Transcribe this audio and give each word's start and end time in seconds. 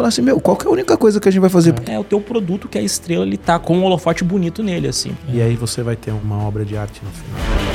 falar 0.00 0.08
assim, 0.08 0.22
meu, 0.22 0.40
qual 0.40 0.56
que 0.56 0.66
é 0.66 0.68
a 0.68 0.72
única 0.72 0.96
coisa 0.96 1.20
que 1.20 1.28
a 1.28 1.32
gente 1.32 1.40
vai 1.40 1.50
fazer? 1.50 1.74
É 1.86 1.98
o 1.98 2.04
teu 2.04 2.20
produto 2.20 2.68
que 2.68 2.78
é 2.78 2.80
a 2.80 2.84
estrela, 2.84 3.26
ele 3.26 3.36
tá 3.36 3.58
com 3.58 3.76
um 3.76 3.84
holofote 3.84 4.24
bonito 4.24 4.62
nele, 4.62 4.88
assim. 4.88 5.14
E 5.28 5.42
aí 5.42 5.54
você 5.54 5.82
vai 5.82 5.96
ter 5.96 6.10
uma 6.10 6.42
obra 6.42 6.64
de 6.64 6.76
arte 6.76 7.02
no 7.04 7.10
final. 7.10 7.69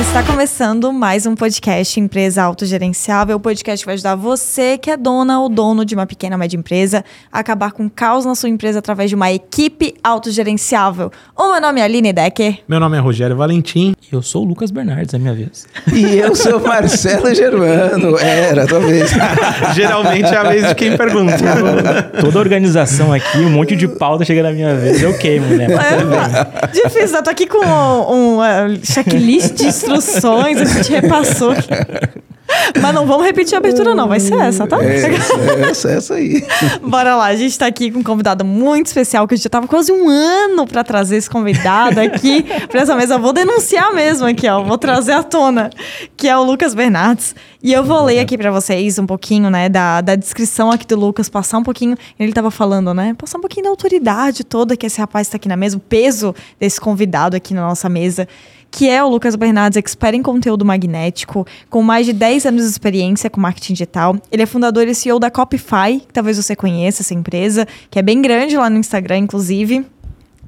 Está 0.00 0.22
começando 0.22 0.90
mais 0.94 1.26
um 1.26 1.34
podcast 1.34 2.00
Empresa 2.00 2.42
Autogerenciável, 2.42 3.36
o 3.36 3.40
podcast 3.40 3.84
que 3.84 3.86
vai 3.86 3.94
ajudar 3.94 4.14
você 4.16 4.78
que 4.78 4.90
é 4.90 4.96
dona 4.96 5.38
ou 5.40 5.48
dono 5.48 5.84
de 5.84 5.94
uma 5.94 6.06
pequena 6.06 6.36
ou 6.36 6.40
média 6.40 6.56
empresa 6.56 7.04
a 7.30 7.40
acabar 7.40 7.72
com 7.72 7.84
o 7.84 7.90
caos 7.90 8.24
na 8.24 8.34
sua 8.34 8.48
empresa 8.48 8.78
através 8.78 9.10
de 9.10 9.14
uma 9.14 9.30
equipe 9.30 9.94
autogerenciável. 10.02 11.12
O 11.36 11.52
meu 11.52 11.60
nome 11.60 11.80
é 11.80 11.84
Aline 11.84 12.14
Decker. 12.14 12.60
Meu 12.66 12.80
nome 12.80 12.96
é 12.96 13.00
Rogério 13.00 13.36
Valentim. 13.36 13.94
E 14.10 14.14
eu 14.14 14.22
sou 14.22 14.42
o 14.42 14.48
Lucas 14.48 14.70
Bernardes, 14.70 15.12
é 15.12 15.18
minha 15.18 15.34
vez. 15.34 15.66
E 15.92 16.16
eu 16.16 16.34
sou 16.34 16.58
Marcelo 16.58 17.32
Germano. 17.34 18.18
Era, 18.18 18.66
talvez. 18.66 19.10
Geralmente 19.76 20.32
é 20.32 20.36
a 20.36 20.44
vez 20.44 20.68
de 20.68 20.74
quem 20.74 20.96
pergunta. 20.96 21.36
Toda 22.20 22.38
organização 22.38 23.12
aqui, 23.12 23.38
um 23.38 23.50
monte 23.50 23.76
de 23.76 23.86
pauta 23.86 24.24
chega 24.24 24.42
na 24.42 24.52
minha 24.52 24.74
vez, 24.74 25.02
eu 25.02 25.16
queimo, 25.18 25.46
né? 25.54 25.68
Mas 25.68 25.88
tudo 25.94 26.10
bem. 26.10 26.82
Difícil, 26.84 27.16
eu 27.16 27.22
tô 27.22 27.30
aqui 27.30 27.46
com 27.46 27.58
um, 27.58 28.14
um 28.14 28.38
uh, 28.38 28.80
checklist 28.82 29.54
de 29.54 29.70
instruções, 29.96 30.60
a 30.60 30.64
gente 30.64 30.90
repassou. 30.90 31.54
Mas 32.80 32.94
não 32.94 33.06
vamos 33.06 33.24
repetir 33.24 33.54
a 33.54 33.58
abertura, 33.58 33.94
não. 33.94 34.08
Vai 34.08 34.20
ser 34.20 34.34
essa, 34.34 34.66
tá? 34.66 34.82
É, 34.82 34.96
essa, 34.96 35.34
essa, 35.70 35.90
essa 35.90 36.14
aí. 36.14 36.44
Bora 36.82 37.16
lá, 37.16 37.26
a 37.26 37.36
gente 37.36 37.58
tá 37.58 37.66
aqui 37.66 37.90
com 37.90 38.00
um 38.00 38.02
convidado 38.02 38.44
muito 38.44 38.86
especial, 38.86 39.26
que 39.26 39.34
a 39.34 39.36
gente 39.36 39.44
já 39.44 39.50
tava 39.50 39.66
quase 39.66 39.92
um 39.92 40.08
ano 40.08 40.66
para 40.66 40.82
trazer 40.82 41.16
esse 41.16 41.28
convidado 41.28 42.00
aqui 42.00 42.44
pra 42.68 42.80
essa 42.80 42.94
mesa. 42.96 43.14
Eu 43.14 43.18
vou 43.18 43.32
denunciar 43.32 43.94
mesmo 43.94 44.26
aqui, 44.26 44.48
ó. 44.48 44.62
Vou 44.62 44.78
trazer 44.78 45.12
à 45.12 45.22
tona, 45.22 45.70
que 46.16 46.28
é 46.28 46.36
o 46.36 46.42
Lucas 46.42 46.74
Bernardes. 46.74 47.34
E 47.62 47.72
eu 47.72 47.84
vou 47.84 48.02
ler 48.02 48.20
aqui 48.20 48.38
para 48.38 48.50
vocês 48.50 48.98
um 48.98 49.06
pouquinho, 49.06 49.50
né, 49.50 49.68
da, 49.68 50.00
da 50.00 50.14
descrição 50.14 50.70
aqui 50.70 50.86
do 50.86 50.96
Lucas, 50.98 51.28
passar 51.28 51.58
um 51.58 51.62
pouquinho. 51.62 51.96
Ele 52.18 52.32
tava 52.32 52.50
falando, 52.50 52.94
né? 52.94 53.14
Passar 53.18 53.38
um 53.38 53.40
pouquinho 53.40 53.64
da 53.64 53.70
autoridade 53.70 54.44
toda 54.44 54.76
que 54.76 54.86
esse 54.86 54.98
rapaz 54.98 55.28
tá 55.28 55.36
aqui 55.36 55.48
na 55.48 55.56
mesa, 55.56 55.76
o 55.76 55.80
peso 55.80 56.34
desse 56.58 56.80
convidado 56.80 57.36
aqui 57.36 57.52
na 57.52 57.62
nossa 57.62 57.88
mesa 57.88 58.26
que 58.70 58.88
é 58.88 59.02
o 59.02 59.08
Lucas 59.08 59.34
Bernardes, 59.36 59.76
expert 59.76 60.14
em 60.14 60.22
conteúdo 60.22 60.64
magnético, 60.64 61.46
com 61.68 61.82
mais 61.82 62.06
de 62.06 62.12
10 62.12 62.46
anos 62.46 62.62
de 62.62 62.70
experiência 62.70 63.28
com 63.28 63.40
marketing 63.40 63.72
digital. 63.72 64.16
Ele 64.30 64.42
é 64.42 64.46
fundador 64.46 64.86
e 64.86 64.94
CEO 64.94 65.18
da 65.18 65.30
Copify, 65.30 66.00
que 66.06 66.12
talvez 66.12 66.36
você 66.36 66.54
conheça 66.54 67.02
essa 67.02 67.14
empresa, 67.14 67.66
que 67.90 67.98
é 67.98 68.02
bem 68.02 68.22
grande 68.22 68.56
lá 68.56 68.70
no 68.70 68.78
Instagram, 68.78 69.18
inclusive 69.18 69.84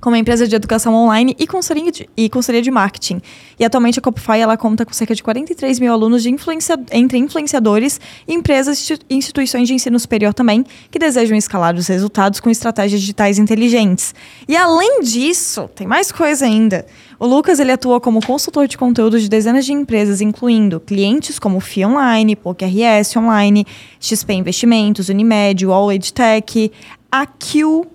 como 0.03 0.17
empresa 0.17 0.49
de 0.49 0.57
educação 0.57 0.93
online 0.97 1.37
e 1.39 1.47
consultoria 1.47 1.93
de, 1.93 2.11
e 2.17 2.29
consultoria 2.29 2.61
de 2.61 2.73
marketing. 2.73 3.23
E 3.57 3.65
atualmente 3.65 4.01
a 4.01 4.03
Copify 4.03 4.41
ela 4.41 4.57
conta 4.57 4.85
com 4.85 4.93
cerca 4.93 5.15
de 5.15 5.23
43 5.23 5.79
mil 5.79 5.93
alunos 5.93 6.25
de 6.25 6.29
influencia, 6.29 6.77
entre 6.91 7.19
influenciadores, 7.19 8.01
empresas 8.27 8.91
e 9.09 9.15
instituições 9.15 9.69
de 9.69 9.75
ensino 9.75 9.99
superior 10.01 10.35
também, 10.35 10.67
que 10.91 10.99
desejam 10.99 11.37
escalar 11.37 11.77
os 11.77 11.87
resultados 11.87 12.41
com 12.41 12.51
estratégias 12.51 13.01
digitais 13.01 13.39
inteligentes. 13.39 14.13
E 14.49 14.57
além 14.57 15.03
disso, 15.03 15.71
tem 15.73 15.87
mais 15.87 16.11
coisa 16.11 16.47
ainda. 16.47 16.85
O 17.17 17.25
Lucas 17.25 17.61
ele 17.61 17.71
atua 17.71 18.01
como 18.01 18.21
consultor 18.27 18.67
de 18.67 18.77
conteúdo 18.77 19.21
de 19.21 19.29
dezenas 19.29 19.65
de 19.65 19.73
empresas, 19.73 20.21
incluindo 20.21 20.81
clientes 20.81 21.39
como 21.39 21.61
FI 21.61 21.85
Online, 21.85 22.35
PokerRS 22.35 23.17
Online, 23.17 23.65
XP 24.01 24.33
Investimentos, 24.33 25.09
Unimed, 25.09 25.65
Wall 25.65 25.93
EdTech, 25.93 26.73
AQ, 27.09 27.87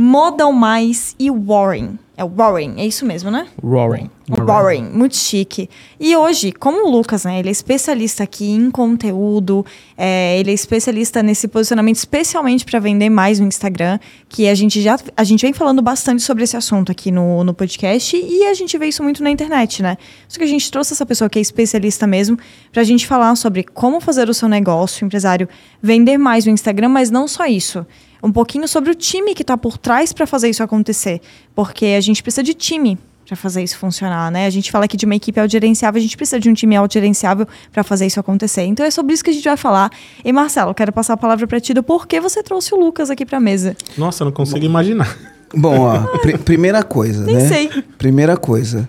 Modal 0.00 0.52
Mais 0.52 1.16
e 1.18 1.28
Warren. 1.28 1.98
É 2.16 2.22
o 2.22 2.28
Warren, 2.28 2.74
é 2.76 2.86
isso 2.86 3.04
mesmo, 3.04 3.32
né? 3.32 3.48
Roaring. 3.60 4.08
O 4.30 4.44
Warren, 4.44 4.84
muito 4.92 5.16
chique. 5.16 5.68
E 5.98 6.14
hoje, 6.14 6.52
como 6.52 6.86
o 6.86 6.90
Lucas, 6.90 7.24
né, 7.24 7.40
ele 7.40 7.48
é 7.48 7.50
especialista 7.50 8.22
aqui 8.22 8.48
em 8.48 8.70
conteúdo, 8.70 9.66
é, 9.96 10.38
ele 10.38 10.52
é 10.52 10.54
especialista 10.54 11.20
nesse 11.20 11.48
posicionamento, 11.48 11.96
especialmente 11.96 12.64
para 12.64 12.78
vender 12.78 13.10
mais 13.10 13.40
no 13.40 13.46
Instagram, 13.48 13.98
que 14.28 14.46
a 14.46 14.54
gente 14.54 14.80
já 14.80 14.96
a 15.16 15.24
gente 15.24 15.42
vem 15.42 15.52
falando 15.52 15.82
bastante 15.82 16.22
sobre 16.22 16.44
esse 16.44 16.56
assunto 16.56 16.92
aqui 16.92 17.10
no, 17.10 17.42
no 17.42 17.52
podcast 17.52 18.16
e 18.16 18.44
a 18.44 18.54
gente 18.54 18.78
vê 18.78 18.86
isso 18.86 19.02
muito 19.02 19.20
na 19.20 19.30
internet, 19.30 19.82
né? 19.82 19.98
Só 20.28 20.38
que 20.38 20.44
a 20.44 20.48
gente 20.48 20.70
trouxe 20.70 20.92
essa 20.92 21.04
pessoa 21.04 21.28
que 21.28 21.40
é 21.40 21.42
especialista 21.42 22.06
mesmo 22.06 22.38
para 22.70 22.82
a 22.82 22.84
gente 22.84 23.04
falar 23.04 23.34
sobre 23.34 23.64
como 23.64 24.00
fazer 24.00 24.28
o 24.28 24.34
seu 24.34 24.48
negócio, 24.48 25.04
empresário, 25.04 25.48
vender 25.82 26.18
mais 26.18 26.46
no 26.46 26.52
Instagram, 26.52 26.88
mas 26.88 27.10
não 27.10 27.26
só 27.26 27.46
isso 27.46 27.84
um 28.22 28.32
pouquinho 28.32 28.66
sobre 28.66 28.90
o 28.90 28.94
time 28.94 29.34
que 29.34 29.42
está 29.42 29.56
por 29.56 29.78
trás 29.78 30.12
para 30.12 30.26
fazer 30.26 30.48
isso 30.48 30.62
acontecer. 30.62 31.20
Porque 31.54 31.86
a 31.86 32.00
gente 32.00 32.22
precisa 32.22 32.42
de 32.42 32.54
time 32.54 32.98
para 33.28 33.36
fazer 33.36 33.62
isso 33.62 33.76
funcionar, 33.76 34.32
né? 34.32 34.46
A 34.46 34.50
gente 34.50 34.70
fala 34.72 34.86
aqui 34.86 34.96
de 34.96 35.04
uma 35.04 35.14
equipe 35.14 35.38
autogerenciável, 35.38 35.98
a 35.98 36.02
gente 36.02 36.16
precisa 36.16 36.40
de 36.40 36.48
um 36.48 36.54
time 36.54 36.74
autogerenciável 36.74 37.46
para 37.70 37.84
fazer 37.84 38.06
isso 38.06 38.18
acontecer. 38.18 38.62
Então 38.62 38.86
é 38.86 38.90
sobre 38.90 39.12
isso 39.12 39.22
que 39.22 39.28
a 39.28 39.32
gente 39.32 39.44
vai 39.44 39.56
falar. 39.56 39.90
E 40.24 40.32
Marcelo, 40.32 40.74
quero 40.74 40.90
passar 40.92 41.12
a 41.12 41.16
palavra 41.16 41.46
para 41.46 41.60
ti 41.60 41.74
do 41.74 41.82
porquê 41.82 42.20
você 42.20 42.42
trouxe 42.42 42.74
o 42.74 42.78
Lucas 42.78 43.10
aqui 43.10 43.26
para 43.26 43.36
a 43.36 43.40
mesa. 43.40 43.76
Nossa, 43.98 44.22
eu 44.22 44.26
não 44.26 44.32
consigo 44.32 44.64
imaginar. 44.64 45.14
Bom, 45.54 45.80
ó, 45.80 46.00
pr 46.18 46.38
primeira 46.38 46.82
coisa, 46.82 47.24
Nem 47.24 47.36
né? 47.36 47.48
sei. 47.48 47.70
Primeira 47.98 48.36
coisa. 48.36 48.88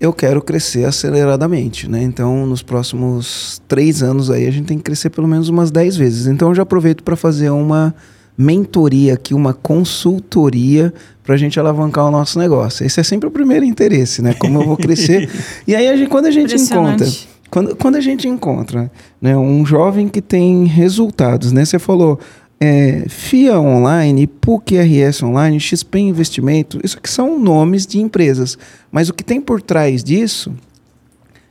Eu 0.00 0.12
quero 0.12 0.42
crescer 0.42 0.84
aceleradamente, 0.84 1.88
né? 1.88 2.02
Então, 2.02 2.46
nos 2.46 2.62
próximos 2.62 3.62
três 3.68 4.02
anos 4.02 4.30
aí, 4.30 4.46
a 4.48 4.50
gente 4.50 4.66
tem 4.66 4.78
que 4.78 4.84
crescer 4.84 5.10
pelo 5.10 5.28
menos 5.28 5.48
umas 5.50 5.70
10 5.70 5.96
vezes. 5.96 6.26
Então, 6.26 6.48
eu 6.48 6.54
já 6.54 6.62
aproveito 6.62 7.04
para 7.04 7.16
fazer 7.16 7.50
uma 7.50 7.94
mentoria 8.36 9.14
aqui, 9.14 9.34
uma 9.34 9.52
consultoria 9.52 10.92
para 11.22 11.34
a 11.34 11.38
gente 11.38 11.60
alavancar 11.60 12.06
o 12.06 12.10
nosso 12.10 12.38
negócio. 12.38 12.84
Esse 12.84 13.00
é 13.00 13.02
sempre 13.02 13.28
o 13.28 13.30
primeiro 13.30 13.64
interesse, 13.64 14.22
né? 14.22 14.34
Como 14.34 14.60
eu 14.60 14.66
vou 14.66 14.76
crescer. 14.76 15.28
e 15.66 15.74
aí, 15.74 15.88
a 15.88 15.96
gente, 15.96 16.08
quando 16.08 16.26
a 16.26 16.30
gente 16.30 16.54
encontra... 16.54 17.06
Quando, 17.50 17.74
quando 17.74 17.96
a 17.96 18.00
gente 18.00 18.28
encontra 18.28 18.90
né, 19.20 19.36
um 19.36 19.66
jovem 19.66 20.06
que 20.06 20.22
tem 20.22 20.66
resultados, 20.66 21.50
né? 21.50 21.64
Você 21.64 21.80
falou 21.80 22.18
é, 22.60 23.06
FIA 23.08 23.58
Online, 23.58 24.26
PUC 24.26 24.76
RS 24.76 25.22
Online, 25.22 25.58
XP 25.58 25.98
Investimento, 25.98 26.78
isso 26.84 26.98
aqui 26.98 27.08
são 27.08 27.40
nomes 27.40 27.86
de 27.86 28.00
empresas. 28.00 28.58
Mas 28.92 29.08
o 29.08 29.14
que 29.14 29.24
tem 29.24 29.40
por 29.40 29.62
trás 29.62 30.04
disso 30.04 30.52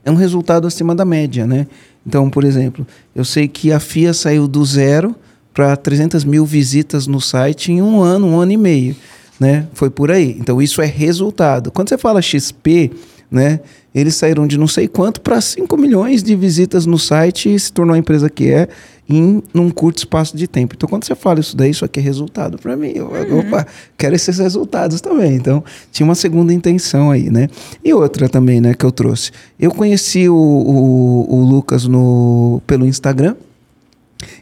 é 0.05 0.11
um 0.11 0.15
resultado 0.15 0.67
acima 0.67 0.93
da 0.93 1.03
média, 1.03 1.45
né? 1.47 1.67
Então, 2.05 2.29
por 2.29 2.43
exemplo, 2.43 2.85
eu 3.15 3.25
sei 3.25 3.47
que 3.47 3.71
a 3.71 3.79
FIA 3.79 4.13
saiu 4.13 4.47
do 4.47 4.63
zero 4.63 5.15
para 5.59 5.75
300 5.75 6.23
mil 6.23 6.45
visitas 6.45 7.05
no 7.05 7.19
site 7.19 7.69
em 7.69 7.81
um 7.81 8.01
ano, 8.01 8.27
um 8.27 8.39
ano 8.39 8.53
e 8.53 8.55
meio, 8.55 8.95
né? 9.37 9.67
Foi 9.73 9.89
por 9.89 10.09
aí. 10.09 10.37
Então, 10.39 10.61
isso 10.61 10.81
é 10.81 10.85
resultado. 10.85 11.69
Quando 11.69 11.89
você 11.89 11.97
fala 11.97 12.21
XP, 12.21 12.89
né? 13.29 13.59
Eles 13.93 14.15
saíram 14.15 14.47
de 14.47 14.57
não 14.57 14.69
sei 14.69 14.87
quanto 14.87 15.19
para 15.19 15.41
5 15.41 15.75
milhões 15.75 16.23
de 16.23 16.33
visitas 16.33 16.85
no 16.85 16.97
site 16.97 17.53
e 17.53 17.59
se 17.59 17.73
tornou 17.73 17.93
a 17.93 17.97
empresa 17.97 18.29
que 18.29 18.49
é 18.49 18.69
em 19.09 19.43
num 19.53 19.69
curto 19.69 19.97
espaço 19.97 20.37
de 20.37 20.47
tempo. 20.47 20.75
Então, 20.77 20.87
quando 20.87 21.03
você 21.03 21.13
fala 21.13 21.41
isso 21.41 21.57
daí, 21.57 21.71
isso 21.71 21.83
aqui 21.83 21.99
é 21.99 22.03
resultado 22.03 22.57
para 22.57 22.77
mim. 22.77 22.93
Eu, 22.95 23.11
Opa, 23.39 23.67
quero 23.97 24.15
esses 24.15 24.37
resultados 24.37 25.01
também. 25.01 25.35
Então, 25.35 25.61
tinha 25.91 26.07
uma 26.07 26.15
segunda 26.15 26.53
intenção 26.53 27.11
aí, 27.11 27.29
né? 27.29 27.49
E 27.83 27.93
outra 27.93 28.29
também, 28.29 28.61
né, 28.61 28.73
que 28.73 28.85
eu 28.85 28.93
trouxe. 28.93 29.31
Eu 29.59 29.71
conheci 29.71 30.29
o, 30.29 30.33
o, 30.33 31.35
o 31.35 31.43
Lucas 31.43 31.85
no, 31.85 32.61
pelo 32.65 32.85
Instagram. 32.85 33.35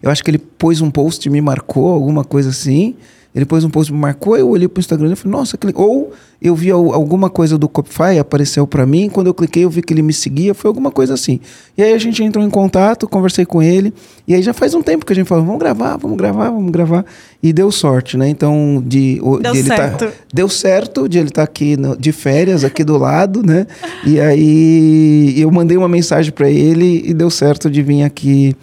Eu 0.02 0.10
acho 0.12 0.24
que 0.24 0.32
ele 0.32 0.38
pôs 0.40 0.82
um 0.82 0.90
post, 0.92 1.30
me 1.30 1.42
marcou, 1.42 1.90
alguma 1.90 2.24
coisa 2.24 2.50
assim. 2.50 2.96
Ele 3.36 3.46
pôs 3.46 3.64
um 3.64 3.70
post, 3.70 3.94
me 3.94 4.00
marcou, 4.00 4.36
eu 4.36 4.50
olhei 4.50 4.68
pro 4.68 4.80
Instagram 4.80 5.12
e 5.12 5.16
falei, 5.16 5.38
nossa, 5.38 5.58
que 5.58 5.68
ou 5.76 6.12
eu 6.42 6.56
vi 6.56 6.72
al- 6.72 6.92
alguma 6.92 7.30
coisa 7.30 7.56
do 7.56 7.70
Copify, 7.70 8.18
apareceu 8.20 8.66
para 8.66 8.84
mim, 8.84 9.10
quando 9.10 9.28
eu 9.28 9.34
cliquei 9.34 9.64
eu 9.64 9.70
vi 9.70 9.84
que 9.84 9.94
ele 9.94 10.02
me 10.02 10.12
seguia, 10.14 10.56
foi 10.56 10.68
alguma 10.70 10.90
coisa 10.90 11.14
assim. 11.14 11.40
E 11.78 11.84
aí 11.84 11.94
a 11.94 11.98
gente 12.00 12.24
entrou 12.24 12.44
em 12.44 12.50
contato, 12.50 13.08
conversei 13.08 13.46
com 13.46 13.62
ele, 13.62 13.94
e 14.28 14.34
aí 14.34 14.42
já 14.42 14.54
faz 14.54 14.74
um 14.74 14.82
tempo 14.82 15.06
que 15.06 15.14
a 15.14 15.16
gente 15.16 15.28
falou, 15.28 15.46
vamos 15.46 15.60
gravar, 15.60 15.98
vamos 15.98 16.18
gravar, 16.18 16.50
vamos 16.50 16.72
gravar, 16.72 17.06
e 17.44 17.54
deu 17.54 17.72
sorte, 17.72 18.18
né? 18.18 18.28
Então, 18.28 18.82
de, 18.84 19.20
Deu 19.40 19.52
de 19.52 19.59
ele 19.59 19.68
certo. 19.68 20.06
Tá, 20.06 20.12
deu 20.34 20.50
certo 20.50 21.08
de 21.08 21.20
ele 21.20 21.28
estar 21.30 21.44
aqui 21.44 21.78
no- 21.78 21.96
de 21.96 22.12
férias, 22.12 22.64
aqui 22.64 22.84
do 22.84 22.98
lado, 22.98 23.44
né? 23.44 23.68
E 24.04 24.20
aí 24.20 25.36
eu 25.40 25.52
mandei 25.52 25.78
uma 25.78 25.90
mensagem 25.90 26.32
para 26.32 26.50
ele 26.50 27.04
e 27.06 27.14
deu 27.14 27.30
certo 27.30 27.70
de 27.70 27.84
vir 27.84 28.02
aqui 28.04 28.56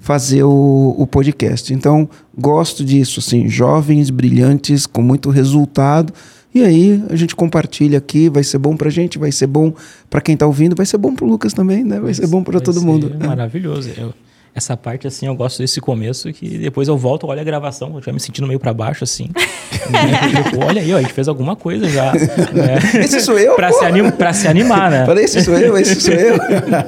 fazer 0.00 0.42
o, 0.42 0.94
o 0.98 1.06
podcast. 1.06 1.72
Então, 1.72 2.08
gosto 2.36 2.84
disso, 2.84 3.20
assim, 3.20 3.48
jovens, 3.48 4.10
brilhantes, 4.10 4.86
com 4.86 5.02
muito 5.02 5.30
resultado. 5.30 6.12
E 6.52 6.64
aí, 6.64 7.00
a 7.08 7.14
gente 7.14 7.36
compartilha 7.36 7.98
aqui, 7.98 8.28
vai 8.28 8.42
ser 8.42 8.58
bom 8.58 8.76
pra 8.76 8.90
gente, 8.90 9.18
vai 9.18 9.30
ser 9.30 9.46
bom 9.46 9.72
pra 10.08 10.20
quem 10.20 10.36
tá 10.36 10.46
ouvindo, 10.46 10.74
vai 10.74 10.86
ser 10.86 10.98
bom 10.98 11.14
pro 11.14 11.26
Lucas 11.26 11.52
também, 11.52 11.84
né? 11.84 12.00
Vai 12.00 12.12
ser 12.14 12.26
bom 12.26 12.42
pra 12.42 12.54
Vai 12.54 12.62
todo 12.62 12.82
mundo. 12.82 13.12
Maravilhoso. 13.24 13.90
Eu- 13.96 14.12
essa 14.54 14.76
parte, 14.76 15.06
assim, 15.06 15.26
eu 15.26 15.34
gosto 15.34 15.58
desse 15.58 15.80
começo, 15.80 16.32
que 16.32 16.58
depois 16.58 16.88
eu 16.88 16.96
volto, 16.96 17.26
olho 17.26 17.40
a 17.40 17.44
gravação, 17.44 17.94
eu 17.94 18.02
já 18.02 18.12
me 18.12 18.20
sentindo 18.20 18.46
meio 18.46 18.58
pra 18.58 18.74
baixo, 18.74 19.04
assim. 19.04 19.30
né? 19.90 20.42
Tipo, 20.44 20.64
olha 20.64 20.82
aí, 20.82 20.92
ó, 20.92 20.98
a 20.98 21.02
gente 21.02 21.12
fez 21.12 21.28
alguma 21.28 21.54
coisa 21.54 21.88
já. 21.88 22.12
Né? 22.12 22.78
Esse 23.04 23.20
sou 23.20 23.38
eu, 23.38 23.54
pra, 23.54 23.72
se 23.72 23.84
anim, 23.84 24.10
pra 24.10 24.32
se 24.32 24.48
animar, 24.48 24.90
né? 24.90 25.06
Falei, 25.06 25.24
esse 25.24 25.42
sou 25.42 25.54
eu, 25.54 25.76
esse 25.78 26.00
sou 26.00 26.14
eu. 26.14 26.36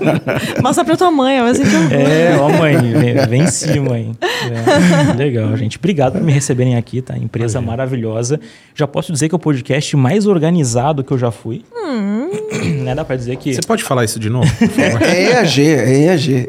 Mostra 0.63 0.85
pra 0.85 0.97
tua 0.97 1.11
mãe, 1.11 1.39
eu 1.39 1.53
que 1.53 1.61
eu... 1.61 1.99
É, 1.99 2.37
ó, 2.39 2.49
mãe, 2.49 2.77
vem, 2.77 3.15
vem 3.27 3.47
sim, 3.47 3.81
mãe. 3.81 4.13
É, 4.21 5.13
legal, 5.15 5.57
gente. 5.57 5.79
Obrigado 5.79 6.15
por 6.15 6.23
me 6.23 6.33
receberem 6.33 6.77
aqui, 6.77 7.01
tá? 7.01 7.17
Empresa 7.17 7.61
maravilhosa. 7.61 8.41
Já 8.75 8.87
posso 8.87 9.13
dizer 9.13 9.29
que 9.29 9.35
é 9.35 9.37
o 9.37 9.39
podcast 9.39 9.97
mais 9.97 10.27
organizado 10.27 11.05
que 11.05 11.13
eu 11.13 11.19
já 11.19 11.31
fui. 11.31 11.63
Né? 12.83 12.95
Dá 12.95 13.05
pra 13.05 13.17
dizer 13.17 13.37
que 13.37 13.55
Você 13.55 13.63
pode 13.63 13.83
falar 13.83 14.05
isso 14.05 14.19
de 14.19 14.31
novo? 14.31 14.51
por 14.57 14.69
favor? 14.69 15.03
É 15.03 15.33
EAG, 15.33 15.63
é 15.63 16.05
EAG. 16.05 16.47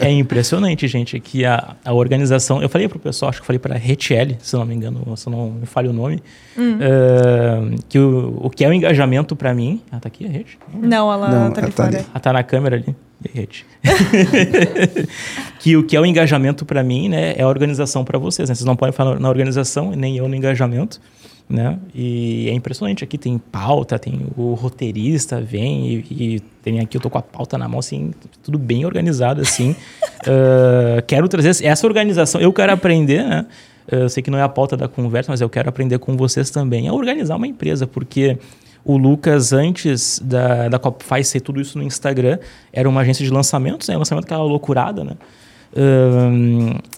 é 0.00 0.10
impressionante, 0.18 0.86
gente, 0.88 1.18
que 1.20 1.44
a, 1.44 1.76
a 1.84 1.92
organização... 1.92 2.62
Eu 2.62 2.68
falei 2.68 2.88
pro 2.88 2.98
pessoal, 2.98 3.30
acho 3.30 3.38
que 3.38 3.42
eu 3.42 3.46
falei 3.46 3.58
pra 3.58 3.76
Retiele, 3.76 4.36
se 4.40 4.54
não 4.56 4.64
me 4.64 4.74
engano, 4.74 5.16
se 5.16 5.28
não 5.28 5.50
me 5.50 5.66
falha 5.66 5.90
o 5.90 5.92
nome, 5.92 6.22
eh, 6.56 7.76
que 7.88 7.98
o, 7.98 8.38
o 8.42 8.50
que 8.50 8.64
é 8.64 8.68
o 8.68 8.72
engajamento 8.72 9.34
pra 9.36 9.54
mim... 9.54 9.80
Ah, 9.90 10.00
tá 10.00 10.08
aqui 10.08 10.26
a 10.26 10.28
Rede? 10.28 10.58
Não, 10.72 11.12
ela 11.12 11.28
Não, 11.28 11.50
tá 11.50 11.60
ali 11.60 11.66
ela 11.66 11.72
tá 11.72 11.84
fora. 11.84 11.98
ali. 11.98 12.06
Ah, 12.14 12.20
tá 12.20 12.32
na 12.32 12.42
câmera 12.42 12.76
ali. 12.76 12.94
E 13.24 13.38
Rede? 13.38 13.66
que 15.60 15.76
o 15.76 15.82
que 15.84 15.96
é 15.96 16.00
o 16.00 16.06
engajamento 16.06 16.64
para 16.64 16.82
mim, 16.82 17.08
né, 17.08 17.34
é 17.36 17.42
a 17.42 17.48
organização 17.48 18.04
para 18.04 18.18
vocês. 18.18 18.48
Né? 18.48 18.54
Vocês 18.54 18.66
não 18.66 18.76
podem 18.76 18.92
falar 18.92 19.18
na 19.18 19.28
organização, 19.28 19.92
nem 19.92 20.16
eu 20.16 20.28
no 20.28 20.34
engajamento, 20.34 21.00
né? 21.48 21.78
E 21.94 22.48
é 22.48 22.52
impressionante. 22.52 23.04
Aqui 23.04 23.18
tem 23.18 23.38
pauta, 23.38 23.98
tem 23.98 24.26
o 24.36 24.54
roteirista 24.54 25.40
vem 25.40 25.86
e, 25.86 26.06
e 26.10 26.40
tem 26.62 26.80
aqui 26.80 26.96
eu 26.96 27.00
tô 27.00 27.10
com 27.10 27.18
a 27.18 27.22
pauta 27.22 27.58
na 27.58 27.68
mão, 27.68 27.78
assim, 27.78 28.12
tudo 28.42 28.58
bem 28.58 28.84
organizado, 28.84 29.40
assim. 29.40 29.74
Ah, 30.26 31.02
quero 31.06 31.28
trazer 31.28 31.62
essa 31.66 31.86
organização. 31.86 32.40
Eu 32.40 32.50
quero 32.50 32.72
aprender, 32.72 33.22
né? 33.24 33.44
Eu 33.86 34.08
sei 34.08 34.22
que 34.22 34.30
não 34.30 34.38
é 34.38 34.42
a 34.42 34.48
pauta 34.48 34.74
da 34.74 34.88
conversa, 34.88 35.30
mas 35.30 35.42
eu 35.42 35.50
quero 35.50 35.68
aprender 35.68 35.98
com 35.98 36.16
vocês 36.16 36.48
também 36.48 36.88
a 36.88 36.94
organizar 36.94 37.36
uma 37.36 37.46
empresa, 37.46 37.86
porque 37.86 38.38
o 38.82 38.96
Lucas, 38.96 39.52
antes 39.52 40.18
da, 40.24 40.68
da 40.68 40.78
Copify 40.78 41.22
ser 41.22 41.40
tudo 41.40 41.60
isso 41.60 41.76
no 41.76 41.84
Instagram, 41.84 42.38
era 42.72 42.88
uma 42.88 43.02
agência 43.02 43.24
de 43.24 43.30
lançamentos, 43.30 43.88
né? 43.88 43.96
Lançamento 43.98 44.24
aquela 44.24 44.42
loucurada, 44.42 45.04
né? 45.04 45.12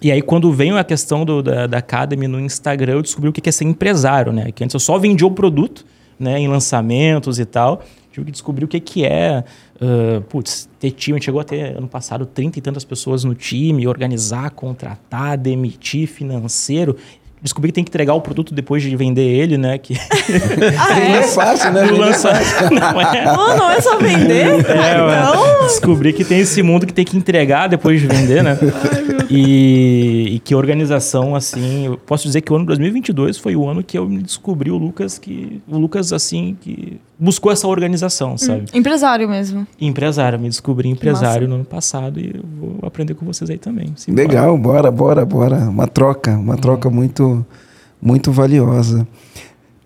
E 0.02 0.12
aí, 0.12 0.23
quando 0.23 0.52
veio 0.52 0.76
a 0.76 0.84
questão 0.84 1.25
do, 1.25 1.43
da, 1.43 1.67
da 1.67 1.78
Academy 1.78 2.28
no 2.28 2.38
Instagram, 2.40 2.94
eu 2.94 3.02
descobri 3.02 3.31
o 3.31 3.32
que 3.32 3.49
é 3.49 3.52
ser 3.52 3.64
empresário, 3.64 4.32
né? 4.32 4.50
Que 4.52 4.64
antes 4.64 4.75
eu 4.75 4.81
só 4.81 4.99
vendia 4.99 5.26
o 5.26 5.31
produto, 5.31 5.84
né? 6.19 6.38
Em 6.38 6.49
lançamentos 6.49 7.38
e 7.38 7.44
tal. 7.44 7.82
Tive 8.12 8.26
que 8.26 8.32
descobrir 8.32 8.64
o 8.64 8.69
que 8.69 8.81
que 8.81 9.05
é, 9.05 9.44
ah, 9.81 10.23
putz, 10.28 10.69
ter 10.81 10.90
time. 10.90 11.17
A 11.17 11.19
gente 11.19 11.26
chegou 11.26 11.40
a 11.40 11.44
ter, 11.44 11.76
ano 11.76 11.88
passado, 11.88 12.26
30 12.26 12.58
e 12.58 12.62
tantas 12.62 12.84
pessoas 12.84 13.25
no 13.25 13.34
time, 13.34 13.87
organizar, 13.87 14.50
contratar, 14.50 15.37
demitir, 15.37 16.08
financeiro. 16.08 16.96
Descobri 17.43 17.70
que 17.70 17.75
tem 17.75 17.84
que 17.84 17.90
entregar 17.90 18.14
o 18.14 18.20
produto 18.20 18.55
depois 18.55 18.82
de 18.82 18.96
vender 18.96 19.23
ele, 19.23 19.58
né? 19.58 19.76
Que 19.78 19.94
Ah, 20.78 20.94
Não 20.96 21.14
é 21.14 21.19
é? 21.19 21.23
fácil, 21.23 21.73
né? 21.73 21.84
Não 21.84 21.96
é 21.96 22.06
lançamento 22.06 22.70
não 22.73 23.00
é. 23.00 23.25
Não, 23.25 23.56
não 23.56 23.70
é 23.70 23.81
só 23.81 23.99
vender? 23.99 24.46
É, 24.46 24.58
então... 24.58 25.65
Descobri 25.81 26.12
que 26.12 26.25
tem 26.25 26.40
esse 26.40 26.62
mundo 26.62 26.87
que 26.87 26.93
tem 26.93 27.05
que 27.05 27.17
entregar 27.17 27.69
depois 27.69 28.00
de 28.00 28.06
vender, 28.06 28.43
né? 28.43 28.58
e, 29.31 30.34
e 30.34 30.38
que 30.40 30.55
organização, 30.55 31.34
assim... 31.34 31.87
Eu 31.87 31.96
posso 31.96 32.25
dizer 32.25 32.40
que 32.40 32.52
o 32.52 32.56
ano 32.56 32.67
2022 32.67 33.38
foi 33.38 33.56
o 33.56 33.69
ano 33.69 33.82
que 33.82 33.99
eu 33.99 34.08
me 34.08 34.23
descobri 34.23 34.70
o 34.70 34.76
Lucas, 34.76 35.19
que... 35.19 35.62
O 35.69 35.78
Lucas, 35.78 36.12
assim, 36.12 36.56
que 36.61 37.00
buscou 37.19 37.50
essa 37.50 37.67
organização, 37.67 38.37
sabe? 38.37 38.64
Empresário 38.75 39.28
mesmo. 39.28 39.67
Empresário, 39.81 40.38
me 40.38 40.49
descobri 40.49 40.88
empresário 40.88 41.49
no 41.49 41.56
ano 41.56 41.64
passado 41.64 42.20
e 42.20 42.40
vou 42.58 42.78
aprender 42.82 43.14
com 43.14 43.25
vocês 43.25 43.49
aí 43.50 43.58
também. 43.58 43.93
Simbora. 43.96 44.26
Legal, 44.26 44.58
bora, 44.58 44.90
bora, 44.90 45.25
bora. 45.25 45.56
Uma 45.56 45.87
troca, 45.87 46.32
uma 46.32 46.56
troca 46.56 46.90
muito, 46.90 47.44
muito 48.00 48.31
valiosa. 48.31 49.06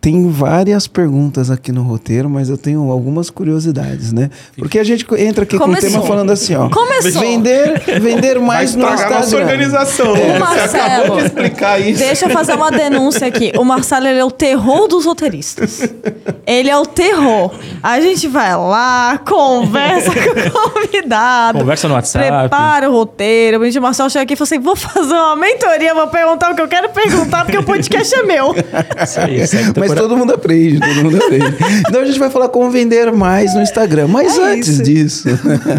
Tem 0.00 0.30
várias 0.30 0.86
perguntas 0.86 1.50
aqui 1.50 1.70
no 1.70 1.82
roteiro, 1.82 2.30
mas 2.30 2.48
eu 2.48 2.56
tenho 2.56 2.90
algumas 2.90 3.28
curiosidades, 3.28 4.12
né? 4.14 4.30
Porque 4.56 4.78
a 4.78 4.84
gente 4.84 5.06
entra 5.18 5.44
aqui 5.44 5.58
com 5.58 5.64
o 5.64 5.66
Começou. 5.66 5.90
tema 5.90 6.02
falando 6.02 6.30
assim, 6.30 6.54
ó. 6.54 6.70
Começou. 6.70 7.20
Vender, 7.20 8.00
vender 8.00 8.38
Vai 8.38 8.46
mais 8.46 8.74
no 8.74 8.82
nossa 8.82 9.02
Instagram. 9.20 9.38
organização. 9.44 10.12
O 10.12 10.16
Você 10.16 10.38
Marcelo. 10.38 10.84
acabou 10.84 11.16
de 11.18 11.24
explicar 11.26 11.78
isso. 11.80 11.98
Deixa 11.98 12.24
eu 12.26 12.30
fazer 12.30 12.54
uma 12.54 12.70
denúncia 12.70 13.26
aqui. 13.26 13.52
O 13.58 13.64
Marcelo 13.64 14.06
ele 14.06 14.18
é 14.20 14.24
o 14.24 14.30
terror 14.30 14.88
dos 14.88 15.04
roteiristas. 15.04 15.82
Ele 16.46 16.70
é 16.70 16.78
o 16.78 16.86
terror. 16.86 17.52
A 17.82 18.00
gente 18.00 18.26
vai 18.26 18.56
lá, 18.56 19.18
conversa 19.18 20.10
com 20.12 20.58
o 20.58 20.70
convidado. 20.72 21.58
Conversa 21.58 21.88
no 21.88 21.94
WhatsApp. 21.94 22.26
Prepara 22.26 22.88
o 22.88 22.92
roteiro. 22.92 23.60
O 23.60 23.82
Marcelo 23.82 24.08
chega 24.08 24.22
aqui 24.22 24.32
e 24.32 24.36
fala 24.36 24.46
assim: 24.46 24.58
vou 24.58 24.74
fazer 24.76 25.12
uma 25.12 25.36
mentoria, 25.36 25.94
vou 25.94 26.08
perguntar 26.08 26.52
o 26.52 26.54
que 26.56 26.62
eu 26.62 26.68
quero 26.68 26.88
perguntar, 26.88 27.44
porque 27.44 27.58
o 27.58 27.62
podcast 27.62 28.14
é 28.14 28.22
meu. 28.22 28.54
Isso 29.02 29.20
aí, 29.20 29.46
segue 29.46 29.72
teu 29.74 29.80
Mas 29.80 29.89
cora- 29.94 30.00
todo 30.08 30.16
mundo 30.16 30.32
aprende, 30.32 30.80
todo 30.80 31.04
mundo 31.04 31.16
aprende. 31.16 31.56
Então 31.88 32.00
a 32.00 32.04
gente 32.04 32.18
vai 32.18 32.30
falar 32.30 32.48
como 32.48 32.70
vender 32.70 33.12
mais 33.12 33.54
no 33.54 33.60
Instagram. 33.62 34.08
Mas 34.08 34.36
É 34.36 34.52
antes 34.54 34.68
isso. 34.68 34.82
disso, 34.82 35.28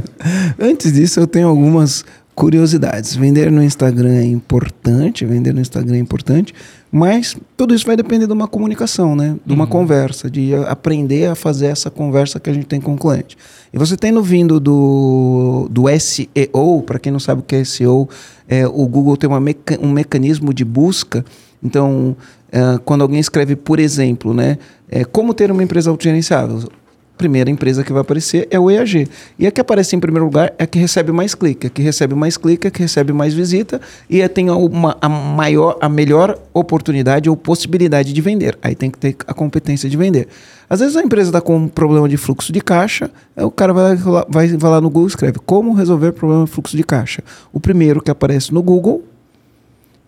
antes 0.59 0.91
disso 0.93 1.19
eu 1.19 1.27
tenho 1.27 1.47
algumas 1.47 2.03
curiosidades. 2.35 3.15
Vender 3.15 3.51
no 3.51 3.61
Instagram 3.63 4.13
é 4.13 4.23
importante, 4.23 5.25
vender 5.25 5.53
no 5.53 5.61
Instagram 5.61 5.95
é 5.95 5.99
importante, 5.99 6.53
mas 6.91 7.35
tudo 7.55 7.73
isso 7.75 7.85
vai 7.85 7.95
depender 7.95 8.25
de 8.25 8.33
uma 8.33 8.47
comunicação, 8.47 9.15
né? 9.15 9.35
De 9.45 9.53
uma 9.53 9.67
conversa, 9.67 10.29
de 10.29 10.53
aprender 10.67 11.27
a 11.27 11.35
fazer 11.35 11.67
essa 11.67 11.89
conversa 11.89 12.39
que 12.39 12.49
a 12.49 12.53
gente 12.53 12.65
tem 12.65 12.81
com 12.81 12.93
o 12.93 12.97
cliente. 12.97 13.37
E 13.73 13.77
você 13.77 13.95
tendo 13.95 14.21
vindo 14.23 14.59
do, 14.59 15.67
do 15.69 15.83
SEO, 15.99 16.81
para 16.85 16.99
quem 16.99 17.11
não 17.11 17.19
sabe 17.19 17.41
o 17.41 17.43
que 17.43 17.55
é 17.55 17.63
SEO, 17.63 18.09
é, 18.47 18.65
o 18.67 18.85
Google 18.87 19.15
tem 19.17 19.29
meca- 19.39 19.79
um 19.81 19.91
mecanismo 19.91 20.53
de 20.53 20.65
busca. 20.65 21.23
Então, 21.63 22.15
é, 22.51 22.77
quando 22.83 23.01
alguém 23.01 23.19
escreve, 23.19 23.55
por 23.55 23.79
exemplo, 23.79 24.33
né, 24.33 24.57
é, 24.89 25.03
como 25.05 25.33
ter 25.33 25.51
uma 25.51 25.63
empresa 25.63 25.89
autogerenciável, 25.89 26.69
primeira 27.17 27.51
empresa 27.51 27.83
que 27.83 27.93
vai 27.93 28.01
aparecer 28.01 28.47
é 28.49 28.59
o 28.59 28.71
EAG. 28.71 29.07
E 29.37 29.45
a 29.45 29.51
que 29.51 29.61
aparece 29.61 29.95
em 29.95 29.99
primeiro 29.99 30.25
lugar 30.25 30.55
é 30.57 30.63
a 30.63 30.67
que 30.67 30.79
recebe 30.79 31.11
mais 31.11 31.35
clique. 31.35 31.67
A 31.67 31.69
que 31.69 31.79
recebe 31.79 32.15
mais 32.15 32.35
clique 32.35 32.65
a 32.67 32.71
que 32.71 32.81
recebe 32.81 33.13
mais 33.13 33.31
visita 33.31 33.79
e 34.09 34.27
tem 34.27 34.49
uma, 34.49 34.97
a, 34.99 35.07
maior, 35.07 35.77
a 35.79 35.87
melhor 35.87 36.35
oportunidade 36.51 37.29
ou 37.29 37.37
possibilidade 37.37 38.11
de 38.11 38.21
vender. 38.21 38.57
Aí 38.59 38.73
tem 38.73 38.89
que 38.89 38.97
ter 38.97 39.15
a 39.27 39.35
competência 39.35 39.87
de 39.87 39.95
vender. 39.95 40.27
Às 40.67 40.79
vezes 40.79 40.95
a 40.97 41.03
empresa 41.03 41.29
está 41.29 41.39
com 41.41 41.57
um 41.57 41.67
problema 41.67 42.09
de 42.09 42.17
fluxo 42.17 42.51
de 42.51 42.59
caixa, 42.59 43.11
o 43.37 43.51
cara 43.51 43.71
vai, 43.71 43.95
lá- 43.97 44.25
vai, 44.27 44.47
vai 44.57 44.71
lá 44.71 44.81
no 44.81 44.89
Google 44.89 45.05
e 45.05 45.09
escreve 45.09 45.37
como 45.45 45.73
resolver 45.73 46.13
problema 46.13 46.45
de 46.45 46.49
fluxo 46.49 46.75
de 46.75 46.83
caixa. 46.83 47.21
O 47.53 47.59
primeiro 47.59 48.01
que 48.01 48.09
aparece 48.09 48.51
no 48.51 48.63
Google 48.63 49.03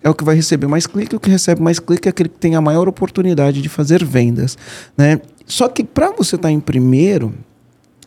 é 0.04 0.10
o 0.10 0.14
que 0.14 0.24
vai 0.24 0.36
receber 0.36 0.68
mais 0.68 0.86
clique, 0.86 1.16
o 1.16 1.20
que 1.20 1.30
recebe 1.30 1.62
mais 1.62 1.80
clique 1.80 2.08
é 2.08 2.10
aquele 2.10 2.30
que 2.30 2.38
tem 2.38 2.56
a 2.56 2.62
maior 2.62 2.88
oportunidade 2.88 3.62
de 3.62 3.70
fazer 3.70 4.04
vendas, 4.04 4.58
né? 4.98 5.22
Só 5.46 5.68
que 5.68 5.84
para 5.84 6.12
você 6.12 6.36
estar 6.36 6.52
em 6.52 6.60
primeiro, 6.60 7.34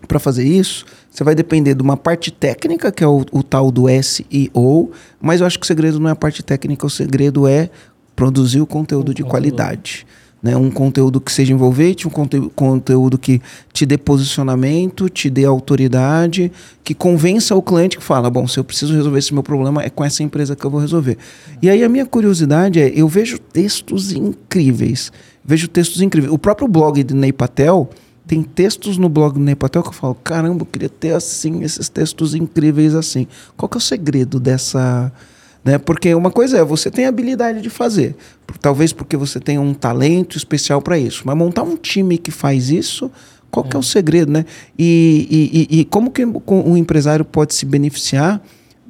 para 0.07 0.19
fazer 0.19 0.45
isso, 0.45 0.85
você 1.11 1.25
vai 1.25 1.35
depender 1.35 1.75
de 1.75 1.83
uma 1.83 1.97
parte 1.97 2.31
técnica, 2.31 2.93
que 2.93 3.03
é 3.03 3.07
o, 3.07 3.25
o 3.33 3.43
tal 3.43 3.71
do 3.71 3.87
SEO, 4.03 4.91
mas 5.21 5.41
eu 5.41 5.47
acho 5.47 5.59
que 5.59 5.65
o 5.65 5.67
segredo 5.67 5.99
não 5.99 6.09
é 6.09 6.13
a 6.13 6.17
parte 6.17 6.43
técnica, 6.43 6.87
o 6.87 6.91
segredo 6.91 7.47
é 7.47 7.71
produzir 8.15 8.61
o 8.61 8.67
conteúdo 8.67 9.15
de 9.15 9.23
qualidade. 9.23 10.07
Né? 10.43 10.57
Um 10.57 10.71
conteúdo 10.71 11.21
que 11.21 11.33
seja 11.33 11.53
envolvente, 11.53 12.07
um 12.07 12.11
conte- 12.11 12.51
conteúdo 12.55 13.17
que 13.19 13.41
te 13.73 13.87
dê 13.87 13.97
posicionamento, 13.97 15.09
te 15.09 15.31
dê 15.31 15.45
autoridade, 15.45 16.53
que 16.85 16.95
convença 16.95 17.55
o 17.55 17.63
cliente 17.63 17.97
que 17.97 18.05
fala, 18.05 18.31
bom, 18.31 18.47
se 18.47 18.59
eu 18.59 18.65
preciso 18.65 18.95
resolver 18.95 19.19
esse 19.19 19.33
meu 19.33 19.43
problema, 19.43 19.83
é 19.83 19.91
com 19.91 20.05
essa 20.05 20.23
empresa 20.23 20.55
que 20.55 20.65
eu 20.65 20.71
vou 20.71 20.81
resolver. 20.81 21.17
E 21.61 21.71
aí 21.71 21.83
a 21.83 21.89
minha 21.89 22.07
curiosidade 22.07 22.81
é, 22.81 22.93
eu 22.95 23.09
vejo 23.09 23.39
textos 23.39 24.13
incríveis, 24.13 25.11
vejo 25.45 25.69
textos 25.69 26.03
incríveis. 26.03 26.33
O 26.33 26.39
próprio 26.39 26.69
blog 26.69 27.03
de 27.03 27.15
Ney 27.15 27.33
Patel, 27.33 27.89
tem 28.27 28.43
textos 28.43 28.99
no 28.99 29.09
blog 29.09 29.35
do 29.35 29.41
Ney 29.41 29.55
Patel 29.55 29.83
que 29.83 29.89
eu 29.89 29.93
falo, 29.93 30.17
caramba, 30.17 30.63
eu 30.63 30.67
queria 30.67 30.89
ter 30.89 31.15
assim, 31.15 31.63
esses 31.63 31.89
textos 31.89 32.35
incríveis 32.35 32.95
assim. 32.95 33.27
Qual 33.57 33.69
que 33.69 33.77
é 33.77 33.79
o 33.79 33.81
segredo 33.81 34.39
dessa... 34.39 35.13
Né? 35.67 35.79
Porque 35.79 36.15
uma 36.15 36.31
coisa 36.31 36.59
é, 36.59 36.65
você 36.65 36.93
tem 36.93 37.07
habilidade 37.07 37.61
de 37.61 37.69
fazer. 37.69 38.15
Talvez 38.61 38.93
porque 38.93 39.17
você 39.17 39.41
tem 39.41 39.59
um 39.59 39.75
talento 39.75 40.37
especial 40.37 40.81
para 40.81 40.97
isso. 40.97 41.23
Mas 41.27 41.37
montar 41.37 41.65
um 41.65 41.77
time 41.77 42.17
que 42.17 42.31
faz 42.31 42.71
isso, 42.71 43.11
qual 43.51 43.65
que 43.65 43.75
é 43.77 43.79
o 43.79 43.83
segredo, 43.83 44.31
né? 44.31 44.45
E, 44.79 45.67
e, 45.69 45.77
e- 45.79 45.81
e 45.81 45.85
como 45.85 46.13
que 46.13 46.25
o 46.25 46.77
empresário 46.77 47.25
pode 47.25 47.53
se 47.53 47.67
beneficiar 47.67 48.41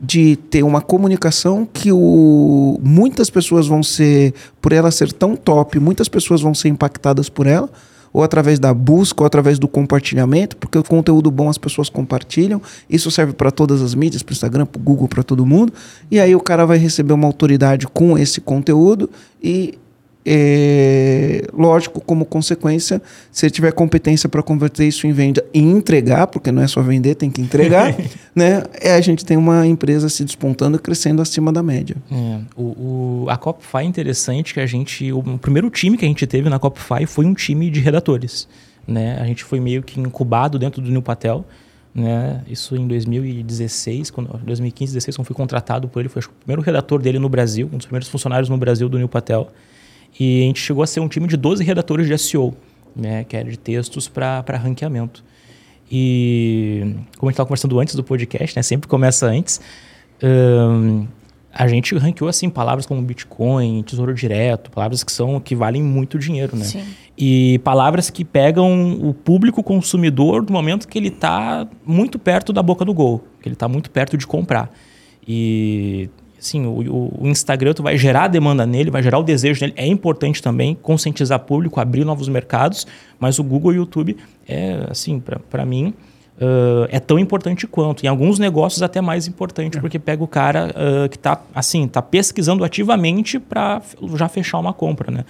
de 0.00 0.37
ter 0.37 0.62
uma 0.62 0.83
comunicação 0.83 1.66
que 1.73 1.90
o, 1.90 2.78
muitas 2.83 3.30
pessoas 3.30 3.66
vão 3.66 3.83
ser, 3.83 4.35
por 4.61 4.71
ela 4.75 4.90
ser 4.90 5.11
tão 5.11 5.35
top, 5.35 5.80
muitas 5.80 6.06
pessoas 6.11 6.42
vão 6.42 6.52
ser 6.54 6.68
impactadas 6.68 7.30
por 7.30 7.47
ela, 7.47 7.71
ou 8.17 8.23
através 8.23 8.59
da 8.59 8.73
busca, 8.73 9.23
ou 9.23 9.27
através 9.27 9.59
do 9.59 9.69
compartilhamento, 9.69 10.57
porque 10.57 10.79
o 10.79 10.83
conteúdo 10.83 11.31
bom 11.31 11.51
as 11.51 11.59
pessoas 11.59 11.91
compartilham. 11.91 12.63
Isso 12.89 13.11
serve 13.11 13.35
para 13.35 13.51
todas 13.51 13.83
as 13.83 13.95
mídias, 13.95 14.23
para 14.23 14.33
o 14.33 14.35
Instagram, 14.35 14.65
para 14.65 14.81
o 14.81 14.83
Google, 14.83 15.07
para 15.07 15.23
todo 15.23 15.45
mundo. 15.45 15.71
E 16.11 16.19
aí 16.19 16.35
o 16.35 16.41
cara 16.41 16.65
vai 16.65 16.79
receber 16.79 17.13
uma 17.13 17.27
autoridade 17.27 17.87
com 17.87 18.17
esse 18.17 18.41
conteúdo 18.41 19.11
e 19.45 19.79
é, 20.26 21.42
lógico, 21.52 22.00
como 22.00 22.25
consequência, 22.25 23.00
se 23.30 23.47
ele 23.47 23.50
tiver 23.50 23.73
competência 23.73 24.28
para 24.28 24.42
converter 24.42 24.87
isso 24.87 25.06
em 25.06 25.12
venda 25.12 25.45
e 25.52 25.61
entregar, 25.61 26.26
porque 26.26 26.50
não 26.52 26.62
é 26.62 26.66
só 26.66 26.83
vender, 26.83 27.14
tem 27.14 27.30
que 27.30 27.40
entregar, 27.40 27.95
né? 28.35 28.62
É, 28.80 28.95
a 28.95 29.00
gente 29.00 29.25
tem 29.25 29.37
uma 29.37 29.66
empresa 29.66 30.09
se 30.09 30.25
despontando 30.25 30.76
e 30.76 30.80
crescendo 30.80 31.23
acima 31.23 31.52
da 31.52 31.62
média. 31.62 31.97
É, 32.11 32.38
o, 32.56 32.62
o- 33.25 33.26
a 33.28 33.37
Copify 33.37 33.78
é 33.78 33.85
interessante 33.85 34.52
que 34.54 34.61
a 34.61 34.66
gente. 34.66 35.11
O, 35.12 35.18
o 35.18 35.38
primeiro 35.38 35.71
time 35.71 35.97
que 35.97 36.04
a 36.04 36.09
gente 36.09 36.26
teve 36.26 36.49
na 36.49 36.59
Copify 36.59 37.06
foi 37.06 37.25
um 37.26 37.35
time 37.35 37.71
de 37.71 37.80
redatores. 37.80 38.49
Né? 38.87 39.18
A 39.21 39.25
gente 39.26 39.42
foi 39.42 39.59
meio 39.59 39.83
que 39.83 39.99
incubado 40.00 40.59
dentro 40.59 40.80
do 40.80 40.90
New 40.90 41.02
Patel. 41.02 41.45
né? 41.95 42.40
Isso 42.49 42.76
em 42.76 42.87
2016, 42.87 44.11
quando 44.11 44.28
2015, 44.28 44.92
2016, 44.92 45.16
quando 45.16 45.26
fui 45.26 45.35
contratado 45.37 45.88
por 45.88 46.00
ele, 46.00 46.09
foi 46.09 46.21
acho, 46.21 46.28
o 46.28 46.33
primeiro 46.45 46.62
redator 46.62 47.00
dele 47.02 47.18
no 47.18 47.28
Brasil, 47.28 47.68
um 47.73 47.76
dos 47.78 47.87
primeiros 47.87 48.09
funcionários 48.09 48.49
no 48.49 48.56
Brasil 48.56 48.88
do 48.88 48.97
Neil 48.97 49.09
Patel. 49.09 49.50
E 50.19 50.43
a 50.43 50.47
gente 50.47 50.61
chegou 50.61 50.83
a 50.83 50.87
ser 50.87 51.01
um 51.01 51.09
time 51.09 51.27
de 51.27 51.37
12 51.37 51.63
redatores 51.63 52.07
de 52.07 52.17
SEO, 52.17 52.55
né, 52.95 53.25
que 53.25 53.37
era 53.37 53.49
de 53.49 53.59
textos 53.59 54.09
para 54.09 54.57
ranqueamento. 54.57 55.25
E 55.91 56.95
como 57.17 57.29
a 57.29 57.31
gente 57.31 57.35
estava 57.35 57.47
conversando 57.47 57.79
antes 57.79 57.95
do 57.95 58.03
podcast, 58.03 58.57
né, 58.57 58.63
sempre 58.63 58.89
começa 58.89 59.27
antes, 59.27 59.61
hum, 60.23 61.07
a 61.53 61.67
gente 61.69 61.97
ranqueou 61.97 62.29
assim 62.29 62.51
palavras 62.51 62.85
como 62.85 63.01
Bitcoin, 63.01 63.83
Tesouro 63.83 64.13
Direto, 64.13 64.71
palavras 64.71 65.03
que 65.03 65.11
são 65.11 65.41
que 65.41 65.55
valem 65.55 65.83
muito 65.83 66.19
dinheiro, 66.19 66.55
né? 66.55 66.65
Sim. 66.65 66.85
E 67.17 67.59
palavras 67.61 68.11
que 68.11 68.27
pegam 68.27 68.93
o 69.01 69.15
público 69.15 69.63
consumidor 69.63 70.43
no 70.43 70.53
momento 70.53 70.87
que 70.87 70.99
ele 70.99 71.09
está 71.09 71.67
muito 71.85 72.19
perto 72.19 72.53
da 72.53 72.63
boca 72.63 72.85
do 72.85 72.93
gol, 72.93 73.25
que 73.41 73.49
ele 73.49 73.55
está 73.55 73.67
muito 73.67 73.91
perto 73.91 74.19
de 74.19 74.27
comprar. 74.27 74.71
E 75.27 76.11
assim, 76.47 76.65
o, 76.67 77.12
o, 77.21 77.26
Instagram 77.26 77.75
tu 77.75 77.83
vai 77.83 77.99
gerar 77.99 78.29
demanda 78.29 78.65
nele, 78.65 78.91
vai 78.91 79.03
gerar 79.03 79.19
o 79.19 79.23
desejo 79.23 79.61
nele. 79.61 79.75
É 79.76 79.87
importante 79.87 80.43
também 80.43 80.75
conscientizar 80.75 81.41
público, 81.41 81.81
abrir 81.81 82.05
novos 82.05 82.29
mercados, 82.29 82.87
mas 83.19 83.38
o 83.38 83.45
Google 83.45 83.73
e 83.73 83.76
o 83.76 83.81
YouTube 83.81 84.17
é 84.49 84.87
assim, 84.91 85.21
para 85.50 85.65
mim, 85.65 85.93
Uh, 86.38 86.85
é 86.91 87.00
tão 87.00 87.19
importante 87.19 87.67
quanto. 87.67 88.05
Em 88.05 88.09
alguns 88.09 88.38
negócios 88.38 88.83
até 88.83 89.00
mais 89.00 89.26
importante, 89.26 89.79
é. 89.79 89.81
porque 89.81 89.99
pega 89.99 90.23
o 90.23 90.29
cara 90.29 90.69
uh, 90.69 91.09
que 91.09 91.17
está 91.17 91.41
assim, 91.55 91.88
tá 91.88 92.03
pesquisando 92.03 92.62
ativamente 92.62 93.38
para 93.38 93.81
já 94.17 94.29
fechar 94.29 94.59
uma 94.59 94.75
compra, 94.75 95.11
né? 95.11 95.25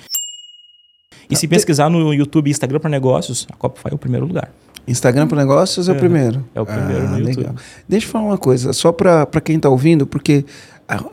E 1.30 1.36
se 1.36 1.46
pesquisar 1.46 1.88
no 1.88 2.12
YouTube 2.12 2.50
Instagram 2.50 2.80
para 2.80 2.90
negócios, 2.90 3.46
a 3.52 3.56
Copify 3.56 3.90
é 3.92 3.94
o 3.94 3.98
primeiro 3.98 4.26
lugar. 4.26 4.50
Instagram 4.86 5.26
para 5.26 5.38
negócios 5.38 5.88
é, 5.88 5.92
é, 5.92 5.94
o 5.94 5.98
primeiro. 5.98 6.44
É 6.54 6.60
o 6.60 6.66
primeiro 6.66 7.04
ah, 7.04 7.10
no 7.10 7.18
YouTube. 7.18 7.36
Legal. 7.38 7.54
Deixa 7.88 8.06
eu 8.06 8.10
falar 8.10 8.24
uma 8.24 8.38
coisa, 8.38 8.72
só 8.72 8.92
para 8.92 9.40
quem 9.44 9.56
está 9.56 9.68
ouvindo, 9.68 10.06
porque 10.06 10.44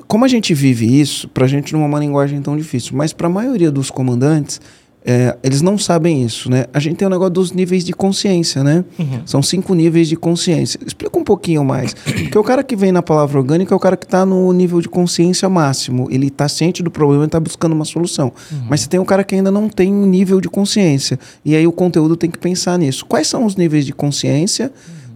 como 0.07 0.25
a 0.25 0.27
gente 0.27 0.53
vive 0.53 0.99
isso, 0.99 1.27
para 1.27 1.45
a 1.45 1.47
gente 1.47 1.73
não 1.73 1.83
é 1.83 1.85
uma 1.85 1.99
linguagem 1.99 2.41
tão 2.41 2.55
difícil, 2.55 2.95
mas 2.95 3.11
para 3.11 3.27
a 3.27 3.29
maioria 3.29 3.71
dos 3.71 3.89
comandantes, 3.89 4.61
é, 5.05 5.35
eles 5.43 5.61
não 5.61 5.77
sabem 5.77 6.23
isso, 6.23 6.49
né? 6.49 6.65
A 6.73 6.79
gente 6.79 6.95
tem 6.95 7.05
o 7.05 7.11
negócio 7.11 7.33
dos 7.33 7.51
níveis 7.51 7.83
de 7.83 7.91
consciência, 7.91 8.63
né? 8.63 8.85
Uhum. 8.97 9.21
São 9.25 9.43
cinco 9.43 9.73
níveis 9.73 10.07
de 10.07 10.15
consciência. 10.15 10.79
Explica 10.85 11.17
um 11.19 11.23
pouquinho 11.23 11.63
mais. 11.65 11.93
Porque 11.93 12.37
o 12.37 12.43
cara 12.43 12.63
que 12.63 12.75
vem 12.75 12.91
na 12.91 13.01
palavra 13.01 13.37
orgânica 13.37 13.73
é 13.73 13.75
o 13.75 13.79
cara 13.79 13.97
que 13.97 14.05
está 14.05 14.25
no 14.25 14.53
nível 14.53 14.79
de 14.79 14.87
consciência 14.87 15.49
máximo. 15.49 16.07
Ele 16.09 16.27
está 16.27 16.47
ciente 16.47 16.81
do 16.81 16.89
problema 16.89 17.23
e 17.23 17.25
está 17.25 17.39
buscando 17.39 17.73
uma 17.73 17.83
solução. 17.83 18.31
Uhum. 18.49 18.67
Mas 18.69 18.81
você 18.81 18.87
tem 18.89 18.99
o 18.99 19.05
cara 19.05 19.25
que 19.25 19.35
ainda 19.35 19.51
não 19.51 19.67
tem 19.67 19.91
nível 19.91 20.39
de 20.39 20.47
consciência. 20.47 21.19
E 21.43 21.53
aí 21.53 21.67
o 21.67 21.71
conteúdo 21.73 22.15
tem 22.15 22.31
que 22.31 22.39
pensar 22.39 22.79
nisso. 22.79 23.05
Quais 23.05 23.27
são 23.27 23.45
os 23.45 23.57
níveis 23.57 23.85
de 23.85 23.91
consciência, 23.91 24.71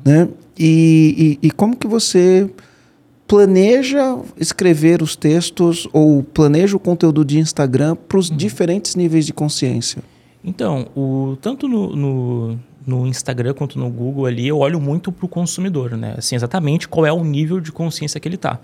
uhum. 0.05 0.11
né? 0.11 0.27
E, 0.59 1.37
e, 1.41 1.47
e 1.47 1.51
como 1.51 1.77
que 1.77 1.87
você 1.87 2.49
planeja 3.27 4.17
escrever 4.37 5.01
os 5.01 5.15
textos 5.15 5.87
ou 5.91 6.23
planeja 6.23 6.77
o 6.77 6.79
conteúdo 6.79 7.25
de 7.25 7.37
Instagram 7.37 7.95
para 7.95 8.17
os 8.17 8.29
uhum. 8.29 8.37
diferentes 8.37 8.95
níveis 8.95 9.25
de 9.25 9.33
consciência? 9.33 10.01
Então, 10.43 10.87
o, 10.95 11.37
tanto 11.41 11.67
no, 11.67 11.95
no, 11.95 12.59
no, 12.85 13.05
Instagram 13.05 13.53
quanto 13.53 13.77
no 13.77 13.89
Google 13.89 14.25
ali, 14.25 14.47
eu 14.47 14.59
olho 14.59 14.79
muito 14.79 15.11
para 15.11 15.25
o 15.25 15.29
consumidor, 15.29 15.97
né? 15.97 16.15
Assim, 16.17 16.35
exatamente 16.35 16.87
qual 16.87 17.05
é 17.05 17.11
o 17.11 17.23
nível 17.23 17.59
de 17.59 17.71
consciência 17.71 18.19
que 18.19 18.27
ele 18.27 18.35
está. 18.35 18.59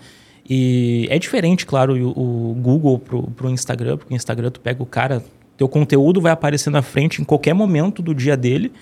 E 0.48 1.06
é 1.10 1.18
diferente, 1.18 1.66
claro, 1.66 1.94
o, 1.94 2.52
o 2.52 2.54
Google 2.54 2.98
para 2.98 3.46
o 3.46 3.50
Instagram, 3.50 3.98
porque 3.98 4.14
o 4.14 4.16
Instagram 4.16 4.50
tu 4.50 4.60
pega 4.60 4.82
o 4.82 4.86
cara, 4.86 5.22
teu 5.58 5.68
conteúdo 5.68 6.20
vai 6.20 6.32
aparecer 6.32 6.70
na 6.70 6.80
frente 6.80 7.20
em 7.20 7.24
qualquer 7.24 7.54
momento 7.54 8.00
do 8.00 8.14
dia 8.14 8.36
dele, 8.36 8.72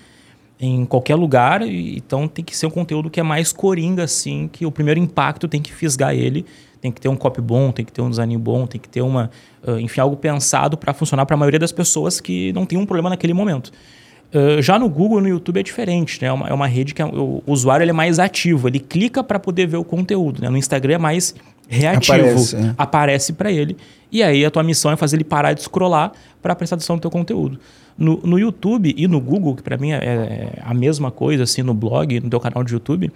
em 0.65 0.85
qualquer 0.85 1.15
lugar, 1.15 1.61
então 1.61 2.27
tem 2.27 2.43
que 2.43 2.55
ser 2.55 2.65
um 2.67 2.69
conteúdo 2.69 3.09
que 3.09 3.19
é 3.19 3.23
mais 3.23 3.51
coringa, 3.51 4.03
assim, 4.03 4.49
que 4.51 4.65
o 4.65 4.71
primeiro 4.71 4.99
impacto 4.99 5.47
tem 5.47 5.61
que 5.61 5.73
fisgar 5.73 6.15
ele, 6.15 6.45
tem 6.79 6.91
que 6.91 7.01
ter 7.01 7.09
um 7.09 7.15
copy 7.15 7.41
bom, 7.41 7.71
tem 7.71 7.83
que 7.83 7.91
ter 7.91 8.01
um 8.01 8.09
design 8.09 8.37
bom, 8.37 8.65
tem 8.65 8.79
que 8.79 8.87
ter 8.87 9.01
uma, 9.01 9.29
uh, 9.67 9.79
enfim, 9.79 9.99
algo 9.99 10.15
pensado 10.15 10.77
para 10.77 10.93
funcionar 10.93 11.25
para 11.25 11.35
a 11.35 11.37
maioria 11.37 11.59
das 11.59 11.71
pessoas 11.71 12.21
que 12.21 12.53
não 12.53 12.65
tem 12.65 12.77
um 12.77 12.85
problema 12.85 13.09
naquele 13.09 13.33
momento. 13.33 13.71
Uh, 14.33 14.61
já 14.61 14.79
no 14.79 14.89
Google 14.89 15.21
no 15.21 15.27
YouTube 15.27 15.59
é 15.59 15.63
diferente, 15.63 16.21
né? 16.21 16.27
É 16.27 16.31
uma, 16.31 16.47
é 16.47 16.53
uma 16.53 16.65
rede 16.65 16.93
que 16.93 17.01
é, 17.01 17.05
o 17.05 17.43
usuário 17.45 17.83
ele 17.83 17.91
é 17.91 17.93
mais 17.93 18.17
ativo, 18.17 18.67
ele 18.67 18.79
clica 18.79 19.23
para 19.23 19.39
poder 19.39 19.67
ver 19.67 19.77
o 19.77 19.83
conteúdo. 19.83 20.41
Né? 20.41 20.49
No 20.49 20.57
Instagram 20.57 20.95
é 20.95 20.97
mais 20.97 21.35
reativo, 21.67 22.13
aparece, 22.13 22.55
é. 22.55 22.75
aparece 22.77 23.33
para 23.33 23.51
ele. 23.51 23.77
E 24.11 24.21
aí 24.21 24.45
a 24.45 24.51
tua 24.51 24.63
missão 24.63 24.91
é 24.91 24.95
fazer 24.95 25.17
ele 25.17 25.23
parar 25.23 25.53
de 25.53 25.61
scrollar 25.63 26.11
para 26.41 26.55
prestar 26.55 26.75
atenção 26.75 26.95
no 26.95 27.01
teu 27.01 27.09
conteúdo. 27.09 27.59
No, 27.97 28.17
no 28.23 28.39
YouTube 28.39 28.93
e 28.95 29.07
no 29.07 29.19
Google, 29.19 29.55
que 29.55 29.63
para 29.63 29.77
mim 29.77 29.91
é, 29.91 29.97
é, 29.97 30.59
a 30.63 30.73
mesma 30.73 31.11
coisa, 31.11 31.43
assim, 31.43 31.61
no 31.61 31.73
blog, 31.73 32.19
no 32.19 32.29
teu 32.29 32.39
canal 32.39 32.63
de 32.63 32.73
YouTube, 32.73 33.11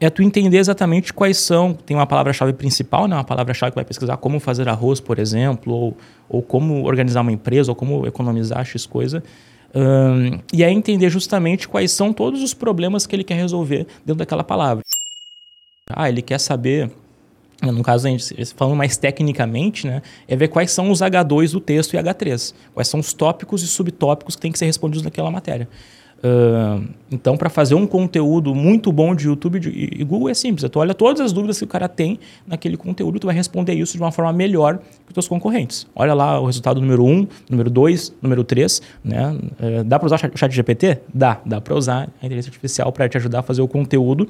é 0.00 0.10
tu 0.10 0.22
entender 0.22 0.58
exatamente 0.58 1.12
quais 1.12 1.38
são. 1.38 1.72
Tem 1.72 1.96
uma 1.96 2.06
palavra-chave 2.06 2.52
principal, 2.52 3.06
né? 3.06 3.16
uma 3.16 3.24
palavra-chave 3.24 3.72
que 3.72 3.76
vai 3.76 3.84
pesquisar 3.84 4.16
como 4.16 4.40
fazer 4.40 4.68
arroz, 4.68 5.00
por 5.00 5.18
exemplo, 5.18 5.72
ou, 5.72 5.96
ou 6.28 6.42
como 6.42 6.84
organizar 6.84 7.20
uma 7.20 7.32
empresa, 7.32 7.70
ou 7.70 7.76
como 7.76 8.06
economizar 8.06 8.64
X 8.64 8.86
coisa. 8.86 9.22
Um, 9.74 10.38
e 10.52 10.62
aí 10.62 10.72
entender 10.72 11.10
justamente 11.10 11.66
quais 11.66 11.90
são 11.90 12.12
todos 12.12 12.42
os 12.42 12.54
problemas 12.54 13.06
que 13.06 13.16
ele 13.16 13.24
quer 13.24 13.34
resolver 13.34 13.86
dentro 14.04 14.16
daquela 14.16 14.44
palavra. 14.44 14.84
Ah, 15.90 16.08
ele 16.08 16.22
quer 16.22 16.38
saber 16.38 16.90
no 17.62 17.82
caso, 17.82 18.06
a 18.06 18.10
gente 18.10 18.34
falando 18.54 18.76
mais 18.76 18.96
tecnicamente, 18.96 19.86
né, 19.86 20.02
é 20.28 20.36
ver 20.36 20.48
quais 20.48 20.70
são 20.70 20.90
os 20.90 21.00
H2 21.00 21.52
do 21.52 21.60
texto 21.60 21.94
e 21.94 21.96
H3. 21.96 22.54
Quais 22.72 22.88
são 22.88 23.00
os 23.00 23.12
tópicos 23.12 23.62
e 23.62 23.66
subtópicos 23.66 24.36
que 24.36 24.42
têm 24.42 24.52
que 24.52 24.58
ser 24.58 24.66
respondidos 24.66 25.02
naquela 25.02 25.30
matéria. 25.30 25.68
Uh, 26.24 26.82
então, 27.12 27.36
para 27.36 27.50
fazer 27.50 27.74
um 27.74 27.86
conteúdo 27.86 28.54
muito 28.54 28.90
bom 28.90 29.14
de 29.14 29.26
YouTube 29.26 29.60
e 29.68 30.02
Google 30.04 30.30
é 30.30 30.34
simples. 30.34 30.68
Tu 30.70 30.78
olha 30.78 30.94
todas 30.94 31.20
as 31.20 31.34
dúvidas 31.34 31.58
que 31.58 31.64
o 31.64 31.66
cara 31.66 31.86
tem 31.86 32.18
naquele 32.46 32.78
conteúdo, 32.78 33.20
tu 33.20 33.26
vai 33.26 33.36
responder 33.36 33.74
isso 33.74 33.94
de 33.98 34.02
uma 34.02 34.10
forma 34.10 34.32
melhor 34.32 34.78
que 34.78 35.08
os 35.08 35.12
teus 35.12 35.28
concorrentes. 35.28 35.86
Olha 35.94 36.14
lá 36.14 36.40
o 36.40 36.46
resultado 36.46 36.80
número 36.80 37.04
1, 37.04 37.10
um, 37.10 37.26
número 37.50 37.68
2, 37.68 38.14
número 38.22 38.42
3. 38.42 38.80
Né? 39.04 39.36
Uh, 39.60 39.84
dá 39.84 39.98
para 39.98 40.06
usar 40.06 40.16
o 40.16 40.38
chat 40.38 40.50
GPT? 40.50 41.00
Dá. 41.12 41.40
Dá 41.44 41.60
para 41.60 41.74
usar 41.74 42.08
a 42.22 42.26
inteligência 42.26 42.48
artificial 42.48 42.90
para 42.90 43.06
te 43.06 43.18
ajudar 43.18 43.40
a 43.40 43.42
fazer 43.42 43.60
o 43.60 43.68
conteúdo 43.68 44.26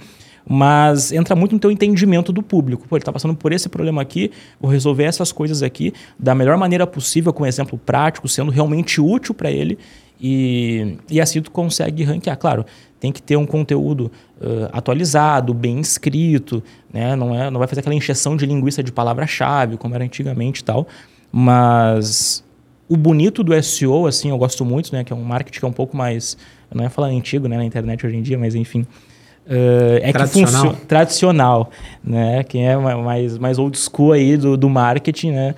mas 0.47 1.11
entra 1.11 1.35
muito 1.35 1.53
no 1.53 1.59
teu 1.59 1.71
entendimento 1.71 2.33
do 2.33 2.43
público. 2.43 2.87
Pô, 2.87 2.97
ele 2.97 3.01
está 3.01 3.13
passando 3.13 3.35
por 3.35 3.53
esse 3.53 3.69
problema 3.69 4.03
aqui, 4.03 4.31
vou 4.61 4.71
resolver 4.71 5.05
essas 5.05 5.33
coisas 5.33 5.63
aqui 5.63 5.93
da 6.19 6.35
melhor 6.35 6.59
maneira 6.59 6.87
possível, 6.87 7.33
com 7.33 7.45
um 7.45 7.47
exemplo 7.47 7.79
prático, 7.79 8.29
sendo 8.29 8.51
realmente 8.51 9.01
útil 9.01 9.35
para 9.35 9.51
ele. 9.51 9.79
E, 10.21 10.97
e 11.11 11.21
assim 11.21 11.43
tu 11.43 11.51
consegue 11.51 12.05
ranquear. 12.05 12.37
Claro, 12.37 12.65
tem 13.01 13.13
que 13.13 13.21
ter 13.21 13.37
um 13.37 13.45
conteúdo 13.47 14.11
uh, 14.41 14.69
atualizado, 14.73 15.53
bem 15.53 15.81
escrito, 15.81 16.63
né? 16.93 17.15
não, 17.15 17.35
é, 17.35 17.51
não 17.51 17.59
vai 17.59 17.69
fazer 17.69 17.81
aquela 17.81 17.95
encheção 17.95 18.37
de 18.37 18.47
linguiça 18.47 18.83
de 18.83 18.93
palavra-chave, 18.93 19.77
como 19.77 19.95
era 19.95 20.05
antigamente 20.05 20.61
e 20.61 20.65
tal. 20.65 20.87
Mas 21.31 22.45
o 22.89 22.97
bonito 22.97 23.43
do 23.43 23.61
SEO, 23.63 24.07
assim, 24.07 24.31
eu 24.31 24.39
gosto 24.39 24.65
muito, 24.65 24.93
né? 24.93 25.03
Que 25.03 25.13
é 25.13 25.17
um 25.17 25.23
marketing 25.25 25.59
que 25.59 25.65
é 25.65 25.69
um 25.69 25.73
pouco 25.73 25.97
mais... 25.97 26.37
Não 26.73 26.83
ia 26.83 26.91
falar 26.91 27.09
antigo, 27.09 27.47
né? 27.47 27.57
Na 27.57 27.65
internet 27.65 28.07
hoje 28.07 28.17
em 28.17 28.23
dia, 28.23 28.39
mas 28.39 28.55
enfim 28.55 28.87
Uh, 29.47 30.01
é 30.01 30.11
tradicional. 30.11 30.51
que 30.51 30.59
funciona 30.59 30.87
tradicional, 30.89 31.71
né? 32.03 32.43
Quem 32.45 32.67
é 32.67 32.77
mais, 32.77 33.37
mais 33.37 33.59
old 33.59 33.79
school 33.79 34.13
aí 34.13 34.39
do, 34.39 34.57
do 34.57 34.71
marketing, 34.71 35.33
né? 35.33 35.55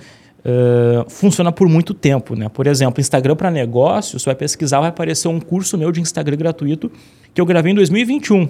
Uh, 0.47 1.09
funciona 1.09 1.51
por 1.51 1.67
muito 1.67 1.93
tempo, 1.93 2.33
né? 2.33 2.47
Por 2.47 2.67
exemplo, 2.67 3.01
Instagram 3.01 3.35
para 3.35 3.51
negócios, 3.51 4.21
você 4.21 4.29
vai 4.29 4.35
pesquisar, 4.35 4.79
vai 4.79 4.87
aparecer 4.87 5.27
um 5.27 5.41
curso 5.41 5.77
meu 5.77 5.91
de 5.91 5.99
Instagram 5.99 6.37
gratuito 6.37 6.89
que 7.33 7.41
eu 7.41 7.45
gravei 7.45 7.73
em 7.73 7.75
2021, 7.75 8.49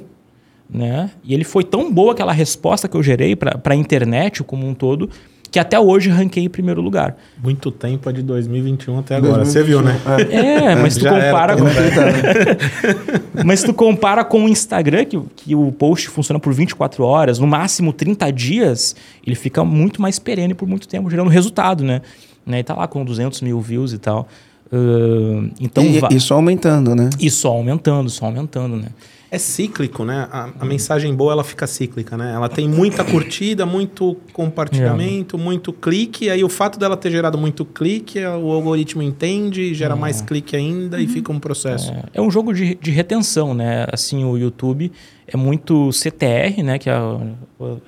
né? 0.69 1.09
E 1.23 1.33
ele 1.33 1.43
foi 1.43 1.63
tão 1.63 1.91
boa 1.91 2.11
aquela 2.11 2.31
resposta 2.31 2.87
que 2.87 2.95
eu 2.95 3.01
gerei 3.01 3.35
para 3.35 3.73
a 3.73 3.75
internet 3.75 4.43
como 4.43 4.67
um 4.67 4.75
todo, 4.75 5.09
que 5.57 5.59
até 5.59 5.79
hoje 5.79 6.11
ranquei 6.11 6.43
em 6.43 6.49
primeiro 6.49 6.83
lugar. 6.83 7.17
Muito 7.43 7.71
tempo 7.71 8.07
é 8.07 8.13
de 8.13 8.21
2021 8.21 8.99
até 8.99 9.15
agora. 9.15 9.43
2021. 9.43 9.51
Você 9.51 9.63
viu, 9.63 9.81
né? 9.81 9.99
É, 10.29 10.75
mas 10.77 10.95
tu 10.95 11.03
compara 11.03 11.57
com... 11.57 11.63
mas 13.43 13.63
tu 13.63 13.73
compara 13.73 14.23
com 14.23 14.45
o 14.45 14.47
Instagram, 14.47 15.05
que, 15.05 15.19
que 15.35 15.55
o 15.55 15.71
post 15.71 16.09
funciona 16.09 16.39
por 16.39 16.53
24 16.53 17.03
horas, 17.03 17.39
no 17.39 17.47
máximo 17.47 17.91
30 17.91 18.31
dias, 18.31 18.95
ele 19.25 19.35
fica 19.35 19.63
muito 19.63 19.99
mais 19.99 20.19
perene 20.19 20.53
por 20.53 20.67
muito 20.67 20.87
tempo, 20.87 21.09
gerando 21.09 21.29
resultado, 21.31 21.83
né? 21.83 22.03
né? 22.45 22.59
E 22.59 22.63
tá 22.63 22.75
lá 22.75 22.87
com 22.87 23.03
200 23.03 23.41
mil 23.41 23.59
views 23.59 23.93
e 23.93 23.97
tal. 23.97 24.27
Uh, 24.71 25.49
então, 25.59 25.83
e, 25.83 26.17
e 26.17 26.19
só 26.19 26.35
aumentando, 26.35 26.93
né? 26.93 27.09
E 27.19 27.31
só 27.31 27.49
aumentando, 27.49 28.11
só 28.11 28.25
aumentando, 28.25 28.75
né? 28.75 28.89
É 29.29 29.37
cíclico, 29.37 30.05
né? 30.05 30.27
A, 30.31 30.49
a, 30.59 30.65
mensagem 30.65 31.13
boa 31.13 31.33
ela 31.33 31.43
fica 31.43 31.67
cíclica, 31.67 32.15
né? 32.15 32.33
Ela 32.33 32.47
tem 32.47 32.67
muita 32.67 33.03
curtida, 33.03 33.65
muito 33.65 34.15
compartilhamento, 34.31 35.35
é. 35.35 35.39
muito 35.39 35.73
clique. 35.73 36.29
Aí 36.29 36.43
o 36.43 36.49
fato 36.49 36.79
dela 36.79 36.95
ter 36.95 37.11
gerado 37.11 37.37
muito 37.37 37.65
clique, 37.65 38.19
o 38.25 38.51
algoritmo 38.51 39.01
entende, 39.01 39.73
gera 39.73 39.95
é. 39.95 39.97
mais 39.97 40.21
clique 40.21 40.55
ainda 40.55 40.97
uhum. 40.97 41.03
e 41.03 41.07
fica 41.07 41.31
um 41.31 41.39
processo. 41.39 41.91
É, 41.91 42.03
é 42.13 42.21
um 42.21 42.31
jogo 42.31 42.53
de, 42.53 42.75
de 42.75 42.91
retenção, 42.91 43.53
né? 43.53 43.85
Assim, 43.91 44.23
o 44.23 44.37
YouTube 44.37 44.91
é 45.27 45.35
muito 45.35 45.91
CTR, 45.91 46.63
né? 46.63 46.79
Que 46.79 46.89
a, 46.89 47.19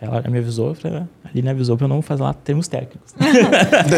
ela 0.01 0.23
me 0.29 0.39
avisou, 0.39 0.75
ali 1.23 1.41
me 1.41 1.49
avisou 1.49 1.77
para 1.77 1.85
eu 1.85 1.89
não 1.89 2.01
fazer 2.01 2.23
lá 2.23 2.33
termos 2.33 2.67
técnicos. 2.67 3.13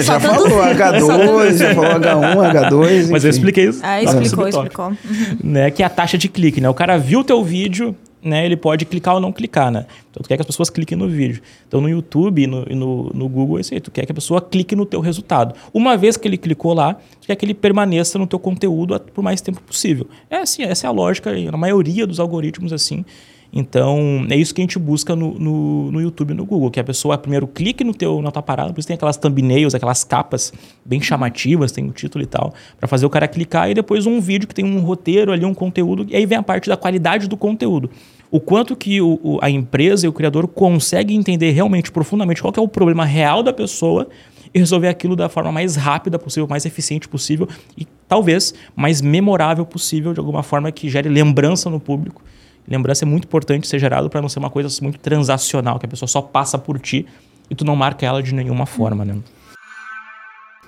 já 0.03 0.19
falou 0.19 0.47
H2, 0.61 1.57
já 1.57 1.73
falou 1.75 1.91
H1, 1.99 2.53
H2. 2.53 2.99
Enfim. 2.99 3.11
Mas 3.11 3.23
eu 3.23 3.29
expliquei 3.31 3.69
isso. 3.69 3.79
Ah, 3.81 4.01
explicou, 4.01 4.47
explicou. 4.47 4.93
Né, 5.43 5.71
que 5.71 5.81
é 5.81 5.85
a 5.85 5.89
taxa 5.89 6.17
de 6.17 6.29
clique, 6.29 6.61
né? 6.61 6.69
O 6.69 6.73
cara 6.73 6.97
viu 6.97 7.21
o 7.21 7.23
teu 7.23 7.43
vídeo, 7.43 7.95
né, 8.23 8.45
ele 8.45 8.55
pode 8.55 8.85
clicar 8.85 9.15
ou 9.15 9.19
não 9.19 9.31
clicar, 9.31 9.71
né? 9.71 9.85
Então, 10.09 10.21
tu 10.21 10.27
quer 10.27 10.35
que 10.35 10.41
as 10.41 10.47
pessoas 10.47 10.69
cliquem 10.69 10.97
no 10.97 11.07
vídeo. 11.07 11.41
Então, 11.67 11.81
no 11.81 11.89
YouTube 11.89 12.43
e 12.43 12.47
no, 12.47 12.65
no, 12.65 13.11
no, 13.13 13.29
Google, 13.29 13.57
é 13.57 13.61
isso 13.61 13.73
aí. 13.73 13.79
Tu 13.79 13.89
quer 13.89 14.05
que 14.05 14.11
a 14.11 14.15
pessoa 14.15 14.41
clique 14.41 14.75
no 14.75 14.85
teu 14.85 14.99
resultado. 14.99 15.55
Uma 15.73 15.97
vez 15.97 16.17
que 16.17 16.27
ele 16.27 16.37
clicou 16.37 16.73
lá, 16.73 16.93
tu 16.93 17.27
quer 17.27 17.35
que 17.35 17.45
ele 17.45 17.53
permaneça 17.53 18.19
no 18.19 18.27
teu 18.27 18.37
conteúdo 18.37 18.99
por 19.13 19.23
mais 19.23 19.41
tempo 19.41 19.61
possível. 19.61 20.07
É 20.29 20.37
assim, 20.37 20.63
essa 20.63 20.85
é 20.85 20.87
a 20.87 20.91
lógica, 20.91 21.33
na 21.51 21.57
maioria 21.57 22.05
dos 22.05 22.19
algoritmos, 22.19 22.71
assim. 22.71 23.03
Então, 23.53 24.25
é 24.29 24.35
isso 24.35 24.55
que 24.55 24.61
a 24.61 24.63
gente 24.63 24.79
busca 24.79 25.13
no, 25.13 25.37
no, 25.37 25.91
no, 25.91 26.01
YouTube 26.01 26.31
e 26.31 26.33
no 26.33 26.45
Google, 26.45 26.71
que 26.71 26.79
a 26.79 26.83
pessoa 26.83 27.17
primeiro 27.17 27.45
clique 27.45 27.83
no 27.83 27.93
teu, 27.93 28.21
na 28.21 28.31
tua 28.31 28.41
parada, 28.41 28.71
por 28.71 28.79
isso 28.79 28.87
tem 28.87 28.95
aquelas 28.95 29.17
thumbnails, 29.17 29.75
aquelas 29.75 30.05
capas 30.05 30.53
bem 30.85 31.01
chamativas, 31.01 31.71
tem 31.71 31.85
o 31.85 31.91
título 31.91 32.23
e 32.23 32.27
tal, 32.27 32.53
para 32.79 32.87
fazer 32.87 33.05
o 33.05 33.09
cara 33.09 33.27
clicar, 33.27 33.69
e 33.69 33.73
depois 33.73 34.05
um 34.05 34.21
vídeo 34.21 34.47
que 34.47 34.55
tem 34.55 34.63
um 34.63 34.79
roteiro 34.79 35.33
ali, 35.33 35.43
um 35.43 35.53
conteúdo, 35.53 36.05
e 36.07 36.15
aí 36.15 36.25
vem 36.25 36.37
a 36.37 36.43
parte 36.43 36.69
da 36.69 36.77
qualidade 36.77 37.27
do 37.27 37.35
conteúdo. 37.35 37.89
O 38.29 38.39
quanto 38.39 38.73
que 38.73 39.01
o, 39.01 39.19
o, 39.21 39.39
a 39.41 39.49
empresa 39.49 40.05
e 40.05 40.09
o 40.09 40.13
criador 40.13 40.47
conseguem 40.47 41.17
entender 41.17 41.51
realmente, 41.51 41.91
profundamente, 41.91 42.41
qual 42.41 42.53
é 42.55 42.61
o 42.61 42.67
problema 42.69 43.03
real 43.03 43.43
da 43.43 43.51
pessoa 43.51 44.07
e 44.53 44.59
resolver 44.59 44.87
aquilo 44.87 45.15
da 45.17 45.27
forma 45.27 45.51
mais 45.51 45.75
rápida 45.75 46.17
possível, 46.17 46.47
mais 46.47 46.65
eficiente 46.65 47.09
possível 47.09 47.49
e 47.77 47.85
talvez 48.07 48.53
mais 48.73 49.01
memorável 49.01 49.65
possível, 49.65 50.13
de 50.13 50.19
alguma 50.21 50.41
forma 50.41 50.71
que 50.71 50.89
gere 50.89 51.09
lembrança 51.09 51.69
no 51.69 51.79
público 51.79 52.21
Lembrança 52.67 53.05
é 53.05 53.07
muito 53.07 53.25
importante 53.25 53.67
ser 53.67 53.79
gerado 53.79 54.09
para 54.09 54.21
não 54.21 54.29
ser 54.29 54.39
uma 54.39 54.49
coisa 54.49 54.69
muito 54.81 54.99
transacional, 54.99 55.79
que 55.79 55.85
a 55.85 55.89
pessoa 55.89 56.07
só 56.07 56.21
passa 56.21 56.57
por 56.57 56.79
ti 56.79 57.05
e 57.49 57.55
tu 57.55 57.65
não 57.65 57.75
marca 57.75 58.05
ela 58.05 58.23
de 58.23 58.33
nenhuma 58.33 58.65
forma, 58.65 59.03
né? 59.03 59.17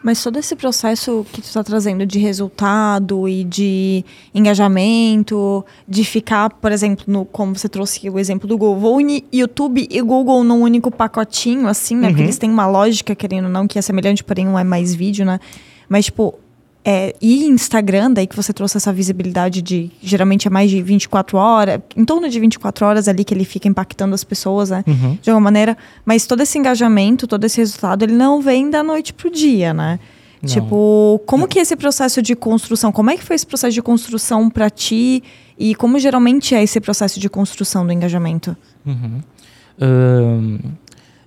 Mas 0.03 0.21
todo 0.21 0.37
esse 0.37 0.53
processo 0.53 1.25
que 1.31 1.41
tu 1.41 1.45
está 1.45 1.63
trazendo 1.63 2.05
de 2.05 2.19
resultado 2.19 3.25
e 3.25 3.45
de 3.45 4.03
engajamento, 4.35 5.65
de 5.87 6.03
ficar, 6.03 6.49
por 6.49 6.73
exemplo, 6.73 7.05
no, 7.07 7.23
como 7.23 7.57
você 7.57 7.69
trouxe 7.69 8.09
o 8.09 8.19
exemplo 8.19 8.45
do 8.45 8.57
Google, 8.57 8.99
YouTube 9.31 9.87
e 9.89 10.01
Google 10.01 10.43
num 10.43 10.59
único 10.59 10.91
pacotinho, 10.91 11.69
assim, 11.69 11.95
né? 11.95 12.07
Uhum. 12.07 12.13
Porque 12.13 12.23
eles 12.23 12.37
têm 12.37 12.49
uma 12.49 12.67
lógica, 12.67 13.15
querendo 13.15 13.45
ou 13.45 13.49
não, 13.49 13.65
que 13.65 13.79
é 13.79 13.81
semelhante, 13.81 14.25
porém 14.25 14.45
não 14.45 14.59
é 14.59 14.63
mais 14.65 14.93
vídeo, 14.93 15.25
né? 15.25 15.39
Mas, 15.87 16.05
tipo, 16.05 16.37
é, 16.85 17.15
e 17.21 17.45
Instagram, 17.45 18.11
daí 18.11 18.27
que 18.27 18.35
você 18.35 18.51
trouxe 18.51 18.75
essa 18.75 18.91
visibilidade 18.91 19.61
de 19.61 19.89
geralmente 20.01 20.47
é 20.47 20.51
mais 20.51 20.69
de 20.69 20.81
24 20.81 21.37
horas, 21.37 21.79
em 21.95 22.03
torno 22.03 22.27
de 22.27 22.39
24 22.39 22.85
horas 22.85 23.07
ali 23.07 23.23
que 23.23 23.33
ele 23.33 23.45
fica 23.45 23.67
impactando 23.67 24.13
as 24.13 24.23
pessoas, 24.23 24.69
né? 24.69 24.83
Uhum. 24.85 25.17
De 25.21 25.29
alguma 25.29 25.45
maneira. 25.45 25.77
Mas 26.05 26.25
todo 26.25 26.41
esse 26.41 26.57
engajamento, 26.57 27.25
todo 27.25 27.43
esse 27.45 27.57
resultado, 27.57 28.03
ele 28.03 28.13
não 28.13 28.41
vem 28.41 28.69
da 28.69 28.83
noite 28.83 29.13
pro 29.13 29.31
dia, 29.31 29.73
né? 29.73 29.97
Não. 30.41 30.49
Tipo, 30.49 31.21
como 31.25 31.47
que 31.47 31.57
é 31.57 31.61
esse 31.61 31.75
processo 31.77 32.21
de 32.21 32.35
construção? 32.35 32.91
Como 32.91 33.09
é 33.09 33.15
que 33.15 33.23
foi 33.23 33.37
esse 33.37 33.47
processo 33.47 33.73
de 33.73 33.81
construção 33.81 34.49
para 34.49 34.69
ti? 34.69 35.23
E 35.57 35.73
como 35.75 35.97
geralmente 35.97 36.53
é 36.53 36.61
esse 36.61 36.81
processo 36.81 37.17
de 37.17 37.29
construção 37.29 37.85
do 37.85 37.93
engajamento? 37.93 38.57
Uhum. 38.85 39.21
Um, 39.81 40.59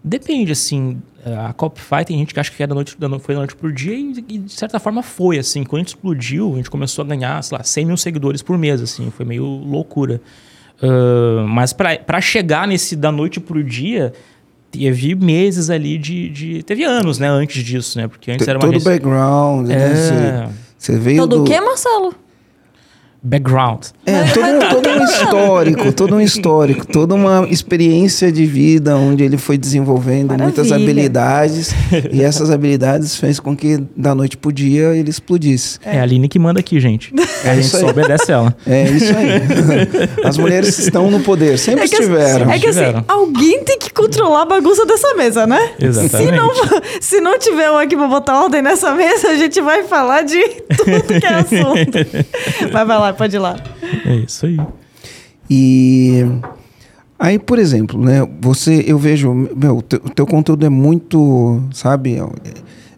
depende, 0.07 0.53
assim 0.53 0.99
a 1.27 1.53
Copify 1.53 2.05
tem 2.05 2.19
gente 2.19 2.33
que 2.33 2.39
acha 2.39 2.53
que 2.53 2.63
é 2.63 2.67
da 2.67 2.75
noite, 2.75 2.97
foi 3.21 3.35
da 3.35 3.41
noite 3.41 3.57
por 3.57 3.73
dia 3.73 3.95
e, 3.95 4.25
e, 4.29 4.39
de 4.39 4.53
certa 4.53 4.79
forma 4.79 5.03
foi, 5.03 5.39
assim. 5.39 5.65
Quando 5.65 5.81
a 5.81 5.83
gente 5.83 5.89
explodiu, 5.89 6.53
a 6.55 6.57
gente 6.57 6.71
começou 6.71 7.05
a 7.05 7.09
ganhar, 7.09 7.43
sei 7.43 7.59
lá, 7.59 7.65
100 7.65 7.85
mil 7.85 7.97
seguidores 7.97 8.43
por 8.43 8.57
mês, 8.57 8.81
assim. 8.81 9.11
Foi 9.11 9.27
meio 9.27 9.45
loucura. 9.45 10.21
Uh, 10.81 11.47
mas 11.49 11.73
para 11.73 12.21
chegar 12.21 12.69
nesse 12.69 12.95
da 12.95 13.11
noite 13.11 13.41
pro 13.41 13.65
dia, 13.65 14.13
teve 14.71 15.17
meses 15.17 15.69
ali 15.69 15.99
de, 15.99 16.29
de... 16.29 16.63
Teve 16.63 16.85
anos, 16.85 17.19
né, 17.19 17.29
antes 17.29 17.65
disso, 17.65 17.99
né? 17.99 18.07
Porque 18.07 18.31
antes 18.31 18.47
era 18.47 18.59
uma... 18.59 18.67
Todo 18.67 18.81
o 18.81 18.85
background, 18.85 19.67
né? 19.67 19.75
É... 19.75 20.49
Você 20.79 20.97
veio 20.97 21.19
Todo 21.23 21.37
do... 21.37 21.43
o 21.43 21.45
quê, 21.45 21.61
Marcelo? 21.61 22.15
Background. 23.23 23.87
É, 24.05 24.23
todo, 24.33 24.83
todo 24.83 24.89
um 24.89 25.05
histórico, 25.05 25.93
todo 25.93 26.15
um 26.17 26.21
histórico, 26.21 26.87
toda 26.87 27.15
uma 27.15 27.47
experiência 27.51 28.31
de 28.31 28.47
vida 28.47 28.97
onde 28.97 29.25
ele 29.25 29.37
foi 29.37 29.59
desenvolvendo 29.59 30.29
Maravilha. 30.29 30.45
muitas 30.45 30.73
habilidades 30.73 31.75
e 32.13 32.23
essas 32.23 32.51
habilidades 32.51 33.17
fez 33.17 33.41
com 33.41 33.57
que 33.57 33.83
da 33.97 34.15
noite 34.15 34.37
pro 34.37 34.53
dia 34.53 34.95
ele 34.95 35.11
explodisse. 35.11 35.79
É, 35.85 35.99
a 35.99 36.03
Aline 36.03 36.29
que 36.29 36.39
manda 36.39 36.61
aqui, 36.61 36.79
gente. 36.81 37.13
É 37.45 37.51
a 37.51 37.55
gente 37.57 37.69
só 37.69 37.87
obedece 37.89 38.31
ela. 38.31 38.57
É 38.67 38.89
isso 38.89 39.13
aí. 39.17 39.27
As 40.25 40.37
mulheres 40.39 40.79
estão 40.79 41.11
no 41.11 41.21
poder, 41.21 41.59
sempre 41.59 41.83
é 41.83 41.85
estiveram. 41.85 42.51
É 42.51 42.59
que 42.59 42.67
assim, 42.69 43.03
alguém 43.09 43.65
tem 43.65 43.79
que 43.79 43.93
controlar 43.93 44.43
a 44.43 44.47
bagunça 44.47 44.87
dessa 44.87 45.15
mesa, 45.15 45.47
né? 45.47 45.71
Exatamente. 45.81 46.31
Se 46.31 46.33
não, 46.33 46.51
se 47.01 47.21
não 47.21 47.39
tiver 47.39 47.71
um 47.71 47.77
aqui 47.77 47.97
pra 47.97 48.07
botar 48.07 48.43
ordem 48.43 48.63
nessa 48.63 48.95
mesa, 48.95 49.29
a 49.29 49.37
gente 49.37 49.61
vai 49.61 49.85
falar 49.85 50.23
de 50.23 50.41
tudo 50.77 51.21
que 51.21 51.27
é 51.27 51.35
assunto. 51.35 51.97
Vai, 52.73 52.85
vai 52.85 52.99
lá, 52.99 53.13
pode 53.17 53.37
ir 53.37 53.39
lá. 53.39 53.57
É 54.05 54.15
isso 54.17 54.47
aí. 54.47 54.59
E 55.49 56.25
aí, 57.19 57.39
por 57.39 57.59
exemplo, 57.59 58.01
né? 58.01 58.27
Você, 58.41 58.85
eu 58.87 58.99
vejo, 58.99 59.33
meu, 59.33 59.79
o 59.79 59.83
teu, 59.83 60.01
teu 60.01 60.27
conteúdo 60.27 60.67
é 60.67 60.69
muito, 60.69 61.63
sabe? 61.73 62.19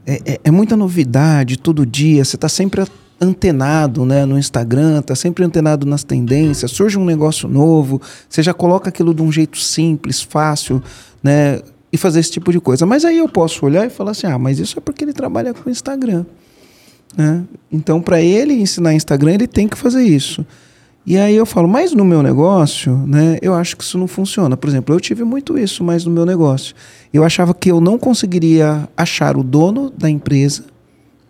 É, 0.06 0.20
é, 0.24 0.40
é, 0.44 0.50
muita 0.50 0.76
novidade 0.76 1.58
todo 1.58 1.84
dia. 1.84 2.24
Você 2.24 2.36
está 2.36 2.48
sempre 2.48 2.84
antenado, 3.20 4.04
né, 4.04 4.24
no 4.24 4.38
Instagram, 4.38 5.02
tá 5.02 5.14
sempre 5.14 5.44
antenado 5.44 5.84
nas 5.86 6.04
tendências. 6.04 6.70
Surge 6.70 6.96
um 6.98 7.04
negócio 7.04 7.48
novo, 7.48 8.00
você 8.28 8.42
já 8.42 8.54
coloca 8.54 8.88
aquilo 8.88 9.12
de 9.12 9.22
um 9.22 9.30
jeito 9.30 9.58
simples, 9.58 10.22
fácil, 10.22 10.82
né? 11.22 11.60
E 11.90 11.96
fazer 11.96 12.20
esse 12.20 12.30
tipo 12.30 12.52
de 12.52 12.60
coisa. 12.60 12.84
Mas 12.84 13.04
aí 13.04 13.18
eu 13.18 13.28
posso 13.28 13.64
olhar 13.64 13.86
e 13.86 13.90
falar 13.90 14.10
assim: 14.10 14.26
ah, 14.26 14.38
mas 14.38 14.58
isso 14.58 14.78
é 14.78 14.80
porque 14.80 15.04
ele 15.04 15.12
trabalha 15.12 15.54
com 15.54 15.70
Instagram. 15.70 16.24
Né? 17.16 17.44
Então, 17.70 18.00
para 18.00 18.20
ele 18.20 18.54
ensinar 18.54 18.94
Instagram, 18.94 19.34
ele 19.34 19.46
tem 19.46 19.68
que 19.68 19.76
fazer 19.76 20.02
isso. 20.02 20.44
E 21.06 21.16
aí 21.16 21.34
eu 21.34 21.46
falo, 21.46 21.66
mas 21.66 21.94
no 21.94 22.04
meu 22.04 22.22
negócio, 22.22 22.94
né, 23.06 23.38
eu 23.40 23.54
acho 23.54 23.76
que 23.76 23.82
isso 23.82 23.96
não 23.96 24.06
funciona. 24.06 24.58
Por 24.58 24.68
exemplo, 24.68 24.94
eu 24.94 25.00
tive 25.00 25.24
muito 25.24 25.58
isso, 25.58 25.82
mas 25.82 26.04
no 26.04 26.10
meu 26.10 26.26
negócio. 26.26 26.74
Eu 27.12 27.24
achava 27.24 27.54
que 27.54 27.70
eu 27.70 27.80
não 27.80 27.98
conseguiria 27.98 28.86
achar 28.94 29.34
o 29.36 29.42
dono 29.42 29.88
da 29.88 30.10
empresa 30.10 30.64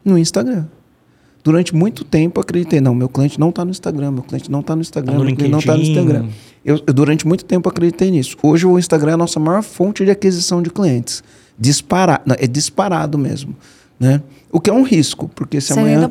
no 0.05 0.19
Instagram. 0.19 0.67
Durante 1.45 1.75
muito 1.75 2.05
tempo 2.05 2.41
acreditei, 2.41 2.81
não, 2.81 2.93
meu 2.93 3.09
cliente 3.09 3.39
não 3.39 3.51
está 3.51 3.65
no 3.65 3.71
Instagram, 3.71 4.11
meu 4.11 4.23
cliente 4.25 4.51
não 4.51 4.61
está 4.61 4.75
no 4.75 4.83
Instagram, 4.83 5.13
tá 5.13 5.19
no 5.19 5.25
meu 5.25 5.37
cliente 5.37 5.53
não 5.53 5.61
está 5.61 5.77
no 5.77 5.83
Instagram. 5.83 6.27
Eu, 6.65 6.81
eu, 6.85 6.93
durante 6.93 7.27
muito 7.27 7.45
tempo 7.45 7.69
acreditei 7.69 8.11
nisso. 8.11 8.37
Hoje 8.43 8.67
o 8.67 8.79
Instagram 8.79 9.13
é 9.13 9.15
a 9.15 9.17
nossa 9.17 9.39
maior 9.39 9.63
fonte 9.63 10.05
de 10.05 10.11
aquisição 10.11 10.61
de 10.61 10.71
clientes. 10.71 11.23
Disparado, 11.57 12.35
é 12.37 12.47
disparado 12.49 13.17
mesmo. 13.17 13.55
Né? 13.99 14.23
O 14.51 14.61
que 14.61 14.71
é 14.71 14.73
um 14.73 14.83
risco, 14.83 15.29
porque 15.35 15.61
se 15.61 15.73
70%. 15.73 15.79
amanhã... 15.79 16.09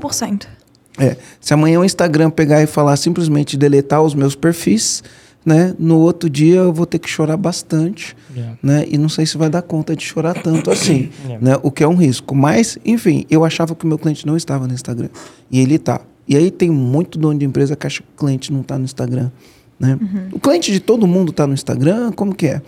É, 1.00 1.16
se 1.40 1.54
amanhã 1.54 1.80
o 1.80 1.86
Instagram 1.86 2.30
pegar 2.30 2.62
e 2.62 2.68
falar 2.68 2.98
simplesmente 2.98 3.56
deletar 3.56 4.02
os 4.02 4.16
meus 4.16 4.36
perfis, 4.36 5.04
né? 5.46 5.74
No 5.80 6.00
outro 6.00 6.30
dia 6.30 6.56
eu 6.56 6.74
vou 6.74 6.86
ter 6.86 7.00
que 7.00 7.10
chorar 7.10 7.38
bastante, 7.38 8.18
yeah. 8.36 8.54
É. 8.62 8.68
né? 8.68 8.86
E 8.90 8.98
não 8.98 9.08
sei 9.08 9.26
se 9.26 9.38
vai 9.38 9.50
dar 9.50 9.62
conta 9.62 9.96
de 9.96 10.04
chorar 10.04 10.34
tanto 10.34 10.72
assim, 10.72 11.10
yeah. 11.24 11.36
É. 11.36 11.52
né? 11.52 11.60
O 11.64 11.72
que 11.72 11.84
é 11.84 11.88
um 11.88 11.96
risco. 11.96 12.36
Mas, 12.36 12.78
enfim, 12.84 13.26
eu 13.30 13.46
achava 13.46 13.76
que 13.76 13.86
o 13.86 13.88
meu 13.88 13.98
cliente 13.98 14.26
não 14.26 14.36
estava 14.36 14.68
no 14.68 14.74
Instagram 14.74 15.10
e 15.50 15.60
ele 15.60 15.76
está. 15.76 16.02
E 16.28 16.36
aí 16.36 16.52
tem 16.52 16.70
muito 16.70 17.18
dono 17.18 17.40
de 17.40 17.46
empresa 17.46 17.76
que 17.76 17.88
acha 17.88 18.02
que 18.02 18.10
o 18.14 18.20
cliente 18.20 18.52
não 18.52 18.62
está 18.62 18.78
no 18.78 18.84
Instagram, 18.84 19.32
né? 19.80 19.98
Uhum. 20.02 20.30
O 20.34 20.40
cliente 20.40 20.72
de 20.72 20.80
todo 20.80 21.08
mundo 21.08 21.30
está 21.30 21.48
no 21.48 21.54
Instagram, 21.54 22.12
como 22.12 22.36
que 22.36 22.48
é? 22.48 22.62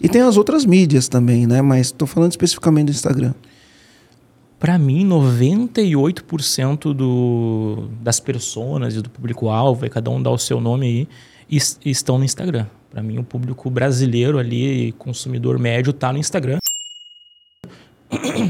E 0.00 0.08
tem 0.08 0.22
as 0.22 0.36
outras 0.36 0.64
mídias 0.64 1.06
também, 1.06 1.46
né? 1.46 1.62
Mas 1.62 1.88
estou 1.88 2.08
falando 2.08 2.32
especificamente 2.32 2.86
do 2.86 2.92
Instagram 2.92 3.32
para 4.64 4.78
mim, 4.78 5.06
98% 5.06 6.94
do, 6.94 7.86
das 8.00 8.18
pessoas 8.18 8.96
e 8.96 9.02
do 9.02 9.10
público-alvo, 9.10 9.90
cada 9.90 10.10
um 10.10 10.22
dá 10.22 10.30
o 10.30 10.38
seu 10.38 10.58
nome 10.58 10.86
aí, 10.86 11.08
est 11.54 11.78
estão 11.84 12.16
no 12.16 12.24
Instagram. 12.24 12.64
Para 12.90 13.02
mim, 13.02 13.18
o 13.18 13.22
público 13.22 13.68
brasileiro 13.68 14.38
ali, 14.38 14.92
consumidor 14.92 15.58
médio, 15.58 15.92
tá 15.92 16.10
no 16.10 16.18
Instagram. 16.18 16.56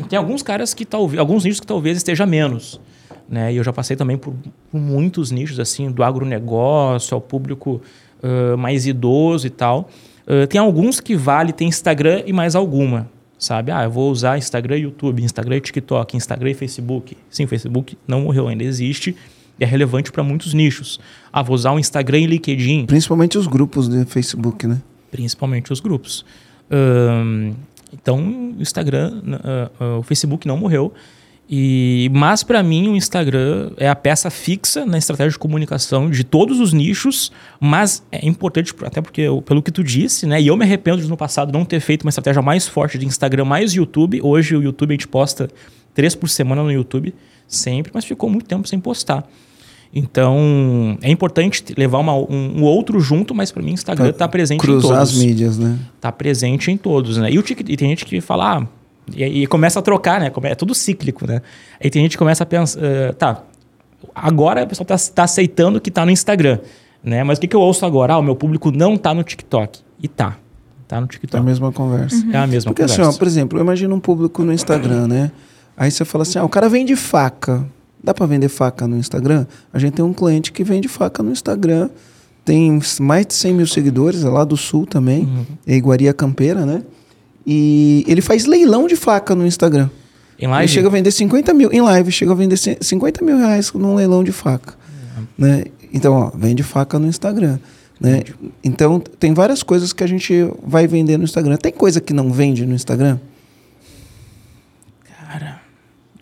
Tem 0.08 0.16
alguns 0.16 0.40
caras 0.40 0.72
que 0.72 0.84
talvez, 0.84 1.18
alguns 1.18 1.42
nichos 1.42 1.58
que 1.58 1.66
talvez 1.66 1.96
esteja 1.96 2.24
menos. 2.24 2.80
Né? 3.28 3.52
E 3.52 3.56
eu 3.56 3.64
já 3.64 3.72
passei 3.72 3.96
também 3.96 4.16
por, 4.16 4.34
por 4.70 4.80
muitos 4.80 5.32
nichos, 5.32 5.58
assim, 5.58 5.90
do 5.90 6.04
agronegócio 6.04 7.16
ao 7.16 7.20
público 7.20 7.82
uh, 8.22 8.56
mais 8.56 8.86
idoso 8.86 9.48
e 9.48 9.50
tal. 9.50 9.90
Uh, 10.28 10.46
tem 10.46 10.60
alguns 10.60 11.00
que 11.00 11.16
vale, 11.16 11.52
tem 11.52 11.66
Instagram 11.66 12.22
e 12.24 12.32
mais 12.32 12.54
alguma 12.54 13.12
sabe? 13.44 13.70
Ah, 13.70 13.84
eu 13.84 13.90
vou 13.90 14.10
usar 14.10 14.38
Instagram, 14.38 14.78
YouTube, 14.78 15.22
Instagram, 15.22 15.60
TikTok, 15.60 16.16
Instagram 16.16 16.50
e 16.50 16.54
Facebook. 16.54 17.16
Sim, 17.30 17.44
o 17.44 17.48
Facebook 17.48 17.96
não 18.06 18.22
morreu, 18.22 18.48
ainda 18.48 18.64
existe 18.64 19.14
e 19.58 19.64
é 19.64 19.66
relevante 19.66 20.10
para 20.10 20.22
muitos 20.22 20.52
nichos. 20.52 20.98
Ah, 21.32 21.42
vou 21.42 21.54
usar 21.54 21.72
o 21.72 21.78
Instagram 21.78 22.20
e 22.20 22.26
LinkedIn. 22.26 22.86
Principalmente 22.86 23.38
os 23.38 23.46
grupos 23.46 23.88
do 23.88 24.04
Facebook, 24.06 24.66
né? 24.66 24.80
Principalmente 25.10 25.72
os 25.72 25.80
grupos. 25.80 26.24
Então, 27.92 28.54
o 28.58 28.60
Instagram, 28.60 29.22
uh, 29.22 29.84
uh, 29.84 29.98
o 29.98 30.02
Facebook 30.02 30.46
não 30.48 30.56
morreu. 30.56 30.92
E, 31.48 32.10
mas 32.12 32.42
para 32.42 32.62
mim 32.62 32.88
o 32.88 32.96
Instagram 32.96 33.70
é 33.76 33.86
a 33.88 33.94
peça 33.94 34.30
fixa 34.30 34.86
na 34.86 34.96
estratégia 34.96 35.32
de 35.32 35.38
comunicação 35.38 36.08
de 36.08 36.24
todos 36.24 36.58
os 36.58 36.72
nichos, 36.72 37.30
mas 37.60 38.02
é 38.10 38.26
importante 38.26 38.74
até 38.82 39.02
porque 39.02 39.20
eu, 39.20 39.42
pelo 39.42 39.62
que 39.62 39.70
tu 39.70 39.84
disse, 39.84 40.26
né? 40.26 40.40
E 40.40 40.46
eu 40.46 40.56
me 40.56 40.64
arrependo 40.64 41.02
de 41.02 41.08
no 41.08 41.16
passado 41.16 41.52
não 41.52 41.64
ter 41.64 41.80
feito 41.80 42.02
uma 42.02 42.08
estratégia 42.08 42.40
mais 42.40 42.66
forte 42.66 42.96
de 42.96 43.06
Instagram 43.06 43.44
mais 43.44 43.74
YouTube. 43.74 44.20
Hoje 44.22 44.56
o 44.56 44.62
YouTube 44.62 44.92
a 44.92 44.94
gente 44.94 45.08
posta 45.08 45.50
três 45.92 46.14
por 46.14 46.28
semana 46.28 46.62
no 46.62 46.72
YouTube 46.72 47.14
sempre, 47.46 47.92
mas 47.94 48.04
ficou 48.04 48.30
muito 48.30 48.46
tempo 48.46 48.66
sem 48.66 48.80
postar. 48.80 49.28
Então, 49.96 50.98
é 51.02 51.10
importante 51.10 51.62
levar 51.76 51.98
uma, 51.98 52.16
um, 52.16 52.58
um 52.58 52.62
outro 52.64 52.98
junto, 52.98 53.32
mas 53.32 53.52
para 53.52 53.62
mim 53.62 53.70
o 53.70 53.74
Instagram 53.74 54.10
está 54.10 54.26
presente 54.26 54.60
em 54.60 54.66
todos. 54.66 54.82
Cruzar 54.82 55.00
as 55.00 55.12
mídias, 55.12 55.56
né? 55.56 55.78
Tá 56.00 56.10
presente 56.10 56.68
em 56.70 56.76
todos, 56.76 57.16
né? 57.16 57.30
E, 57.30 57.38
o 57.38 57.44
e 57.46 57.76
tem 57.76 57.90
gente 57.90 58.04
que 58.04 58.20
fala, 58.20 58.58
ah, 58.58 58.66
e, 59.12 59.42
e 59.42 59.46
começa 59.46 59.78
a 59.78 59.82
trocar, 59.82 60.20
né? 60.20 60.30
É 60.44 60.54
tudo 60.54 60.74
cíclico, 60.74 61.26
né? 61.26 61.42
Aí 61.82 61.90
tem 61.90 62.02
gente 62.02 62.12
que 62.12 62.18
começa 62.18 62.42
a 62.42 62.46
pensar, 62.46 62.80
eh, 62.82 63.12
tá, 63.12 63.42
agora 64.14 64.64
o 64.64 64.66
pessoal 64.66 64.86
tá, 64.86 64.96
tá 65.14 65.24
aceitando 65.24 65.80
que 65.80 65.90
tá 65.90 66.04
no 66.04 66.10
Instagram, 66.10 66.58
né? 67.02 67.22
Mas 67.24 67.38
o 67.38 67.40
que, 67.40 67.48
que 67.48 67.56
eu 67.56 67.60
ouço 67.60 67.84
agora? 67.84 68.14
Ah, 68.14 68.18
o 68.18 68.22
meu 68.22 68.36
público 68.36 68.70
não 68.70 68.96
tá 68.96 69.12
no 69.14 69.22
TikTok. 69.22 69.80
E 70.02 70.08
tá, 70.08 70.36
tá 70.88 71.00
no 71.00 71.04
É 71.04 71.08
a 71.08 71.08
TikTok. 71.08 71.44
mesma 71.44 71.72
conversa. 71.72 72.16
É 72.32 72.36
a 72.36 72.46
mesma 72.46 72.70
Porque 72.70 72.82
assim, 72.82 72.96
conversa. 72.96 73.16
ó, 73.16 73.18
por 73.18 73.26
exemplo, 73.26 73.58
eu 73.58 73.62
imagino 73.62 73.94
um 73.94 74.00
público 74.00 74.42
no 74.42 74.52
Instagram, 74.52 75.06
né? 75.08 75.30
Aí 75.76 75.90
você 75.90 76.04
fala 76.04 76.22
assim, 76.22 76.38
ah, 76.38 76.44
o 76.44 76.48
cara 76.48 76.68
vende 76.68 76.94
faca. 76.96 77.66
Dá 78.02 78.12
pra 78.12 78.26
vender 78.26 78.48
faca 78.48 78.86
no 78.86 78.96
Instagram? 78.96 79.46
A 79.72 79.78
gente 79.78 79.94
tem 79.94 80.04
um 80.04 80.12
cliente 80.12 80.52
que 80.52 80.62
vende 80.62 80.88
faca 80.88 81.22
no 81.22 81.30
Instagram. 81.32 81.88
Tem 82.44 82.78
mais 83.00 83.26
de 83.26 83.32
100 83.34 83.54
mil 83.54 83.66
seguidores, 83.66 84.22
é 84.24 84.28
lá 84.28 84.44
do 84.44 84.56
Sul 84.56 84.84
também. 84.86 85.24
Uhum. 85.24 85.44
É 85.66 85.74
Iguaria 85.74 86.12
Campeira, 86.12 86.66
né? 86.66 86.82
E 87.46 88.04
ele 88.08 88.20
faz 88.20 88.46
leilão 88.46 88.86
de 88.86 88.96
faca 88.96 89.34
no 89.34 89.46
Instagram. 89.46 89.88
Em 90.38 90.44
Ele 90.44 90.52
live, 90.52 90.72
chega 90.72 90.88
a 90.88 90.90
vender 90.90 91.10
50 91.10 91.54
mil, 91.54 91.70
em 91.72 91.80
live, 91.80 92.10
chega 92.10 92.32
a 92.32 92.34
vender 92.34 92.56
c- 92.56 92.78
50 92.80 93.24
mil 93.24 93.36
reais 93.38 93.72
num 93.72 93.94
leilão 93.94 94.24
de 94.24 94.32
faca. 94.32 94.74
Né? 95.38 95.64
Então, 95.92 96.12
ó, 96.14 96.30
vende 96.36 96.62
faca 96.62 96.98
no 96.98 97.06
Instagram. 97.06 97.58
Né? 98.00 98.22
Então, 98.62 98.98
tem 98.98 99.32
várias 99.32 99.62
coisas 99.62 99.92
que 99.92 100.02
a 100.02 100.06
gente 100.06 100.32
vai 100.66 100.86
vender 100.86 101.16
no 101.16 101.24
Instagram. 101.24 101.56
Tem 101.56 101.70
coisa 101.72 102.00
que 102.00 102.12
não 102.12 102.32
vende 102.32 102.66
no 102.66 102.74
Instagram? 102.74 103.18
cara, 105.28 105.60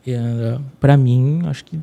é, 0.06 0.58
pra 0.80 0.96
mim, 0.96 1.42
acho 1.46 1.64
que 1.64 1.78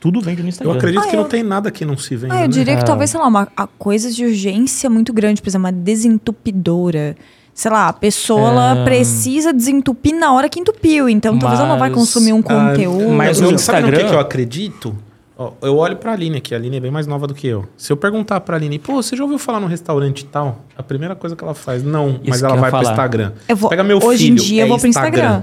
tudo 0.00 0.20
vende 0.20 0.42
no 0.42 0.48
Instagram. 0.48 0.72
Eu 0.74 0.78
acredito 0.78 1.02
Ah, 1.04 1.08
que 1.08 1.16
eu- 1.16 1.20
não 1.22 1.28
tem 1.28 1.42
nada 1.42 1.70
que 1.70 1.84
não 1.84 1.96
se 1.96 2.14
venda. 2.16 2.34
Ah, 2.34 2.38
eu 2.38 2.42
né? 2.42 2.48
diria 2.48 2.76
que 2.76 2.82
Ah. 2.82 2.86
talvez, 2.86 3.10
sei 3.10 3.20
lá, 3.20 3.26
uma 3.26 3.46
coisa 3.78 4.10
de 4.10 4.24
urgência 4.24 4.90
muito 4.90 5.12
grande, 5.12 5.40
por 5.40 5.48
exemplo, 5.48 5.64
uma 5.66 5.72
desentupidora. 5.72 7.16
Sei 7.58 7.72
lá, 7.72 7.88
a 7.88 7.92
pessoa 7.92 8.50
ela 8.50 8.78
É. 8.78 8.84
precisa 8.84 9.52
desentupir 9.52 10.14
na 10.16 10.32
hora 10.32 10.48
que 10.48 10.60
entupiu. 10.60 11.08
Então 11.08 11.36
talvez 11.36 11.58
ela 11.58 11.68
não 11.70 11.76
vai 11.76 11.88
Mas, 11.90 11.98
consumir 11.98 12.32
um 12.32 12.40
conteúdo. 12.40 13.08
mas 13.10 13.30
no 13.30 13.34
Sabe 13.40 13.42
no 13.42 13.48
que, 13.48 13.54
Instagram- 13.96 14.08
que 14.08 14.14
eu 14.14 14.20
acredito? 14.20 14.96
Ó, 15.36 15.50
eu 15.62 15.76
olho 15.76 15.96
pra 15.96 16.12
Aline 16.12 16.36
aqui, 16.36 16.54
a 16.54 16.56
Aline 16.56 16.76
é 16.76 16.80
bem 16.80 16.90
mais 16.92 17.08
nova 17.08 17.26
do 17.26 17.34
que 17.34 17.48
eu. 17.48 17.64
Se 17.76 17.92
eu 17.92 17.96
perguntar 17.96 18.38
pra 18.42 18.56
Aline, 18.56 18.78
pô, 18.78 19.02
você 19.02 19.16
já 19.16 19.24
ouviu 19.24 19.38
falar 19.38 19.58
no 19.58 19.66
restaurante 19.66 20.24
tal? 20.24 20.60
A 20.76 20.84
primeira 20.84 21.16
coisa 21.16 21.34
que 21.34 21.42
ela 21.42 21.52
faz, 21.54 21.82
não, 21.82 22.20
mas 22.24 22.36
Isso 22.36 22.44
ela 22.46 22.54
que 22.54 22.58
eu 22.58 22.60
vai 22.60 22.70
pro 22.70 22.78
falar. 22.80 22.92
Instagram. 22.92 23.32
Eu 23.48 23.56
vou, 23.56 23.70
Pega 23.70 23.82
meu 23.82 23.98
hoje 24.04 24.24
filho, 24.26 24.32
em 24.34 24.36
dia 24.36 24.62
é 24.62 24.64
eu 24.64 24.68
vou 24.68 24.78
pro 24.78 24.86
Instagram. 24.86 25.42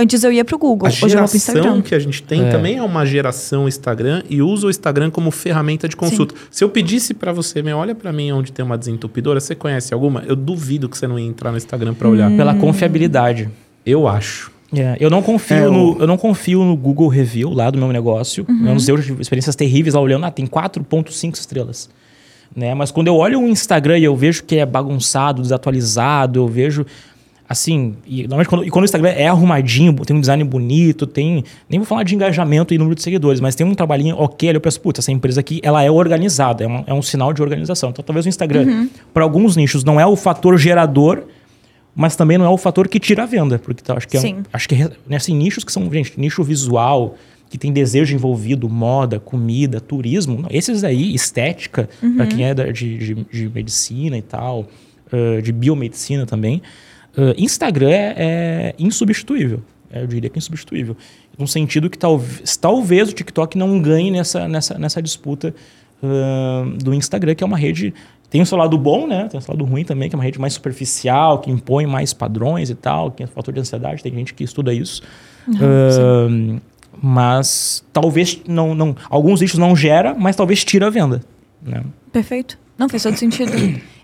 Antes 0.00 0.22
eu 0.22 0.30
ia 0.32 0.44
pro 0.44 0.56
Google, 0.58 0.86
A 0.86 0.90
hoje 0.90 0.96
eu 0.96 1.00
vou 1.00 1.08
pro 1.08 1.26
geração 1.28 1.36
Instagram. 1.56 1.82
que 1.82 1.94
a 1.94 1.98
gente 1.98 2.22
tem 2.22 2.44
É. 2.46 2.50
também 2.50 2.76
é 2.76 2.82
uma 2.82 3.04
geração 3.04 3.66
Instagram 3.66 4.22
e 4.30 4.40
usa 4.40 4.68
o 4.68 4.70
Instagram 4.70 5.10
como 5.10 5.30
ferramenta 5.32 5.88
de 5.88 5.96
consulta. 5.96 6.34
Se 6.50 6.62
eu 6.62 6.68
pedisse 6.68 7.12
pra 7.14 7.32
você, 7.32 7.62
meu, 7.62 7.76
olha 7.78 7.94
pra 7.94 8.12
mim 8.12 8.30
onde 8.30 8.52
tem 8.52 8.64
uma 8.64 8.78
desentupidora, 8.78 9.40
você 9.40 9.54
conhece 9.54 9.92
alguma? 9.92 10.22
Eu 10.26 10.36
duvido 10.36 10.88
que 10.88 10.96
você 10.96 11.06
não 11.08 11.18
ia 11.18 11.26
entrar 11.26 11.50
no 11.50 11.56
Instagram 11.56 11.94
pra 11.94 12.08
olhar. 12.08 12.30
Pela 12.30 12.54
confiabilidade. 12.54 13.50
Eu 13.84 14.06
acho. 14.06 14.50
É, 14.72 14.96
eu 15.00 15.08
não 15.08 15.22
confio 15.22 15.56
É, 15.56 15.68
no 15.70 15.96
eu 15.98 16.06
não 16.06 16.18
confio 16.18 16.62
no 16.62 16.76
Google 16.76 17.08
Review 17.08 17.50
lá 17.54 17.70
do 17.70 17.78
meu 17.78 17.90
negócio. 17.92 18.44
Eu 18.48 18.54
não 18.54 18.78
sei 18.78 18.94
eu 18.94 19.02
tive 19.02 19.20
experiências 19.22 19.56
terríveis 19.56 19.94
lá 19.94 20.00
olhando, 20.00 20.26
ah, 20.26 20.30
tem 20.30 20.46
4.5 20.46 21.34
estrelas. 21.34 21.88
Né? 22.54 22.74
Mas 22.74 22.90
quando 22.90 23.06
eu 23.08 23.16
olho 23.16 23.40
o 23.40 23.48
Instagram 23.48 23.98
e 23.98 24.04
eu 24.04 24.14
vejo 24.14 24.42
que 24.44 24.56
é 24.56 24.66
bagunçado, 24.66 25.42
desatualizado, 25.42 26.38
eu 26.40 26.46
vejo 26.48 26.84
assim, 27.48 27.94
e, 28.06 28.22
normalmente 28.22 28.48
quando, 28.48 28.64
e 28.66 28.70
quando 28.70 28.82
o 28.82 28.84
Instagram 28.84 29.08
é 29.10 29.26
arrumadinho, 29.26 29.94
tem 30.04 30.14
um 30.16 30.20
design 30.20 30.44
bonito, 30.44 31.06
tem, 31.06 31.42
nem 31.68 31.80
vou 31.80 31.86
falar 31.86 32.02
de 32.02 32.14
engajamento 32.14 32.74
e 32.74 32.78
número 32.78 32.94
de 32.94 33.02
seguidores, 33.02 33.40
mas 33.40 33.54
tem 33.54 33.66
um 33.66 33.74
trabalhinho 33.74 34.16
ok, 34.18 34.48
ali 34.50 34.56
eu 34.56 34.60
penso, 34.60 34.80
putz, 34.80 34.98
essa 34.98 35.10
empresa 35.10 35.40
aqui, 35.40 35.60
ela 35.62 35.82
é 35.82 35.90
organizada, 35.90 36.62
é, 36.62 36.66
uma- 36.66 36.84
é 36.86 36.92
um 36.92 37.00
sinal 37.00 37.32
de 37.32 37.40
organização. 37.40 37.90
Então 37.90 38.04
talvez 38.04 38.26
o 38.26 38.28
Instagram, 38.28 38.88
para 39.14 39.22
alguns 39.24 39.56
nichos, 39.56 39.82
não 39.82 39.98
é 39.98 40.06
o 40.06 40.14
fator 40.14 40.58
gerador, 40.58 41.22
mas 41.96 42.14
também 42.14 42.36
não 42.38 42.44
é 42.44 42.48
o 42.50 42.56
fator 42.58 42.86
que 42.86 43.00
tira 43.00 43.22
a 43.22 43.26
venda, 43.26 43.58
porque 43.58 43.82
tá, 43.82 43.96
acho 43.96 44.06
que 44.06 44.16
é 44.16 44.20
um- 44.20 44.22
Sim. 44.22 44.36
acho 44.52 44.68
que 44.68 44.76
né, 45.08 45.16
assim, 45.16 45.34
nichos 45.34 45.64
que 45.64 45.72
são, 45.72 45.90
gente, 45.92 46.12
nicho 46.20 46.44
visual, 46.44 47.16
que 47.50 47.56
tem 47.56 47.72
desejo 47.72 48.14
envolvido, 48.14 48.68
moda, 48.68 49.18
comida, 49.18 49.80
turismo, 49.80 50.42
não, 50.42 50.48
esses 50.52 50.84
aí, 50.84 51.14
estética, 51.14 51.88
para 52.14 52.26
quem 52.26 52.44
é 52.44 52.52
de, 52.52 52.98
de, 52.98 53.14
de 53.14 53.48
medicina 53.48 54.18
e 54.18 54.22
tal, 54.22 54.66
ah, 55.10 55.40
de 55.40 55.50
biomedicina 55.50 56.26
também, 56.26 56.60
ah, 57.16 57.34
Instagram 57.36 57.90
é, 57.90 58.14
é 58.16 58.74
insubstituível. 58.78 59.62
É, 59.90 60.02
Eu 60.02 60.06
diria 60.06 60.28
que 60.28 60.38
é 60.38 60.40
insubstituível. 60.40 60.96
No 61.38 61.46
sentido 61.46 61.88
que 61.88 61.98
talvez, 61.98 62.56
talvez 62.56 63.08
o 63.08 63.12
TikTok 63.12 63.56
não 63.56 63.80
ganhe 63.80 64.10
nessa, 64.10 64.48
nessa, 64.48 64.78
nessa 64.78 65.02
disputa 65.02 65.54
ah, 66.02 66.64
do 66.82 66.92
Instagram, 66.94 67.34
que 67.34 67.44
é 67.44 67.46
uma 67.46 67.58
rede. 67.58 67.94
Tem 68.30 68.42
o 68.42 68.46
seu 68.46 68.58
lado 68.58 68.76
bom, 68.76 69.06
né? 69.06 69.26
Tem 69.28 69.38
o 69.38 69.42
seu 69.42 69.54
lado 69.54 69.64
ruim 69.64 69.84
também, 69.84 70.08
que 70.08 70.14
é 70.14 70.18
uma 70.18 70.24
rede 70.24 70.38
mais 70.38 70.52
superficial, 70.52 71.38
que 71.38 71.50
impõe 71.50 71.86
mais 71.86 72.12
padrões 72.12 72.68
e 72.68 72.74
tal, 72.74 73.10
que 73.10 73.22
é 73.22 73.26
fator 73.26 73.54
de 73.54 73.60
ansiedade, 73.60 74.02
tem 74.02 74.12
gente 74.12 74.34
que 74.34 74.44
estuda 74.44 74.74
isso. 74.74 75.02
Ah, 75.48 76.60
mas 77.00 77.84
talvez 77.92 78.40
não, 78.46 78.74
não. 78.74 78.96
Alguns 79.08 79.40
nichos 79.40 79.58
não 79.58 79.74
gera, 79.74 80.14
mas 80.14 80.36
talvez 80.36 80.64
tira 80.64 80.88
a 80.88 80.90
venda. 80.90 81.22
Né? 81.62 81.82
Perfeito. 82.12 82.58
Não, 82.76 82.88
fez 82.88 83.02
todo 83.02 83.16
sentido. 83.16 83.52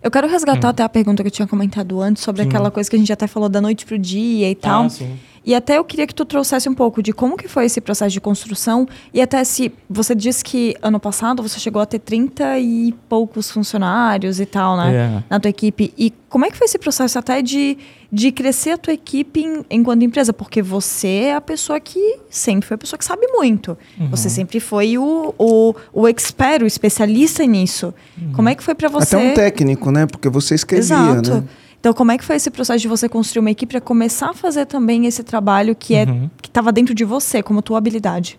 Eu 0.04 0.10
quero 0.10 0.28
resgatar 0.28 0.68
até 0.68 0.82
a 0.82 0.88
pergunta 0.88 1.22
que 1.22 1.28
eu 1.28 1.30
tinha 1.30 1.48
comentado 1.48 1.98
antes 1.98 2.22
sobre 2.22 2.42
aquela 2.42 2.70
coisa 2.70 2.90
que 2.90 2.94
a 2.94 2.98
gente 2.98 3.10
até 3.10 3.26
falou 3.26 3.48
da 3.48 3.58
noite 3.58 3.86
pro 3.86 3.98
dia 3.98 4.50
e 4.50 4.54
tal. 4.54 4.84
Ah, 4.84 4.88
sim. 4.90 5.18
E 5.46 5.54
até 5.54 5.76
eu 5.78 5.84
queria 5.84 6.06
que 6.06 6.14
tu 6.14 6.24
trouxesse 6.24 6.68
um 6.68 6.74
pouco 6.74 7.02
de 7.02 7.12
como 7.12 7.36
que 7.36 7.46
foi 7.48 7.66
esse 7.66 7.80
processo 7.80 8.12
de 8.12 8.20
construção 8.20 8.86
e 9.12 9.20
até 9.20 9.44
se 9.44 9.70
você 9.90 10.14
disse 10.14 10.42
que 10.42 10.74
ano 10.80 10.98
passado 10.98 11.42
você 11.42 11.58
chegou 11.60 11.82
a 11.82 11.86
ter 11.86 11.98
30 11.98 12.58
e 12.58 12.94
poucos 13.08 13.50
funcionários 13.50 14.40
e 14.40 14.46
tal, 14.46 14.76
né? 14.76 14.94
É. 14.94 15.22
Na 15.28 15.38
tua 15.38 15.50
equipe. 15.50 15.92
E 15.98 16.12
como 16.30 16.46
é 16.46 16.50
que 16.50 16.56
foi 16.56 16.64
esse 16.64 16.78
processo 16.78 17.18
até 17.18 17.42
de, 17.42 17.76
de 18.10 18.32
crescer 18.32 18.70
a 18.70 18.78
tua 18.78 18.94
equipe 18.94 19.40
em- 19.40 19.64
enquanto 19.70 20.02
empresa? 20.02 20.32
Porque 20.32 20.62
você 20.62 21.08
é 21.26 21.34
a 21.34 21.40
pessoa 21.40 21.78
que 21.78 22.18
sempre 22.30 22.66
foi 22.66 22.74
a 22.76 22.78
pessoa 22.78 22.98
que 22.98 23.04
sabe 23.04 23.26
muito. 23.28 23.76
Uhum. 24.00 24.08
Você 24.10 24.30
sempre 24.30 24.60
foi 24.60 24.96
o, 24.96 25.34
o, 25.38 25.74
o 25.92 26.08
expert, 26.08 26.62
o 26.62 26.66
especialista 26.66 27.44
nisso. 27.44 27.92
Uhum. 28.20 28.32
Como 28.32 28.48
é 28.48 28.54
que 28.54 28.62
foi 28.64 28.74
pra 28.74 28.88
você? 28.88 29.14
Até 29.14 29.30
um 29.30 29.34
técnico, 29.34 29.90
né? 29.90 30.06
Porque 30.06 30.28
você 30.28 30.54
escrevia, 30.54 30.96
Exato. 30.96 31.34
né? 31.34 31.44
Então, 31.84 31.92
como 31.92 32.10
é 32.10 32.16
que 32.16 32.24
foi 32.24 32.36
esse 32.36 32.50
processo 32.50 32.80
de 32.80 32.88
você 32.88 33.10
construir 33.10 33.40
uma 33.40 33.50
equipe 33.50 33.72
para 33.72 33.78
começar 33.78 34.30
a 34.30 34.32
fazer 34.32 34.64
também 34.64 35.04
esse 35.04 35.22
trabalho 35.22 35.76
que 35.76 35.94
é 35.94 36.04
Uhum. 36.04 36.30
que 36.40 36.48
estava 36.48 36.72
dentro 36.72 36.94
de 36.94 37.04
você, 37.04 37.42
como 37.42 37.60
tua 37.60 37.76
habilidade? 37.76 38.38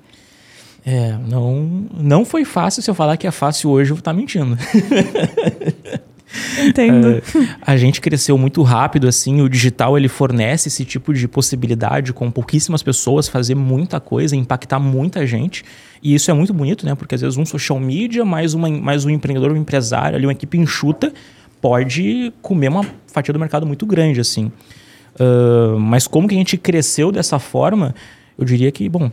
É, 0.84 1.16
não, 1.30 1.86
não 1.96 2.26
foi 2.26 2.44
fácil. 2.44 2.82
Se 2.82 2.90
eu 2.90 2.96
falar 2.96 3.18
que 3.18 3.28
é 3.28 3.32
fácil 3.32 3.70
hoje, 3.70 3.92
eu 3.92 3.96
vou 3.98 4.00
estar 4.02 4.14
mentindo. 4.14 4.58
Entendo. 6.60 7.08
É, 7.08 7.22
a 7.62 7.78
gente 7.78 8.02
cresceu 8.02 8.36
muito 8.36 8.64
rápido, 8.64 9.08
assim, 9.08 9.40
o 9.42 9.48
digital 9.48 9.96
ele 9.96 10.08
fornece 10.08 10.70
esse 10.70 10.84
tipo 10.84 11.14
de 11.14 11.28
possibilidade 11.28 12.14
com 12.14 12.32
pouquíssimas 12.32 12.82
pessoas 12.82 13.28
fazer 13.28 13.54
muita 13.54 14.00
coisa, 14.00 14.36
impactar 14.36 14.80
muita 14.80 15.26
gente. 15.28 15.64
E 16.02 16.16
isso 16.16 16.32
é 16.32 16.34
muito 16.34 16.52
bonito, 16.52 16.84
né? 16.84 16.96
Porque 16.96 17.14
às 17.14 17.22
vezes 17.22 17.38
um 17.38 17.46
social 17.46 17.80
media, 17.80 18.26
mais, 18.26 18.56
uma, 18.56 18.68
mais 18.70 19.06
um 19.06 19.10
empreendedor, 19.12 19.52
um 19.52 19.56
empresário, 19.56 20.18
ali, 20.18 20.26
uma 20.26 20.34
equipe 20.34 20.58
enxuta, 20.58 21.14
pode 21.66 22.32
comer 22.44 22.68
uma 22.68 22.86
fatia 23.08 23.34
do 23.34 23.40
mercado 23.40 23.66
muito 23.66 23.88
grande, 23.88 24.20
assim. 24.22 24.52
Ah, 25.20 25.76
mas 25.80 26.06
como 26.06 26.28
que 26.28 26.36
a 26.36 26.38
gente 26.38 26.58
cresceu 26.58 27.12
dessa 27.12 27.40
forma, 27.40 27.96
eu 28.38 28.46
diria 28.46 28.72
que, 28.72 28.88
bom, 28.88 29.10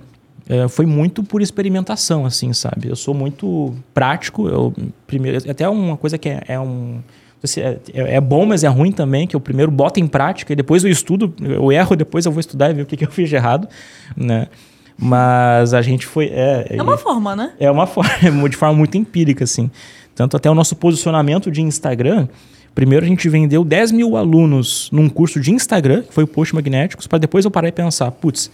é, 0.47 0.69
foi 0.69 0.85
muito 0.85 1.23
por 1.23 1.41
experimentação, 1.41 2.27
assim, 2.27 2.53
sabe? 2.53 2.89
Eu 2.89 2.97
sou 2.97 3.15
muito 3.15 3.73
prático. 3.95 4.49
Eu, 4.49 4.75
primeiro, 5.07 5.39
até 5.51 5.67
uma 5.67 5.97
coisa 5.97 6.19
que 6.19 6.29
é, 6.29 6.43
é 6.49 6.61
um. 6.61 6.99
É, 7.57 7.79
é- 7.95 8.15
é 8.17 8.21
bom, 8.21 8.45
mas 8.45 8.63
é 8.65 8.69
ruim 8.69 8.93
também, 8.93 9.27
que 9.27 9.35
eu 9.35 9.41
primeiro 9.41 9.73
boto 9.73 9.99
em 9.99 10.07
prática 10.07 10.53
e 10.53 10.57
depois 10.57 10.85
eu 10.85 10.91
estudo, 10.91 11.33
eu 11.41 11.73
erro, 11.73 11.97
depois 11.97 12.27
eu 12.27 12.31
vou 12.33 12.39
estudar 12.41 12.71
e 12.71 12.75
ver 12.75 12.83
o 12.83 12.87
que, 12.87 12.97
que 12.99 13.05
eu 13.07 13.11
fiz 13.11 13.29
de 13.31 13.35
errado, 13.35 13.67
né? 14.15 14.47
Mas 14.99 15.73
a 15.75 15.81
gente 15.83 16.07
foi... 16.07 16.27
É, 16.27 16.67
É 16.69 16.83
uma 16.83 16.97
forma, 16.99 17.35
né? 17.35 17.53
é 17.59 17.71
uma 17.71 17.87
forma, 17.87 18.11
de 18.49 18.57
forma 18.57 18.75
muito 18.77 18.97
empírica, 18.99 19.43
assim. 19.45 19.71
Tanto 20.15 20.37
até 20.37 20.51
o 20.51 20.55
nosso 20.55 20.77
posicionamento 20.77 21.51
de 21.51 21.63
Instagram. 21.63 22.29
Primeiro 22.75 23.05
a 23.05 23.09
gente 23.09 23.29
vendeu 23.29 23.65
10 23.65 23.93
mil 23.93 24.17
alunos 24.17 24.89
num 24.93 25.09
curso 25.09 25.39
de 25.41 25.51
Instagram, 25.51 26.03
que 26.03 26.13
foi 26.13 26.25
o 26.25 26.27
Post 26.27 26.55
Magnéticos, 26.55 27.07
para 27.07 27.19
depois 27.19 27.45
eu 27.45 27.51
parar 27.51 27.69
e 27.69 27.73
pensar, 27.73 28.11
putz, 28.11 28.51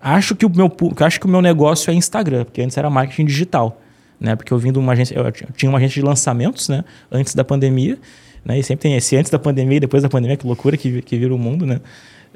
acho 0.00 0.34
que 0.34 0.44
o 0.44 0.50
meu 0.50 0.70
acho 1.00 1.20
que 1.20 1.26
o 1.26 1.28
meu 1.28 1.40
negócio 1.40 1.90
é 1.90 1.94
Instagram, 1.94 2.44
porque 2.44 2.60
antes 2.62 2.76
era 2.76 2.90
marketing 2.90 3.24
digital, 3.24 3.80
né? 4.20 4.34
Porque 4.34 4.52
eu 4.52 4.58
vim 4.58 4.72
de 4.72 4.78
uma 4.78 4.92
agência, 4.92 5.14
eu 5.14 5.32
tinha- 5.52 5.70
uma 5.70 5.78
agência 5.78 6.00
de 6.00 6.06
lançamentos, 6.06 6.68
né? 6.68 6.84
Antes 7.10 7.34
da 7.34 7.44
pandemia, 7.44 7.98
né? 8.44 8.58
E 8.58 8.62
sempre 8.62 8.82
tem 8.82 8.96
esse 8.96 9.16
antes 9.16 9.30
da 9.30 9.38
pandemia 9.38 9.76
e 9.76 9.80
depois 9.80 10.02
da 10.02 10.08
pandemia, 10.08 10.36
que 10.36 10.46
loucura 10.46 10.76
que, 10.76 11.00
que 11.02 11.16
vira 11.16 11.34
o 11.34 11.38
mundo, 11.38 11.64
né? 11.64 11.80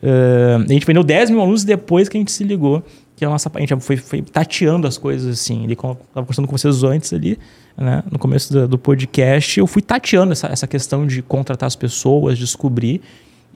Ah, 0.03 0.57
a 0.65 0.73
gente 0.73 0.87
vendeu 0.87 1.03
10 1.03 1.31
mil 1.31 1.41
alunos 1.41 1.65
depois 1.65 2.09
que 2.09 2.17
a 2.17 2.21
gente 2.21 2.33
se 2.33 2.43
ligou, 2.45 2.83
que 3.17 3.25
a 3.25 3.29
nossa 3.29 3.51
a 3.53 3.61
gente 3.61 3.77
foi, 3.81 3.97
foi 3.97 4.23
tateando 4.23 4.87
as 4.87 4.97
coisas 4.97 5.41
assim. 5.41 5.65
Ele 5.65 5.75
estava 5.75 5.97
conversando 6.15 6.49
com 6.49 6.57
vocês 6.57 6.83
antes 6.85 7.13
ali, 7.13 7.39
né? 7.81 8.03
No 8.11 8.19
começo 8.19 8.53
do, 8.53 8.69
do 8.69 8.79
podcast, 8.79 9.59
eu 9.59 9.67
fui 9.67 9.81
tateando 9.83 10.33
essa, 10.33 10.47
essa 10.49 10.67
questão 10.67 11.07
de 11.07 11.23
contratar 11.23 11.67
as 11.67 11.75
pessoas, 11.75 12.39
descobrir. 12.39 13.01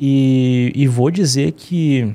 E, 0.01 0.73
e 0.75 0.89
vou 0.89 1.11
dizer 1.11 1.53
que 1.53 2.13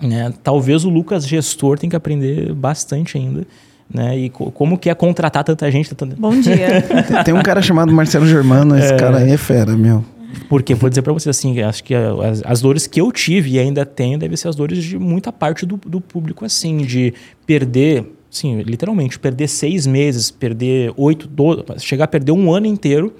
né, 0.00 0.32
talvez 0.42 0.84
o 0.84 0.90
Lucas 0.90 1.26
gestor 1.26 1.78
tenha 1.78 1.90
que 1.90 1.96
aprender 1.96 2.52
bastante 2.52 3.16
ainda. 3.16 3.46
né? 3.92 4.16
E 4.18 4.30
co- 4.30 4.50
como 4.52 4.76
que 4.78 4.88
é 4.90 4.94
contratar 4.94 5.42
tanta 5.42 5.70
gente, 5.70 5.94
tanta... 5.94 6.14
Bom 6.16 6.38
dia. 6.40 6.82
Tem, 6.82 7.24
tem 7.24 7.34
um 7.34 7.42
cara 7.42 7.60
chamado 7.62 7.92
Marcelo 7.92 8.26
Germano, 8.26 8.78
esse 8.78 8.94
cara 8.96 9.18
aí 9.18 9.30
é 9.32 9.36
fera, 9.36 9.76
meu. 9.76 10.04
Porque, 10.48 10.74
vou 10.74 10.88
dizer 10.88 11.02
pra 11.02 11.12
você 11.12 11.28
assim, 11.28 11.60
acho 11.60 11.84
que 11.84 11.94
as, 11.94 12.42
as 12.44 12.60
dores 12.62 12.86
que 12.86 13.00
eu 13.00 13.12
tive 13.12 13.50
e 13.52 13.58
ainda 13.58 13.84
tenho 13.84 14.18
devem 14.18 14.36
ser 14.36 14.48
as 14.48 14.56
dores 14.56 14.82
de 14.82 14.98
muita 14.98 15.30
parte 15.30 15.66
do, 15.66 15.76
do 15.76 16.00
público, 16.00 16.44
assim, 16.44 16.78
de 16.78 17.12
perder, 17.46 18.04
sim, 18.32 18.62
literalmente, 18.62 19.18
perder 19.18 19.46
seis 19.46 19.86
meses, 19.86 20.30
perder 20.30 20.92
oito, 20.96 21.28
do, 21.28 21.64
chegar 21.78 22.06
a 22.06 22.08
perder 22.08 22.32
um 22.32 22.52
ano 22.52 22.66
inteiro 22.66 23.14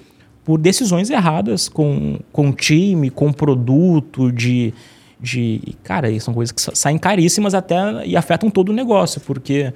por 0.45 0.59
decisões 0.59 1.11
erradas 1.11 1.69
com, 1.69 2.19
com 2.33 2.51
time, 2.53 3.11
com 3.11 3.33
produto, 3.33 4.33
de, 4.33 4.73
de. 5.21 5.61
Cara, 5.85 6.09
são 6.19 6.35
coisas 6.35 6.51
que 6.51 6.61
sa- 6.61 6.75
saem 6.75 6.99
caríssimas 6.99 7.55
até 7.55 8.05
e 8.07 8.17
afetam 8.17 8.51
todo 8.51 8.71
o 8.71 8.73
negócio, 8.73 9.21
porque. 9.21 9.73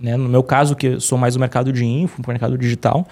né, 0.00 0.16
no 0.16 0.28
meu 0.28 0.42
caso, 0.42 0.74
que 0.74 0.98
sou 0.98 1.16
mais 1.16 1.34
do 1.34 1.40
mercado 1.40 1.72
de 1.72 1.84
info, 1.84 2.20
mercado 2.26 2.58
digital, 2.58 3.06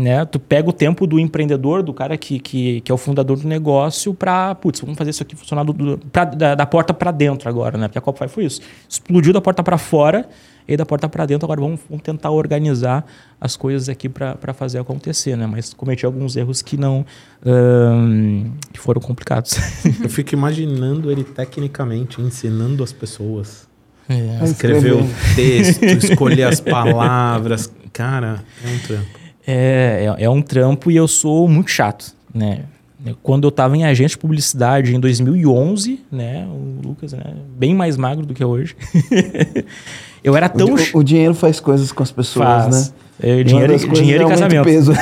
né, 0.00 0.24
tu 0.24 0.38
pega 0.40 0.68
o 0.68 0.72
tempo 0.72 1.06
do 1.06 1.18
empreendedor, 1.18 1.82
do 1.82 1.92
cara 1.92 2.16
que, 2.16 2.38
que, 2.38 2.80
que 2.80 2.90
é 2.90 2.94
o 2.94 2.98
fundador 2.98 3.36
do 3.38 3.46
negócio, 3.46 4.14
para, 4.14 4.54
putz, 4.54 4.80
vamos 4.80 4.96
fazer 4.96 5.10
isso 5.10 5.22
aqui 5.22 5.36
funcionar 5.36 5.64
do, 5.64 5.72
do- 5.72 5.98
pra- 6.10 6.24
da, 6.24 6.54
da 6.54 6.66
porta 6.66 6.94
para 6.94 7.10
dentro 7.10 7.48
agora, 7.48 7.76
né? 7.76 7.88
Porque 7.88 7.98
a 7.98 8.02
Copify 8.02 8.28
foi 8.28 8.44
isso. 8.44 8.60
Explodiu 8.88 9.32
da 9.32 9.40
porta 9.40 9.62
para 9.62 9.76
fora 9.78 10.28
e 10.68 10.76
da 10.76 10.86
porta 10.86 11.08
para 11.08 11.26
dentro. 11.26 11.44
Agora 11.46 11.60
vamos, 11.60 11.80
vamos 11.88 12.02
tentar 12.02 12.30
organizar 12.30 13.04
as 13.40 13.56
coisas 13.56 13.88
aqui 13.88 14.08
para 14.08 14.54
fazer 14.54 14.78
acontecer, 14.78 15.36
né? 15.36 15.46
Mas 15.46 15.74
cometi 15.74 16.06
alguns 16.06 16.36
erros 16.36 16.62
que 16.62 16.76
não. 16.76 17.04
ahn, 17.44 18.52
que 18.72 18.78
foram 18.80 19.00
complicados. 19.00 19.56
Eu 20.02 20.08
fico 20.08 20.34
imaginando 20.34 21.10
ele 21.10 21.24
tecnicamente 21.24 22.20
ensinando 22.20 22.82
as 22.84 22.92
pessoas. 22.92 23.68
É. 24.08 24.44
Escrever 24.44 24.94
o 24.94 25.06
texto, 25.36 25.84
escolher 26.04 26.44
as 26.44 26.60
palavras. 26.60 27.72
Cara, 27.92 28.42
é 28.64 28.68
um 28.68 28.78
trampo. 28.80 29.20
É, 29.50 30.14
é, 30.18 30.24
é 30.24 30.30
um 30.30 30.40
trampo 30.42 30.90
e 30.90 30.96
eu 30.96 31.08
sou 31.08 31.48
muito 31.48 31.70
chato, 31.70 32.12
né? 32.34 32.60
Quando 33.22 33.44
eu 33.44 33.48
estava 33.48 33.74
em 33.76 33.84
agência 33.84 34.16
de 34.16 34.18
publicidade 34.18 34.94
em 34.94 35.00
2011, 35.00 36.00
né? 36.12 36.46
O 36.50 36.86
Lucas, 36.86 37.12
né? 37.14 37.22
Bem 37.58 37.74
mais 37.74 37.96
magro 37.96 38.26
do 38.26 38.34
que 38.34 38.44
hoje. 38.44 38.76
eu 40.22 40.36
era 40.36 40.46
O, 40.46 40.50
tão... 40.50 40.74
o- 40.74 40.98
o 40.98 41.02
dinheiro 41.02 41.32
faz 41.34 41.58
coisas 41.60 41.90
com 41.92 42.02
as 42.02 42.12
pessoas, 42.12 42.46
Faz. 42.46 42.88
né? 42.90 42.94
É, 43.22 43.42
dinheiro, 43.42 43.76
dinheiro 43.92 44.22
e 44.22 44.26
o 44.26 44.28
casamento. 44.28 44.64
peso. 44.64 44.92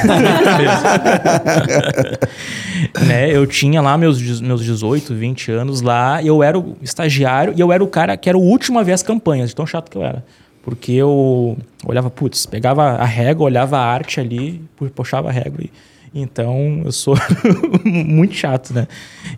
né? 3.07 3.31
Eu 3.35 3.47
tinha 3.47 3.81
lá 3.81 3.97
meus, 3.99 4.41
meus 4.41 4.65
18, 4.65 5.15
20 5.15 5.53
anos 5.53 5.81
lá, 5.81 6.23
e 6.23 6.27
eu 6.27 6.43
era 6.43 6.59
o 6.59 6.77
estagiário 6.83 7.53
e 7.57 7.61
eu 7.61 7.73
era 7.73 7.83
o 7.83 7.87
cara 7.87 8.17
que 8.17 8.29
era 8.29 8.37
o 8.39 8.41
último 8.43 8.79
a 8.79 8.83
ver 8.83 8.93
as 8.93 9.03
campanhas, 9.03 9.51
de 9.51 9.57
tão 9.57 9.67
chato 9.67 9.91
que 9.91 9.97
eu 9.97 10.03
era. 10.05 10.25
Porque 10.69 10.93
eu 10.93 11.57
olhava, 11.87 12.11
putz, 12.11 12.45
pegava 12.45 12.83
a 12.83 13.05
régua, 13.07 13.47
olhava 13.47 13.79
a 13.79 13.83
arte 13.87 14.21
ali, 14.21 14.61
pu- 14.77 14.91
puxava 14.91 15.31
a 15.31 15.33
régua. 15.33 15.61
E, 15.65 15.71
então 16.15 16.83
eu 16.85 16.93
sou 16.93 17.15
muito 17.87 18.35
chato, 18.35 18.75
né? 18.75 18.87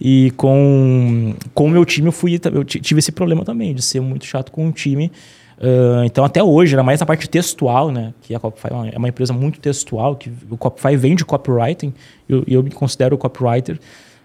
E 0.01 0.33
com, 0.37 1.35
com 1.55 1.67
o 1.67 1.71
meu 1.71 1.85
time 1.85 2.09
eu 2.09 2.13
fui. 2.13 2.41
Eu 2.53 2.65
ti- 2.65 2.81
tive 2.81 2.99
esse 2.99 3.13
problema 3.13 3.45
também, 3.45 3.73
de 3.73 3.81
ser 3.81 4.01
muito 4.01 4.25
chato 4.25 4.51
com 4.51 4.67
o 4.67 4.73
time. 4.73 5.13
Ah, 5.61 6.03
então, 6.05 6.25
até 6.25 6.43
hoje, 6.43 6.75
era 6.75 6.83
mais 6.83 6.99
na 6.99 7.07
parte 7.07 7.29
textual, 7.31 7.93
né? 7.93 8.13
Que 8.23 8.35
a 8.35 8.41
Copify 8.41 8.69
é 8.69 8.75
uma- 8.75 8.89
é 8.89 8.99
uma 8.99 9.09
empresa 9.09 9.33
muito 9.33 9.61
textual, 9.61 10.17
que 10.17 10.33
o 10.51 10.57
Copify 10.57 10.97
vem 10.97 11.15
de 11.15 11.25
copywriting, 11.25 11.95
e 12.29 12.33
eu, 12.33 12.45
eu 12.49 12.63
me 12.63 12.73
considero 12.73 13.17
copywriter. 13.17 13.79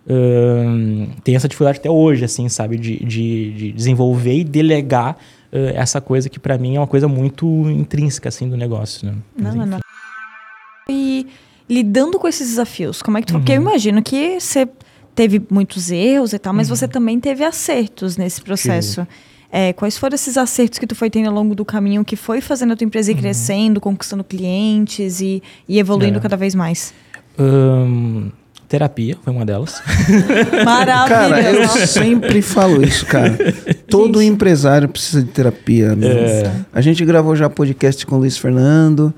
Ah, 0.09 1.07
tem 1.23 1.35
essa 1.35 1.47
dificuldade 1.47 1.77
até 1.77 1.89
hoje, 1.91 2.25
assim, 2.25 2.49
sabe? 2.49 2.77
De, 2.79 2.97
de, 3.05 3.51
de 3.51 3.71
desenvolver 3.73 4.33
e 4.39 4.43
delegar 4.43 5.17
essa 5.75 5.99
coisa 6.01 6.29
que, 6.29 6.39
para 6.39 6.57
mim, 6.57 6.75
é 6.75 6.79
uma 6.79 6.87
coisa 6.87 7.07
muito 7.07 7.45
intrínseca, 7.69 8.29
assim, 8.29 8.47
do 8.49 8.57
negócio, 8.57 9.05
né? 9.07 9.13
Mas, 9.37 9.55
Não, 9.55 9.65
não. 9.65 9.79
E 10.89 11.27
lidando 11.69 12.19
com 12.19 12.27
esses 12.27 12.49
desafios, 12.49 13.01
como 13.01 13.17
é 13.17 13.21
que 13.21 13.27
tu. 13.27 13.33
Uhum. 13.33 13.39
Porque 13.39 13.51
eu 13.53 13.55
imagino 13.57 14.01
que 14.03 14.39
você 14.39 14.67
teve 15.15 15.41
muitos 15.49 15.89
erros 15.91 16.33
e 16.33 16.39
tal, 16.39 16.53
mas 16.53 16.69
Uhum. 16.69 16.75
você 16.75 16.87
também 16.87 17.19
teve 17.19 17.43
acertos 17.43 18.17
nesse 18.17 18.41
processo. 18.41 19.07
É, 19.51 19.71
quais 19.73 19.97
foram 19.97 20.15
esses 20.15 20.37
acertos 20.37 20.77
que 20.77 20.85
tu 20.85 20.93
foi 20.95 21.09
tendo 21.09 21.27
ao 21.29 21.33
longo 21.33 21.55
do 21.55 21.63
caminho 21.63 22.03
que 22.03 22.15
foi 22.17 22.41
fazendo 22.41 22.73
a 22.73 22.75
tua 22.75 22.83
empresa 22.85 23.11
ir 23.11 23.15
crescendo, 23.15 23.79
conquistando 23.79 24.23
clientes 24.23 25.21
e, 25.21 25.41
e 25.67 25.79
evoluindo 25.79 26.13
Uhum. 26.15 26.19
É. 26.19 26.21
cada 26.21 26.35
vez 26.35 26.53
mais? 26.53 26.93
Ahn, 27.39 28.29
terapia 28.67 29.17
foi 29.23 29.33
uma 29.33 29.45
delas. 29.45 29.81
Cara, 30.63 31.41
eu 31.41 31.59
Maravilhoso. 31.59 31.87
sempre 31.87 32.41
falo 32.41 32.83
isso, 32.83 33.05
cara. 33.05 33.37
Todo 33.89 34.19
Gente. 34.19 34.33
empresário 34.33 34.89
precisa 34.89 35.23
de 35.23 35.29
terapia. 35.29 35.95
Né? 35.95 36.07
É. 36.07 36.51
A 36.73 36.81
gente 36.81 37.03
gravou 37.05 37.35
já 37.35 37.49
podcast 37.49 38.05
com 38.05 38.15
o 38.15 38.19
Luiz 38.19 38.37
Fernando, 38.37 39.13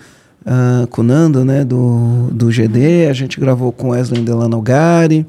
ah, 0.45 0.88
com 0.89 1.01
o 1.01 1.03
Nando, 1.03 1.43
né, 1.43 1.65
do, 1.65 2.29
do 2.31 2.51
GD. 2.51 3.07
A 3.10 3.13
gente 3.13 3.39
gravou 3.39 3.71
com 3.71 3.89
Wesley 3.89 4.21
Delano 4.21 4.62
Gari. 4.62 5.25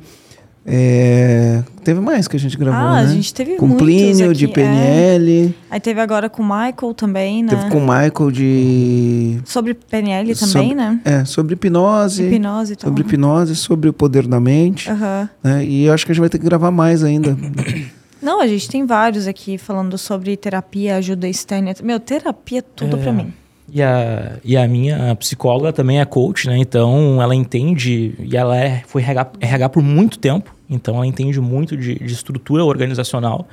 É, 0.70 1.62
teve 1.82 1.98
mais 1.98 2.28
que 2.28 2.36
a 2.36 2.38
gente 2.38 2.54
gravou, 2.58 2.78
Ah, 2.78 2.98
a 2.98 3.02
né? 3.04 3.14
gente 3.14 3.32
teve 3.32 3.56
com 3.56 3.70
Plínio, 3.74 4.26
aqui, 4.30 4.38
de 4.38 4.44
é. 4.44 4.48
PNL. 4.48 5.54
Aí 5.70 5.80
teve 5.80 5.98
agora 5.98 6.28
com 6.28 6.42
o 6.42 6.44
Michael 6.46 6.92
também, 6.94 7.42
né? 7.42 7.48
Teve 7.48 7.70
com 7.70 7.78
o 7.78 7.80
Michael 7.80 8.30
de... 8.30 9.38
Sobre 9.46 9.72
PNL 9.72 10.34
também, 10.34 10.46
sobre- 10.52 10.74
né? 10.74 11.00
É, 11.06 11.24
sobre 11.24 11.54
hipnose. 11.54 12.22
Hipnose 12.24 12.72
e 12.74 12.76
tal. 12.76 12.90
Sobre 12.90 13.02
hipnose, 13.02 13.56
sobre 13.56 13.88
o 13.88 13.92
poder 13.94 14.26
da 14.26 14.38
mente. 14.38 14.90
Aham. 14.90 15.28
né? 15.42 15.64
E 15.64 15.84
eu 15.86 15.94
acho 15.94 16.04
que 16.04 16.12
a 16.12 16.14
gente 16.14 16.20
vai 16.20 16.28
ter 16.28 16.38
que 16.38 16.44
gravar 16.44 16.70
mais 16.70 17.02
ainda. 17.02 17.34
Não, 18.20 18.40
a 18.42 18.46
gente 18.46 18.68
tem 18.68 18.84
vários 18.84 19.26
aqui 19.26 19.56
falando 19.56 19.96
sobre 19.96 20.36
terapia, 20.36 20.96
ajuda 20.96 21.26
externa. 21.28 21.72
Meu, 21.82 21.98
terapia 22.00 22.58
é 22.58 22.62
tudo 22.62 22.96
É. 22.96 23.00
pra 23.00 23.12
mim. 23.12 23.32
E 23.72 23.80
a, 23.82 24.32
e 24.44 24.56
a 24.56 24.66
minha 24.66 25.14
psicóloga 25.16 25.72
também 25.72 26.00
é 26.00 26.04
coach, 26.04 26.46
né? 26.48 26.56
Então 26.58 27.22
ela 27.22 27.34
entende, 27.34 28.14
e 28.18 28.36
ela 28.36 28.56
é, 28.56 28.82
foi 28.86 29.02
RH, 29.02 29.30
RH 29.40 29.68
por 29.68 29.82
muito 29.82 30.18
tempo, 30.18 30.50
então 30.68 30.94
ela 30.96 31.06
entende 31.06 31.40
muito 31.40 31.76
de, 31.76 31.94
de 31.94 32.12
estrutura 32.12 32.64
organizacional. 32.64 33.48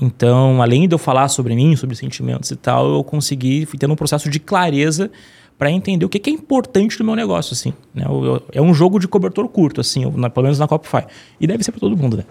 Então, 0.00 0.62
além 0.62 0.86
de 0.88 0.94
eu 0.94 0.98
falar 0.98 1.28
sobre 1.28 1.54
mim, 1.54 1.74
sobre 1.76 1.94
sentimentos 1.96 2.50
e 2.50 2.56
tal, 2.56 2.90
eu 2.94 3.04
consegui, 3.04 3.66
fui 3.66 3.78
tendo 3.78 3.92
um 3.92 3.96
processo 3.96 4.30
de 4.30 4.38
clareza 4.38 5.10
para 5.58 5.70
entender 5.70 6.06
o 6.06 6.08
que, 6.08 6.18
que 6.18 6.30
é 6.30 6.32
importante 6.32 6.98
no 7.00 7.04
meu 7.04 7.14
negócio, 7.14 7.52
assim. 7.52 7.74
Né? 7.94 8.04
Eu- 8.08 8.24
eu- 8.24 8.42
é 8.52 8.62
um 8.62 8.72
jogo 8.72 8.98
de 8.98 9.06
cobertor 9.06 9.46
curto, 9.48 9.80
assim, 9.80 10.04
eu- 10.04 10.12
na- 10.12 10.30
pelo 10.30 10.44
menos 10.44 10.58
na 10.58 10.66
Copify. 10.66 11.04
E 11.38 11.46
deve 11.46 11.62
ser 11.62 11.72
para 11.72 11.80
todo 11.80 11.94
mundo, 11.96 12.16
né? 12.16 12.24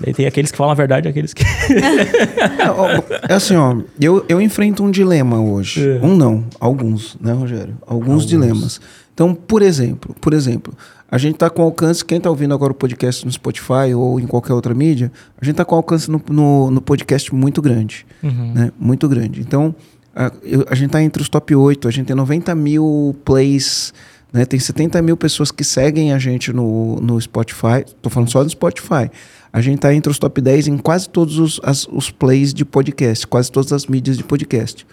Daí 0.00 0.14
tem 0.14 0.26
aqueles 0.26 0.50
que 0.50 0.56
falam 0.56 0.72
a 0.72 0.74
verdade 0.74 1.06
e 1.06 1.10
aqueles 1.10 1.34
que... 1.34 1.44
É, 3.28 3.32
É 3.32 3.34
assim, 3.34 3.56
ó, 3.56 3.76
eu, 4.00 4.24
eu 4.28 4.40
enfrento 4.40 4.82
um 4.82 4.90
dilema 4.90 5.38
hoje. 5.40 5.86
É. 5.86 6.00
Um 6.02 6.16
não, 6.16 6.44
alguns, 6.58 7.16
né, 7.20 7.32
Rogério? 7.32 7.76
Alguns, 7.86 8.24
dilemas. 8.26 8.80
Então, 9.12 9.34
por 9.34 9.60
exemplo, 9.60 10.14
por 10.20 10.32
exemplo, 10.32 10.72
a 11.12 11.18
gente 11.18 11.36
tá 11.36 11.50
com 11.50 11.60
alcance, 11.62 12.02
quem 12.04 12.18
tá 12.18 12.30
ouvindo 12.30 12.54
agora 12.54 12.72
o 12.72 12.74
podcast 12.74 13.24
no 13.26 13.30
Spotify 13.30 13.92
ou 13.94 14.18
em 14.18 14.26
qualquer 14.26 14.54
outra 14.54 14.72
mídia, 14.74 15.12
a 15.40 15.44
gente 15.44 15.54
tá 15.56 15.64
com 15.64 15.74
alcance 15.76 16.10
no, 16.10 16.20
no, 16.30 16.70
no 16.70 16.80
podcast 16.80 17.32
muito 17.34 17.60
grande, 17.60 18.06
Uhum. 18.22 18.52
né? 18.54 18.72
Muito 18.80 19.06
grande. 19.08 19.40
Então, 19.42 19.74
a, 20.16 20.32
eu- 20.42 20.64
a 20.70 20.74
gente 20.74 20.90
tá 20.90 21.02
entre 21.02 21.22
os 21.22 21.28
top 21.28 21.54
8, 21.54 21.86
a 21.86 21.90
gente 21.90 22.06
tem 22.06 22.16
90 22.16 22.54
mil 22.54 23.14
plays, 23.26 23.92
né? 24.32 24.46
Tem 24.46 24.58
70 24.58 25.02
mil 25.02 25.16
pessoas 25.16 25.50
que 25.52 25.62
seguem 25.62 26.12
a 26.14 26.18
gente 26.18 26.50
no, 26.52 26.96
no 27.00 27.20
Spotify. 27.20 27.84
Tô 28.00 28.08
falando 28.08 28.30
só 28.30 28.42
do 28.42 28.48
Spotify. 28.48 29.10
A 29.52 29.60
gente 29.60 29.80
tá 29.80 29.92
entre 29.94 30.10
os 30.10 30.18
top 30.18 30.40
10 30.40 30.66
em 30.68 30.78
quase 30.78 31.06
todos 31.10 31.38
os, 31.38 31.60
as- 31.62 31.86
os 31.92 32.10
plays 32.10 32.54
de 32.54 32.64
podcast, 32.64 33.26
quase 33.26 33.52
todas 33.52 33.70
as 33.70 33.86
mídias 33.86 34.16
de 34.16 34.24
podcast. 34.24 34.86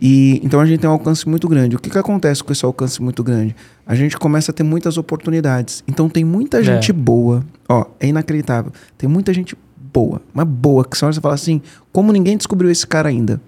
E 0.00 0.40
então 0.44 0.60
a 0.60 0.66
gente 0.66 0.80
tem 0.80 0.88
um 0.88 0.92
alcance 0.92 1.28
muito 1.28 1.48
grande. 1.48 1.74
O 1.76 1.78
que, 1.78 1.90
que 1.90 1.98
acontece 1.98 2.42
com 2.44 2.52
esse 2.52 2.64
alcance 2.64 3.02
muito 3.02 3.22
grande? 3.24 3.54
A 3.86 3.94
gente 3.94 4.16
começa 4.16 4.50
a 4.52 4.54
ter 4.54 4.62
muitas 4.62 4.96
oportunidades. 4.96 5.82
Então 5.88 6.08
tem 6.08 6.24
muita 6.24 6.58
gente 6.62 6.92
boa. 6.92 7.44
Ó, 7.68 7.84
é 7.98 8.06
inacreditável. 8.08 8.72
Tem 8.96 9.08
muita 9.08 9.32
gente 9.34 9.56
boa, 9.92 10.20
mas 10.32 10.46
boa, 10.46 10.84
que 10.84 10.96
só 10.96 11.10
você 11.12 11.20
fala 11.20 11.34
assim, 11.34 11.60
como 11.92 12.12
ninguém 12.12 12.36
descobriu 12.36 12.70
esse 12.70 12.86
cara 12.86 13.08
ainda. 13.08 13.40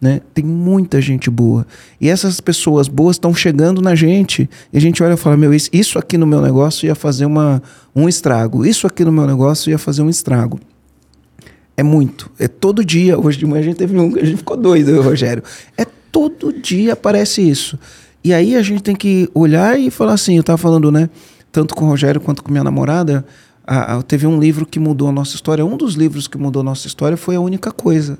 Né? 0.00 0.22
Tem 0.32 0.42
muita 0.42 0.98
gente 0.98 1.28
boa. 1.28 1.66
E 2.00 2.08
essas 2.08 2.40
pessoas 2.40 2.88
boas 2.88 3.16
estão 3.16 3.34
chegando 3.34 3.82
na 3.82 3.94
gente 3.94 4.48
e 4.72 4.78
a 4.78 4.80
gente 4.80 5.02
olha 5.02 5.12
e 5.12 5.16
fala: 5.18 5.36
Meu, 5.36 5.52
isso- 5.52 5.68
isso 5.70 5.98
aqui 5.98 6.16
no 6.16 6.26
meu 6.26 6.40
negócio 6.40 6.86
ia 6.86 6.94
fazer 6.94 7.26
uma, 7.26 7.62
um 7.94 8.08
estrago. 8.08 8.64
Isso 8.64 8.86
aqui 8.86 9.04
no 9.04 9.12
meu 9.12 9.26
negócio 9.26 9.68
ia 9.68 9.76
fazer 9.76 10.00
um 10.00 10.08
estrago. 10.08 10.58
É 11.80 11.82
muito. 11.82 12.30
É 12.38 12.46
todo 12.46 12.84
dia. 12.84 13.18
Hoje 13.18 13.38
de 13.38 13.46
manhã 13.46 13.60
a 13.60 13.64
gente 13.64 13.76
teve 13.76 13.98
um 13.98 14.12
que 14.12 14.20
a 14.20 14.24
gente 14.24 14.36
ficou 14.36 14.56
doido, 14.56 15.00
Rogério. 15.00 15.42
É 15.78 15.86
todo 16.12 16.52
dia 16.52 16.92
aparece 16.92 17.40
isso. 17.40 17.78
E 18.22 18.34
aí 18.34 18.54
a 18.54 18.62
gente 18.62 18.82
tem 18.82 18.94
que 18.94 19.30
olhar 19.34 19.80
e 19.80 19.90
falar 19.90 20.12
assim: 20.12 20.36
eu 20.36 20.42
tava 20.42 20.58
falando, 20.58 20.92
né? 20.92 21.08
Tanto 21.50 21.74
com 21.74 21.86
o 21.86 21.88
Rogério 21.88 22.20
quanto 22.20 22.42
com 22.42 22.50
minha 22.50 22.62
namorada. 22.64 23.24
a- 23.66 23.98
a- 23.98 24.02
teve 24.02 24.26
um 24.26 24.40
livro 24.40 24.66
que 24.66 24.80
mudou 24.80 25.08
a 25.08 25.12
nossa 25.12 25.36
história. 25.36 25.64
Um 25.64 25.76
dos 25.76 25.94
livros 25.94 26.26
que 26.26 26.36
mudou 26.36 26.60
a 26.60 26.64
nossa 26.64 26.86
história 26.88 27.16
foi 27.16 27.36
a 27.36 27.40
única 27.40 27.70
coisa. 27.70 28.18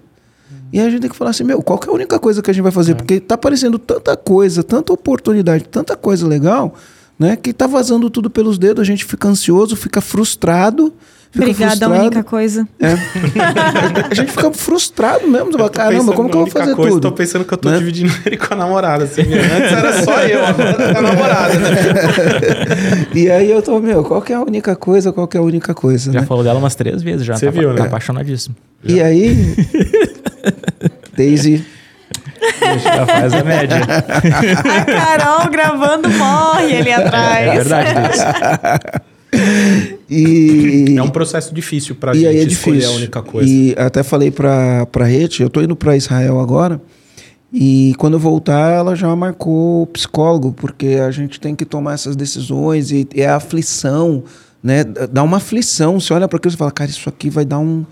E 0.73 0.79
aí 0.79 0.87
a 0.87 0.91
gente 0.91 1.01
tem 1.01 1.11
que 1.11 1.17
falar 1.17 1.33
assim, 1.33 1.43
meu, 1.43 1.61
qual 1.61 1.77
que 1.77 1.89
é 1.89 1.91
a 1.91 1.95
única 1.95 2.19
coisa 2.21 2.41
que 2.41 2.49
a 2.51 2.55
gente 2.55 2.63
vai 2.63 2.71
fazer? 2.71 2.95
Porque 2.95 3.19
tá 3.19 3.35
aparecendo 3.35 3.77
tanta 3.77 4.17
coisa, 4.17 4.63
tanta 4.63 4.93
oportunidade, 4.93 5.65
tanta 5.65 5.97
coisa 5.97 6.25
legal, 6.27 6.75
né? 7.19 7.35
Que 7.37 7.53
tá 7.53 7.67
vazando 7.67 8.09
tudo 8.09 8.31
pelos 8.31 8.59
dedos, 8.59 8.81
a 8.81 8.85
gente 8.85 9.05
fica 9.05 9.27
ansioso, 9.29 9.75
fica 9.75 10.01
frustrado, 10.01 10.93
fica 11.33 11.45
Obrigada, 11.45 11.87
a 11.87 11.89
única 11.89 12.25
coisa. 12.25 12.67
A 14.11 14.15
gente 14.15 14.33
fica 14.33 14.53
frustrado 14.53 15.29
mesmo. 15.29 15.53
Fala, 15.53 15.71
Caramba, 15.71 16.13
como 16.13 16.29
que 16.29 16.37
eu 16.37 16.41
vou 16.41 16.51
fazer 16.51 16.75
coisa, 16.75 16.91
tudo? 16.91 17.03
Tô 17.09 17.13
pensando 17.13 17.45
que 17.45 17.55
eu 17.55 17.59
tô 17.59 17.71
né? 17.71 17.79
dividindo 17.79 18.13
ele 18.27 18.37
com 18.37 18.53
a 18.53 18.57
namorada. 18.57 19.05
Assim. 19.05 19.23
Antes 19.23 19.73
era 19.73 20.03
só 20.03 20.21
eu, 20.27 20.45
agora 20.45 20.83
é 20.83 20.99
a 20.99 21.03
namorada. 21.03 21.55
Né? 21.59 21.71
E 23.15 23.31
aí 23.31 23.51
eu 23.51 23.63
tô, 23.63 23.79
meu, 23.81 24.03
qual 24.03 24.21
que 24.23 24.33
é 24.33 24.37
a 24.37 24.41
única 24.41 24.75
coisa, 24.75 25.13
qual 25.13 25.29
que 25.29 25.37
é 25.37 25.41
a 25.41 25.43
única 25.43 25.73
coisa, 25.75 26.13
Já 26.13 26.21
né? 26.21 26.27
falou 26.27 26.43
dela 26.43 26.59
umas 26.59 26.75
três 26.75 27.03
vezes 27.03 27.25
já. 27.25 27.37
Você 27.37 27.47
tá, 27.47 27.53
viu, 27.53 27.75
tá 27.75 27.83
né? 27.83 27.89
apaixonadíssimo. 27.89 28.57
E 28.85 29.01
aí, 29.01 29.55
Daisy, 31.17 31.65
Já 32.83 33.07
faz 33.07 33.33
a 33.35 33.45
média. 33.45 33.77
A 33.79 34.85
Carol 34.85 35.49
gravando 35.51 36.09
morre 36.11 36.79
ali 36.79 36.93
atrás. 36.93 37.47
É 37.47 37.55
verdade, 37.55 37.95
Deus. 37.95 38.19
E... 40.11 40.95
É 40.99 41.03
um 41.03 41.11
processo 41.11 41.55
difícil 41.55 41.95
pra 41.95 42.13
e 42.13 42.21
gente 42.21 42.27
aí 42.27 42.39
é 42.39 42.43
escolher 42.43 42.77
difícil. 42.79 42.95
a 42.95 42.97
única 42.97 43.23
coisa. 43.23 43.49
E 43.49 43.75
até 43.79 44.03
falei 44.03 44.31
pra, 44.31 44.85
pra 44.87 45.05
Rete, 45.05 45.43
eu 45.43 45.49
tô 45.49 45.63
indo 45.63 45.77
pra 45.77 45.97
Israel 45.97 46.41
agora, 46.41 46.81
e 47.53 47.95
quando 47.99 48.15
eu 48.15 48.21
voltar, 48.21 48.73
ela 48.73 48.95
já 48.95 49.15
marcou 49.17 49.83
o 49.83 49.87
psicólogo, 49.87 50.53
porque 50.53 51.01
a 51.05 51.11
gente 51.11 51.41
tem 51.41 51.55
que 51.55 51.65
tomar 51.65 51.95
essas 51.95 52.15
decisões, 52.15 52.93
e 52.93 53.09
é 53.15 53.27
a 53.27 53.37
aflição, 53.37 54.23
né? 54.63 54.85
Dá 54.85 55.23
uma 55.23 55.39
aflição, 55.39 55.99
você 55.99 56.13
olha 56.13 56.29
para 56.29 56.37
aquilo 56.37 56.55
e 56.55 56.57
fala, 56.57 56.71
cara, 56.71 56.91
isso 56.91 57.09
aqui 57.09 57.29
vai 57.29 57.45
dar 57.45 57.59
um 57.59 57.85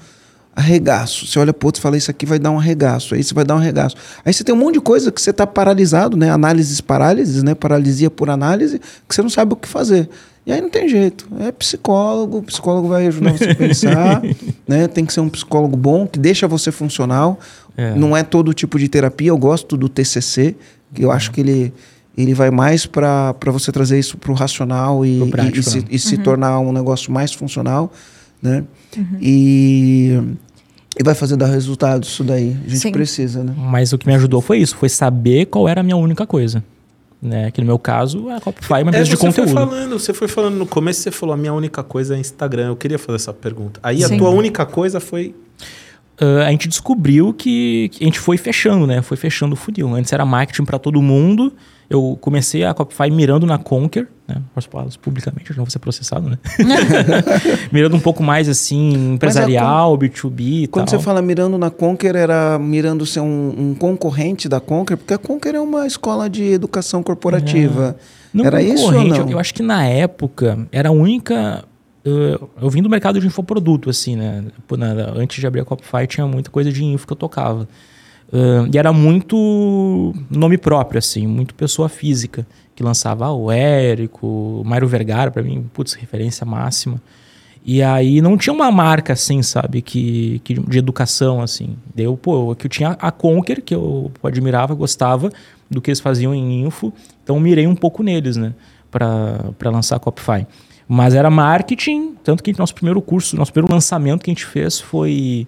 arregaço. 0.55 1.27
Você 1.27 1.39
olha 1.39 1.53
pro 1.53 1.69
outro 1.69 1.81
e 1.81 1.83
fala, 1.83 1.97
isso 1.97 2.11
aqui 2.11 2.27
vai 2.27 2.39
dar 2.39 2.51
um 2.51 2.59
arregaço, 2.59 3.15
aí 3.15 3.23
você 3.23 3.33
vai 3.33 3.45
dar 3.45 3.55
um 3.55 3.59
arregaço. 3.59 3.97
Aí 4.25 4.33
você 4.33 4.43
tem 4.43 4.55
um 4.55 4.59
monte 4.59 4.75
de 4.75 4.81
coisa 4.81 5.11
que 5.11 5.21
você 5.21 5.33
tá 5.33 5.47
paralisado, 5.47 6.17
né? 6.17 6.31
Análises 6.31 6.81
parálises, 6.81 7.43
né? 7.43 7.55
Paralisia 7.55 8.11
por 8.11 8.29
análise, 8.31 8.81
que 9.09 9.15
você 9.15 9.23
não 9.23 9.31
sabe 9.31 9.53
o 9.53 9.57
que 9.57 9.69
fazer. 9.69 10.09
E 10.49 10.53
aí 10.53 10.63
não 10.63 10.71
tem 10.71 10.89
jeito. 10.89 11.29
É 11.41 11.53
psicólogo, 11.53 12.39
o 12.39 12.43
psicólogo 12.43 12.89
vai 12.89 13.07
ajudar 13.07 13.33
você 13.33 13.51
a 13.51 13.55
pensar, 13.55 14.23
né? 14.67 14.89
Tem 14.89 15.05
que 15.05 15.13
ser 15.13 15.21
um 15.21 15.29
psicólogo 15.29 15.77
bom, 15.77 16.07
que 16.07 16.19
deixa 16.19 16.49
você 16.49 16.73
funcional. 16.73 17.39
É. 17.77 17.95
Não 17.95 18.17
é 18.17 18.23
todo 18.23 18.55
tipo 18.55 18.79
de 18.79 18.89
terapia. 18.89 19.29
Eu 19.29 19.37
gosto 19.37 19.77
do 19.77 19.91
TCC, 19.91 20.57
que 20.95 21.05
eu 21.05 21.13
acho 21.13 21.33
que 21.33 21.43
ele, 21.43 21.71
ele 22.17 22.33
vai 22.33 22.51
mais 22.51 22.87
para 22.87 23.35
você 23.49 23.71
trazer 23.71 23.99
isso 23.99 24.17
para 24.17 24.33
o 24.33 24.35
racional 24.35 25.05
e, 25.05 25.19
Pro 25.19 25.27
e- 25.29 25.31
prático, 25.31 25.59
e 25.59 25.63
se, 25.63 25.79
né? 25.81 25.85
e 25.91 25.99
se 25.99 26.17
tornar 26.17 26.59
um 26.61 26.73
negócio 26.73 27.13
mais 27.13 27.31
funcional, 27.35 27.93
né? 28.43 28.65
E, 29.21 30.19
e 30.99 31.03
vai 31.05 31.15
fazer 31.15 31.37
dar 31.37 31.49
resultado 31.49 32.05
isso 32.05 32.25
daí. 32.25 32.57
A 32.65 32.69
gente 32.71 32.79
Sim. 32.81 32.91
precisa, 32.93 33.45
né? 33.45 33.53
Mas 33.55 33.93
o 33.93 33.99
que 33.99 34.07
me 34.07 34.15
ajudou 34.15 34.41
foi 34.41 34.61
isso, 34.61 34.75
foi 34.77 34.89
saber 34.89 35.45
qual 35.45 35.69
era 35.69 35.83
a 35.83 35.85
minha 35.85 35.97
única 35.97 36.27
coisa. 36.27 36.65
Né? 37.21 37.51
Que 37.51 37.61
no 37.61 37.67
meu 37.67 37.79
caso, 37.79 38.29
a 38.31 38.41
Copify 38.41 38.75
é 38.75 38.77
uma 38.77 38.79
É, 38.79 38.83
empresa 38.91 39.05
de 39.05 39.11
você 39.11 39.17
foi 39.17 39.31
conteúdo. 39.45 39.53
falando, 39.53 39.99
você 39.99 40.15
foi 40.15 40.29
falando 40.29 40.55
no 40.57 40.67
começo, 40.67 41.01
você 41.01 41.11
falou 41.11 41.33
a 41.35 41.37
minha 41.37 41.53
única 41.53 41.83
coisa 41.83 42.15
é 42.17 42.19
Instagram. 42.21 42.69
Eu 42.69 42.77
queria 42.77 42.99
fazer 42.99 43.17
essa 43.17 43.33
pergunta. 43.33 43.81
Aí 43.83 44.05
a 44.05 44.09
Sim. 44.09 44.19
tua 44.19 44.31
única 44.31 44.65
coisa 44.65 45.01
foi 45.01 45.35
Ah, 46.21 46.47
a 46.47 46.51
gente 46.51 46.69
descobriu 46.69 47.33
que, 47.35 47.89
que 47.93 48.05
a 48.05 48.07
gente 48.07 48.19
foi 48.21 48.37
fechando, 48.37 48.87
né? 48.87 49.03
Foi 49.03 49.17
fechando 49.17 49.55
o 49.55 49.57
funil. 49.57 49.93
Antes 49.95 50.13
era 50.13 50.25
marketing 50.25 50.65
para 50.65 50.79
todo 50.79 51.01
mundo. 51.03 51.53
Eu 51.91 52.19
comecei 52.21 52.65
a 52.65 52.75
Copify 52.75 53.11
mirando 53.11 53.47
na 53.47 53.57
Conquer, 53.57 54.07
né? 54.27 54.43
Posso 54.55 54.69
falar 54.69 54.87
isso 54.87 54.99
publicamente, 54.99 55.51
eu 55.51 55.57
não 55.57 55.65
vou 55.65 55.71
ser 55.71 55.79
processado, 55.79 56.29
né? 56.29 56.39
mirando 57.73 57.97
um 57.97 58.01
pouco 58.01 58.23
mais 58.23 58.47
assim, 58.47 59.15
empresarial, 59.15 59.97
B2B 59.97 60.41
e 60.41 60.67
Quando 60.67 60.87
tal. 60.87 60.99
você 60.99 61.05
fala 61.05 61.23
mirando 61.23 61.57
na 61.57 61.71
Conquer, 61.71 62.15
era 62.15 62.59
mirando 62.59 63.07
ser 63.07 63.21
um, 63.21 63.55
um 63.57 63.75
concorrente 63.75 64.49
da 64.49 64.61
Conquer, 64.61 64.99
porque 64.99 65.15
a 65.15 65.19
Conquer 65.19 65.55
é 65.55 65.61
uma 65.61 65.87
escola 65.87 66.29
de 66.29 66.45
educação 66.45 67.03
corporativa. 67.03 67.97
Não 68.35 68.45
era 68.45 68.63
isso 68.63 68.85
ou 68.85 68.93
não? 68.93 69.31
Eu, 69.31 69.39
acho 69.39 69.55
que 69.55 69.63
na 69.63 69.87
época 69.87 70.67
era 70.71 70.91
a 70.91 70.93
única. 70.93 71.65
Eu, 72.05 72.51
eu 72.61 72.71
vim 72.71 72.83
do 72.83 72.91
mercado 72.91 73.19
de 73.19 73.27
infoproduto, 73.27 73.89
assim, 73.89 74.15
né? 74.15 74.45
Antes 75.17 75.41
de 75.41 75.47
abrir 75.47 75.61
a 75.61 75.65
Copify 75.65 76.07
tinha 76.07 76.27
muita 76.27 76.51
coisa 76.51 76.71
de 76.71 76.85
info 76.85 77.07
que 77.07 77.13
eu 77.15 77.17
tocava. 77.17 77.67
Ahn, 78.33 78.71
e 78.73 78.79
era 78.79 78.93
muito 78.93 80.15
nome 80.31 80.59
próprio, 80.59 80.99
assim, 80.99 81.27
muito 81.27 81.55
pessoa 81.55 81.89
física. 81.89 82.47
Que 82.75 82.83
lançava 82.83 83.27
ah, 83.27 83.33
o 83.33 83.51
Érico, 83.51 84.63
Mário 84.65 84.87
Vergara, 84.87 85.31
pra 85.31 85.43
mim, 85.43 85.69
putz, 85.73 85.95
referência 85.95 86.47
máxima. 86.47 87.01
E 87.65 87.83
aí 87.83 88.23
não 88.23 88.39
tinha 88.39 88.53
uma 88.55 88.71
marca 88.71 89.13
assim, 89.13 89.43
sabe, 89.43 89.83
que, 89.83 90.41
que 90.45 90.55
de 90.55 90.79
educação 90.79 91.43
assim. 91.43 91.77
Deu, 91.95 92.17
pô, 92.17 92.55
que 92.55 92.67
eu 92.67 92.71
tinha 92.71 92.91
a 93.01 93.11
Conquer, 93.11 93.61
que 93.61 93.75
eu 93.75 94.11
admirava, 94.23 94.75
gostava 94.75 95.31
do 95.71 95.81
que 95.81 95.91
eles 95.91 96.01
faziam 96.01 96.35
em 96.35 96.65
info, 96.65 96.93
então 97.23 97.39
mirei 97.39 97.67
um 97.67 97.77
pouco 97.77 98.03
neles, 98.03 98.37
né, 98.37 98.55
para 98.91 99.71
lançar 99.71 99.97
a 99.97 99.99
Copify. 99.99 100.47
Mas 100.89 101.13
era 101.15 101.29
marketing, 101.29 102.15
tanto 102.25 102.43
que 102.43 102.59
nosso 102.59 102.75
primeiro 102.75 103.03
curso, 103.03 103.37
nosso 103.37 103.53
primeiro 103.53 103.75
lançamento 103.75 104.23
que 104.23 104.31
a 104.31 104.33
gente 104.33 104.47
fez 104.47 104.81
foi 104.81 105.47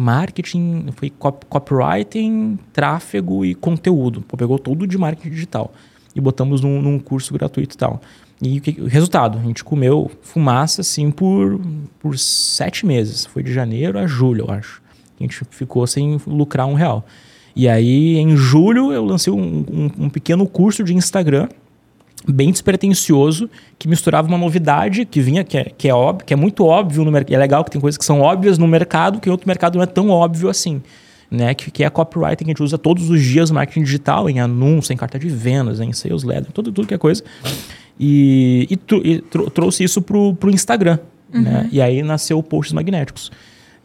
marketing, 0.00 0.86
foi 0.96 1.10
cop- 1.10 1.44
copywriting, 1.48 2.58
tráfego 2.72 3.44
e 3.44 3.54
conteúdo. 3.54 4.22
Pô, 4.22 4.36
pegou 4.36 4.58
tudo 4.58 4.86
de 4.86 4.96
marketing 4.98 5.30
digital 5.30 5.72
e 6.14 6.20
botamos 6.20 6.60
num, 6.60 6.80
num 6.82 6.98
curso 6.98 7.32
gratuito 7.32 7.74
e 7.74 7.78
tal. 7.78 8.00
E 8.42 8.58
o 8.58 8.60
que- 8.60 8.70
resultado, 8.88 9.38
a 9.38 9.42
gente 9.42 9.62
comeu 9.62 10.10
fumaça 10.22 10.80
assim 10.80 11.10
por, 11.10 11.60
por 12.00 12.18
sete 12.18 12.86
meses. 12.86 13.26
Foi 13.26 13.42
de 13.42 13.52
janeiro 13.52 13.98
a 13.98 14.06
julho, 14.06 14.46
eu 14.48 14.50
acho. 14.54 14.80
A 15.18 15.22
gente 15.22 15.42
ficou 15.50 15.86
sem 15.86 16.18
lucrar 16.26 16.66
um 16.66 16.74
real. 16.74 17.04
E 17.54 17.68
aí, 17.68 18.16
em 18.16 18.34
julho, 18.36 18.92
eu 18.92 19.04
lancei 19.04 19.32
um, 19.32 19.64
um- 19.70 20.04
um 20.04 20.08
pequeno 20.08 20.46
curso 20.46 20.82
de 20.82 20.94
Instagram, 20.94 21.48
bem 22.28 22.50
despretensioso, 22.50 23.48
que 23.78 23.88
misturava 23.88 24.28
uma 24.28 24.36
novidade 24.38 25.04
que 25.04 25.20
vinha, 25.20 25.42
que 25.42 25.56
é, 25.56 25.64
que 25.76 25.88
é, 25.88 25.94
óbvio, 25.94 26.26
que 26.26 26.32
é 26.34 26.36
muito 26.36 26.64
óbvio 26.64 27.04
no 27.04 27.10
mercado. 27.10 27.34
É 27.34 27.38
legal 27.38 27.64
que 27.64 27.70
tem 27.70 27.80
coisas 27.80 27.96
que 27.96 28.04
são 28.04 28.20
óbvias 28.20 28.58
no 28.58 28.68
mercado, 28.68 29.20
que 29.20 29.28
em 29.28 29.32
outro 29.32 29.48
mercado 29.48 29.76
não 29.76 29.82
é 29.82 29.86
tão 29.86 30.10
óbvio 30.10 30.48
assim. 30.48 30.82
Né, 31.30 31.54
que, 31.54 31.70
que 31.70 31.84
é 31.84 31.86
a 31.86 31.90
copywriting 31.90 32.38
que 32.44 32.50
a 32.50 32.52
gente 32.54 32.62
usa 32.62 32.76
todos 32.76 33.08
os 33.08 33.22
dias 33.22 33.50
no 33.50 33.54
marketing 33.54 33.84
digital, 33.84 34.28
em 34.28 34.40
anúncio, 34.40 34.92
em 34.92 34.96
carta 34.96 35.16
de 35.16 35.28
vendas, 35.28 35.78
em 35.78 35.92
sales 35.92 36.24
letter, 36.24 36.50
tudo, 36.50 36.72
tudo 36.72 36.88
que 36.88 36.94
é 36.94 36.98
coisa. 36.98 37.22
E, 37.98 38.66
e, 38.68 38.76
tro- 38.76 39.00
e 39.06 39.20
tro- 39.20 39.48
trouxe 39.48 39.84
isso 39.84 40.02
pro, 40.02 40.34
pro 40.34 40.50
Instagram. 40.50 40.98
Né? 41.32 41.68
E 41.70 41.80
aí 41.80 42.02
nasceu 42.02 42.42
Posts 42.42 42.72
Magnéticos. 42.72 43.30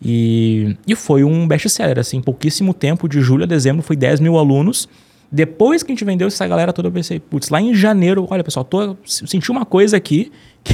E, 0.02 0.76
e 0.88 0.96
foi 0.96 1.24
um 1.24 1.48
best-seller, 1.48 2.00
assim, 2.00 2.20
pouquíssimo 2.20 2.74
tempo, 2.74 3.08
de 3.08 3.22
julho 3.22 3.44
a 3.44 3.48
dezembro, 3.48 3.84
foi 3.84 3.96
10 3.96 4.20
mil 4.22 4.40
alunos. 4.40 4.90
Depois 5.32 5.84
que 5.84 5.92
a 5.92 5.94
gente 5.96 6.06
vendeu 6.06 6.28
essa 6.28 6.48
galera 6.48 6.72
toda, 6.72 6.88
eu 6.88 6.92
pensei, 6.92 7.20
putz, 7.20 7.50
lá 7.50 7.60
em 7.60 7.74
janeiro, 7.74 8.26
olha 8.30 8.44
pessoal, 8.44 8.64
tô, 8.64 8.96
senti 9.06 9.52
uma 9.52 9.66
coisa 9.66 9.98
aqui 9.98 10.32
que 10.66 10.74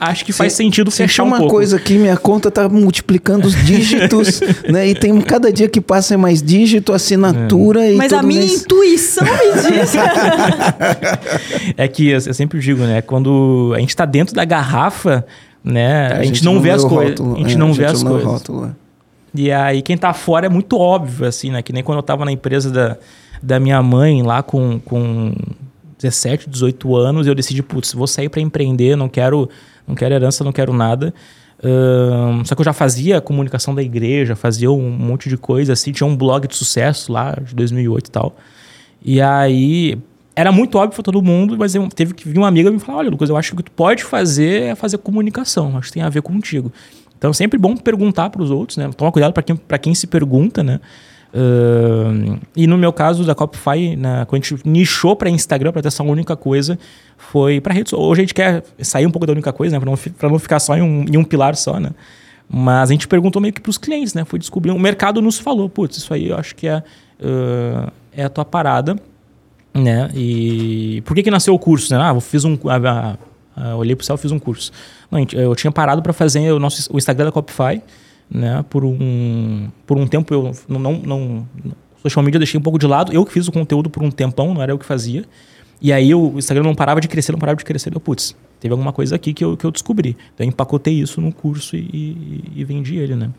acho 0.00 0.24
que 0.24 0.32
faz 0.32 0.52
Se- 0.52 0.58
sentido 0.58 0.90
Senti 0.90 1.08
fechar 1.08 1.24
um 1.24 1.26
uma 1.26 1.38
pouco. 1.38 1.52
coisa 1.54 1.76
aqui, 1.76 1.98
minha 1.98 2.16
conta 2.16 2.50
tá 2.50 2.66
multiplicando 2.68 3.46
os 3.46 3.54
dígitos, 3.64 4.40
né? 4.70 4.88
E 4.88 4.94
tem 4.94 5.20
cada 5.20 5.52
dia 5.52 5.68
que 5.68 5.80
passa 5.82 6.14
é 6.14 6.16
mais 6.16 6.42
dígito, 6.42 6.92
assinatura 6.94 7.90
e 7.90 7.96
Mas 7.96 8.12
a 8.12 8.22
minha 8.22 8.40
mês- 8.40 8.62
intuição 8.62 9.24
me 9.24 9.80
diz. 9.80 9.92
É 11.76 11.88
que 11.88 12.08
eu, 12.08 12.18
eu 12.26 12.34
sempre 12.34 12.58
digo, 12.60 12.82
né? 12.84 13.02
Quando 13.02 13.72
a 13.74 13.80
gente 13.80 13.94
tá 13.96 14.04
dentro 14.04 14.34
da 14.34 14.44
garrafa, 14.44 15.26
né? 15.62 16.06
A, 16.12 16.24
gente, 16.24 16.44
não, 16.44 16.54
lê 16.54 16.60
vê 16.60 16.70
as 16.70 16.84
coisas. 16.84 17.20
A 17.20 17.38
gente 17.38 17.54
é, 17.54 17.58
não 17.58 17.72
vê 17.72 17.82
gente 17.86 17.96
as 17.96 18.02
lê 18.02 18.08
o 18.08 18.12
coisas. 18.12 18.28
rótulo, 18.32 18.66
é. 18.66 18.70
E 19.38 19.52
aí 19.52 19.82
quem 19.82 19.98
tá 19.98 20.14
fora 20.14 20.46
é 20.46 20.48
muito 20.48 20.78
óbvio, 20.78 21.26
assim, 21.26 21.50
né? 21.50 21.60
Que 21.60 21.72
nem 21.72 21.82
quando 21.82 21.98
eu 21.98 22.02
tava 22.02 22.24
na 22.24 22.32
empresa 22.32 22.70
da, 22.70 22.96
da 23.42 23.60
minha 23.60 23.82
mãe 23.82 24.22
lá 24.22 24.42
com, 24.42 24.78
com 24.80 25.32
17, 25.98 26.48
18 26.48 26.96
anos, 26.96 27.26
eu 27.26 27.34
decidi, 27.34 27.62
putz, 27.62 27.92
vou 27.92 28.06
sair 28.06 28.28
para 28.28 28.40
empreender, 28.40 28.96
não 28.96 29.08
quero, 29.08 29.48
não 29.86 29.94
quero 29.94 30.14
herança, 30.14 30.44
não 30.44 30.52
quero 30.52 30.72
nada. 30.72 31.12
Ahn, 31.62 32.44
só 32.44 32.54
que 32.54 32.60
eu 32.60 32.64
já 32.64 32.72
fazia 32.72 33.20
comunicação 33.20 33.74
da 33.74 33.82
igreja, 33.82 34.36
fazia 34.36 34.70
um 34.70 34.90
monte 34.90 35.28
de 35.28 35.36
coisa, 35.36 35.72
assim, 35.72 35.92
tinha 35.92 36.06
um 36.06 36.16
blog 36.16 36.46
de 36.46 36.54
sucesso 36.54 37.12
lá, 37.12 37.36
de 37.42 37.54
2008 37.54 38.06
e 38.06 38.10
tal. 38.10 38.36
E 39.02 39.20
aí, 39.20 39.98
era 40.34 40.52
muito 40.52 40.76
óbvio 40.76 40.94
para 40.94 41.02
todo 41.02 41.22
mundo, 41.22 41.56
mas 41.58 41.74
eu, 41.74 41.88
teve 41.88 42.12
que 42.12 42.28
vir 42.28 42.38
uma 42.38 42.48
amiga 42.48 42.70
me 42.70 42.78
falar, 42.78 42.98
olha, 42.98 43.10
Lucas, 43.10 43.30
eu 43.30 43.36
acho 43.36 43.50
que 43.50 43.54
o 43.54 43.56
que 43.56 43.62
tu 43.64 43.72
pode 43.72 44.04
fazer 44.04 44.62
é 44.64 44.74
fazer 44.74 44.98
comunicação, 44.98 45.76
acho 45.78 45.88
que 45.88 45.94
tem 45.94 46.02
a 46.02 46.10
ver 46.10 46.22
contigo. 46.22 46.70
Então, 47.16 47.32
sempre 47.32 47.58
bom 47.58 47.74
perguntar 47.74 48.28
para 48.28 48.42
os 48.42 48.50
outros, 48.50 48.76
né? 48.76 48.90
Toma 48.94 49.10
cuidado 49.10 49.32
para 49.32 49.42
quem, 49.42 49.56
pra 49.56 49.78
quem 49.78 49.94
se 49.94 50.06
pergunta, 50.06 50.62
né? 50.62 50.80
Ahn, 51.36 52.38
e 52.56 52.66
no 52.66 52.78
meu 52.78 52.92
caso 52.92 53.22
da 53.24 53.34
Copify, 53.34 53.94
na, 53.94 54.24
quando 54.24 54.42
a 54.42 54.46
gente 54.46 54.66
nichou 54.66 55.14
para 55.14 55.28
Instagram, 55.28 55.70
para 55.70 55.82
ter 55.82 55.88
essa 55.88 56.02
única 56.02 56.34
coisa, 56.34 56.78
foi 57.18 57.60
para 57.60 57.74
redes. 57.74 57.92
Hoje 57.92 58.20
a 58.20 58.22
gente 58.22 58.34
quer 58.34 58.64
sair 58.78 59.06
um 59.06 59.10
pouco 59.10 59.26
da 59.26 59.32
única 59.32 59.52
coisa, 59.52 59.76
né? 59.76 59.80
Para 59.80 59.90
não, 59.90 60.30
não 60.30 60.38
ficar 60.38 60.58
só 60.58 60.74
em 60.76 60.82
um, 60.82 61.04
em 61.04 61.16
um 61.18 61.24
pilar 61.24 61.54
só, 61.54 61.78
né? 61.78 61.90
Mas 62.48 62.90
a 62.90 62.92
gente 62.92 63.06
perguntou 63.06 63.42
meio 63.42 63.52
que 63.52 63.60
para 63.60 63.70
os 63.70 63.76
clientes, 63.76 64.14
né? 64.14 64.24
Foi 64.24 64.38
descobrir. 64.38 64.70
O 64.70 64.78
mercado 64.78 65.20
nos 65.20 65.38
falou, 65.38 65.68
putz, 65.68 65.98
isso 65.98 66.14
aí 66.14 66.28
eu 66.28 66.36
acho 66.36 66.54
que 66.54 66.66
é, 66.66 66.82
ah, 67.22 67.92
é 68.12 68.24
a 68.24 68.28
tua 68.30 68.44
parada, 68.44 68.96
né? 69.74 70.10
E 70.14 71.02
por 71.04 71.14
que 71.14 71.22
que 71.22 71.30
nasceu 71.30 71.54
o 71.54 71.58
curso, 71.58 71.92
né? 71.92 72.00
Ah, 72.00 72.14
eu 72.14 72.20
fiz 72.20 72.44
um... 72.44 72.56
ah, 72.64 72.80
ah, 72.84 73.16
ah, 73.56 73.76
olhei 73.76 73.94
pro 73.94 74.06
céu 74.06 74.16
e 74.16 74.18
fiz 74.18 74.32
um 74.32 74.38
curso. 74.38 74.72
Não, 75.10 75.24
eu 75.32 75.54
tinha 75.54 75.70
parado 75.70 76.02
para 76.02 76.12
fazer 76.12 76.52
o 76.52 76.58
nosso 76.58 76.92
o 76.92 76.98
Instagram 76.98 77.26
da 77.26 77.32
Copify, 77.32 77.82
né? 78.30 78.64
Por 78.68 78.84
um 78.84 79.68
por 79.86 79.96
um 79.96 80.06
tempo 80.06 80.32
eu 80.32 80.52
não 80.68 80.78
não, 80.78 80.92
não 81.04 81.48
social 82.02 82.24
media 82.24 82.36
eu 82.36 82.40
deixei 82.40 82.58
um 82.58 82.62
pouco 82.62 82.78
de 82.78 82.86
lado. 82.86 83.12
Eu 83.12 83.24
que 83.24 83.32
fiz 83.32 83.48
o 83.48 83.52
conteúdo 83.52 83.90
por 83.90 84.02
um 84.02 84.10
tempão, 84.10 84.54
não 84.54 84.62
era 84.62 84.72
eu 84.72 84.78
que 84.78 84.86
fazia. 84.86 85.24
E 85.80 85.92
aí 85.92 86.14
o 86.14 86.38
Instagram 86.38 86.64
não 86.64 86.74
parava 86.74 87.00
de 87.00 87.08
crescer, 87.08 87.32
não 87.32 87.38
parava 87.38 87.56
de 87.56 87.64
crescer. 87.64 87.94
Eu, 87.94 88.00
putz, 88.00 88.34
teve 88.58 88.72
alguma 88.72 88.92
coisa 88.92 89.14
aqui 89.14 89.34
que 89.34 89.44
eu, 89.44 89.56
que 89.56 89.64
eu 89.64 89.70
descobri. 89.70 90.16
Então 90.34 90.44
eu 90.44 90.48
empacotei 90.48 90.94
isso 90.94 91.20
no 91.20 91.32
curso 91.32 91.76
e, 91.76 91.80
e, 91.80 92.52
e 92.56 92.64
vendi 92.64 92.96
ele, 92.96 93.14
né? 93.14 93.30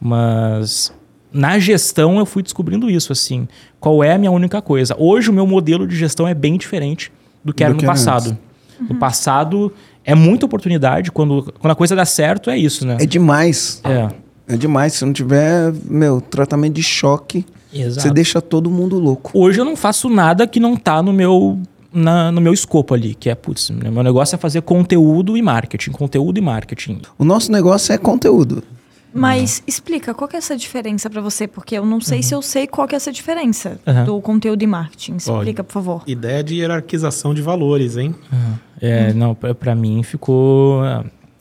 Mas 0.00 0.92
na 1.32 1.58
gestão 1.58 2.18
eu 2.18 2.26
fui 2.26 2.42
descobrindo 2.42 2.90
isso, 2.90 3.12
assim. 3.12 3.48
Qual 3.78 4.02
é 4.04 4.14
a 4.14 4.18
minha 4.18 4.30
única 4.30 4.60
coisa? 4.60 4.94
Hoje 4.98 5.30
o 5.30 5.32
meu 5.32 5.46
modelo 5.46 5.86
de 5.86 5.96
gestão 5.96 6.26
é 6.26 6.34
bem 6.34 6.56
diferente 6.56 7.10
do 7.44 7.52
que 7.52 7.64
Do 7.64 7.66
era 7.66 7.74
que 7.74 7.82
no 7.84 7.90
era 7.90 7.92
passado. 7.92 8.38
No 8.88 8.94
passado 8.96 9.72
é 10.04 10.14
muita 10.14 10.46
oportunidade. 10.46 11.10
Quando, 11.12 11.52
quando 11.60 11.72
a 11.72 11.74
coisa 11.76 11.94
dá 11.96 12.04
certo, 12.04 12.50
é 12.50 12.56
isso, 12.58 12.86
né? 12.86 12.96
É 13.00 13.06
demais. 13.06 13.80
É. 13.84 14.08
É 14.54 14.56
demais. 14.56 14.94
Se 14.94 15.04
não 15.04 15.12
tiver, 15.12 15.72
meu, 15.84 16.20
tratamento 16.20 16.74
de 16.74 16.82
choque, 16.82 17.44
Exato. 17.72 18.02
você 18.08 18.12
deixa 18.12 18.40
todo 18.40 18.68
mundo 18.70 18.98
louco. 18.98 19.30
Hoje 19.34 19.60
eu 19.60 19.64
não 19.64 19.76
faço 19.76 20.08
nada 20.08 20.46
que 20.46 20.58
não 20.58 20.76
tá 20.76 21.00
no 21.02 21.12
meu, 21.12 21.58
na- 21.92 22.32
no 22.32 22.40
meu 22.40 22.52
escopo 22.52 22.92
ali, 22.94 23.14
que 23.14 23.30
é, 23.30 23.34
putz, 23.34 23.70
meu 23.70 24.02
negócio 24.02 24.34
é 24.34 24.38
fazer 24.38 24.62
conteúdo 24.62 25.36
e 25.36 25.42
marketing, 25.42 25.92
conteúdo 25.92 26.38
e 26.38 26.40
marketing. 26.40 27.00
O 27.16 27.24
nosso 27.24 27.52
negócio 27.52 27.92
é 27.92 27.98
conteúdo. 27.98 28.62
Mas 29.12 29.62
explica, 29.66 30.14
qual 30.14 30.28
que 30.28 30.36
é 30.36 30.38
essa 30.38 30.56
diferença 30.56 31.10
pra 31.10 31.20
você? 31.20 31.46
Porque 31.48 31.76
eu 31.76 31.84
não 31.84 32.00
sei 32.00 32.22
se 32.22 32.34
eu 32.34 32.40
sei 32.40 32.66
qual 32.66 32.86
que 32.86 32.94
é 32.94 32.96
essa 32.96 33.10
diferença 33.12 33.80
Uhum. 33.86 34.04
do 34.04 34.20
conteúdo 34.20 34.62
e 34.62 34.66
marketing. 34.66 35.16
Explica, 35.16 35.64
por 35.64 35.72
favor. 35.72 36.02
Ideia 36.06 36.42
de 36.44 36.54
hierarquização 36.56 37.34
de 37.34 37.42
valores, 37.42 37.96
hein? 37.96 38.14
É, 38.80 39.12
não, 39.12 39.34
pra, 39.34 39.54
pra 39.54 39.74
mim 39.74 40.02
ficou. 40.02 40.80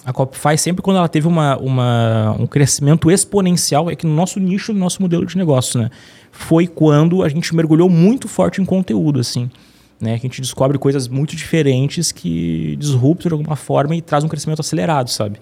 A 0.05 0.13
Copify, 0.13 0.57
sempre 0.57 0.81
quando 0.81 0.97
ela 0.97 1.07
teve 1.09 1.27
uma, 1.27 1.57
uma, 1.57 2.35
um 2.39 2.47
crescimento 2.47 3.11
exponencial, 3.11 3.89
é 3.91 3.95
que 3.95 4.07
no 4.07 4.15
nosso 4.15 4.39
nicho, 4.39 4.73
no 4.73 4.79
nosso 4.79 5.01
modelo 5.01 5.25
de 5.25 5.37
negócio, 5.37 5.79
né? 5.79 5.89
Foi 6.31 6.65
quando 6.65 7.21
a 7.21 7.29
gente 7.29 7.53
mergulhou 7.55 7.89
muito 7.89 8.27
forte 8.27 8.61
em 8.61 8.65
conteúdo, 8.65 9.19
assim. 9.19 9.49
Né? 10.01 10.17
Que 10.17 10.27
a 10.27 10.29
gente 10.29 10.41
descobre 10.41 10.77
coisas 10.77 11.07
muito 11.07 11.35
diferentes 11.35 12.11
que 12.11 12.75
disruptam 12.77 13.29
de 13.29 13.33
alguma 13.33 13.55
forma 13.55 13.95
e 13.95 14.01
traz 14.01 14.23
um 14.23 14.29
crescimento 14.29 14.61
acelerado, 14.61 15.09
sabe? 15.09 15.39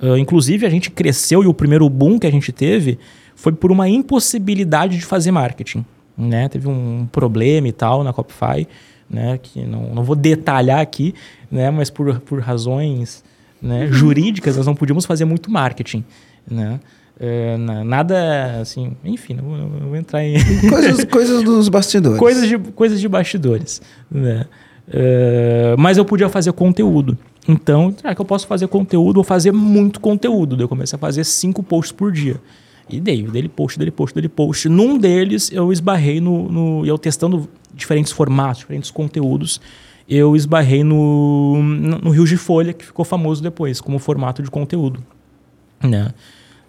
Ah, 0.00 0.18
inclusive, 0.18 0.66
a 0.66 0.70
gente 0.70 0.90
cresceu 0.90 1.42
e 1.42 1.46
o 1.46 1.54
primeiro 1.54 1.88
boom 1.88 2.18
que 2.18 2.26
a 2.26 2.30
gente 2.30 2.52
teve 2.52 2.98
foi 3.34 3.52
por 3.52 3.70
uma 3.72 3.88
impossibilidade 3.88 4.98
de 4.98 5.04
fazer 5.04 5.30
marketing. 5.30 5.84
Né? 6.16 6.48
Teve 6.48 6.68
um 6.68 7.06
problema 7.10 7.68
e 7.68 7.72
tal 7.72 8.04
na 8.04 8.12
Copify, 8.12 8.66
né? 9.08 9.38
que 9.42 9.64
não, 9.64 9.94
não 9.94 10.04
vou 10.04 10.16
detalhar 10.16 10.80
aqui, 10.80 11.14
né? 11.50 11.70
mas 11.70 11.90
por, 11.90 12.20
por 12.20 12.40
razões 12.40 13.24
né? 13.60 13.88
jurídicas 13.90 14.56
nós 14.56 14.66
não 14.66 14.74
podíamos 14.74 15.06
fazer 15.06 15.24
muito 15.24 15.50
marketing. 15.50 16.04
Né? 16.48 16.80
É, 17.24 17.56
na- 17.56 17.84
nada 17.84 18.60
assim, 18.60 18.96
enfim, 19.04 19.34
não 19.34 19.44
vou, 19.44 19.56
não 19.56 19.68
vou 19.88 19.96
entrar 19.96 20.24
em 20.24 20.34
Coisas, 20.68 21.04
coisas 21.04 21.42
dos 21.44 21.68
bastidores. 21.68 22.18
coisas 22.18 22.48
de, 22.48 22.58
coisas 22.58 23.00
de 23.00 23.08
bastidores. 23.08 23.80
Né? 24.10 24.44
É, 24.92 25.76
mas 25.78 25.96
eu 25.98 26.04
podia 26.04 26.28
fazer 26.28 26.52
conteúdo. 26.52 27.16
Então, 27.48 27.94
será 27.96 28.12
que 28.12 28.20
eu 28.20 28.24
posso 28.24 28.46
fazer 28.48 28.66
conteúdo 28.66 29.18
ou 29.18 29.24
fazer 29.24 29.52
muito 29.52 30.00
conteúdo? 30.00 30.56
Daí 30.56 30.64
eu 30.64 30.68
comecei 30.68 30.96
a 30.96 30.98
fazer 30.98 31.22
cinco 31.24 31.62
posts 31.62 31.92
por 31.92 32.10
dia. 32.10 32.40
E 32.90 33.00
dei, 33.00 33.22
dele 33.22 33.48
post, 33.48 33.78
dele 33.78 33.92
post, 33.92 34.12
dele 34.14 34.28
post. 34.28 34.68
Num 34.68 34.98
deles, 34.98 35.50
eu 35.52 35.72
esbarrei 35.72 36.20
no. 36.20 36.48
no 36.50 36.84
e 36.84 36.88
eu 36.88 36.98
testando 36.98 37.48
diferentes 37.72 38.12
formatos, 38.12 38.58
diferentes 38.60 38.90
conteúdos, 38.90 39.60
eu 40.08 40.34
esbarrei 40.36 40.82
no, 40.84 41.62
no 41.62 42.10
Rio 42.10 42.24
de 42.26 42.36
Folha, 42.36 42.72
que 42.72 42.84
ficou 42.84 43.04
famoso 43.04 43.40
depois, 43.42 43.80
como 43.80 43.98
formato 44.00 44.42
de 44.42 44.50
conteúdo. 44.50 45.02
Né? 45.82 46.12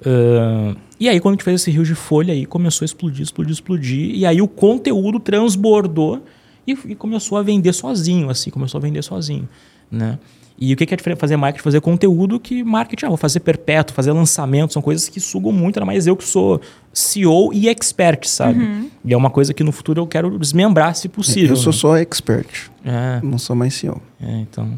Ah, 0.06 0.76
e 1.00 1.10
aí, 1.10 1.20
quando 1.20 1.34
a 1.34 1.36
gente 1.36 1.44
fez 1.44 1.62
esse 1.62 1.72
rio 1.72 1.84
de 1.84 1.96
folha, 1.96 2.34
aí 2.34 2.46
começou 2.46 2.84
a 2.84 2.88
explodir, 2.88 3.24
explodir, 3.24 3.52
explodir. 3.54 4.16
E 4.16 4.26
aí 4.26 4.42
o 4.42 4.48
conteúdo 4.48 5.20
transbordou 5.20 6.24
e, 6.68 6.72
e 6.88 6.96
começou 6.96 7.38
a 7.38 7.42
vender 7.44 7.74
sozinho, 7.74 8.30
assim, 8.30 8.50
começou 8.50 8.78
a 8.78 8.82
vender 8.82 9.02
sozinho, 9.04 9.48
né? 9.92 10.18
E 10.58 10.72
o 10.72 10.78
que 10.78 10.84
é 10.94 10.96
diferente 10.96 11.18
fazer 11.20 11.36
marketing? 11.36 11.64
Fazer 11.64 11.82
conteúdo 11.82 12.40
que 12.40 12.64
marketing, 12.64 13.06
ah, 13.06 13.10
vou 13.10 13.18
fazer 13.18 13.40
perpétuo, 13.40 13.94
fazer 13.94 14.12
lançamento, 14.12 14.72
são 14.72 14.84
coisas 14.84 15.10
que 15.10 15.20
sugam 15.20 15.52
muito, 15.52 15.78
ainda 15.78 15.86
mais 15.86 16.06
eu 16.06 16.16
que 16.16 16.24
sou 16.24 16.62
CEO 16.94 17.52
e 17.52 17.68
expert, 17.68 18.24
sabe? 18.28 18.88
E 19.04 19.12
é 19.12 19.18
uma 19.18 19.32
coisa 19.32 19.52
que 19.52 19.64
no 19.64 19.72
futuro 19.72 20.00
eu 20.02 20.08
quero 20.08 20.38
desmembrar, 20.38 20.96
se 20.96 21.10
possível. 21.10 21.50
Eu 21.50 21.56
sou 21.56 21.74
né? 21.74 21.80
só 21.80 21.98
expert, 21.98 22.70
É, 22.86 23.20
não 23.24 23.40
sou 23.40 23.56
mais 23.56 23.74
CEO. 23.74 24.00
é, 24.22 24.40
então. 24.42 24.70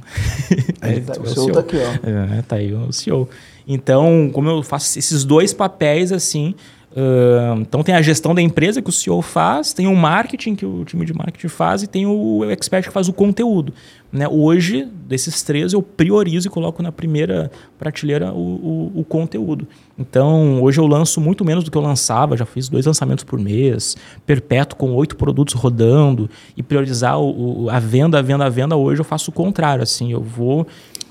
Aí 0.81 0.95
É, 0.97 0.99
tá- 1.01 1.21
o 1.21 1.25
CEO 1.27 1.43
CEO. 1.43 1.51
tá 1.51 1.59
aqui, 1.59 1.75
ó. 1.75 2.09
É, 2.37 2.41
tá 2.41 2.55
aí 2.55 2.73
o 2.73 2.91
CEO. 2.93 3.29
Então, 3.67 4.29
como 4.33 4.49
eu 4.49 4.61
faço 4.63 4.97
esses 4.99 5.23
dois 5.23 5.53
papéis 5.53 6.11
assim, 6.11 6.53
ahn, 6.95 7.61
então 7.61 7.83
tem 7.83 7.93
a 7.95 8.01
gestão 8.01 8.33
da 8.33 8.41
empresa 8.41 8.81
que 8.81 8.89
o 8.89 8.93
CEO 8.93 9.21
faz, 9.21 9.73
tem 9.73 9.87
o 9.87 9.95
marketing 9.95 10.55
que 10.55 10.65
o 10.65 10.85
time 10.85 11.05
de 11.05 11.13
marketing 11.13 11.47
faz 11.47 11.83
e 11.83 11.87
tem 11.87 12.05
o 12.05 12.45
expert 12.49 12.85
que 12.85 12.91
faz 12.93 13.07
o 13.09 13.13
conteúdo. 13.13 13.73
Né? 14.13 14.27
Hoje, 14.29 14.87
desses 15.05 15.41
três, 15.43 15.73
eu 15.73 15.81
priorizo 15.81 16.47
e 16.47 16.49
coloco 16.49 16.81
na 16.81 16.89
primeira 16.91 17.51
prateleira 17.77 18.31
o, 18.31 18.91
o, 18.95 18.99
o 19.01 19.03
conteúdo. 19.03 19.67
Então, 19.99 20.61
hoje 20.63 20.79
eu 20.79 20.87
lanço 20.87 21.19
muito 21.19 21.43
menos 21.43 21.65
do 21.65 21.71
que 21.71 21.77
eu 21.77 21.81
lançava, 21.81 22.37
já 22.37 22.45
fiz 22.45 22.69
dois 22.69 22.85
lançamentos 22.85 23.25
por 23.25 23.37
mês, 23.37 23.97
perpétuo 24.25 24.77
com 24.77 24.93
oito 24.93 25.17
produtos 25.17 25.53
rodando, 25.55 26.29
e 26.55 26.63
priorizar 26.63 27.19
o- 27.19 27.67
a 27.69 27.77
venda, 27.79 28.19
a 28.19 28.21
venda, 28.21 28.45
a 28.45 28.49
venda, 28.49 28.75
hoje 28.77 29.01
eu 29.01 29.05
faço 29.05 29.31
o 29.31 29.33
contrário, 29.33 29.83
assim, 29.83 30.13
eu 30.13 30.21
vou 30.21 30.65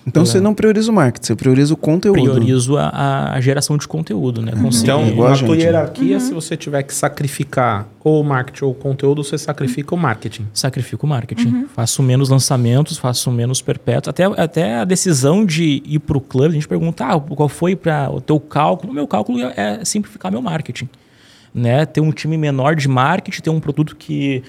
Então 0.07 0.27
você 0.27 0.39
não 0.39 0.55
prioriza 0.55 0.91
o 0.91 0.95
marketing, 0.95 1.27
você 1.27 1.35
prioriza 1.35 1.73
o 1.73 1.77
conteúdo. 1.79 2.21
priorizo 2.21 2.77
a- 2.77 3.33
a, 3.33 3.41
geração 3.41 3.79
de 3.79 3.89
conteúdo, 3.89 4.43
né? 4.43 4.53
Conseguir- 4.53 4.85
Então, 4.91 5.07
igual 5.09 5.29
a 5.29 5.31
na 5.31 5.37
gente, 5.37 5.47
tua 5.47 5.57
né? 5.57 5.63
hierarquia, 5.63 6.21
se 6.21 6.35
você 6.35 6.57
tiver 6.59 6.83
que 6.83 6.93
sacrificar 6.95 7.89
ou 8.03 8.21
o 8.21 8.25
marketing 8.25 8.65
ou 8.67 8.71
o 8.73 8.75
conteúdo, 8.75 9.25
você 9.25 9.39
sacrifica 9.39 9.95
o 9.95 9.99
marketing. 9.99 10.47
sacrifico 10.53 11.07
o 11.07 11.09
marketing. 11.09 11.65
Faço 11.75 12.03
menos 12.03 12.29
lançamentos, 12.29 12.99
faço 12.99 13.31
menos 13.31 13.63
perpétuos. 13.63 14.09
Até, 14.11 14.25
até 14.25 14.75
a 14.77 14.85
decisão 14.85 15.45
de 15.45 15.83
ir 15.87 16.01
para 16.01 16.19
o 16.19 16.21
clube, 16.21 16.49
a 16.49 16.53
gente 16.53 16.69
pergunta 16.69 17.07
ah, 17.07 17.19
qual 17.19 17.49
foi 17.49 17.75
para 17.75 18.11
o 18.11 18.21
teu 18.21 18.39
cálculo. 18.39 18.93
O 18.93 18.95
meu 18.95 19.07
cálculo 19.07 19.41
é, 19.41 19.55
é 19.57 19.85
simplificar 19.87 20.31
meu 20.31 20.43
marketing. 20.43 20.89
Né? 21.55 21.87
Ter 21.87 22.01
um 22.03 22.11
time 22.11 22.37
menor 22.37 22.75
de 22.77 22.89
marketing, 22.89 23.41
ter 23.41 23.51
um 23.51 23.61
produto 23.61 23.97
que, 23.97 24.43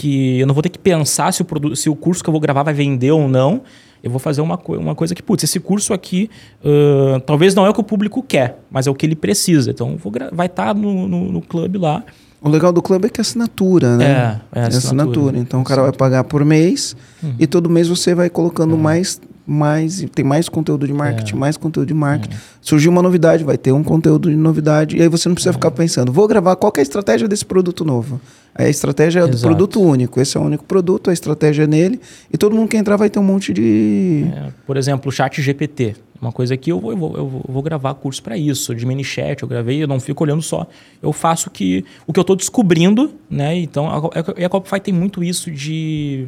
que 0.00 0.40
eu 0.40 0.46
não 0.46 0.54
vou 0.54 0.62
ter 0.62 0.70
que 0.70 0.78
pensar 0.78 1.32
se 1.32 1.42
o, 1.42 1.44
produto, 1.44 1.76
se 1.76 1.88
o 1.90 1.94
curso 1.94 2.22
que 2.22 2.30
eu 2.30 2.32
vou 2.32 2.40
gravar 2.40 2.62
vai 2.62 2.72
vender 2.74 3.10
ou 3.12 3.28
não. 3.28 3.60
Eu 4.02 4.10
vou 4.10 4.18
fazer 4.18 4.40
uma, 4.40 4.56
co 4.56 4.76
uma 4.78 4.94
coisa 4.94 5.14
que, 5.14 5.22
putz, 5.22 5.44
esse 5.44 5.60
curso 5.60 5.92
aqui 5.92 6.30
ãh, 6.64 7.20
talvez 7.20 7.54
não 7.54 7.66
é 7.66 7.68
o 7.70 7.74
que 7.74 7.80
o 7.80 7.84
público 7.84 8.22
quer, 8.22 8.58
mas 8.70 8.86
é 8.86 8.90
o 8.90 8.94
que 8.94 9.04
ele 9.04 9.14
precisa. 9.14 9.70
Então, 9.70 9.98
vai 10.32 10.46
estar 10.46 10.74
no, 10.74 11.06
no, 11.06 11.30
no 11.30 11.40
clube 11.42 11.76
lá. 11.78 12.02
O 12.42 12.48
legal 12.48 12.72
do 12.72 12.80
clube 12.80 13.06
é 13.06 13.10
que 13.10 13.20
é 13.20 13.22
assinatura, 13.22 13.98
né? 13.98 14.40
É, 14.54 14.60
é 14.60 14.62
É 14.62 14.66
assinatura. 14.68 14.78
assinatura. 14.78 15.38
Então 15.38 15.60
o 15.60 15.64
cara 15.64 15.82
vai 15.82 15.92
pagar 15.92 16.24
por 16.24 16.42
mês 16.44 16.96
Uhum. 17.22 17.34
e 17.38 17.46
todo 17.46 17.68
mês 17.68 17.86
você 17.88 18.14
vai 18.14 18.30
colocando 18.30 18.78
mais, 18.78 19.20
mais, 19.46 20.04
tem 20.14 20.24
mais 20.24 20.48
conteúdo 20.48 20.86
de 20.86 20.92
É. 20.92 20.96
marketing, 20.96 21.36
mais 21.36 21.56
conteúdo 21.56 21.88
de 21.88 21.94
marketing. 21.94 22.36
Surgiu 22.60 22.90
uma 22.90 23.02
novidade, 23.02 23.42
vai 23.44 23.58
ter 23.58 23.72
um 23.72 23.82
conteúdo 23.82 24.30
de 24.30 24.36
novidade. 24.36 24.96
E 24.96 25.02
aí 25.02 25.08
você 25.08 25.28
não 25.28 25.32
É. 25.32 25.34
precisa 25.34 25.52
ficar 25.52 25.70
pensando, 25.70 26.12
vou 26.12 26.26
gravar 26.28 26.56
qual 26.56 26.72
é 26.76 26.80
a 26.80 26.82
estratégia 26.82 27.26
desse 27.26 27.44
produto 27.44 27.84
novo. 27.84 28.20
A 28.54 28.68
estratégia 28.68 29.20
é 29.20 29.26
do 29.26 29.38
produto 29.38 29.80
único. 29.80 30.20
Esse 30.20 30.36
é 30.36 30.40
o 30.40 30.42
único 30.42 30.64
produto, 30.64 31.08
a 31.08 31.12
estratégia 31.12 31.62
é 31.64 31.66
nele. 31.66 32.00
E 32.32 32.36
todo 32.36 32.54
mundo 32.54 32.68
que 32.68 32.76
entrar 32.76 32.96
vai 32.96 33.08
ter 33.08 33.18
um 33.18 33.22
monte 33.24 33.52
de. 33.52 34.24
É, 34.34 34.48
por 34.66 34.76
exemplo, 34.76 35.08
o 35.08 35.12
chat 35.12 35.40
GPT. 35.40 35.94
Uma 36.20 36.32
coisa 36.32 36.54
que 36.56 36.70
eu 36.70 36.78
vou, 36.78 36.90
eu 36.90 36.96
vou, 36.98 37.16
eu 37.16 37.26
vou- 37.28 37.44
eu 37.48 37.54
vou 37.54 37.62
gravar 37.62 37.94
curso 37.94 38.22
para 38.22 38.36
isso, 38.36 38.74
de 38.74 38.84
mini 38.84 39.02
chat, 39.02 39.40
eu 39.42 39.48
gravei, 39.48 39.82
eu 39.82 39.88
não 39.88 39.98
fico 39.98 40.22
olhando 40.22 40.42
só. 40.42 40.66
Eu 41.00 41.12
faço 41.14 41.48
que, 41.48 41.82
o 42.06 42.12
que 42.12 42.18
eu 42.18 42.22
estou 42.22 42.36
descobrindo, 42.36 43.10
né? 43.30 43.56
Então, 43.56 43.88
a, 43.88 44.02
e 44.38 44.44
a 44.44 44.48
Copify 44.50 44.78
tem 44.80 44.92
muito 44.92 45.24
isso 45.24 45.50
de. 45.50 46.26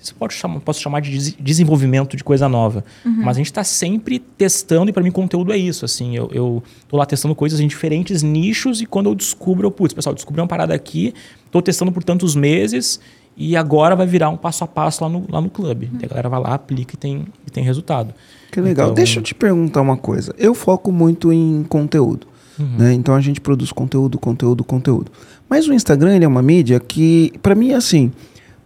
Isso 0.00 0.14
pode 0.14 0.32
chamar, 0.34 0.60
posso 0.60 0.80
chamar 0.80 1.00
de 1.00 1.10
des- 1.10 1.34
desenvolvimento 1.40 2.16
de 2.16 2.22
coisa 2.22 2.48
nova. 2.48 2.84
Mas 3.04 3.36
a 3.36 3.40
gente 3.40 3.46
está 3.46 3.64
sempre 3.64 4.18
testando, 4.18 4.90
e 4.90 4.92
para 4.92 5.02
mim, 5.02 5.10
conteúdo 5.10 5.52
é 5.52 5.56
isso. 5.58 5.84
Assim, 5.84 6.16
eu, 6.16 6.30
eu 6.32 6.62
tô 6.88 6.96
lá 6.96 7.04
testando 7.04 7.34
coisas 7.34 7.58
em 7.58 7.66
diferentes 7.66 8.22
nichos, 8.22 8.80
e 8.80 8.86
quando 8.86 9.08
eu 9.10 9.14
descubro, 9.14 9.66
eu, 9.66 9.70
putz, 9.70 9.92
pessoal, 9.92 10.14
descobri 10.14 10.40
uma 10.40 10.46
parada 10.46 10.72
aqui, 10.72 11.12
estou 11.46 11.60
testando 11.60 11.90
por 11.90 12.04
tantos 12.04 12.36
meses, 12.36 13.00
e 13.36 13.56
agora 13.56 13.94
vai 13.96 14.06
virar 14.06 14.28
um 14.30 14.36
passo 14.36 14.62
a 14.64 14.66
passo 14.66 15.02
lá 15.04 15.10
no, 15.10 15.24
lá 15.28 15.40
no 15.40 15.50
clube. 15.50 15.90
A 16.02 16.06
galera 16.06 16.28
vai 16.28 16.40
lá, 16.40 16.54
aplica 16.54 16.94
e 16.94 16.96
tem, 16.98 17.24
e 17.46 17.50
tem 17.50 17.64
resultado. 17.64 18.14
Que 18.52 18.60
legal. 18.60 18.86
Então- 18.86 18.94
Deixa 18.94 19.18
eu 19.18 19.22
te 19.22 19.34
perguntar 19.34 19.80
uma 19.80 19.96
coisa. 19.96 20.34
Eu 20.38 20.54
foco 20.54 20.90
muito 20.92 21.32
em 21.32 21.64
conteúdo. 21.68 22.26
né? 22.58 22.92
Então 22.92 23.14
a 23.14 23.20
gente 23.20 23.40
produz 23.40 23.70
conteúdo, 23.70 24.18
conteúdo, 24.18 24.64
conteúdo. 24.64 25.12
Mas 25.48 25.68
o 25.68 25.72
Instagram 25.72 26.16
ele 26.16 26.24
é 26.24 26.28
uma 26.28 26.42
mídia 26.42 26.80
que, 26.80 27.32
para 27.42 27.54
mim, 27.54 27.70
é 27.70 27.74
assim. 27.76 28.10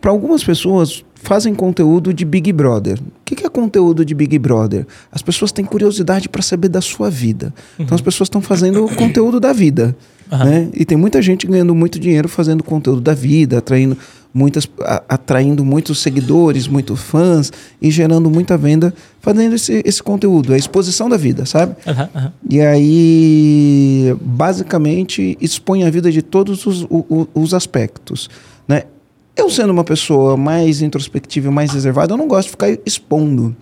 Para 0.00 0.10
algumas 0.10 0.42
pessoas 0.42 1.04
fazem 1.22 1.54
conteúdo 1.54 2.12
de 2.12 2.24
Big 2.24 2.52
Brother. 2.52 2.98
O 2.98 3.24
que 3.24 3.46
é 3.46 3.48
conteúdo 3.48 4.04
de 4.04 4.14
Big 4.14 4.38
Brother? 4.38 4.86
As 5.10 5.22
pessoas 5.22 5.52
têm 5.52 5.64
curiosidade 5.64 6.28
para 6.28 6.42
saber 6.42 6.68
da 6.68 6.80
sua 6.80 7.08
vida. 7.10 7.52
Então 7.78 7.94
as 7.94 8.00
pessoas 8.00 8.26
estão 8.26 8.40
fazendo 8.42 8.84
o 8.84 8.94
conteúdo 8.94 9.38
da 9.40 9.52
vida. 9.52 9.96
Aham. 10.30 10.44
Né? 10.44 10.68
E 10.74 10.84
tem 10.84 10.96
muita 10.96 11.20
gente 11.22 11.46
ganhando 11.46 11.74
muito 11.74 11.98
dinheiro 11.98 12.28
fazendo 12.28 12.62
conteúdo 12.64 13.00
da 13.00 13.12
vida, 13.14 13.58
atraindo 13.58 13.96
muitas, 14.32 14.66
a- 14.80 15.02
atraindo 15.10 15.62
muitos 15.64 15.98
seguidores, 16.00 16.66
muitos 16.66 17.00
fãs 17.00 17.52
e 17.82 17.90
gerando 17.90 18.30
muita 18.30 18.56
venda 18.56 18.94
fazendo 19.20 19.54
esse, 19.54 19.82
esse 19.84 20.02
conteúdo, 20.02 20.54
a 20.54 20.56
exposição 20.56 21.08
da 21.08 21.18
vida, 21.18 21.44
sabe? 21.44 21.76
Aham. 21.86 22.32
E 22.48 22.60
aí, 22.60 24.16
basicamente, 24.20 25.36
expõe 25.40 25.84
a 25.84 25.90
vida 25.90 26.10
de 26.10 26.22
todos 26.22 26.66
os, 26.66 26.82
o- 26.84 27.04
o- 27.08 27.28
os 27.34 27.54
aspectos, 27.54 28.28
né? 28.66 28.84
Eu 29.36 29.48
sendo 29.48 29.70
uma 29.70 29.84
pessoa 29.84 30.36
mais 30.36 30.82
introspectiva 30.82 31.48
e 31.48 31.50
mais 31.50 31.72
reservada, 31.72 32.12
eu 32.12 32.16
não 32.18 32.28
gosto 32.28 32.46
de 32.46 32.50
ficar 32.50 32.68
expondo. 32.84 33.56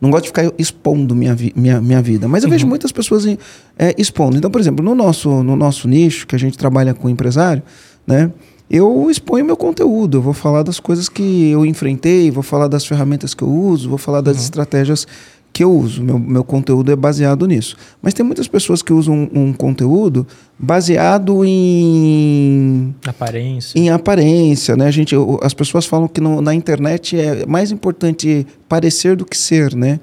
Não 0.00 0.10
gosto 0.10 0.22
de 0.24 0.28
ficar 0.30 0.50
expondo 0.58 1.14
minha, 1.14 1.34
vi- 1.34 1.52
minha, 1.54 1.80
minha 1.80 2.00
vida. 2.00 2.26
Mas 2.26 2.42
eu 2.42 2.50
vejo 2.50 2.66
muitas 2.66 2.90
pessoas 2.90 3.26
em- 3.26 3.38
é, 3.78 3.94
expondo. 3.98 4.36
Então, 4.36 4.50
por 4.50 4.60
exemplo, 4.60 4.84
no 4.84 4.94
nosso, 4.94 5.42
no 5.42 5.54
nosso 5.56 5.86
nicho, 5.86 6.26
que 6.26 6.34
a 6.34 6.38
gente 6.38 6.56
trabalha 6.56 6.94
com 6.94 7.08
empresário, 7.08 7.62
né? 8.06 8.30
Eu 8.68 9.10
exponho 9.10 9.44
meu 9.44 9.56
conteúdo. 9.56 10.18
Eu 10.18 10.22
vou 10.22 10.32
falar 10.32 10.62
das 10.62 10.80
coisas 10.80 11.08
que 11.08 11.50
eu 11.50 11.66
enfrentei, 11.66 12.30
vou 12.30 12.42
falar 12.42 12.66
das 12.68 12.86
ferramentas 12.86 13.34
que 13.34 13.42
eu 13.42 13.48
uso, 13.48 13.88
vou 13.88 13.98
falar 13.98 14.20
das 14.20 14.40
estratégias 14.42 15.06
que 15.52 15.64
eu 15.64 15.72
uso. 15.72 16.02
Meu, 16.02 16.18
meu 16.18 16.44
conteúdo 16.44 16.92
é 16.92 16.96
baseado 16.96 17.46
nisso. 17.46 17.76
Mas 18.00 18.14
tem 18.14 18.24
muitas 18.24 18.46
pessoas 18.48 18.82
que 18.82 18.92
usam 18.92 19.28
um, 19.34 19.42
um 19.48 19.52
conteúdo 19.52 20.26
baseado 20.58 21.44
em 21.44 22.94
Aparência. 23.06 23.78
em 23.78 23.90
aparência, 23.90 24.76
né? 24.76 24.86
A 24.86 24.90
gente, 24.90 25.14
as 25.42 25.54
pessoas 25.54 25.86
falam 25.86 26.06
que 26.08 26.20
no- 26.20 26.40
na 26.40 26.54
internet 26.54 27.18
é 27.18 27.44
mais 27.46 27.70
importante 27.70 28.46
parecer 28.68 29.16
do 29.16 29.24
que 29.24 29.36
ser, 29.36 29.74
né? 29.74 30.00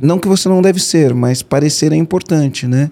Não 0.00 0.18
que 0.18 0.26
você 0.26 0.48
não 0.48 0.60
deve 0.60 0.80
ser, 0.80 1.14
mas 1.14 1.42
parecer 1.42 1.92
é 1.92 1.96
importante, 1.96 2.66
né? 2.66 2.90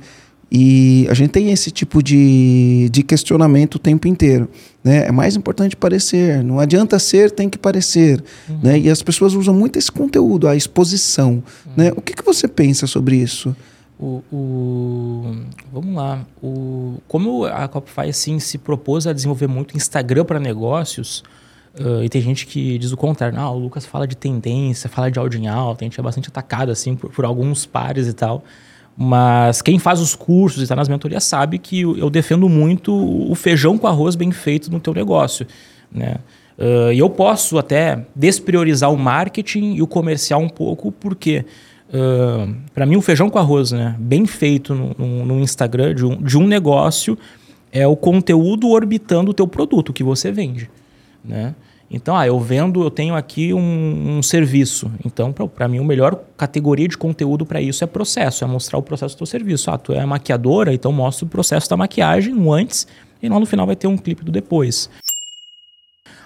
E 0.51 1.07
a 1.11 1.15
gente 1.15 1.31
tem 1.31 1.51
esse 1.51 1.71
tipo 1.71 2.03
de, 2.03 2.89
de 2.91 3.03
questionamento 3.03 3.75
o 3.75 3.79
tempo 3.79 4.09
inteiro, 4.09 4.49
né? 4.83 5.07
É 5.07 5.13
mais 5.13 5.37
importante 5.37 5.77
parecer, 5.77 6.43
não 6.43 6.59
adianta 6.59 6.99
ser, 6.99 7.31
tem 7.31 7.51
que 7.51 7.59
parecer, 7.59 8.25
né? 8.63 8.79
E 8.79 8.89
as 8.89 9.03
pessoas 9.03 9.35
usam 9.35 9.53
muito 9.53 9.79
esse 9.79 9.93
conteúdo, 9.93 10.49
a 10.49 10.57
exposição, 10.57 11.43
né? 11.77 11.93
O 11.95 12.01
que, 12.01 12.15
que 12.15 12.25
você 12.25 12.49
pensa 12.49 12.87
sobre 12.87 13.17
isso? 13.17 13.55
O, 14.01 14.23
o- 14.33 15.37
vamos 15.73 15.95
lá. 15.95 16.25
O, 16.43 16.95
como 17.07 17.45
a 17.45 17.69
Copify 17.69 18.09
assim, 18.09 18.39
se 18.39 18.57
propôs 18.57 19.07
a 19.07 19.13
desenvolver 19.13 19.49
muito 19.49 19.77
Instagram 19.77 20.25
para 20.25 20.41
negócios, 20.41 21.23
ah, 21.79 22.03
e 22.03 22.09
tem 22.09 22.23
gente 22.23 22.47
que 22.47 22.79
diz 22.79 22.91
o 22.91 22.97
contrário. 22.97 23.39
Ah, 23.39 23.51
o 23.51 23.59
Lucas 23.59 23.85
fala 23.85 24.07
de 24.09 24.17
tendência, 24.17 24.89
fala 24.89 25.11
de 25.11 25.19
áudio 25.19 25.39
em 25.41 25.47
alta. 25.47 25.85
A 25.85 25.87
gente 25.87 26.01
é 26.01 26.03
bastante 26.03 26.29
atacado 26.29 26.71
assim, 26.73 26.95
por, 26.97 27.11
por 27.11 27.25
alguns 27.27 27.67
pares 27.67 28.07
e 28.09 28.13
tal. 28.15 28.43
Mas 29.01 29.63
quem 29.63 29.79
faz 29.79 30.01
os 30.01 30.17
cursos 30.17 30.59
e 30.61 30.65
está 30.65 30.75
nas 30.75 30.89
mentorias 30.89 31.23
sabe 31.23 31.57
que 31.59 31.83
eu 31.83 32.11
defendo 32.11 32.49
muito 32.49 32.93
o 32.93 33.33
feijão 33.37 33.79
com 33.79 33.87
arroz 33.87 34.17
bem 34.17 34.33
feito 34.33 34.73
no 34.73 34.81
teu 34.81 34.93
negócio. 34.93 35.47
Né? 35.93 36.17
Ah, 36.59 36.93
E 36.93 36.99
eu 36.99 37.09
posso 37.09 37.57
até 37.59 38.05
despriorizar 38.17 38.93
o 38.93 38.97
marketing 38.99 39.75
e 39.75 39.83
o 39.83 39.87
comercial 39.87 40.41
um 40.41 40.49
pouco, 40.49 40.91
porque 40.91 41.45
para 42.75 42.85
mim 42.85 42.97
o 42.97 43.01
feijão 43.01 43.31
com 43.31 43.39
arroz, 43.39 43.71
né, 43.73 43.95
bem 43.99 44.27
feito 44.27 44.75
no, 44.75 44.95
no- 44.99 45.25
no 45.25 45.41
Instagram 45.41 45.95
de 45.95 46.05
um, 46.05 46.21
de 46.21 46.37
um 46.37 46.47
negócio 46.47 47.17
é 47.73 47.87
o 47.87 47.95
conteúdo 47.97 48.69
orbitando 48.69 49.31
o 49.31 49.35
teu 49.35 49.47
produto 49.47 49.93
que 49.93 50.03
você 50.03 50.31
vende, 50.33 50.69
né? 51.25 51.55
Então, 51.91 52.15
ah, 52.15 52.27
eu 52.27 52.39
vendo, 52.39 52.83
eu 52.83 52.91
tenho 52.91 53.15
aqui 53.15 53.55
um, 53.55 54.19
um 54.19 54.23
serviço. 54.23 54.91
Então, 55.05 55.33
para 55.33 55.67
mim, 55.67 55.79
a 55.79 55.85
melhor 55.85 56.21
categoria 56.37 56.87
de 56.87 56.99
conteúdo 56.99 57.47
para 57.47 57.63
isso 57.63 57.83
é 57.83 57.87
processo, 57.87 58.45
é 58.45 58.47
mostrar 58.47 58.79
o 58.79 58.83
processo 58.83 59.15
do 59.15 59.19
teu 59.19 59.27
serviço. 59.27 59.71
Ah, 59.71 59.79
tu 59.79 59.93
é 59.93 60.05
maquiadora, 60.05 60.73
então 60.75 60.93
mostra 60.93 61.25
o 61.25 61.29
processo 61.29 61.69
da 61.69 61.77
maquiagem, 61.77 62.35
um 62.35 62.53
antes, 62.53 62.87
e 63.23 63.29
lá 63.29 63.41
no 63.41 63.47
final 63.47 63.67
vai 63.67 63.75
ter 63.75 63.87
um 63.87 63.97
clipe 63.97 64.23
do 64.23 64.31
depois. 64.31 64.91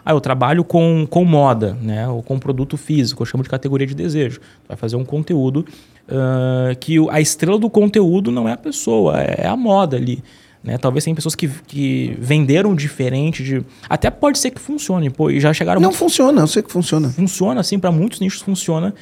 Ah, 0.05 0.11
eu 0.11 0.21
trabalho 0.21 0.65
com, 0.65 1.07
com 1.09 1.25
moda, 1.25 1.79
né? 1.81 2.09
Ou 2.09 2.25
com 2.25 2.41
produto 2.41 2.77
físico, 2.77 3.23
eu 3.23 3.27
chamo 3.27 3.45
de 3.45 3.49
categoria 3.49 3.87
de 3.87 3.95
desejo. 3.95 4.41
Tu 4.41 4.69
vai 4.69 4.77
fazer 4.77 4.97
um 4.97 5.05
conteúdo 5.05 5.65
ah, 6.09 6.75
que 6.81 6.97
a 7.09 7.21
estrela 7.21 7.59
do 7.59 7.71
conteúdo 7.71 8.33
não 8.33 8.49
é 8.49 8.53
a 8.53 8.57
pessoa, 8.57 9.21
é 9.21 9.47
a 9.47 9.57
moda 9.57 9.97
ali. 9.97 10.23
Né? 10.63 10.79
Talvez 10.79 11.05
tem 11.05 11.15
pessoas 11.15 11.35
que, 11.35 11.49
que 11.49 12.17
venderam 12.21 12.75
diferente, 12.75 13.43
de, 13.43 13.65
até 13.89 14.11
pode 14.11 14.39
ser 14.39 14.51
que 14.51 14.61
funcione, 14.61 15.11
pô, 15.11 15.31
e 15.31 15.41
já 15.41 15.53
chegaram 15.53 15.81
Não 15.81 15.89
muito 15.89 15.99
funciona, 15.99 16.41
eu 16.41 16.47
sei 16.47 16.63
que 16.63 16.71
funciona. 16.71 17.09
funciona 17.09 17.61
assim, 17.61 17.79
para 17.79 17.91
muitos 17.91 18.21
nichos 18.21 18.41
funciona. 18.43 18.95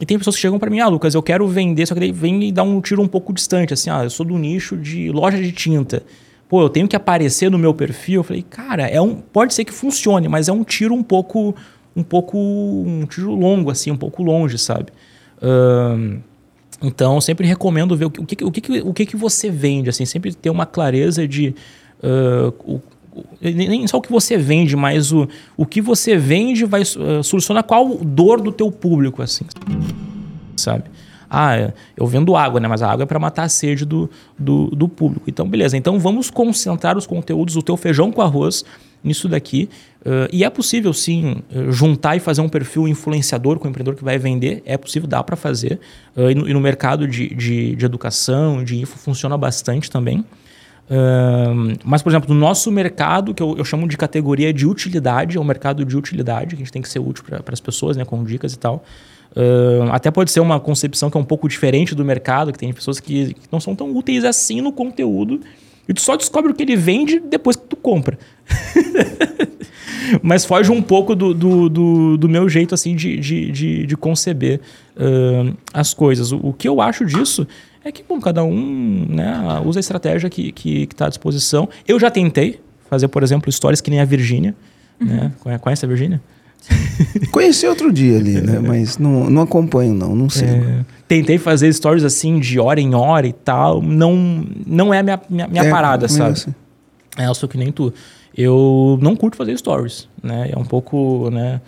E 0.00 0.06
tem 0.06 0.16
pessoas 0.16 0.36
que 0.36 0.42
chegam 0.42 0.58
para 0.58 0.70
mim, 0.70 0.80
ah, 0.80 0.88
Lucas, 0.88 1.14
eu 1.14 1.22
quero 1.22 1.46
vender, 1.46 1.86
só 1.86 1.94
que 1.94 2.00
daí 2.00 2.12
vem 2.12 2.44
e 2.44 2.52
dá 2.52 2.62
um 2.62 2.80
tiro 2.80 3.02
um 3.02 3.08
pouco 3.08 3.32
distante, 3.32 3.74
assim, 3.74 3.90
ah, 3.90 4.04
eu 4.04 4.10
sou 4.10 4.24
do 4.24 4.38
nicho 4.38 4.76
de 4.76 5.10
loja 5.10 5.36
de 5.36 5.52
tinta. 5.52 6.02
Pô, 6.48 6.62
eu 6.62 6.68
tenho 6.68 6.86
que 6.86 6.94
aparecer 6.94 7.50
no 7.50 7.58
meu 7.58 7.74
perfil. 7.74 8.20
Eu 8.20 8.24
falei, 8.24 8.42
cara, 8.42 8.86
é 8.86 9.00
um, 9.00 9.16
pode 9.16 9.54
ser 9.54 9.64
que 9.64 9.72
funcione, 9.72 10.28
mas 10.28 10.48
é 10.48 10.52
um 10.52 10.62
tiro 10.62 10.94
um 10.94 11.02
pouco, 11.02 11.54
um 11.96 12.02
pouco, 12.02 12.38
um 12.38 13.06
tiro 13.06 13.34
longo, 13.34 13.70
assim, 13.70 13.90
um 13.90 13.96
pouco 13.96 14.22
longe, 14.22 14.58
sabe? 14.58 14.86
Ahn, 15.42 16.18
então, 16.82 17.20
sempre 17.20 17.46
recomendo 17.46 17.96
ver 17.96 18.06
o 18.06 18.10
que, 18.10 18.20
o 18.20 18.26
que, 18.26 18.44
o 18.44 18.50
que, 18.50 18.80
o 18.80 18.94
que, 18.94 19.06
que 19.06 19.16
você 19.16 19.50
vende, 19.50 19.88
assim, 19.90 20.04
sempre 20.04 20.34
ter 20.34 20.50
uma 20.50 20.66
clareza 20.66 21.26
de 21.26 21.54
ah, 22.02 22.52
o, 22.64 22.74
o- 22.74 22.82
nem 23.40 23.86
só 23.86 23.98
o 23.98 24.02
que 24.02 24.10
você 24.10 24.36
vende, 24.36 24.74
mas 24.76 25.12
o, 25.12 25.28
o 25.56 25.64
que 25.64 25.80
você 25.80 26.16
vende 26.16 26.64
vai 26.64 26.82
uh, 26.82 27.22
solucionar 27.22 27.62
qual 27.62 27.96
dor 27.98 28.40
do 28.40 28.50
teu 28.50 28.72
público, 28.72 29.22
assim, 29.22 29.44
sabe? 30.56 30.84
Ah, 31.30 31.72
eu 31.96 32.06
vendo 32.06 32.36
água, 32.36 32.60
né? 32.60 32.68
Mas 32.68 32.82
a 32.82 32.90
água 32.90 33.02
é 33.04 33.06
para 33.06 33.18
matar 33.18 33.44
a 33.44 33.48
sede 33.48 33.84
do, 33.84 34.08
do, 34.38 34.66
do 34.68 34.88
público. 34.88 35.24
Então, 35.28 35.48
beleza. 35.48 35.76
Então, 35.76 35.98
vamos 35.98 36.30
concentrar 36.30 36.96
os 36.96 37.06
conteúdos 37.06 37.54
do 37.54 37.62
teu 37.62 37.76
feijão 37.76 38.12
com 38.12 38.20
arroz 38.20 38.64
nisso 39.04 39.28
daqui. 39.28 39.68
Uh, 40.00 40.28
e 40.32 40.42
é 40.42 40.50
possível, 40.50 40.92
sim, 40.92 41.42
uh, 41.54 41.70
juntar 41.70 42.16
e 42.16 42.20
fazer 42.20 42.40
um 42.40 42.48
perfil 42.48 42.88
influenciador 42.88 43.58
com 43.58 43.66
o 43.66 43.70
empreendedor 43.70 43.96
que 43.96 44.04
vai 44.04 44.18
vender. 44.18 44.62
É 44.64 44.76
possível, 44.76 45.08
dá 45.08 45.22
para 45.22 45.36
fazer. 45.36 45.78
Uh, 46.16 46.30
e, 46.30 46.34
no, 46.34 46.48
e 46.48 46.52
no 46.52 46.60
mercado 46.60 47.06
de, 47.06 47.34
de, 47.34 47.76
de 47.76 47.84
educação, 47.84 48.64
de 48.64 48.80
info, 48.80 48.98
funciona 48.98 49.36
bastante 49.36 49.90
também. 49.90 50.24
Ahn, 50.90 51.74
mas, 51.84 52.02
por 52.02 52.10
exemplo, 52.10 52.34
no 52.34 52.38
nosso 52.38 52.70
mercado, 52.70 53.32
que 53.32 53.42
eu, 53.42 53.56
eu 53.56 53.64
chamo 53.64 53.88
de 53.88 53.96
categoria 53.96 54.52
de 54.52 54.66
utilidade, 54.66 55.36
é 55.36 55.40
um 55.40 55.44
mercado 55.44 55.84
de 55.84 55.96
utilidade, 55.96 56.48
que 56.48 56.54
a 56.56 56.58
gente 56.58 56.72
tem 56.72 56.82
que 56.82 56.88
ser 56.88 56.98
útil 56.98 57.24
para 57.24 57.52
as 57.52 57.60
pessoas, 57.60 57.96
né, 57.96 58.04
com 58.04 58.22
dicas 58.22 58.52
e 58.52 58.58
tal. 58.58 58.84
Ahn, 59.36 59.90
até 59.90 60.10
pode 60.10 60.30
ser 60.30 60.40
uma 60.40 60.60
concepção 60.60 61.10
que 61.10 61.16
é 61.16 61.20
um 61.20 61.24
pouco 61.24 61.48
diferente 61.48 61.94
do 61.94 62.04
mercado, 62.04 62.52
que 62.52 62.58
tem 62.58 62.72
pessoas 62.72 63.00
que, 63.00 63.34
que 63.34 63.48
não 63.50 63.60
são 63.60 63.74
tão 63.74 63.94
úteis 63.96 64.24
assim 64.24 64.60
no 64.60 64.72
conteúdo, 64.72 65.40
e 65.88 65.94
tu 65.94 66.00
só 66.00 66.16
descobre 66.16 66.50
o 66.50 66.54
que 66.54 66.62
ele 66.62 66.76
vende 66.76 67.20
depois 67.20 67.56
que 67.56 67.64
tu 67.66 67.76
compra. 67.76 68.18
Mas 70.22 70.44
foge 70.44 70.70
um 70.70 70.82
pouco 70.82 71.14
do, 71.14 71.32
do, 71.34 71.68
do, 71.68 72.16
do 72.18 72.28
meu 72.28 72.48
jeito 72.48 72.74
assim 72.74 72.94
de, 72.94 73.18
de, 73.18 73.50
de, 73.50 73.86
de 73.86 73.96
conceber 73.96 74.60
ahn, 74.96 75.54
as 75.72 75.94
coisas. 75.94 76.30
O, 76.32 76.36
o 76.48 76.52
que 76.52 76.68
eu 76.68 76.80
acho 76.80 77.04
disso 77.04 77.46
é 77.84 77.90
que 77.90 78.02
bom, 78.06 78.20
cada 78.20 78.44
um 78.44 79.06
né, 79.08 79.34
usa 79.64 79.78
a 79.78 79.80
estratégia 79.80 80.28
que 80.30 80.42
está 80.48 80.52
que, 80.60 80.86
que 80.86 80.94
tá 80.94 81.06
à 81.06 81.08
disposição. 81.08 81.68
Eu 81.88 81.98
já 81.98 82.10
tentei 82.10 82.60
fazer, 82.88 83.08
por 83.08 83.22
exemplo, 83.22 83.48
histórias 83.48 83.80
que 83.80 83.90
nem 83.90 84.00
a 84.00 84.04
Virgínia. 84.04 84.54
Né? 85.00 85.32
Conhe- 85.40 85.58
Conhece 85.58 85.84
a 85.84 85.88
Virgínia? 85.88 86.20
Conheci 87.30 87.66
outro 87.66 87.92
dia 87.92 88.16
ali, 88.18 88.40
né? 88.40 88.58
Mas 88.58 88.96
não, 88.96 89.28
não 89.28 89.42
acompanho, 89.42 89.92
não. 89.94 90.14
Não 90.14 90.30
sei. 90.30 90.48
É, 90.48 90.84
tentei 91.08 91.38
fazer 91.38 91.72
stories 91.72 92.04
assim 92.04 92.38
de 92.38 92.58
hora 92.58 92.80
em 92.80 92.94
hora 92.94 93.26
e 93.26 93.32
tal. 93.32 93.82
Não, 93.82 94.44
não 94.66 94.92
é 94.92 94.98
a 94.98 95.02
minha, 95.02 95.20
minha, 95.28 95.46
minha 95.48 95.64
É, 95.64 95.70
parada, 95.70 96.08
sabe? 96.08 96.32
assim. 96.32 96.54
É, 97.16 97.26
eu 97.26 97.34
sou 97.34 97.48
que 97.48 97.56
nem 97.58 97.70
tu. 97.70 97.92
Eu 98.36 98.98
não 99.00 99.14
curto 99.14 99.36
fazer 99.36 99.56
stories, 99.56 100.08
né? 100.22 100.50
É 100.52 100.58
um 100.58 100.64
pouco, 100.64 101.30
né? 101.30 101.60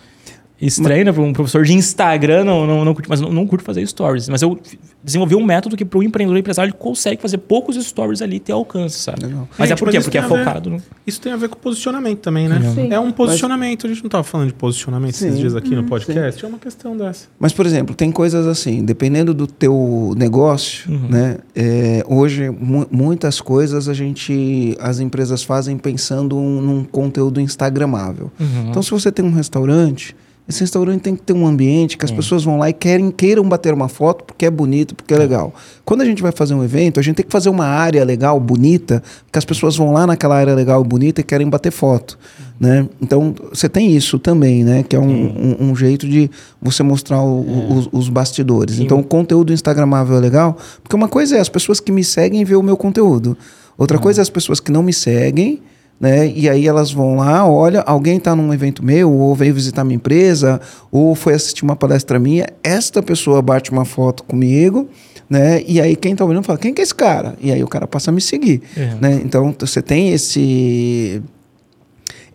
Estranho, 0.59 1.05
né? 1.05 1.11
Pra 1.11 1.21
um 1.21 1.33
professor 1.33 1.63
de 1.63 1.73
Instagram 1.73 2.43
não, 2.43 2.65
não, 2.65 2.83
não 2.83 2.93
curte, 2.93 3.07
mas 3.09 3.21
não, 3.21 3.31
não 3.31 3.45
curto 3.45 3.63
fazer 3.63 3.85
stories. 3.85 4.27
Mas 4.27 4.41
eu 4.41 4.57
desenvolvi 5.03 5.35
um 5.35 5.43
método 5.43 5.77
que 5.77 5.85
para 5.85 5.99
o 5.99 6.03
empreendedor 6.03 6.37
empresário 6.39 6.71
ele 6.71 6.77
consegue 6.77 7.21
fazer 7.21 7.37
poucos 7.37 7.75
stories 7.75 8.21
ali 8.21 8.37
e 8.37 8.39
ter 8.39 8.53
alcance, 8.53 8.97
sabe? 8.99 9.25
Legal. 9.27 9.47
Mas 9.57 9.67
é 9.67 9.69
Gente, 9.71 9.79
por 9.79 9.89
quê? 9.89 9.97
mas 9.97 10.05
Porque 10.05 10.17
é 10.17 10.21
ver- 10.21 10.27
focado 10.27 10.69
no. 10.71 10.81
Isso 11.05 11.21
tem 11.21 11.31
a 11.31 11.35
ver 11.37 11.49
com 11.49 11.57
posicionamento 11.59 12.19
também, 12.19 12.47
né? 12.49 12.59
Sim. 12.73 12.91
É 12.91 12.99
um 12.99 13.11
posicionamento. 13.11 13.85
A 13.85 13.89
gente 13.89 14.01
não 14.01 14.07
estava 14.07 14.23
falando 14.23 14.47
de 14.47 14.53
posicionamento 14.53 15.13
Sim. 15.15 15.27
esses 15.27 15.39
dias 15.39 15.55
aqui 15.55 15.75
no 15.75 15.83
podcast. 15.83 16.43
É 16.43 16.47
uma 16.47 16.57
questão 16.57 16.97
dessa. 16.97 17.27
Mas, 17.39 17.53
por 17.53 17.65
exemplo, 17.65 17.93
tem 17.95 18.11
coisas 18.11 18.47
assim, 18.47 18.83
dependendo 18.83 19.33
do 19.33 19.45
teu 19.45 20.13
negócio, 20.17 20.91
Uhum. 20.91 21.07
né? 21.09 21.37
é, 21.55 22.03
hoje, 22.07 22.49
mu- 22.49 22.87
muitas 22.91 23.39
coisas 23.39 23.87
a 23.87 23.93
gente, 23.93 24.75
as 24.79 24.99
empresas 24.99 25.43
fazem 25.43 25.77
pensando 25.77 26.35
um- 26.37 26.61
num 26.61 26.83
conteúdo 26.83 27.39
instagramável. 27.39 28.31
Uhum. 28.39 28.69
Então, 28.69 28.81
se 28.81 28.91
você 28.91 29.11
tem 29.11 29.23
um 29.23 29.31
restaurante, 29.33 30.15
esse 30.49 30.61
restaurante 30.61 31.01
tem 31.01 31.15
que 31.15 31.21
ter 31.23 31.33
um 31.33 31.45
ambiente 31.45 31.97
que 31.97 32.05
as 32.05 32.11
pessoas 32.11 32.43
vão 32.43 32.57
lá 32.57 32.69
e 32.69 32.73
querem, 32.73 33.11
queiram 33.11 33.43
bater 33.47 33.73
uma 33.73 33.89
foto 33.89 34.23
porque 34.23 34.45
é 34.45 34.49
bonito, 34.49 34.95
porque 34.95 35.13
é 35.13 35.17
legal. 35.17 35.53
Quando 35.83 36.01
a 36.01 36.05
gente 36.05 36.21
vai 36.21 36.31
fazer 36.31 36.53
um 36.53 36.63
evento, 36.63 36.99
a 36.99 37.03
gente 37.03 37.15
tem 37.17 37.25
que 37.25 37.31
fazer 37.31 37.49
uma 37.49 37.65
área 37.65 38.03
legal, 38.05 38.39
bonita, 38.39 39.03
que 39.31 39.37
as 39.37 39.43
pessoas 39.43 39.75
vão 39.75 39.91
lá 39.91 40.07
naquela 40.07 40.35
área 40.37 40.55
legal, 40.55 40.81
bonita 40.83 41.19
e 41.19 41.23
querem 41.23 41.49
bater 41.49 41.71
foto. 41.71 42.17
Né? 42.59 42.87
Então, 43.01 43.35
você 43.51 43.67
tem 43.67 43.95
isso 43.95 44.17
também, 44.17 44.63
né? 44.63 44.83
Que 44.83 44.95
é 44.95 44.99
um, 44.99 45.57
um- 45.59 45.69
um 45.71 45.75
jeito 45.75 46.07
de 46.07 46.29
você 46.61 46.81
mostrar 46.81 47.21
o- 47.21 47.41
o- 47.41 47.77
os, 47.77 47.89
os 47.91 48.09
bastidores. 48.09 48.75
Sim. 48.77 48.83
Então, 48.85 48.99
o 48.99 49.03
conteúdo 49.03 49.51
instagramável 49.53 50.15
é 50.17 50.19
legal, 50.19 50.57
porque 50.81 50.95
uma 50.95 51.07
coisa 51.09 51.35
é 51.37 51.39
as 51.39 51.49
pessoas 51.49 51.79
que 51.79 51.91
me 51.91 52.03
seguem 52.03 52.43
ver 52.45 52.55
o 52.55 52.63
meu 52.63 52.77
conteúdo. 52.77 53.37
Outra 53.77 53.99
coisa 53.99 54.21
é 54.21 54.23
as 54.23 54.29
pessoas 54.29 54.59
que 54.59 54.71
não 54.71 54.81
me 54.81 54.91
seguem, 54.93 55.61
né? 55.99 56.27
E 56.29 56.47
aí 56.49 56.67
elas 56.67 56.91
vão 56.91 57.15
lá, 57.15 57.47
olha, 57.49 57.81
alguém 57.81 58.17
está 58.17 58.35
num 58.35 58.53
evento 58.53 58.83
meu, 58.85 59.11
ou 59.11 59.33
veio 59.33 59.53
visitar 59.53 59.83
minha 59.83 59.95
empresa, 59.95 60.61
ou 60.91 61.15
foi 61.15 61.33
assistir 61.33 61.63
uma 61.63 61.75
palestra 61.75 62.19
minha, 62.19 62.47
esta 62.63 63.01
pessoa 63.01 63.41
bate 63.41 63.71
uma 63.71 63.83
foto 63.85 64.23
comigo, 64.23 64.87
né? 65.29 65.61
E 65.67 65.81
aí 65.81 65.95
quem 65.95 66.11
está 66.13 66.23
olhando 66.23 66.43
fala, 66.43 66.59
quem 66.59 66.73
que 66.73 66.81
é 66.81 66.83
esse 66.83 66.93
cara? 66.95 67.35
E 67.41 67.51
aí 67.51 67.63
o 67.63 67.67
cara 67.67 67.87
passa 67.87 68.11
a 68.11 68.13
me 68.13 68.21
seguir, 68.21 68.61
É. 68.77 68.95
né? 69.01 69.21
Então 69.23 69.53
você 69.57 69.81
tem 69.81 70.09
esse 70.13 71.21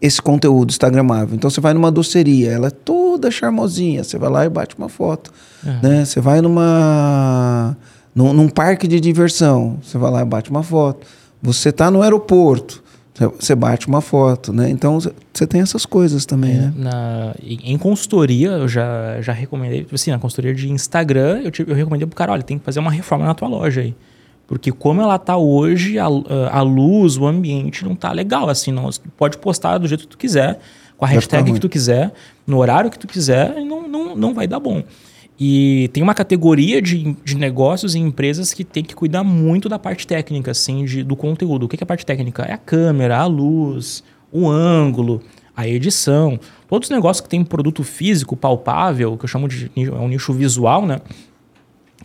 esse 0.01 0.21
conteúdo 0.21 0.71
instagramável. 0.71 1.37
Então 1.37 1.49
você 1.49 1.61
vai 1.61 1.73
numa 1.73 1.91
doceria, 1.93 2.51
ela 2.51 2.67
é 2.67 2.71
toda 2.71 3.31
charmosinha, 3.31 4.03
você 4.03 4.19
vai 4.19 4.29
lá 4.29 4.45
e 4.45 4.49
bate 4.49 4.75
uma 4.77 4.89
foto, 4.89 5.33
né? 5.81 6.05
Você 6.05 6.21
vai 6.21 6.41
numa 6.41 7.77
num, 8.13 8.33
num 8.33 8.49
parque 8.49 8.89
de 8.89 8.99
diversão, 8.99 9.79
você 9.81 9.97
vai 9.99 10.11
lá 10.11 10.23
e 10.23 10.25
bate 10.25 10.51
uma 10.51 10.63
foto. 10.65 11.07
Você 11.41 11.69
está 11.69 11.89
no 11.91 12.03
aeroporto, 12.03 12.82
você 13.39 13.55
bate 13.55 13.87
uma 13.89 14.01
foto, 14.01 14.53
né? 14.53 14.71
Então 14.71 14.99
você 15.01 15.47
tem 15.47 15.61
essas 15.61 15.85
coisas 15.85 16.25
também, 16.25 16.53
É, 16.53 16.55
né? 16.61 16.73
na, 16.77 17.35
em 17.43 17.77
consultoria, 17.77 18.49
eu 18.53 18.67
já, 18.69 19.21
já 19.21 19.33
recomendei, 19.33 19.81
tipo 19.81 19.95
assim, 19.95 20.11
na 20.11 20.19
consultoria 20.19 20.55
de 20.55 20.71
Instagram, 20.71 21.41
eu, 21.45 21.51
te- 21.51 21.65
eu 21.67 21.75
recomendei 21.75 22.07
pro 22.07 22.17
cara, 22.17 22.33
olha, 22.33 22.43
tem 22.43 22.59
que 22.59 22.65
fazer 22.65 22.81
uma 22.81 22.91
reforma 22.91 23.27
na 23.27 23.35
tua 23.35 23.49
loja 23.49 23.83
aí. 23.83 23.95
Porque 24.47 24.73
como 24.73 25.01
ela 25.01 25.19
tá 25.19 25.37
hoje, 25.37 25.99
a, 25.99 26.07
a 26.51 26.63
luz, 26.63 27.17
o 27.17 27.27
ambiente 27.27 27.85
não 27.85 27.95
tá 27.95 28.13
legal, 28.13 28.49
assim, 28.49 28.73
não. 28.73 28.89
Pode 29.17 29.39
postar 29.39 29.79
do 29.79 29.87
jeito 29.87 30.03
que 30.03 30.09
tu 30.09 30.19
quiser, 30.19 30.59
com 30.97 31.05
a 31.05 31.09
hashtag 31.09 31.53
que 31.53 31.61
tu 31.61 31.69
quiser, 31.69 32.13
no 32.47 32.59
horário 32.59 32.91
que 32.91 32.99
tu 32.99 33.07
quiser, 33.07 33.57
e 33.59 33.65
não, 33.65 33.87
não, 33.89 34.17
não 34.17 34.35
vai 34.35 34.47
dar 34.47 34.59
bom. 34.61 34.83
E 35.39 35.89
tem 35.93 36.03
uma 36.03 36.15
categoria 36.15 36.81
de, 36.81 37.17
de 37.25 37.37
negócios 37.37 37.95
e 37.95 37.99
empresas 37.99 38.53
que 38.53 38.65
tem 38.65 38.85
que 38.85 38.95
cuidar 38.95 39.25
muito 39.25 39.69
da 39.69 39.79
parte 39.79 40.07
técnica, 40.07 40.51
assim, 40.51 40.85
de, 40.85 41.03
do 41.03 41.17
conteúdo. 41.17 41.65
O 41.65 41.69
que 41.69 41.77
é 41.77 41.85
a 41.85 41.87
parte 41.87 42.07
técnica? 42.07 42.43
É 42.43 42.53
a 42.53 42.59
câmera, 42.59 43.19
a 43.19 43.27
luz, 43.27 44.05
o 44.31 44.49
ângulo, 44.49 45.23
a 45.57 45.67
edição. 45.67 46.39
Todos 46.69 46.89
os 46.89 46.95
negócios 46.95 47.21
que 47.21 47.29
tem 47.29 47.45
produto 47.45 47.83
físico, 47.83 48.37
palpável, 48.37 49.17
que 49.17 49.25
eu 49.25 49.29
chamo 49.29 49.49
de 49.49 49.71
é 49.77 49.91
um 49.91 50.09
nicho 50.09 50.33
visual, 50.33 50.87
né? 50.87 51.01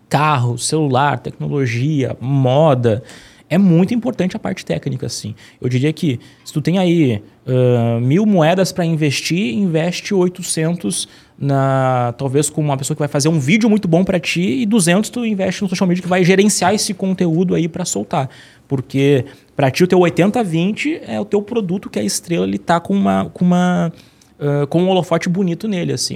Carro, 0.10 0.58
celular, 0.58 1.20
tecnologia, 1.20 2.16
moda. 2.20 3.04
É 3.50 3.58
muito 3.58 3.94
importante 3.94 4.36
a 4.36 4.40
parte 4.40 4.66
técnica, 4.66 5.06
assim. 5.06 5.36
Eu 5.62 5.70
diria 5.70 5.92
que 5.94 6.20
se 6.44 6.52
tu 6.52 6.62
tem 6.62 6.78
aí 6.78 7.22
ah, 7.48 8.00
mil 8.02 8.26
moedas 8.26 8.74
para 8.74 8.84
investir, 8.86 9.54
investe 9.54 10.14
800 10.14 11.08
na 11.40 12.14
talvez 12.18 12.50
com 12.50 12.62
uma 12.62 12.76
pessoa 12.76 12.96
que 12.96 13.00
vai 13.00 13.08
fazer 13.08 13.30
um 13.30 13.40
vídeo 13.40 13.70
muito 13.70 13.88
bom 13.88 14.04
para 14.04 14.20
ti 14.20 14.62
e 14.62 14.66
200 14.66 15.10
tu 15.10 15.26
investe 15.26 15.62
no 15.62 15.70
social 15.70 15.88
media 15.88 16.02
que 16.02 16.10
vai 16.10 16.24
gerenciar 16.24 16.74
esse 16.74 16.94
conteúdo 16.94 17.54
aí 17.54 17.68
para 17.68 17.86
soltar. 17.86 18.30
Porque 18.68 19.26
para 19.56 19.70
ti 19.70 19.84
o 19.84 19.88
teu 19.88 20.00
80/20 20.00 21.02
é 21.08 21.20
o 21.20 21.26
teu 21.26 21.42
produto 21.42 21.90
que 21.90 22.00
a 22.00 22.04
estrela 22.04 22.46
ele 22.46 22.58
tá 22.58 22.80
com 22.80 22.96
uma 22.96 23.30
com 23.34 23.46
uma 23.46 23.92
ah, 24.40 24.66
com 24.68 24.82
um 24.82 24.90
holofote 24.90 25.30
bonito 25.30 25.68
nele 25.68 25.94
assim. 25.94 26.16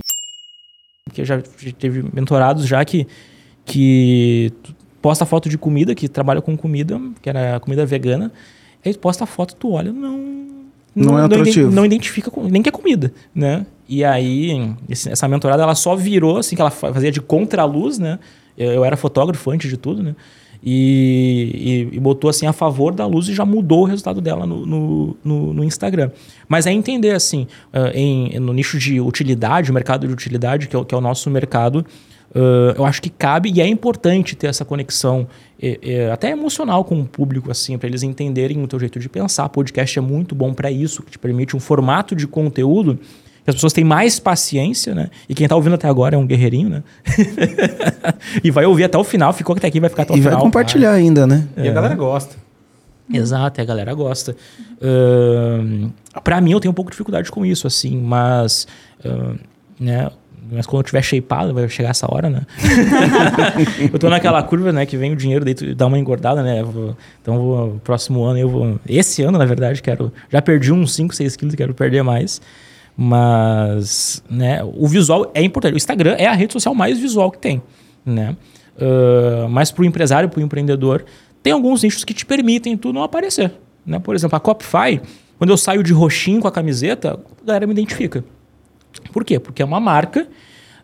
Porque 1.06 1.24
já 1.24 1.42
teve 1.78 2.04
mentorados 2.14 2.66
já 2.66 2.84
que 2.84 3.08
que 3.66 4.52
posta 5.02 5.26
foto 5.26 5.50
de 5.50 5.58
comida, 5.58 5.96
que 5.96 6.08
trabalha 6.08 6.42
com 6.42 6.56
comida, 6.56 7.00
que 7.22 7.30
era 7.30 7.60
comida 7.60 7.86
vegana, 7.86 8.32
aí 8.86 8.96
posta 8.96 9.26
foto, 9.26 9.56
tu 9.56 9.72
olha, 9.72 9.92
não. 9.92 10.41
Não 10.96 11.18
é 11.20 11.26
iden- 11.26 11.40
atrativo. 11.42 11.72
Não 11.72 11.86
identifica 11.86 12.30
com- 12.32 12.44
nem 12.48 12.62
que 12.62 12.70
é 12.70 12.72
comida, 12.72 13.14
né? 13.34 13.66
E 13.88 14.04
aí, 14.04 14.74
essa 14.90 15.28
mentorada, 15.28 15.64
ela 15.64 15.76
só 15.76 15.96
virou, 15.96 16.38
assim, 16.38 16.56
que 16.56 16.62
ela 16.62 16.72
fa- 16.72 16.94
fazia 16.94 17.12
de 17.12 17.22
contraluz, 17.22 17.98
né? 18.00 18.20
Eu, 18.58 18.72
eu 18.72 18.86
era 18.86 18.96
fotógrafo 18.98 19.50
antes 19.52 19.70
de 19.70 19.78
tudo, 19.78 20.02
né? 20.04 20.16
E, 20.64 21.88
e- 21.92 21.98
e 21.98 22.00
botou, 22.00 22.30
assim, 22.30 22.46
a 22.46 22.54
favor 22.54 22.94
da 22.94 23.06
luz 23.06 23.28
e 23.28 23.34
já 23.34 23.44
mudou 23.46 23.82
o 23.82 23.86
resultado 23.86 24.22
dela 24.22 24.46
no, 24.46 24.66
no, 24.66 25.18
no- 25.24 25.54
no 25.54 25.64
Instagram. 25.64 26.12
Mas 26.48 26.66
é 26.68 26.72
entender, 26.72 27.12
assim, 27.12 27.48
ah, 27.74 27.92
em, 27.94 28.40
no 28.40 28.54
nicho 28.54 28.78
de 28.78 29.00
utilidade, 29.02 29.72
o 29.72 29.74
mercado 29.74 30.08
de 30.08 30.14
utilidade, 30.14 30.68
que 30.68 30.76
é, 30.76 30.80
o- 30.80 30.86
que 30.86 30.94
é 30.94 30.98
o 30.98 31.02
nosso 31.02 31.30
mercado, 31.30 31.86
Uh, 32.34 32.72
eu 32.78 32.86
acho 32.86 33.02
que 33.02 33.10
cabe 33.10 33.52
e 33.54 33.60
é 33.60 33.68
importante 33.68 34.38
ter 34.38 34.48
essa 34.48 34.64
conexão 34.64 35.28
eh, 35.62 35.80
eh, 35.82 36.12
até 36.12 36.32
emocional 36.32 36.84
com 36.84 37.00
o 37.00 37.06
público, 37.06 37.52
assim, 37.52 37.78
para 37.78 37.88
eles 37.88 38.04
entenderem 38.04 38.62
o 38.64 38.68
teu 38.68 38.80
jeito 38.80 39.00
de 39.00 39.08
pensar. 39.08 39.48
Podcast 39.50 39.98
é 40.00 40.02
muito 40.02 40.34
bom 40.34 40.54
para 40.54 40.72
isso, 40.72 41.04
que 41.04 41.12
te 41.12 41.20
permite 41.20 41.56
um 41.56 41.60
formato 41.60 42.16
de 42.16 42.28
conteúdo 42.28 43.00
que 43.44 43.50
as 43.50 43.56
pessoas 43.56 43.74
têm 43.74 43.84
mais 43.84 44.20
paciência, 44.20 44.94
né? 44.94 45.10
E 45.28 45.34
quem 45.34 45.48
tá 45.48 45.56
ouvindo 45.56 45.74
até 45.74 45.88
agora 45.88 46.16
é 46.16 46.18
um 46.18 46.28
guerreirinho, 46.28 46.70
né? 46.70 46.84
e 48.44 48.52
vai 48.52 48.66
ouvir 48.66 48.84
até 48.84 48.98
o 48.98 49.04
final, 49.04 49.34
ficou 49.34 49.56
até 49.56 49.68
aqui, 49.68 49.80
vai 49.80 49.90
ficar 49.90 50.04
até 50.04 50.14
o 50.14 50.18
E 50.18 50.22
vai 50.22 50.32
final. 50.32 50.44
compartilhar 50.46 50.92
ainda, 50.92 51.26
né? 51.26 51.48
E 51.58 51.68
a 51.68 51.72
galera 51.72 51.96
gosta. 51.96 52.36
Exato, 53.12 53.60
e 53.60 53.62
a 53.62 53.66
galera 53.66 53.94
gosta. 53.94 54.36
Ahn, 54.82 55.90
pra 56.24 56.40
mim, 56.40 56.52
eu 56.52 56.60
tenho 56.60 56.72
um 56.72 56.76
pouco 56.76 56.92
de 56.92 56.94
dificuldade 56.94 57.32
com 57.32 57.46
isso, 57.46 57.66
assim, 57.68 57.98
mas. 58.00 58.68
ahn, 59.04 59.36
né? 59.80 60.10
Mas 60.52 60.66
quando 60.66 60.82
eu 60.82 60.84
tiver 60.86 61.02
shapeado, 61.02 61.54
vai 61.54 61.68
chegar 61.70 61.90
essa 61.92 62.06
hora, 62.14 62.30
né? 62.30 62.42
eu 63.92 63.98
tô 63.98 64.10
naquela 64.10 64.44
curva, 64.44 64.72
né? 64.74 64.86
Que 64.86 64.98
vem 64.98 65.14
o 65.14 65.16
dinheiro, 65.16 65.46
daí 65.46 65.54
tu 65.54 65.74
dá 65.74 65.88
uma 65.88 65.98
engordada, 65.98 66.44
né? 66.44 66.62
Vou- 66.62 66.96
então, 67.22 67.38
vou, 67.38 67.80
próximo 67.84 68.24
ano 68.24 68.38
eu 68.40 68.50
vou. 68.50 68.80
Esse 68.88 69.24
ano, 69.24 69.38
na 69.38 69.46
verdade, 69.46 69.82
quero. 69.82 70.12
Já 70.30 70.42
perdi 70.42 70.72
uns 70.74 70.94
5, 70.94 71.16
6 71.16 71.36
quilos, 71.38 71.56
quero 71.56 71.74
perder 71.74 72.04
mais. 72.04 72.42
Mas, 72.98 74.22
né? 74.30 74.62
O 74.64 74.88
visual 74.88 75.32
é 75.34 75.42
importante. 75.42 75.74
O 75.74 75.78
Instagram 75.78 76.16
é 76.18 76.28
a 76.28 76.34
rede 76.34 76.52
social 76.54 76.76
mais 76.76 77.00
visual 77.00 77.32
que 77.32 77.38
tem, 77.38 77.62
né? 78.06 78.36
Ah, 78.80 79.48
mas 79.50 79.72
pro 79.72 79.86
empresário, 79.86 80.28
pro 80.30 80.42
empreendedor, 80.42 81.06
tem 81.44 81.54
alguns 81.54 81.84
nichos 81.84 82.04
que 82.04 82.14
te 82.14 82.26
permitem 82.26 82.76
tu 82.76 82.92
não 82.92 83.04
aparecer. 83.04 83.52
Né? 83.86 84.00
Por 84.00 84.16
exemplo, 84.16 84.36
a 84.36 84.40
Copify, 84.40 85.02
quando 85.38 85.50
eu 85.52 85.58
saio 85.58 85.84
de 85.84 85.94
roxinho 85.94 86.42
com 86.42 86.48
a 86.48 86.52
camiseta, 86.52 87.20
a 87.42 87.46
galera 87.46 87.66
me 87.68 87.74
identifica. 87.74 88.24
Por 89.12 89.24
quê? 89.24 89.40
Porque 89.40 89.62
é 89.62 89.66
uma 89.66 89.80
marca 89.80 90.28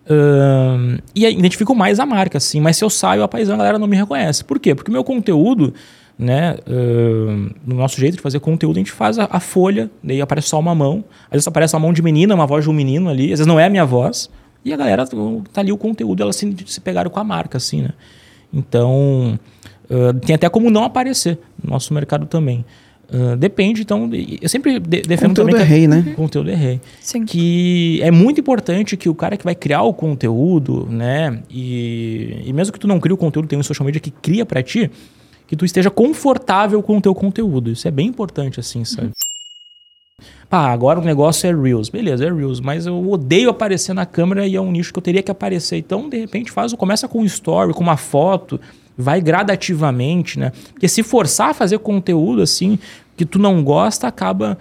ahn, 0.10 0.98
e 1.16 1.26
identifico 1.26 1.76
mais 1.76 2.00
a 2.00 2.06
marca, 2.06 2.38
assim. 2.38 2.60
Mas 2.60 2.78
se 2.78 2.84
eu 2.84 2.90
saio 2.90 3.24
a 3.24 3.28
paisana, 3.28 3.56
a 3.56 3.58
galera 3.58 3.80
não 3.80 3.88
me 3.88 3.96
reconhece. 3.96 4.44
Por 4.44 4.60
quê? 4.60 4.74
Porque 4.74 4.92
meu 4.92 5.04
conteúdo, 5.04 5.74
né? 6.18 6.58
ahn, 6.68 7.50
no 7.66 7.76
nosso 7.76 8.00
jeito 8.00 8.16
de 8.16 8.22
fazer 8.22 8.40
conteúdo, 8.40 8.78
a 8.78 8.80
gente 8.80 8.92
faz 8.92 9.20
a, 9.20 9.28
a 9.30 9.40
folha, 9.40 9.90
daí 10.04 10.22
aparece 10.22 10.50
só 10.50 10.60
uma 10.60 10.74
mão. 10.74 11.04
Às 11.26 11.34
vezes 11.34 11.48
aparece 11.48 11.76
uma 11.76 11.82
mão 11.82 11.94
de 11.94 12.02
menina, 12.02 12.34
uma 12.36 12.48
voz 12.48 12.64
de 12.64 12.70
um 12.70 12.74
menino 12.74 13.10
ali. 13.10 13.26
Às 13.26 13.40
vezes 13.40 13.48
não 13.48 13.60
é 13.60 13.66
a 13.66 13.70
minha 13.70 13.86
voz. 13.86 14.30
E 14.64 14.74
a 14.74 14.78
galera 14.78 15.06
tá 15.06 15.62
ali 15.62 15.72
o 15.72 15.78
conteúdo, 15.78 16.22
elas 16.22 16.36
se, 16.36 16.56
se 16.66 16.82
pegaram 16.82 17.10
com 17.10 17.20
a 17.20 17.24
marca, 17.24 17.58
assim, 17.58 17.84
né? 17.84 17.92
Então, 18.54 19.40
ah, 19.90 20.14
tem 20.26 20.36
até 20.36 20.50
como 20.50 20.70
não 20.70 20.84
aparecer 20.84 21.40
no 21.62 21.72
nosso 21.72 21.94
mercado 21.94 22.26
também. 22.26 22.66
Ah, 23.12 23.36
depende, 23.36 23.82
então, 23.82 24.10
eu 24.42 24.50
sempre 24.50 24.80
de, 24.80 25.02
defendo 25.02 25.30
Conteúdo 25.30 25.52
também 25.52 25.62
é 25.62 25.66
que 25.66 25.72
rei, 25.72 25.88
né? 25.88 26.14
conteúdo 26.16 26.50
é 26.50 26.56
rei. 26.56 26.82
Sim. 27.02 27.26
Que 27.26 28.00
é 28.02 28.12
muito 28.12 28.40
importante 28.40 28.98
que 28.98 29.08
o 29.08 29.16
cara 29.16 29.38
que 29.38 29.46
vai 29.46 29.56
criar 29.56 29.84
o 29.84 29.94
conteúdo, 29.94 30.88
né? 30.90 31.42
E, 31.50 32.44
e 32.46 32.54
mesmo 32.54 32.74
que 32.74 32.80
tu 32.80 32.88
não 32.88 33.00
crie 33.00 33.14
o 33.14 33.18
conteúdo, 33.18 33.48
tem 33.48 33.58
um 33.58 33.64
social 33.64 33.86
media 33.86 34.02
que 34.02 34.12
cria 34.12 34.46
pra 34.46 34.62
ti, 34.62 34.92
que 35.48 35.56
tu 35.56 35.64
esteja 35.64 35.90
confortável 35.90 36.84
com 36.84 36.98
o 36.98 37.02
teu 37.02 37.16
conteúdo. 37.16 37.72
Isso 37.72 37.88
é 37.88 37.92
bem 37.92 38.08
importante, 38.08 38.60
assim, 38.60 38.84
sabe? 38.84 39.12
Pá, 40.50 40.70
agora 40.70 41.00
o 41.00 41.04
negócio 41.04 41.48
é 41.48 41.54
Reels. 41.54 41.90
Beleza, 41.90 42.26
é 42.26 42.34
Reels, 42.34 42.60
mas 42.60 42.86
eu 42.86 43.10
odeio 43.10 43.50
aparecer 43.50 43.94
na 43.94 44.06
câmera 44.06 44.46
e 44.48 44.56
é 44.56 44.62
um 44.62 44.72
nicho 44.72 44.92
que 44.92 45.00
eu 45.00 45.04
teria 45.04 45.24
que 45.24 45.32
aparecer. 45.32 45.78
Então, 45.78 46.10
de 46.10 46.18
repente, 46.18 46.52
faz, 46.52 46.74
começa 46.74 47.08
com 47.08 47.20
um 47.20 47.26
story, 47.26 47.74
com 47.74 47.84
uma 47.84 47.98
foto, 47.98 48.60
vai 48.98 49.22
gradativamente, 49.22 50.40
né? 50.40 50.52
Porque 50.74 50.88
se 50.88 51.04
forçar 51.04 51.50
a 51.52 51.54
fazer 51.54 51.78
conteúdo 51.80 52.42
assim, 52.42 52.80
que 53.16 53.26
tu 53.26 53.38
não 53.38 53.64
gosta, 53.64 54.08
acaba 54.08 54.58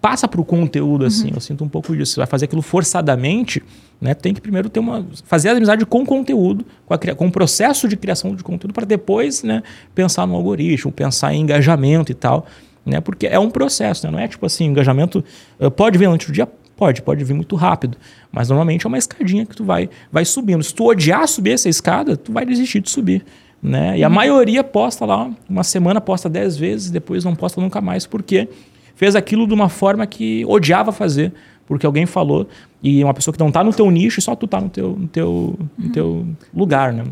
passa 0.00 0.26
pro 0.26 0.44
conteúdo 0.44 1.04
assim. 1.04 1.30
Eu 1.32 1.40
sinto 1.40 1.64
um 1.64 1.68
pouco 1.68 1.96
disso. 1.96 2.12
Você 2.12 2.20
vai 2.20 2.26
fazer 2.26 2.46
aquilo 2.46 2.62
forçadamente, 2.62 3.62
né? 4.00 4.12
Tem 4.12 4.34
que 4.34 4.40
primeiro 4.40 4.68
ter 4.68 4.80
uma 4.80 5.06
fazer 5.24 5.50
a 5.50 5.52
amizade 5.52 5.86
com 5.86 6.02
o 6.02 6.06
conteúdo, 6.06 6.64
com, 6.84 6.94
a, 6.94 6.98
com 6.98 7.26
o 7.26 7.32
processo 7.32 7.88
de 7.88 7.96
criação 7.96 8.34
de 8.34 8.42
conteúdo 8.42 8.74
para 8.74 8.84
depois, 8.84 9.42
né, 9.42 9.62
pensar 9.94 10.26
no 10.26 10.34
algoritmo, 10.34 10.90
pensar 10.90 11.32
em 11.32 11.42
engajamento 11.42 12.10
e 12.10 12.14
tal, 12.14 12.46
né? 12.84 13.00
Porque 13.00 13.26
é 13.26 13.38
um 13.38 13.50
processo, 13.50 14.06
né? 14.06 14.12
Não 14.12 14.18
é 14.18 14.28
tipo 14.28 14.44
assim, 14.44 14.64
engajamento 14.66 15.24
eh, 15.60 15.70
pode 15.70 15.96
vir 15.96 16.06
antes 16.06 16.26
do 16.26 16.32
dia 16.32 16.48
Pode, 16.76 17.02
pode 17.02 17.22
vir 17.22 17.34
muito 17.34 17.54
rápido, 17.54 17.96
mas 18.32 18.48
normalmente 18.48 18.84
é 18.84 18.88
uma 18.88 18.98
escadinha 18.98 19.46
que 19.46 19.54
tu 19.54 19.64
vai, 19.64 19.88
vai 20.10 20.24
subindo. 20.24 20.62
Se 20.62 20.74
tu 20.74 20.86
odiar 20.86 21.26
subir 21.28 21.52
essa 21.52 21.68
escada, 21.68 22.16
tu 22.16 22.32
vai 22.32 22.44
desistir 22.44 22.80
de 22.80 22.90
subir, 22.90 23.24
né? 23.64 23.98
E 23.98 24.04
a 24.04 24.10
maioria 24.10 24.62
posta 24.62 25.06
lá, 25.06 25.30
uma 25.48 25.64
semana 25.64 25.98
posta 25.98 26.28
10 26.28 26.56
vezes, 26.58 26.90
depois 26.90 27.24
não 27.24 27.34
posta 27.34 27.62
nunca 27.62 27.80
mais, 27.80 28.06
porque 28.06 28.46
fez 28.94 29.16
aquilo 29.16 29.46
de 29.46 29.54
uma 29.54 29.70
forma 29.70 30.06
que 30.06 30.44
odiava 30.46 30.92
fazer, 30.92 31.32
porque 31.66 31.86
alguém 31.86 32.04
falou, 32.04 32.46
e 32.82 33.02
uma 33.02 33.14
pessoa 33.14 33.32
que 33.32 33.40
não 33.40 33.50
tá 33.50 33.64
no 33.64 33.72
teu 33.72 33.90
nicho, 33.90 34.20
só 34.20 34.36
tu 34.36 34.46
tá 34.46 34.60
no 34.60 34.68
teu, 34.68 34.94
no 34.98 35.08
teu, 35.08 35.58
no 35.78 35.88
teu 35.88 36.26
lugar, 36.52 36.92
né? 36.92 37.04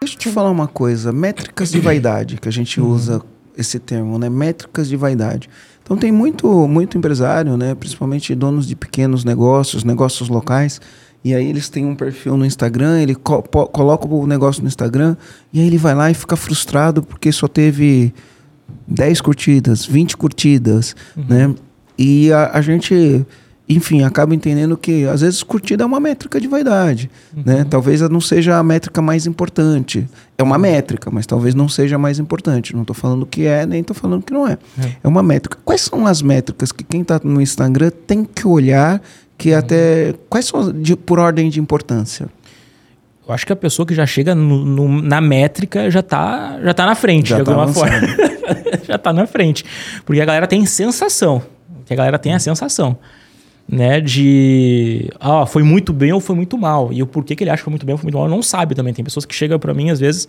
Deixa 0.00 0.14
eu 0.14 0.18
te 0.20 0.28
falar 0.30 0.52
uma 0.52 0.68
coisa. 0.68 1.12
Métricas 1.12 1.72
de 1.72 1.80
vaidade, 1.80 2.36
que 2.36 2.48
a 2.48 2.52
gente 2.52 2.80
usa 2.80 3.20
esse 3.56 3.80
termo, 3.80 4.20
né? 4.20 4.28
Métricas 4.30 4.88
de 4.88 4.96
vaidade. 4.96 5.50
Então 5.82 5.96
tem 5.96 6.12
muito, 6.12 6.68
muito 6.68 6.96
empresário, 6.96 7.56
né? 7.56 7.74
Principalmente 7.74 8.32
donos 8.36 8.68
de 8.68 8.76
pequenos 8.76 9.24
negócios, 9.24 9.82
negócios 9.82 10.28
locais. 10.28 10.80
E 11.24 11.34
aí 11.34 11.46
eles 11.48 11.68
têm 11.68 11.84
um 11.84 11.94
perfil 11.94 12.36
no 12.36 12.44
Instagram, 12.46 13.00
ele 13.00 13.14
co 13.14 13.42
coloca 13.42 14.06
o 14.06 14.26
negócio 14.26 14.62
no 14.62 14.68
Instagram, 14.68 15.16
e 15.52 15.60
aí 15.60 15.66
ele 15.66 15.78
vai 15.78 15.94
lá 15.94 16.10
e 16.10 16.14
fica 16.14 16.36
frustrado 16.36 17.02
porque 17.02 17.30
só 17.32 17.48
teve 17.48 18.14
10 18.86 19.20
curtidas, 19.20 19.84
20 19.84 20.16
curtidas, 20.16 20.94
né? 21.16 21.54
E 21.98 22.32
a, 22.32 22.50
a 22.54 22.60
gente 22.60 23.26
enfim, 23.70 24.02
acaba 24.02 24.34
entendendo 24.34 24.78
que 24.78 25.04
às 25.04 25.20
vezes 25.20 25.42
curtida 25.42 25.82
é 25.82 25.86
uma 25.86 26.00
métrica 26.00 26.40
de 26.40 26.48
vaidade, 26.48 27.10
Uhum. 27.36 27.42
né? 27.44 27.64
Talvez 27.68 28.00
não 28.00 28.20
seja 28.20 28.56
a 28.56 28.62
métrica 28.62 29.02
mais 29.02 29.26
importante. 29.26 30.08
É 30.38 30.42
uma 30.42 30.56
métrica, 30.56 31.10
mas 31.10 31.26
talvez 31.26 31.54
não 31.54 31.68
seja 31.68 31.96
a 31.96 31.98
mais 31.98 32.18
importante. 32.18 32.72
Não 32.74 32.80
estou 32.80 32.94
falando 32.94 33.26
que 33.26 33.44
é, 33.44 33.66
nem 33.66 33.80
estou 33.82 33.94
falando 33.94 34.22
que 34.22 34.32
não 34.32 34.48
é. 34.48 34.56
É. 34.78 34.92
É 35.04 35.08
uma 35.08 35.22
métrica. 35.22 35.58
Quais 35.66 35.82
são 35.82 36.06
as 36.06 36.22
métricas 36.22 36.72
que 36.72 36.82
quem 36.82 37.02
está 37.02 37.20
no 37.22 37.42
Instagram 37.42 37.90
tem 38.06 38.24
que 38.24 38.46
olhar 38.46 39.02
que 39.38 39.52
Uhum. 39.52 39.58
até 39.58 40.14
quais 40.28 40.44
são 40.44 40.70
de- 40.72 40.96
por 40.96 41.18
ordem 41.18 41.48
de 41.48 41.60
importância? 41.60 42.28
Eu 43.26 43.34
acho 43.34 43.46
que 43.46 43.52
a 43.52 43.56
pessoa 43.56 43.86
que 43.86 43.94
já 43.94 44.06
chega 44.06 44.34
no- 44.34 44.64
no- 44.64 45.02
na 45.02 45.20
métrica 45.20 45.90
já 45.90 46.02
tá, 46.02 46.58
já 46.62 46.74
tá 46.74 46.84
na 46.84 46.94
frente, 46.94 47.30
Já 47.30 47.38
de 47.38 47.44
tá 47.44 47.52
alguma 47.52 47.70
avançando. 47.70 48.08
forma. 48.08 48.72
já 48.88 48.98
tá 48.98 49.12
na 49.12 49.26
frente. 49.26 49.64
Porque 50.04 50.20
a 50.20 50.24
galera 50.24 50.46
tem 50.46 50.64
sensação. 50.66 51.42
Que 51.86 51.92
a 51.92 51.96
galera 51.96 52.18
tem 52.18 52.34
a 52.34 52.38
sensação. 52.38 52.98
Né, 53.70 54.00
de 54.00 55.10
ah, 55.20 55.44
foi 55.44 55.62
muito 55.62 55.92
bem 55.92 56.10
ou 56.10 56.20
foi 56.20 56.34
muito 56.34 56.56
mal. 56.56 56.90
E 56.90 57.02
o 57.02 57.06
porquê 57.06 57.36
que 57.36 57.44
ele 57.44 57.50
acha 57.50 57.58
que 57.58 57.64
foi 57.64 57.70
muito 57.70 57.84
bem 57.84 57.92
ou 57.92 57.98
foi 57.98 58.06
muito 58.06 58.16
mal, 58.16 58.26
não 58.26 58.42
sabe 58.42 58.74
também. 58.74 58.94
Tem 58.94 59.04
pessoas 59.04 59.26
que 59.26 59.34
chegam 59.34 59.58
pra 59.58 59.74
mim 59.74 59.90
às 59.90 60.00
vezes 60.00 60.26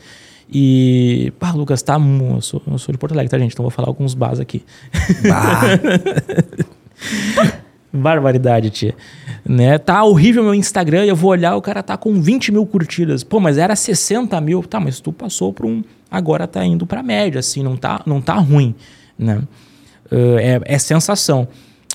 e. 0.52 1.32
Pá, 1.40 1.52
Lucas, 1.54 1.82
tá. 1.82 1.98
Eu 1.98 2.42
sou, 2.42 2.62
eu 2.70 2.78
sou 2.78 2.92
de 2.92 2.98
Porto 2.98 3.14
Alegre, 3.14 3.32
tá, 3.32 3.40
gente? 3.40 3.54
Então 3.54 3.64
vou 3.64 3.72
falar 3.72 3.88
alguns 3.88 4.14
bás 4.14 4.42
aqui. 4.42 4.62
Barbaridade, 7.92 8.70
tia. 8.70 8.96
Né? 9.46 9.78
Tá 9.78 10.04
horrível 10.04 10.44
meu 10.44 10.54
Instagram 10.54 11.06
eu 11.06 11.16
vou 11.16 11.32
olhar, 11.32 11.56
o 11.56 11.62
cara 11.62 11.82
tá 11.82 11.98
com 11.98 12.22
20 12.22 12.52
mil 12.52 12.66
curtidas. 12.66 13.24
Pô, 13.24 13.40
mas 13.40 13.58
era 13.58 13.76
60 13.76 14.40
mil. 14.42 14.62
Tá, 14.64 14.80
mas 14.80 15.00
tu 15.00 15.12
passou 15.12 15.52
para 15.52 15.66
um. 15.66 15.84
Agora 16.10 16.48
tá 16.48 16.64
indo 16.66 16.86
pra 16.86 17.02
média, 17.04 17.40
assim, 17.40 17.64
não 17.64 17.76
tá, 17.76 18.02
não 18.06 18.22
tá 18.22 18.36
ruim. 18.36 18.76
Né? 19.18 19.42
Uh, 20.12 20.38
é, 20.40 20.62
é 20.66 20.80
sensação. 20.80 21.48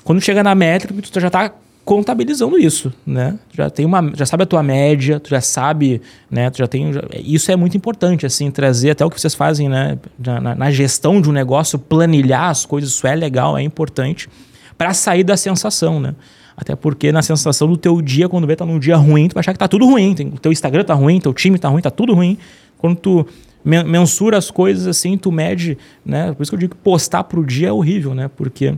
Quando 0.05 0.21
chega 0.21 0.43
na 0.43 0.55
métrica, 0.55 0.95
tu 1.11 1.21
já 1.21 1.31
tá 1.31 1.53
contabilizando 1.85 2.59
isso, 2.59 2.93
né? 3.07 3.39
Já 3.53 3.69
tem 3.69 3.85
uma, 3.85 4.11
já 4.15 4.25
sabe 4.25 4.43
a 4.45 4.47
tua 4.47 4.63
média, 4.63 5.21
tu 5.21 5.29
já 5.29 5.41
sabe, 5.43 6.01
né? 6.31 6.49
Tu 6.51 6.59
já 6.59 6.67
tem, 6.67 6.93
já- 6.93 7.03
isso 7.13 7.53
é 7.53 7.57
muito 7.57 7.77
importante, 7.77 8.25
assim, 8.25 8.51
trazer 8.51 8.91
até 8.91 9.05
o 9.05 9.11
que 9.11 9.21
vocês 9.21 9.35
fazem, 9.35 9.69
né? 9.69 9.99
Na, 10.19 10.41
na- 10.41 10.55
na 10.55 10.71
gestão 10.71 11.21
de 11.21 11.29
um 11.29 11.33
negócio, 11.33 11.79
planilhar 11.79 12.49
as 12.49 12.65
coisas, 12.65 12.91
isso 12.91 13.07
é 13.07 13.15
legal, 13.15 13.59
é 13.59 13.63
importante 13.63 14.29
para 14.77 14.95
sair 14.95 15.25
da 15.25 15.37
sensação, 15.37 16.01
né? 16.01 16.15
Até 16.57 16.77
porque 16.77 17.11
na 17.11 17.23
sensação 17.23 17.69
do 17.69 17.77
teu 17.77 18.01
dia, 18.01 18.29
quando 18.29 18.47
vê 18.47 18.55
tá 18.55 18.65
num 18.65 18.79
dia 18.79 18.97
ruim, 18.97 19.29
tu 19.29 19.35
vai 19.35 19.41
achar 19.41 19.53
que 19.53 19.59
tá 19.59 19.67
tudo 19.67 19.87
ruim. 19.87 20.15
O 20.33 20.39
teu 20.39 20.53
Instagram 20.53 20.85
tá 20.85 20.95
ruim, 20.95 21.21
teu 21.21 21.35
time 21.35 21.59
tá 21.59 21.69
ruim, 21.69 21.83
tá 21.83 21.91
tudo 21.91 22.15
ruim. 22.15 22.39
Quando 22.79 22.97
tu 22.97 23.27
men- 23.65 23.85
mensura 23.85 24.39
as 24.39 24.51
coisas 24.51 24.87
assim, 24.87 25.19
tu 25.19 25.33
mede, 25.33 25.77
né? 26.05 26.33
Por 26.33 26.43
isso 26.43 26.53
que 26.53 26.55
eu 26.55 26.61
digo 26.61 26.75
que 26.75 26.81
postar 26.81 27.25
pro 27.25 27.45
dia 27.45 27.69
é 27.69 27.73
horrível, 27.73 28.15
né? 28.15 28.31
Porque 28.37 28.75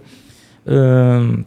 ahn, 0.67 1.45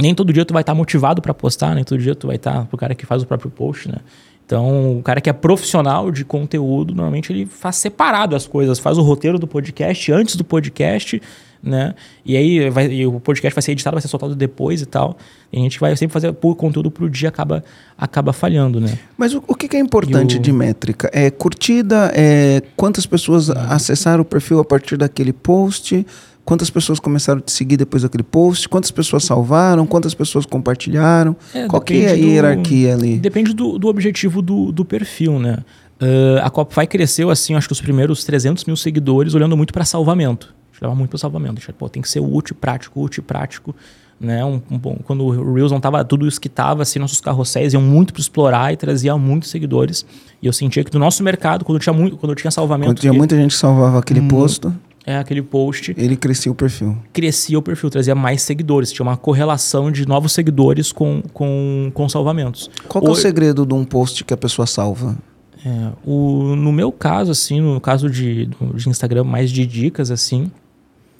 nem 0.00 0.14
todo 0.14 0.32
dia 0.32 0.44
tu 0.44 0.52
vai 0.52 0.62
estar 0.62 0.74
motivado 0.74 1.22
para 1.22 1.32
postar, 1.34 1.74
nem 1.74 1.84
todo 1.84 1.98
dia 1.98 2.14
tu 2.14 2.26
vai 2.26 2.36
estar 2.36 2.66
pro 2.66 2.76
cara 2.76 2.94
que 2.94 3.06
faz 3.06 3.22
o 3.22 3.26
próprio 3.26 3.50
post, 3.50 3.88
né? 3.88 3.98
Então, 4.44 4.98
o 4.98 5.02
cara 5.02 5.20
que 5.20 5.28
é 5.28 5.32
profissional 5.32 6.10
de 6.10 6.24
conteúdo, 6.24 6.94
normalmente 6.94 7.30
ele 7.30 7.44
faz 7.44 7.76
separado 7.76 8.34
as 8.34 8.46
coisas, 8.46 8.78
faz 8.78 8.96
o 8.96 9.02
roteiro 9.02 9.38
do 9.38 9.46
podcast 9.46 10.10
antes 10.10 10.36
do 10.36 10.42
podcast, 10.44 11.20
né? 11.62 11.94
E 12.24 12.36
aí 12.36 12.70
vai, 12.70 12.86
e 12.90 13.06
o 13.06 13.18
podcast 13.20 13.54
vai 13.54 13.62
ser 13.62 13.72
editado, 13.72 13.94
vai 13.94 14.02
ser 14.02 14.08
soltado 14.08 14.34
depois 14.34 14.80
e 14.82 14.86
tal. 14.86 15.16
E 15.52 15.58
a 15.58 15.60
gente 15.60 15.78
vai 15.80 15.96
sempre 15.96 16.12
fazer 16.12 16.28
o 16.28 16.54
conteúdo 16.54 16.90
pro 16.90 17.08
dia 17.10 17.28
acaba 17.28 17.64
acaba 17.96 18.32
falhando, 18.32 18.80
né? 18.80 18.98
Mas 19.16 19.34
o, 19.34 19.42
o 19.46 19.54
que, 19.54 19.66
que 19.68 19.76
é 19.76 19.80
importante 19.80 20.36
o- 20.36 20.40
de 20.40 20.52
métrica? 20.52 21.10
É 21.12 21.30
curtida? 21.30 22.12
É 22.14 22.62
quantas 22.76 23.06
pessoas 23.06 23.50
acessaram 23.50 24.22
o 24.22 24.24
perfil 24.24 24.60
a 24.60 24.64
partir 24.64 24.96
daquele 24.96 25.32
post? 25.32 26.06
Quantas 26.44 26.70
pessoas 26.70 26.98
começaram 26.98 27.40
a 27.40 27.42
te 27.42 27.52
seguir 27.52 27.76
depois 27.76 28.02
daquele 28.04 28.22
post? 28.22 28.68
Quantas 28.70 28.90
pessoas 28.90 29.22
salvaram? 29.24 29.86
Quantas 29.86 30.14
pessoas 30.14 30.46
compartilharam? 30.46 31.36
É, 31.52 31.66
Qual 31.66 31.82
que 31.82 31.94
é 31.94 31.96
a 31.96 32.00
depende 32.10 32.22
do- 32.22 32.28
hierarquia 32.28 32.94
ali? 32.94 33.18
Depende 33.18 33.52
do, 33.52 33.78
do 33.78 33.86
objetivo 33.88 34.40
do, 34.40 34.72
do 34.72 34.84
perfil, 34.84 35.38
né? 35.38 35.58
Ah, 36.00 36.46
a 36.46 36.50
Copify 36.50 36.86
cresceu, 36.86 37.28
assim, 37.28 37.54
acho 37.54 37.66
que 37.68 37.72
os 37.72 37.80
primeiros 37.80 38.24
300 38.24 38.64
mil 38.64 38.76
seguidores 38.76 39.34
olhando 39.34 39.56
muito 39.56 39.72
para 39.74 39.84
salvamento. 39.84 40.54
Gente 40.78 40.82
leva 40.82 40.94
muito 40.94 41.10
para 41.10 41.18
salvamento. 41.18 41.60
Gente, 41.60 41.72
pô, 41.72 41.88
tem 41.88 42.00
que 42.00 42.08
ser 42.08 42.20
útil, 42.20 42.54
prático, 42.54 43.00
útil, 43.02 43.22
prático. 43.22 43.74
Né? 44.20 44.44
Um, 44.44 44.60
um 44.70 44.78
bom- 44.78 44.98
quando 45.04 45.24
o 45.24 45.54
Reels 45.54 45.70
não 45.70 45.80
tava 45.80 46.04
tudo 46.04 46.26
isso 46.26 46.40
que 46.40 46.48
tava, 46.48 46.82
assim, 46.82 46.98
nossos 46.98 47.20
carrosséis 47.20 47.72
iam 47.72 47.82
muito 47.82 48.12
para 48.12 48.20
explorar 48.20 48.72
e 48.72 48.76
trazia 48.76 49.16
muitos 49.16 49.48
seguidores. 49.50 50.04
E 50.42 50.46
eu 50.46 50.52
sentia 50.52 50.82
que 50.82 50.90
do 50.90 50.98
nosso 50.98 51.22
mercado, 51.22 51.64
quando 51.64 51.76
eu 51.76 51.80
tinha, 51.80 51.92
muito, 51.92 52.16
quando 52.16 52.34
tinha 52.34 52.50
salvamento, 52.50 52.90
Quando 52.90 52.98
tinha 53.00 53.12
que 53.12 53.18
muita 53.18 53.36
gente 53.36 53.50
que 53.52 53.56
salvava 53.56 53.98
aquele 53.98 54.20
Hum. 54.20 54.28
posto, 54.28 54.74
é 55.06 55.16
aquele 55.16 55.40
post, 55.40 55.94
ele 55.96 56.16
crescia 56.16 56.50
o 56.50 56.54
perfil. 56.54 56.98
crescia 57.12 57.58
o 57.58 57.62
perfil, 57.62 57.90
trazia 57.90 58.14
mais 58.14 58.42
seguidores. 58.42 58.90
Tinha 58.92 59.04
uma 59.06 59.16
correlação 59.16 59.90
de 59.90 60.06
novos 60.06 60.32
seguidores 60.32 60.90
com, 60.92 61.22
com, 61.32 61.90
com 61.94 62.08
salvamentos. 62.08 62.68
Qual 62.88 63.02
é 63.04 63.08
o 63.08 63.12
Oi- 63.12 63.16
segredo 63.20 63.64
de 63.64 63.72
um 63.74 63.84
post 63.84 64.24
que 64.24 64.34
a 64.34 64.36
pessoa 64.36 64.66
salva? 64.66 65.16
É, 65.64 65.90
o, 66.04 66.54
no 66.56 66.72
meu 66.72 66.90
caso, 66.92 67.30
assim, 67.32 67.60
no 67.60 67.80
caso 67.80 68.10
de, 68.10 68.46
de 68.74 68.88
Instagram 68.88 69.24
mais 69.24 69.50
de 69.50 69.64
dicas, 69.66 70.10
assim, 70.10 70.50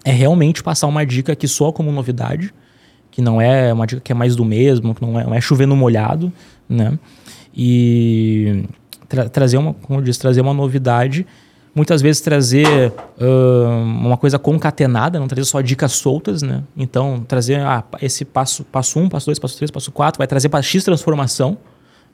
é 0.09 0.13
realmente 0.13 0.63
passar 0.63 0.87
uma 0.87 1.05
dica 1.05 1.37
que 1.37 1.47
soa 1.47 1.71
como 1.71 1.93
novidade, 1.93 2.53
que 3.11 3.21
não 3.21 3.41
é 3.41 3.71
uma 3.73 3.87
dica 3.87 4.01
que 4.01 4.11
é 4.11 4.15
mais 4.15 4.35
do 4.35 4.45
mesmo, 4.45 4.95
que 4.95 5.03
não 5.03 5.21
é, 5.21 5.25
não 5.25 5.35
é 5.35 5.41
chover 5.41 5.67
no 5.67 5.77
molhado, 5.77 6.33
né? 6.69 6.99
E 7.55 8.65
tra- 9.07 9.29
trazer 9.29 9.59
uma, 9.59 9.75
como 9.75 9.99
eu 9.99 10.03
disse, 10.03 10.19
trazer 10.19 10.41
uma 10.41 10.55
novidade, 10.55 11.27
muitas 11.75 12.01
vezes 12.01 12.23
trazer 12.23 12.93
ahn, 13.21 14.07
uma 14.07 14.17
coisa 14.17 14.39
concatenada, 14.39 15.19
não 15.19 15.29
trazer 15.29 15.45
só 15.45 15.61
dicas 15.61 15.93
soltas, 15.93 16.41
né? 16.41 16.63
Então, 16.75 17.23
trazer 17.29 17.61
ah, 17.61 17.85
esse 18.01 18.25
passo, 18.25 18.65
passo 18.65 18.99
1, 18.99 19.03
um, 19.03 19.09
passo 19.11 19.27
2, 19.27 19.39
passo 19.39 19.57
3, 19.59 19.71
passo 19.71 19.93
4, 19.93 20.17
vai 20.17 20.27
trazer 20.27 20.49
para 20.49 20.63
X 20.63 20.85
transformação, 20.85 21.59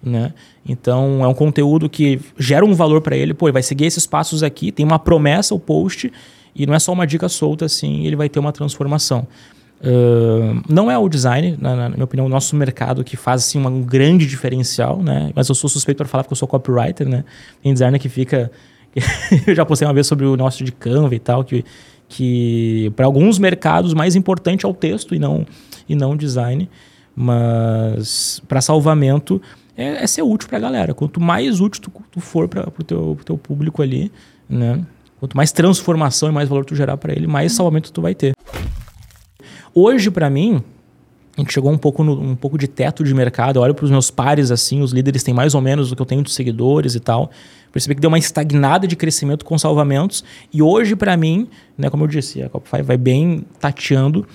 né? 0.02 0.32
Então 0.66 1.22
é 1.22 1.28
um 1.28 1.34
conteúdo 1.34 1.88
que 1.88 2.20
gera 2.38 2.64
um 2.64 2.74
valor 2.74 3.00
para 3.00 3.16
ele, 3.16 3.34
pô, 3.34 3.46
ele 3.46 3.52
vai 3.52 3.62
seguir 3.62 3.84
esses 3.84 4.04
passos 4.04 4.42
aqui, 4.42 4.72
tem 4.72 4.84
uma 4.84 4.98
promessa 4.98 5.54
o 5.54 5.60
post 5.60 6.10
e 6.54 6.66
não 6.66 6.74
é 6.74 6.78
só 6.78 6.92
uma 6.92 7.06
dica 7.06 7.28
solta 7.28 7.64
assim, 7.64 8.06
ele 8.06 8.16
vai 8.16 8.28
ter 8.28 8.38
uma 8.38 8.52
transformação. 8.52 9.26
Ahn, 9.82 10.62
não 10.68 10.90
é 10.90 10.96
o 10.96 11.08
design, 11.08 11.58
na, 11.60 11.74
na 11.76 11.88
minha 11.90 12.04
opinião, 12.04 12.26
o 12.26 12.28
nosso 12.28 12.56
mercado 12.56 13.04
que 13.04 13.16
faz 13.16 13.42
assim 13.42 13.58
um 13.58 13.82
grande 13.82 14.26
diferencial, 14.26 15.02
né? 15.02 15.30
Mas 15.34 15.48
eu 15.48 15.54
sou 15.54 15.68
suspeito 15.68 15.98
para 15.98 16.08
falar 16.08 16.24
porque 16.24 16.32
eu 16.32 16.36
sou 16.36 16.48
copywriter, 16.48 17.08
né? 17.08 17.24
Tem 17.62 17.72
designer 17.72 17.98
que 17.98 18.08
fica 18.08 18.50
eu 19.46 19.54
já 19.54 19.64
postei 19.64 19.86
uma 19.86 19.94
vez 19.94 20.06
sobre 20.06 20.24
o 20.24 20.36
negócio 20.36 20.64
de 20.64 20.72
Canva 20.72 21.14
e 21.14 21.18
tal, 21.18 21.44
que, 21.44 21.64
que 22.08 22.92
para 22.96 23.06
alguns 23.06 23.38
mercados 23.38 23.92
mais 23.92 24.14
importante 24.14 24.64
é 24.64 24.68
o 24.68 24.74
texto 24.74 25.14
e 25.14 25.18
não 25.18 25.46
e 25.88 25.94
não 25.94 26.12
o 26.12 26.16
design, 26.16 26.68
mas 27.14 28.40
para 28.48 28.60
salvamento 28.60 29.40
é, 29.76 30.04
é 30.04 30.06
ser 30.06 30.22
útil 30.22 30.48
para 30.48 30.58
a 30.58 30.60
galera. 30.60 30.94
Quanto 30.94 31.20
mais 31.20 31.60
útil 31.60 31.82
tu, 31.82 31.92
tu 32.10 32.20
for 32.20 32.48
para 32.48 32.68
o 32.68 32.82
teu, 32.82 33.18
teu 33.24 33.36
público 33.36 33.82
ali, 33.82 34.10
né? 34.48 34.80
Quanto 35.24 35.38
mais 35.38 35.50
transformação 35.52 36.28
e 36.28 36.32
mais 36.32 36.50
valor 36.50 36.66
tu 36.66 36.76
gerar 36.76 36.98
para 36.98 37.10
ele, 37.14 37.26
mais 37.26 37.52
salvamento 37.52 37.90
tu 37.90 38.02
vai 38.02 38.14
ter. 38.14 38.34
Hoje, 39.74 40.10
para 40.10 40.28
mim, 40.28 40.62
a 41.34 41.40
gente 41.40 41.50
chegou 41.50 41.72
um 41.72 41.78
pouco, 41.78 42.04
no, 42.04 42.20
um 42.20 42.36
pouco 42.36 42.58
de 42.58 42.68
teto 42.68 43.02
de 43.02 43.14
mercado. 43.14 43.56
Eu 43.56 43.62
olho 43.62 43.74
para 43.74 43.86
os 43.86 43.90
meus 43.90 44.10
pares, 44.10 44.50
assim, 44.50 44.82
os 44.82 44.92
líderes 44.92 45.22
têm 45.22 45.32
mais 45.32 45.54
ou 45.54 45.62
menos 45.62 45.90
o 45.90 45.96
que 45.96 46.02
eu 46.02 46.04
tenho 46.04 46.22
de 46.22 46.30
seguidores 46.30 46.94
e 46.94 47.00
tal. 47.00 47.30
Percebi 47.72 47.94
que 47.94 48.02
deu 48.02 48.08
uma 48.08 48.18
estagnada 48.18 48.86
de 48.86 48.94
crescimento 48.96 49.46
com 49.46 49.56
salvamentos. 49.56 50.22
E 50.52 50.60
hoje, 50.60 50.94
para 50.94 51.16
mim, 51.16 51.48
né, 51.78 51.88
como 51.88 52.04
eu 52.04 52.08
disse, 52.08 52.42
a 52.42 52.50
Copify 52.50 52.82
vai 52.82 52.98
bem 52.98 53.46
tateando. 53.58 54.26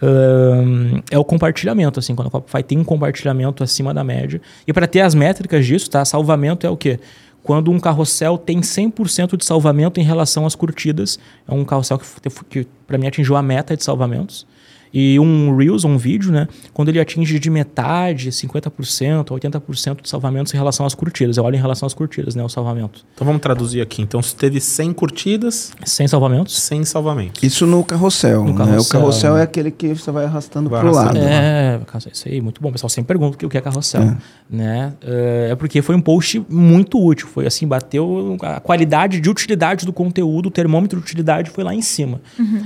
ahn, 0.00 1.02
é 1.10 1.18
o 1.18 1.24
compartilhamento, 1.24 1.98
assim, 1.98 2.14
quando 2.14 2.28
a 2.28 2.30
Copify 2.30 2.62
tem 2.62 2.78
um 2.78 2.84
compartilhamento 2.84 3.64
acima 3.64 3.92
da 3.92 4.04
média. 4.04 4.40
E 4.64 4.72
para 4.72 4.86
ter 4.86 5.00
as 5.00 5.12
métricas 5.12 5.66
disso, 5.66 5.90
tá? 5.90 6.04
Salvamento 6.04 6.64
é 6.64 6.70
o 6.70 6.76
quê? 6.76 7.00
Quando 7.46 7.70
um 7.70 7.78
carrossel 7.78 8.36
tem 8.36 8.60
100% 8.60 9.36
de 9.36 9.44
salvamento 9.44 10.00
em 10.00 10.02
relação 10.02 10.44
às 10.44 10.56
curtidas, 10.56 11.16
é 11.46 11.54
um 11.54 11.64
carrossel 11.64 11.96
que, 11.96 12.06
que 12.50 12.66
para 12.88 12.98
mim 12.98 13.06
atingiu 13.06 13.36
a 13.36 13.42
meta 13.42 13.76
de 13.76 13.84
salvamentos. 13.84 14.44
E 14.92 15.18
um 15.20 15.54
Reels, 15.54 15.84
um 15.84 15.98
vídeo, 15.98 16.32
né? 16.32 16.48
Quando 16.72 16.88
ele 16.88 16.98
atinge 16.98 17.38
de 17.38 17.50
metade, 17.50 18.30
50%, 18.30 19.24
80% 19.26 20.00
de 20.02 20.08
salvamentos 20.08 20.54
em 20.54 20.56
relação 20.56 20.86
às 20.86 20.94
curtidas. 20.94 21.36
Eu 21.36 21.44
olho 21.44 21.54
em 21.56 21.60
relação 21.60 21.86
às 21.86 21.92
curtidas, 21.92 22.34
né? 22.34 22.42
O 22.42 22.48
salvamento. 22.48 23.04
Então 23.14 23.26
vamos 23.26 23.42
traduzir 23.42 23.80
aqui. 23.82 24.00
Então, 24.00 24.22
se 24.22 24.34
teve 24.34 24.58
100 24.60 24.92
curtidas, 24.94 25.72
Sem 25.84 26.08
salvamentos? 26.08 26.58
100 26.62 26.84
salvamentos. 26.86 27.42
Isso 27.42 27.66
no 27.66 27.84
carrossel. 27.84 28.44
No 28.44 28.52
né? 28.52 28.58
carrossel, 28.58 28.80
O 28.80 28.88
carrossel 29.02 29.34
né? 29.34 29.40
é 29.40 29.42
aquele 29.42 29.70
que 29.70 29.88
você 29.94 30.10
vai 30.10 30.24
arrastando 30.24 30.70
pro 30.70 30.78
arrastando. 30.78 31.18
lado. 31.18 31.28
É, 31.28 31.80
caso- 31.86 32.08
isso 32.10 32.26
aí, 32.28 32.40
muito 32.40 32.62
bom. 32.62 32.70
O 32.70 32.72
pessoal 32.72 32.88
sempre 32.88 33.08
pergunta 33.08 33.44
o 33.44 33.48
que 33.50 33.58
é 33.58 33.60
carrossel. 33.60 34.02
É. 34.02 34.16
Né? 34.48 34.92
É 35.02 35.48
é 35.50 35.54
porque 35.56 35.82
foi 35.82 35.94
um 35.96 36.00
post 36.00 36.40
muito 36.48 37.04
útil. 37.04 37.26
Foi 37.26 37.46
assim, 37.46 37.66
bateu 37.66 38.36
a 38.42 38.60
qualidade 38.60 39.20
de 39.20 39.28
utilidade 39.30 39.84
do 39.84 39.92
conteúdo, 39.92 40.46
o 40.46 40.50
termômetro 40.50 40.98
de 41.00 41.04
utilidade 41.04 41.50
foi 41.50 41.64
lá 41.64 41.74
em 41.74 41.82
cima. 41.82 42.20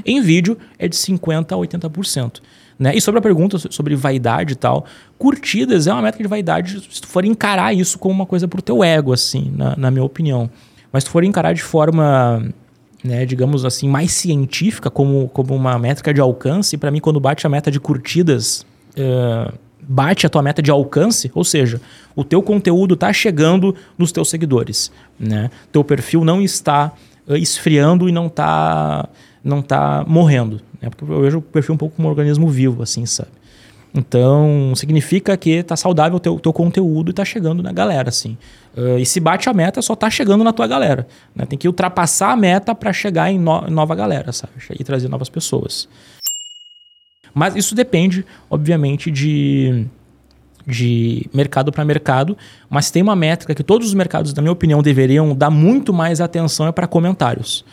Em 0.05 0.21
vídeo 0.21 0.57
é 0.79 0.87
de 0.89 0.97
50% 0.97 1.53
a 1.53 1.57
80%. 1.57 2.41
Né? 2.79 2.95
E 2.97 3.01
sobre 3.01 3.19
a 3.19 3.23
pergunta 3.23 3.59
so- 3.59 3.71
sobre 3.71 3.95
vaidade 3.95 4.55
e 4.55 4.57
tal, 4.57 4.87
curtidas 5.19 5.87
é 5.87 5.93
uma 5.93 6.01
métrica 6.03 6.25
de 6.25 6.29
vaidade 6.31 6.81
se 6.91 7.01
tu 7.03 7.07
for 7.09 7.25
encarar 7.25 7.75
isso 7.75 7.99
como 7.99 8.15
uma 8.15 8.27
coisa 8.27 8.49
pro 8.49 8.63
teu 8.63 8.83
ego, 8.83 9.13
assim, 9.13 9.53
na, 9.55 9.77
na 9.77 9.91
minha 9.91 10.05
opinião. 10.05 10.49
Mas 10.93 11.03
se 11.05 11.09
tu 11.09 11.13
for 11.13 11.23
encarar 11.25 11.53
de 11.53 11.63
forma 11.63 12.43
né, 13.05 13.25
digamos 13.25 13.65
assim, 13.65 13.89
mais 13.89 14.13
científica, 14.13 14.91
como, 14.91 15.29
como 15.31 15.55
uma 15.55 15.79
métrica 15.79 16.13
de 16.13 16.21
alcance, 16.21 16.77
para 16.77 16.91
mim, 16.91 17.01
quando 17.01 17.19
bate 17.21 17.47
a 17.47 17.51
meta 17.51 17.71
de 17.71 17.81
curtidas, 17.81 18.67
eh, 18.97 19.53
bate 19.93 20.25
a 20.25 20.31
tua 20.31 20.41
meta 20.41 20.63
de 20.63 20.71
alcance, 20.71 21.29
ou 21.35 21.43
seja, 21.43 21.81
o 22.15 22.23
teu 22.23 22.41
conteúdo 22.41 22.95
está 22.95 23.13
chegando 23.13 23.75
nos 23.99 24.13
teus 24.13 24.31
seguidores, 24.31 24.93
né? 25.19 25.51
Teu 25.73 25.83
perfil 25.83 26.25
não 26.25 26.41
está 26.41 26.93
uh, 27.27 27.35
esfriando 27.35 28.09
e 28.09 28.13
não 28.13 28.29
está 28.29 29.09
não 29.43 29.61
tá 29.61 30.05
morrendo, 30.07 30.61
né? 30.81 30.91
Porque 30.91 31.13
eu 31.13 31.23
vejo 31.23 31.39
o 31.39 31.43
perfil 31.43 31.75
um 31.75 31.79
pouco 31.79 31.97
como 31.97 32.07
um 32.07 32.11
organismo 32.11 32.49
vivo, 32.49 32.85
assim, 32.85 33.05
sabe? 33.05 33.31
Então, 33.93 34.73
significa 34.77 35.37
que 35.37 35.51
está 35.51 35.75
saudável 35.75 36.19
o 36.19 36.21
teu, 36.21 36.39
teu 36.39 36.53
conteúdo 36.53 37.09
e 37.09 37.11
está 37.11 37.25
chegando 37.25 37.61
na 37.61 37.73
galera, 37.73 38.11
assim. 38.11 38.39
Uh, 38.77 38.99
e 38.99 39.05
se 39.05 39.19
bate 39.19 39.49
a 39.49 39.53
meta, 39.53 39.83
só 39.83 39.95
está 39.95 40.09
chegando 40.09 40.45
na 40.45 40.53
tua 40.53 40.69
galera. 40.69 41.09
Né? 41.35 41.45
Tem 41.47 41.59
que 41.59 41.67
ultrapassar 41.67 42.31
a 42.31 42.37
meta 42.37 42.73
para 42.77 42.93
chegar 42.93 43.33
em 43.33 43.41
no, 43.41 43.63
nova 43.63 43.97
galera, 43.97 44.31
sabe? 44.31 44.53
E 44.79 44.85
trazer 44.85 45.09
novas 45.09 45.29
pessoas. 45.29 45.89
Mas 47.35 47.57
isso 47.57 47.75
depende, 47.75 48.25
obviamente, 48.49 49.11
de, 49.11 49.87
de 50.67 51.29
mercado 51.33 51.73
para 51.73 51.85
mercado. 51.85 52.37
Mas 52.69 52.91
tem 52.91 53.03
uma 53.03 53.17
métrica 53.17 53.55
que 53.55 53.63
todos 53.63 53.89
os 53.89 53.95
mercados, 53.95 54.35
na 54.35 54.43
minha 54.43 54.53
opinião, 54.53 54.83
deveriam 54.83 55.35
dar 55.35 55.51
muito 55.51 55.93
mais 55.93 56.21
atenção 56.21 56.67
é 56.67 56.73
para 56.73 56.87
comentários. 56.87 57.65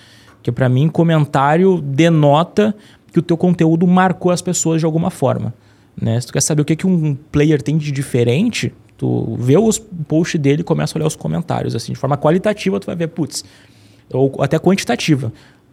Que 0.41 0.51
para 0.51 0.69
mim, 0.69 0.87
comentário 0.87 1.81
denota 1.81 2.75
que 3.11 3.19
o 3.19 3.21
teu 3.21 3.37
conteúdo 3.37 3.87
marcou 3.87 4.31
as 4.31 4.41
pessoas 4.41 4.79
de 4.79 4.85
alguma 4.85 5.09
forma. 5.09 5.53
Né? 5.99 6.19
Se 6.21 6.27
tu 6.27 6.33
quer 6.33 6.41
saber 6.41 6.61
o 6.61 6.65
que, 6.65 6.75
que 6.75 6.85
um 6.87 7.15
player 7.31 7.61
tem 7.61 7.77
de 7.77 7.91
diferente, 7.91 8.71
tu 8.97 9.35
vê 9.39 9.57
os 9.57 9.79
posts 9.79 10.39
dele 10.39 10.61
e 10.61 10.63
começa 10.63 10.95
a 10.95 10.99
olhar 10.99 11.07
os 11.07 11.15
comentários. 11.15 11.75
assim 11.75 11.93
De 11.93 11.99
forma 11.99 12.17
qualitativa, 12.17 12.79
tu 12.79 12.85
vai 12.85 12.95
ver, 12.95 13.07
putz, 13.07 13.43
ou 14.11 14.35
até 14.39 14.59
quantitativa 14.59 15.31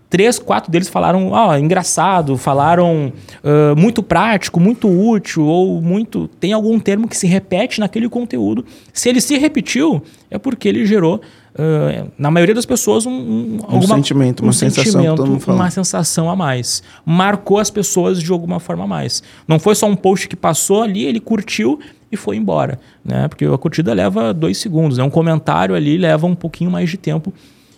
três, 0.08 0.38
quatro 0.38 0.70
deles 0.70 0.88
falaram, 0.88 1.30
ó, 1.30 1.50
oh, 1.50 1.56
engraçado, 1.56 2.36
falaram 2.36 3.12
uh, 3.42 3.76
muito 3.76 4.02
prático, 4.02 4.60
muito 4.60 4.88
útil, 4.88 5.44
ou 5.44 5.80
muito. 5.80 6.28
Tem 6.40 6.52
algum 6.52 6.78
termo 6.78 7.08
que 7.08 7.16
se 7.16 7.26
repete 7.26 7.80
naquele 7.80 8.08
conteúdo. 8.08 8.64
Se 8.92 9.08
ele 9.08 9.20
se 9.20 9.36
repetiu, 9.36 10.02
é 10.30 10.38
porque 10.38 10.68
ele 10.68 10.86
gerou. 10.86 11.20
Uh, 11.54 12.10
na 12.18 12.32
maioria 12.32 12.54
das 12.54 12.66
pessoas, 12.66 13.06
um, 13.06 13.12
um, 13.12 13.58
um 13.60 13.64
alguma, 13.66 13.94
sentimento, 13.94 14.40
uma 14.40 14.50
um 14.50 14.52
sensação, 14.52 15.02
sentimento, 15.02 15.52
uma 15.52 15.70
sensação 15.70 16.28
a 16.28 16.34
mais. 16.34 16.82
Marcou 17.06 17.58
as 17.58 17.70
pessoas 17.70 18.20
de 18.20 18.32
alguma 18.32 18.58
forma 18.58 18.84
a 18.84 18.88
mais. 18.88 19.22
Não 19.46 19.58
foi 19.60 19.76
só 19.76 19.86
um 19.86 19.94
post 19.94 20.28
que 20.28 20.34
passou 20.34 20.82
ali, 20.82 21.04
ele 21.04 21.20
curtiu 21.20 21.78
e 22.10 22.16
foi 22.16 22.36
embora, 22.36 22.80
né? 23.04 23.28
Porque 23.28 23.44
a 23.44 23.58
curtida 23.58 23.92
leva 23.92 24.34
dois 24.34 24.58
segundos, 24.58 24.98
né? 24.98 25.04
Um 25.04 25.10
comentário 25.10 25.74
ali 25.76 25.96
leva 25.96 26.26
um 26.26 26.34
pouquinho 26.34 26.70
mais 26.70 26.90
de 26.90 26.96
tempo 26.96 27.32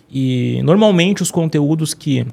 e 0.09 0.61
normalmente 0.63 1.21
os 1.21 1.31
conteúdos 1.31 1.93
que 1.93 2.25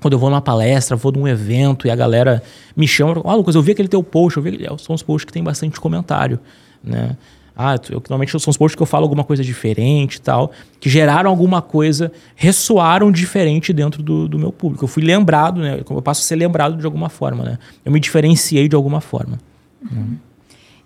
quando 0.00 0.14
eu 0.14 0.18
vou 0.18 0.28
numa 0.28 0.40
palestra, 0.40 0.96
vou 0.96 1.12
num 1.12 1.28
evento 1.28 1.86
e 1.86 1.90
a 1.90 1.94
galera 1.94 2.42
me 2.76 2.88
chama, 2.88 3.20
oh, 3.22 3.36
Lucas, 3.36 3.54
eu 3.54 3.62
vi 3.62 3.70
aquele 3.70 3.88
teu 3.88 4.02
post, 4.02 4.36
eu 4.36 4.42
vi 4.42 4.48
aquele... 4.48 4.66
são 4.78 4.94
os 4.94 5.02
posts 5.02 5.24
que 5.24 5.32
tem 5.32 5.42
bastante 5.42 5.80
comentário, 5.80 6.40
né? 6.82 7.16
Ah, 7.54 7.74
eu, 7.90 7.96
normalmente 7.96 8.30
são 8.30 8.50
os 8.50 8.56
posts 8.56 8.74
que 8.74 8.82
eu 8.82 8.86
falo 8.86 9.04
alguma 9.04 9.22
coisa 9.22 9.44
diferente 9.44 10.16
e 10.16 10.20
tal, 10.20 10.50
que 10.80 10.88
geraram 10.88 11.30
alguma 11.30 11.60
coisa, 11.60 12.10
ressoaram 12.34 13.12
diferente 13.12 13.72
dentro 13.72 14.02
do, 14.02 14.26
do 14.26 14.38
meu 14.38 14.50
público. 14.50 14.84
Eu 14.84 14.88
fui 14.88 15.02
lembrado, 15.02 15.60
né? 15.60 15.78
Eu 15.78 16.02
passo 16.02 16.22
a 16.22 16.24
ser 16.24 16.36
lembrado 16.36 16.76
de 16.78 16.84
alguma 16.84 17.08
forma, 17.10 17.44
né? 17.44 17.58
Eu 17.84 17.92
me 17.92 18.00
diferenciei 18.00 18.68
de 18.68 18.74
alguma 18.74 19.00
forma. 19.00 19.38
Uhum. 19.82 20.16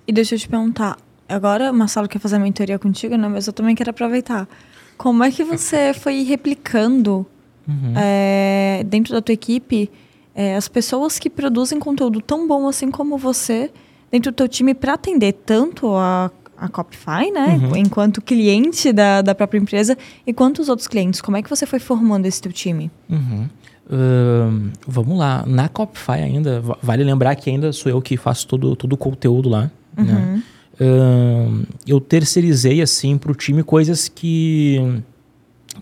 E 0.07 0.13
deixa 0.13 0.35
eu 0.35 0.39
te 0.39 0.49
perguntar, 0.49 0.99
agora 1.29 1.71
o 1.71 1.75
Marcelo 1.75 2.09
quer 2.09 2.19
fazer 2.19 2.37
a 2.37 2.41
mentoria 2.41 2.79
contigo, 2.79 3.17
né? 3.17 3.29
Mas 3.29 3.47
eu 3.47 3.53
também 3.53 3.75
quero 3.75 3.91
aproveitar. 3.91 4.49
Como 4.97 5.23
é 5.23 5.31
que 5.31 5.45
você 5.45 5.93
foi 5.95 6.23
replicando 6.23 7.27
uhum. 7.67 7.95
é, 7.97 8.85
dentro 8.87 9.13
da 9.13 9.21
tua 9.21 9.33
equipe 9.33 9.91
é, 10.35 10.55
as 10.55 10.69
pessoas 10.69 11.19
que 11.19 11.31
produzem 11.31 11.79
conteúdo 11.79 12.21
tão 12.21 12.47
bom 12.47 12.69
assim 12.69 12.91
como 12.91 13.17
você 13.17 13.71
dentro 14.11 14.31
do 14.31 14.35
teu 14.35 14.47
time 14.47 14.75
para 14.75 14.93
atender 14.93 15.33
tanto 15.33 15.95
a, 15.95 16.31
a 16.57 16.69
Copify, 16.69 17.31
né, 17.33 17.59
uhum. 17.63 17.77
enquanto 17.77 18.21
cliente 18.21 18.93
da, 18.93 19.23
da 19.23 19.35
própria 19.35 19.59
empresa, 19.59 19.97
e 20.27 20.33
quanto 20.33 20.61
os 20.61 20.69
outros 20.69 20.87
clientes? 20.87 21.21
Como 21.21 21.37
é 21.37 21.43
que 21.43 21.51
você 21.51 21.67
foi 21.67 21.79
formando 21.79 22.27
esse 22.27 22.41
teu 22.41 22.53
time? 22.53 22.91
Uhum. 23.09 23.49
Uh, 23.89 24.71
vamos 24.87 25.19
lá, 25.19 25.45
na 25.47 25.69
Copify 25.69 26.13
ainda, 26.13 26.63
vale 26.83 27.03
lembrar 27.03 27.35
que 27.37 27.49
ainda 27.49 27.73
sou 27.73 27.91
eu 27.91 28.03
que 28.03 28.17
faço 28.17 28.47
todo, 28.47 28.77
todo 28.77 28.93
o 28.93 28.97
conteúdo 28.97 29.49
lá, 29.49 29.71
né? 29.97 30.43
Eu 31.87 32.01
terceirizei 32.01 32.83
assim 32.83 33.17
para 33.17 33.33
o 33.33 33.35
time 33.35 33.63
coisas 33.63 34.09
que 34.09 35.03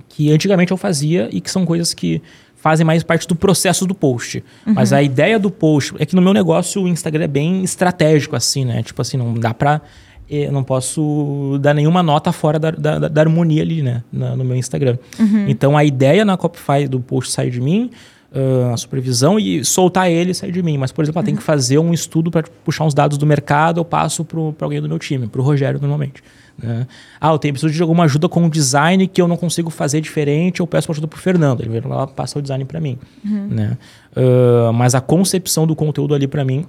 que 0.09 0.30
antigamente 0.30 0.70
eu 0.70 0.76
fazia 0.76 1.28
e 1.32 1.40
que 1.40 1.51
são 1.51 1.64
coisas 1.66 1.92
que 1.92 2.22
fazem 2.55 2.86
mais 2.86 3.03
parte 3.03 3.28
do 3.28 3.34
processo 3.34 3.86
do 3.86 3.95
post. 3.95 4.42
Uhum. 4.66 4.74
Mas 4.74 4.92
a 4.92 5.03
ideia 5.03 5.38
do 5.38 5.51
post 5.51 5.95
é 5.99 6.07
que 6.07 6.16
no 6.16 6.22
meu 6.22 6.32
negócio 6.32 6.82
o 6.82 6.88
Instagram 6.88 7.24
é 7.24 7.28
bem 7.28 7.62
estratégico 7.62 8.34
assim, 8.36 8.64
né? 8.64 8.82
Tipo 8.82 9.03
assim, 9.03 9.16
não 9.16 9.34
dá 9.34 9.53
para 9.53 9.82
eu 10.28 10.51
não 10.51 10.64
posso 10.64 11.59
dar 11.61 11.74
nenhuma 11.74 12.03
nota 12.03 12.32
fora 12.32 12.59
da, 12.59 12.70
da, 12.70 13.09
da 13.09 13.20
harmonia 13.20 13.62
ali, 13.62 13.82
né? 13.82 14.03
Na, 14.11 14.34
no 14.34 14.42
meu 14.42 14.57
Instagram. 14.57 14.97
Uhum. 15.18 15.47
Então 15.49 15.76
a 15.76 15.84
ideia 15.84 16.24
na 16.24 16.36
Copify 16.36 16.88
do 16.88 16.99
post 16.99 17.30
sair 17.32 17.51
de 17.51 17.61
mim 17.61 17.90
uh, 18.35 18.72
a 18.72 18.76
supervisão 18.76 19.39
e 19.39 19.64
soltar 19.64 20.11
ele 20.11 20.32
e 20.32 20.35
sair 20.35 20.53
de 20.53 20.62
mim. 20.62 20.76
Mas, 20.76 20.93
por 20.93 21.03
exemplo, 21.03 21.20
uhum. 21.20 21.24
tem 21.26 21.37
que 21.37 21.43
fazer 21.43 21.78
um 21.78 21.93
estudo 21.95 22.30
para 22.30 22.45
puxar 22.64 22.85
uns 22.85 22.93
dados 22.93 23.16
do 23.16 23.24
mercado, 23.24 23.80
eu 23.80 23.85
passo 23.85 24.24
para 24.24 24.41
alguém 24.61 24.80
do 24.80 24.89
meu 24.89 24.99
time, 24.99 25.26
para 25.26 25.41
o 25.41 25.45
Rogério 25.45 25.80
normalmente. 25.80 26.22
Né? 26.61 26.87
Ah, 27.20 27.30
eu 27.30 27.39
tenho 27.39 27.55
preciso 27.55 27.72
de 27.72 27.82
alguma 27.82 28.05
ajuda 28.05 28.28
com 28.28 28.45
o 28.45 28.51
design 28.51 29.07
que 29.07 29.20
eu 29.20 29.28
não 29.28 29.37
consigo 29.37 29.70
fazer 29.70 30.01
diferente, 30.01 30.61
eu 30.61 30.66
peço 30.66 30.91
ajuda 30.91 31.07
para 31.07 31.16
o 31.16 31.20
Fernando. 31.20 31.62
Ele 31.62 31.80
lá 31.80 32.07
passa 32.07 32.39
o 32.39 32.43
design 32.43 32.64
para 32.64 32.80
mim. 32.80 32.99
Uhum. 33.24 33.49
Né? 33.49 33.78
Uh, 34.16 34.72
mas 34.72 34.95
a 34.95 35.01
concepção 35.01 35.66
do 35.66 35.74
conteúdo 35.74 36.14
ali 36.14 36.26
para 36.26 36.45
mim 36.45 36.66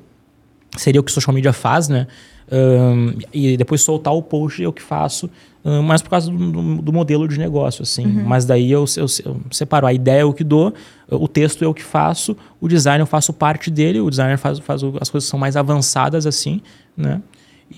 seria 0.78 1.00
o 1.02 1.04
que 1.04 1.12
o 1.12 1.14
social 1.14 1.34
media 1.34 1.54
faz, 1.54 1.88
né? 1.88 2.08
Um, 2.52 3.18
e 3.34 3.58
depois 3.58 3.82
soltar 3.82 4.14
o 4.14 4.22
post 4.22 4.62
eu 4.62 4.72
que 4.72 4.82
faço, 4.82 5.30
um, 5.64 5.82
mas 5.82 6.02
por 6.02 6.12
causa 6.12 6.30
do, 6.30 6.38
do, 6.38 6.82
do, 6.82 6.94
modelo 6.94 7.28
de 7.28 7.40
negócio, 7.40 7.82
assim. 7.82 8.06
Uhum. 8.06 8.24
Mas 8.24 8.46
daí 8.46 8.72
eu, 8.72 8.86
eu, 8.98 9.06
eu, 9.26 9.42
separo. 9.50 9.88
A 9.88 9.94
ideia 9.94 10.22
é 10.22 10.24
o 10.26 10.32
que 10.32 10.44
dou, 10.44 10.72
o 11.10 11.28
texto 11.28 11.64
é 11.66 11.68
o 11.68 11.74
que 11.74 11.82
faço, 11.84 12.38
o 12.62 12.68
design 12.68 13.02
eu 13.02 13.08
faço 13.08 13.34
parte 13.34 13.72
dele, 13.72 14.00
o 14.00 14.10
designer 14.10 14.38
faz, 14.38 14.60
faz 14.60 14.82
as 15.02 15.10
coisas 15.10 15.28
são 15.28 15.40
mais 15.40 15.58
avançadas, 15.58 16.28
assim, 16.28 16.62
né? 16.96 17.22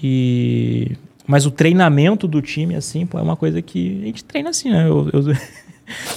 E... 0.03 0.91
Mas 1.25 1.45
o 1.45 1.51
treinamento 1.51 2.27
do 2.27 2.41
time, 2.41 2.75
assim, 2.75 3.05
pô, 3.05 3.19
é 3.19 3.21
uma 3.21 3.35
coisa 3.35 3.61
que 3.61 3.99
a 4.01 4.05
gente 4.05 4.23
treina 4.23 4.49
assim, 4.49 4.69
né? 4.69 4.87
Eu, 4.87 5.09
eu, 5.13 5.23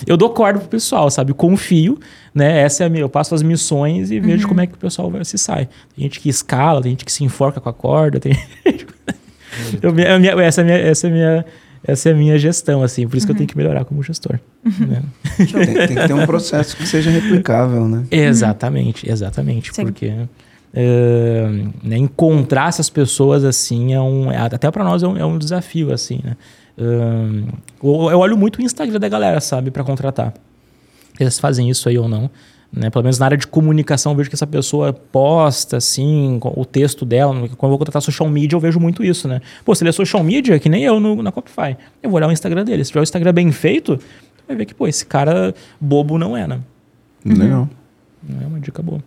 eu 0.07 0.17
dou 0.17 0.31
corda 0.31 0.59
pro 0.59 0.69
pessoal, 0.69 1.11
sabe? 1.11 1.33
Confio, 1.33 1.99
né? 2.35 2.63
Essa 2.63 2.85
é 2.85 2.87
a 2.87 2.91
minha, 2.91 3.03
eu 3.03 3.09
passo 3.09 3.35
as 3.35 3.43
missões 3.43 4.11
e 4.11 4.21
vejo 4.21 4.45
uhum. 4.45 4.49
como 4.49 4.61
é 4.61 4.67
que 4.67 4.75
o 4.75 4.79
pessoal 4.79 5.11
vai, 5.11 5.25
se 5.25 5.39
sai. 5.39 5.69
Tem 5.95 6.05
gente 6.05 6.21
que 6.21 6.29
escala, 6.29 6.83
tem 6.83 6.93
gente 6.93 7.05
que 7.05 7.13
se 7.13 7.25
enforca 7.25 7.61
com 7.61 7.69
a 7.69 7.73
corda, 7.73 8.19
tem... 8.19 8.33
eu, 9.83 9.93
minha, 9.93 10.09
essa 10.43 10.61
é 10.61 10.63
a 10.63 10.65
minha, 10.65 10.79
essa 10.79 11.07
é 11.07 11.11
minha, 11.11 11.45
essa 11.83 12.09
é 12.09 12.13
a 12.13 12.15
minha 12.15 12.39
gestão, 12.39 12.83
assim, 12.83 13.07
por 13.09 13.17
isso 13.17 13.25
uhum. 13.25 13.29
que 13.29 13.33
eu 13.33 13.37
tenho 13.39 13.49
que 13.49 13.57
melhorar 13.57 13.85
como 13.85 14.03
gestor. 14.03 14.39
Uhum. 14.65 14.87
Né? 14.87 15.03
Tem, 15.37 15.47
tem, 15.47 15.97
que 15.97 16.07
ter 16.07 16.13
um 16.13 16.27
processo 16.27 16.77
que 16.77 16.87
seja 16.87 17.11
replicável, 17.11 17.89
né? 17.89 18.05
Exatamente, 18.11 19.11
exatamente, 19.11 19.75
Sim. 19.75 19.85
porque 19.85 20.09
uh, 20.09 21.73
né, 21.83 21.97
encontrar 21.97 22.69
essas 22.69 22.91
pessoas 22.91 23.45
assim 23.45 23.95
é 23.95 24.01
um, 24.01 24.31
até 24.31 24.71
para 24.71 24.85
nós 24.85 25.03
é 25.03 25.09
um, 25.09 25.17
é 25.17 25.25
um, 25.25 25.39
desafio, 25.39 25.93
assim, 25.93 26.21
né? 26.23 26.37
Eu, 26.81 28.19
olho 28.19 28.37
muito 28.37 28.59
o 28.59 28.63
Instagram 28.63 28.99
da 28.99 29.09
galera, 29.09 29.41
sabe, 29.41 29.71
para 29.71 29.85
contratar. 29.85 30.33
Eles 31.19 31.39
fazem 31.39 31.69
isso 31.69 31.89
aí 31.89 31.99
ou 31.99 32.09
não. 32.09 32.31
Né? 32.73 32.89
Pelo 32.89 33.03
menos 33.03 33.19
na 33.19 33.27
área 33.27 33.37
de 33.37 33.47
comunicação, 33.47 34.13
eu 34.13 34.17
vejo 34.17 34.31
que 34.31 34.37
essa 34.37 34.47
pessoa 34.47 34.93
posta, 34.93 35.77
assim, 35.77 36.39
o 36.43 36.65
texto 36.65 37.05
dela. 37.05 37.33
Quando 37.35 37.65
eu 37.65 37.69
vou 37.71 37.79
contratar 37.79 38.01
social 38.01 38.29
media, 38.29 38.57
eu 38.57 38.61
vejo 38.61 38.79
muito 38.79 39.05
isso, 39.05 39.27
né? 39.27 39.41
Pô, 39.65 39.75
se 39.75 39.83
ele 39.83 39.91
é 39.91 39.93
social 39.93 40.23
media, 40.23 40.59
que 40.59 40.69
nem 40.69 40.85
eu 40.85 41.01
no, 41.01 41.23
na 41.23 41.33
Copify, 41.33 41.77
eu 42.03 42.09
vou 42.09 42.17
olhar 42.17 42.29
o 42.29 42.33
Instagram 42.33 42.65
dele. 42.65 42.85
Se 42.85 42.91
tiver 42.91 43.01
o 43.01 43.03
Instagram 43.03 43.33
bem 43.33 43.51
feito, 43.51 43.99
vai 44.47 44.57
ver 44.57 44.67
que, 44.67 44.75
pô, 44.75 44.87
esse 44.87 45.05
cara 45.05 45.55
bobo 45.81 46.17
não 46.17 46.37
é, 46.37 46.47
né? 46.47 46.61
Legal. 47.25 47.69
É 48.41 48.47
uma 48.47 48.61
dica 48.61 48.83
boa. 48.83 49.03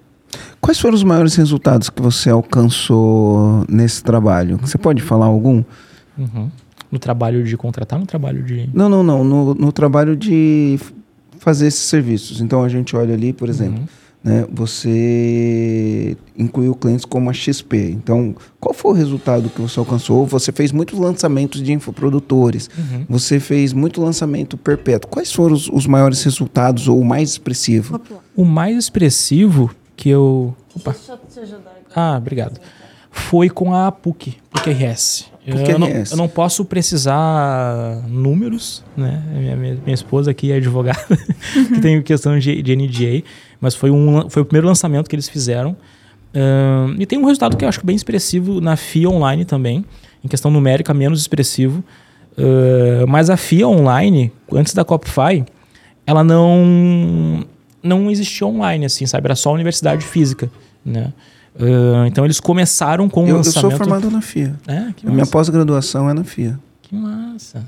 Quais 0.60 0.80
foram 0.80 0.96
os 0.96 1.04
maiores 1.04 1.36
resultados 1.36 1.90
que 1.90 2.02
você 2.02 2.30
alcançou 2.30 3.66
nesse 3.70 4.04
trabalho? 4.04 4.58
Você 4.58 4.78
pode 4.78 5.02
falar 5.02 5.28
algum? 5.28 5.64
Uhum. 6.18 6.50
No 6.94 7.00
trabalho 7.00 7.44
de 7.44 7.58
contratar, 7.58 7.98
no 7.98 8.06
trabalho 8.06 8.44
de. 8.44 8.70
Não, 8.72 8.88
não, 8.88 9.02
não. 9.02 9.24
No, 9.24 9.56
no 9.56 9.72
trabalho 9.72 10.16
de 10.16 10.80
fazer 11.40 11.66
esses 11.66 11.82
serviços. 11.82 12.40
Então 12.40 12.64
a 12.64 12.70
gente 12.70 12.96
olha 12.96 13.16
ali, 13.16 13.34
por 13.34 13.50
exemplo, 13.50 13.80
uhum. 13.80 13.88
né, 14.24 14.46
você 14.54 16.16
incluiu 16.38 16.76
clientes 16.76 17.04
como 17.04 17.32
a 17.32 17.34
XP. 17.34 17.90
Então, 17.92 18.36
qual 18.60 18.76
foi 18.76 18.92
o 18.92 18.94
resultado 18.94 19.50
que 19.50 19.60
você 19.60 19.80
alcançou? 19.80 20.24
Você 20.28 20.52
fez 20.52 20.72
muitos 20.72 21.00
lançamentos 21.00 21.64
de 21.64 21.74
infoprodutores, 21.74 22.70
uhum. 22.78 23.06
você 23.10 23.40
fez 23.40 23.74
muito 23.74 24.00
lançamento 24.00 24.56
perpétuo. 24.56 25.10
Quais 25.10 25.34
foram 25.34 25.56
os, 25.56 25.68
os 25.68 25.88
maiores 25.88 26.24
resultados 26.24 26.88
ou 26.88 27.00
o 27.00 27.04
mais 27.04 27.32
expressivo? 27.32 28.00
O 28.36 28.46
mais 28.46 28.78
expressivo 28.78 29.74
que 29.98 30.10
eu. 30.10 30.56
Opa. 30.76 30.92
Deixa 30.92 31.14
eu 31.14 31.18
te 31.28 31.40
ajudar. 31.40 31.74
Ah, 31.96 32.18
obrigado. 32.20 32.60
Foi 33.12 33.50
com 33.50 33.74
a 33.74 33.92
PUC, 33.92 34.38
PUC 34.52 34.74
RS. 35.46 35.70
Eu 35.70 35.80
não, 35.80 35.88
eu 35.88 36.18
não, 36.18 36.28
posso 36.28 36.64
precisar 36.66 38.02
números, 38.08 38.84
né? 38.96 39.24
Minha, 39.34 39.56
minha, 39.56 39.76
minha 39.84 39.94
esposa 39.94 40.32
aqui 40.32 40.52
é 40.52 40.56
advogada, 40.56 41.18
que 41.74 41.82
tem 41.82 42.02
questão 42.02 42.38
de, 42.40 42.62
de 42.62 42.76
NDA, 42.76 43.24
mas 43.60 43.76
foi, 43.76 43.92
um, 43.92 44.30
foi 44.30 44.42
o 44.42 44.46
primeiro 44.46 44.68
lançamento 44.68 45.10
que 45.10 45.16
eles 45.16 45.28
fizeram. 45.28 45.76
Ahn, 46.36 46.96
e 47.00 47.06
tem 47.06 47.20
um 47.20 47.26
resultado 47.26 47.58
que 47.58 47.66
eu 47.66 47.70
acho 47.70 47.86
bem 47.86 47.96
expressivo 47.96 48.60
na 48.62 48.76
FIA 48.76 49.10
online 49.10 49.46
também, 49.46 49.86
em 50.24 50.28
questão 50.28 50.50
numérica, 50.50 50.94
menos 50.94 51.20
expressivo. 51.20 51.84
Ah, 52.38 53.06
mas 53.08 53.30
a 53.30 53.38
FIA 53.38 53.68
online, 53.68 54.32
antes 54.52 54.74
da 54.74 54.84
Copify, 54.84 55.46
ela 56.06 56.24
não, 56.24 57.46
não 57.82 58.10
existia 58.12 58.46
online, 58.48 58.86
assim, 58.86 59.06
sabe? 59.06 59.28
Era 59.28 59.36
só 59.36 59.54
universidade 59.54 60.06
física, 60.06 60.50
né? 60.86 61.14
Ah, 61.60 62.08
então 62.08 62.26
eles 62.26 62.40
começaram 62.40 63.08
com 63.10 63.22
o 63.22 63.24
Eu, 63.26 63.30
eu 63.30 63.36
lançamento... 63.38 63.62
sou 63.62 63.72
formado 63.78 64.10
na 64.10 64.22
FIA. 64.22 64.54
É, 64.68 64.88
que 64.96 65.06
minha 65.10 65.26
pós-graduação 65.26 66.10
é 66.10 66.14
na 66.14 66.24
FIA. 66.24 66.60
Que 66.82 66.96
massa. 66.96 67.64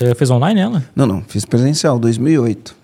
Ah, 0.00 0.14
fez 0.14 0.30
online 0.30 0.60
ela? 0.60 0.82
Não, 0.94 1.06
não, 1.06 1.22
fiz 1.26 1.44
presencial, 1.44 1.98
2008. 1.98 2.74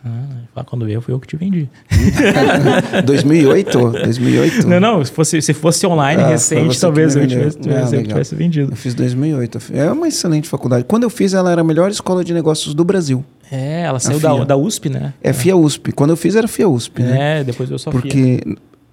Ah, 0.54 0.64
quando 0.64 0.84
veio, 0.84 1.00
foi 1.00 1.14
eu 1.14 1.18
que 1.20 1.26
te 1.26 1.36
vendi. 1.36 1.68
2008? 3.04 3.78
2008? 4.04 4.68
Não, 4.68 4.80
não, 4.80 5.04
se 5.04 5.10
fosse, 5.10 5.40
se 5.42 5.52
fosse 5.54 5.86
online 5.86 6.22
Ah, 6.22 6.28
recente, 6.28 6.78
talvez 6.80 7.16
eu 7.16 7.26
tivesse, 7.26 7.56
vendeu. 7.58 7.72
Ah, 7.72 7.76
tivesse- 7.80 7.96
eu 7.96 8.06
tivesse 8.06 8.34
vendido. 8.34 8.72
Eu 8.72 8.76
fiz 8.76 8.94
2008. 8.94 9.58
É 9.72 9.90
uma 9.90 10.06
excelente 10.08 10.48
faculdade. 10.48 10.84
Quando 10.84 11.04
eu 11.04 11.10
fiz, 11.10 11.34
ela 11.34 11.50
era 11.50 11.60
a 11.60 11.64
melhor 11.64 11.90
escola 11.90 12.24
de 12.24 12.32
negócios 12.34 12.74
do 12.74 12.84
Brasil. 12.84 13.24
É, 13.50 13.82
ela 13.82 13.98
saiu 13.98 14.20
da, 14.20 14.44
da 14.44 14.56
USP, 14.56 14.88
né? 14.88 15.12
É 15.22 15.32
FIA 15.32 15.56
USP. 15.56 15.92
Quando 15.92 16.10
eu 16.10 16.16
fiz, 16.16 16.36
era 16.36 16.46
FIA 16.46 16.68
USP, 16.68 17.02
né? 17.02 17.40
É, 17.40 17.44
depois 17.44 17.70
eu 17.70 17.78
só 17.78 17.90
FIA. 17.90 18.40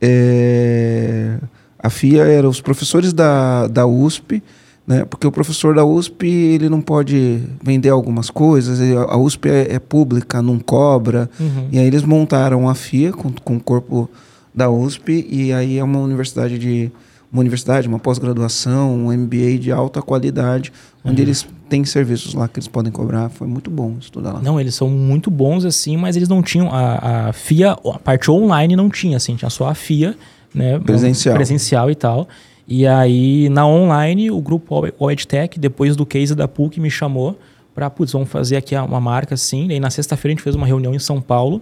É, 0.02 1.38
a 1.80 1.89
FIA 1.89 2.24
era 2.24 2.48
os 2.48 2.62
professores 2.62 3.14
da, 3.14 3.68
da 3.68 3.86
USP, 3.86 4.43
né? 4.88 5.04
Porque 5.04 5.28
o 5.28 5.32
professor 5.32 5.76
da 5.76 5.84
USP 5.84 6.28
ele 6.28 6.70
não 6.70 6.82
pode 6.82 7.41
vender 7.62 7.89
algumas 7.89 8.30
coisas, 8.30 8.80
a 8.80 9.14
a 9.14 9.18
USP 9.18 9.50
é, 9.50 9.76
é 9.76 9.80
pública, 9.80 10.41
não 10.41 10.58
cobra. 10.58 11.30
Uhum. 11.39 11.68
E 11.72 11.78
aí 11.78 11.86
eles 11.86 12.04
montaram 12.04 12.70
a 12.70 12.74
FIA 12.74 13.12
com, 13.12 13.32
com 13.32 13.58
o 13.58 13.60
corpo 13.60 14.10
da 14.56 14.70
USP, 14.70 15.28
e 15.30 15.52
aí 15.54 15.78
é 15.78 15.84
uma 15.84 16.00
universidade 16.00 16.58
de. 16.58 16.91
Uma 17.32 17.41
universidade, 17.41 17.88
uma 17.88 17.99
pós-graduação, 17.99 18.95
um 18.95 19.11
MBA 19.11 19.57
de 19.59 19.71
alta 19.71 20.01
qualidade, 20.01 20.71
onde 21.03 21.21
eles 21.21 21.45
têm 21.67 21.84
serviços 21.84 22.34
lá 22.34 22.47
que 22.47 22.57
eles 22.57 22.67
podem 22.67 22.91
cobrar. 22.91 23.30
Foi 23.30 23.47
muito 23.47 23.69
bom 23.69 23.95
estudar 23.99 24.34
lá. 24.34 24.41
Não, 24.41 24.59
eles 24.59 24.75
são 24.75 24.89
muito 24.89 25.30
bons 25.30 25.65
assim, 25.65 25.97
mas 25.97 26.15
eles 26.15 26.30
não 26.30 26.41
tinham. 26.41 26.73
A, 26.73 27.28
a 27.28 27.34
FIA, 27.34 27.73
a 27.73 27.99
parte 27.99 28.32
online 28.32 28.75
não 28.75 28.89
tinha, 28.89 29.17
assim, 29.17 29.36
tinha 29.36 29.49
só 29.49 29.67
a 29.67 29.75
FIA, 29.75 30.15
né? 30.53 30.80
Presencial. 30.80 31.36
Presencial 31.36 31.91
e 31.91 31.95
tal. 31.95 32.28
E 32.67 32.86
aí, 32.86 33.47
na 33.49 33.65
online, 33.65 34.30
o 34.30 34.41
grupo 34.41 34.89
o 34.99 35.11
EdTech, 35.11 35.57
depois 35.57 35.95
do 35.95 36.05
case 36.05 36.36
da 36.36 36.47
PUC, 36.47 36.82
me 36.82 36.91
chamou 36.91 37.39
para, 37.73 37.89
putz, 37.89 38.11
vamos 38.11 38.30
fazer 38.30 38.57
aqui 38.57 38.75
uma 38.75 38.99
marca 38.99 39.36
assim. 39.36 39.67
E 39.67 39.73
aí, 39.73 39.80
na 39.80 39.89
sexta-feira, 39.89 40.34
a 40.34 40.36
gente 40.36 40.43
fez 40.43 40.55
uma 40.55 40.65
reunião 40.65 40.93
em 40.93 40.99
São 40.99 41.21
Paulo. 41.21 41.61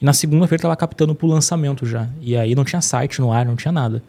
E 0.00 0.04
na 0.04 0.12
segunda-feira, 0.12 0.60
estava 0.60 0.76
captando 0.76 1.14
pro 1.14 1.26
lançamento 1.26 1.84
já. 1.84 2.08
E 2.22 2.34
aí, 2.34 2.54
não 2.54 2.64
tinha 2.64 2.80
site 2.80 3.20
no 3.20 3.30
ar, 3.30 3.44
não 3.44 3.56
tinha 3.56 3.72
nada. 3.72 4.02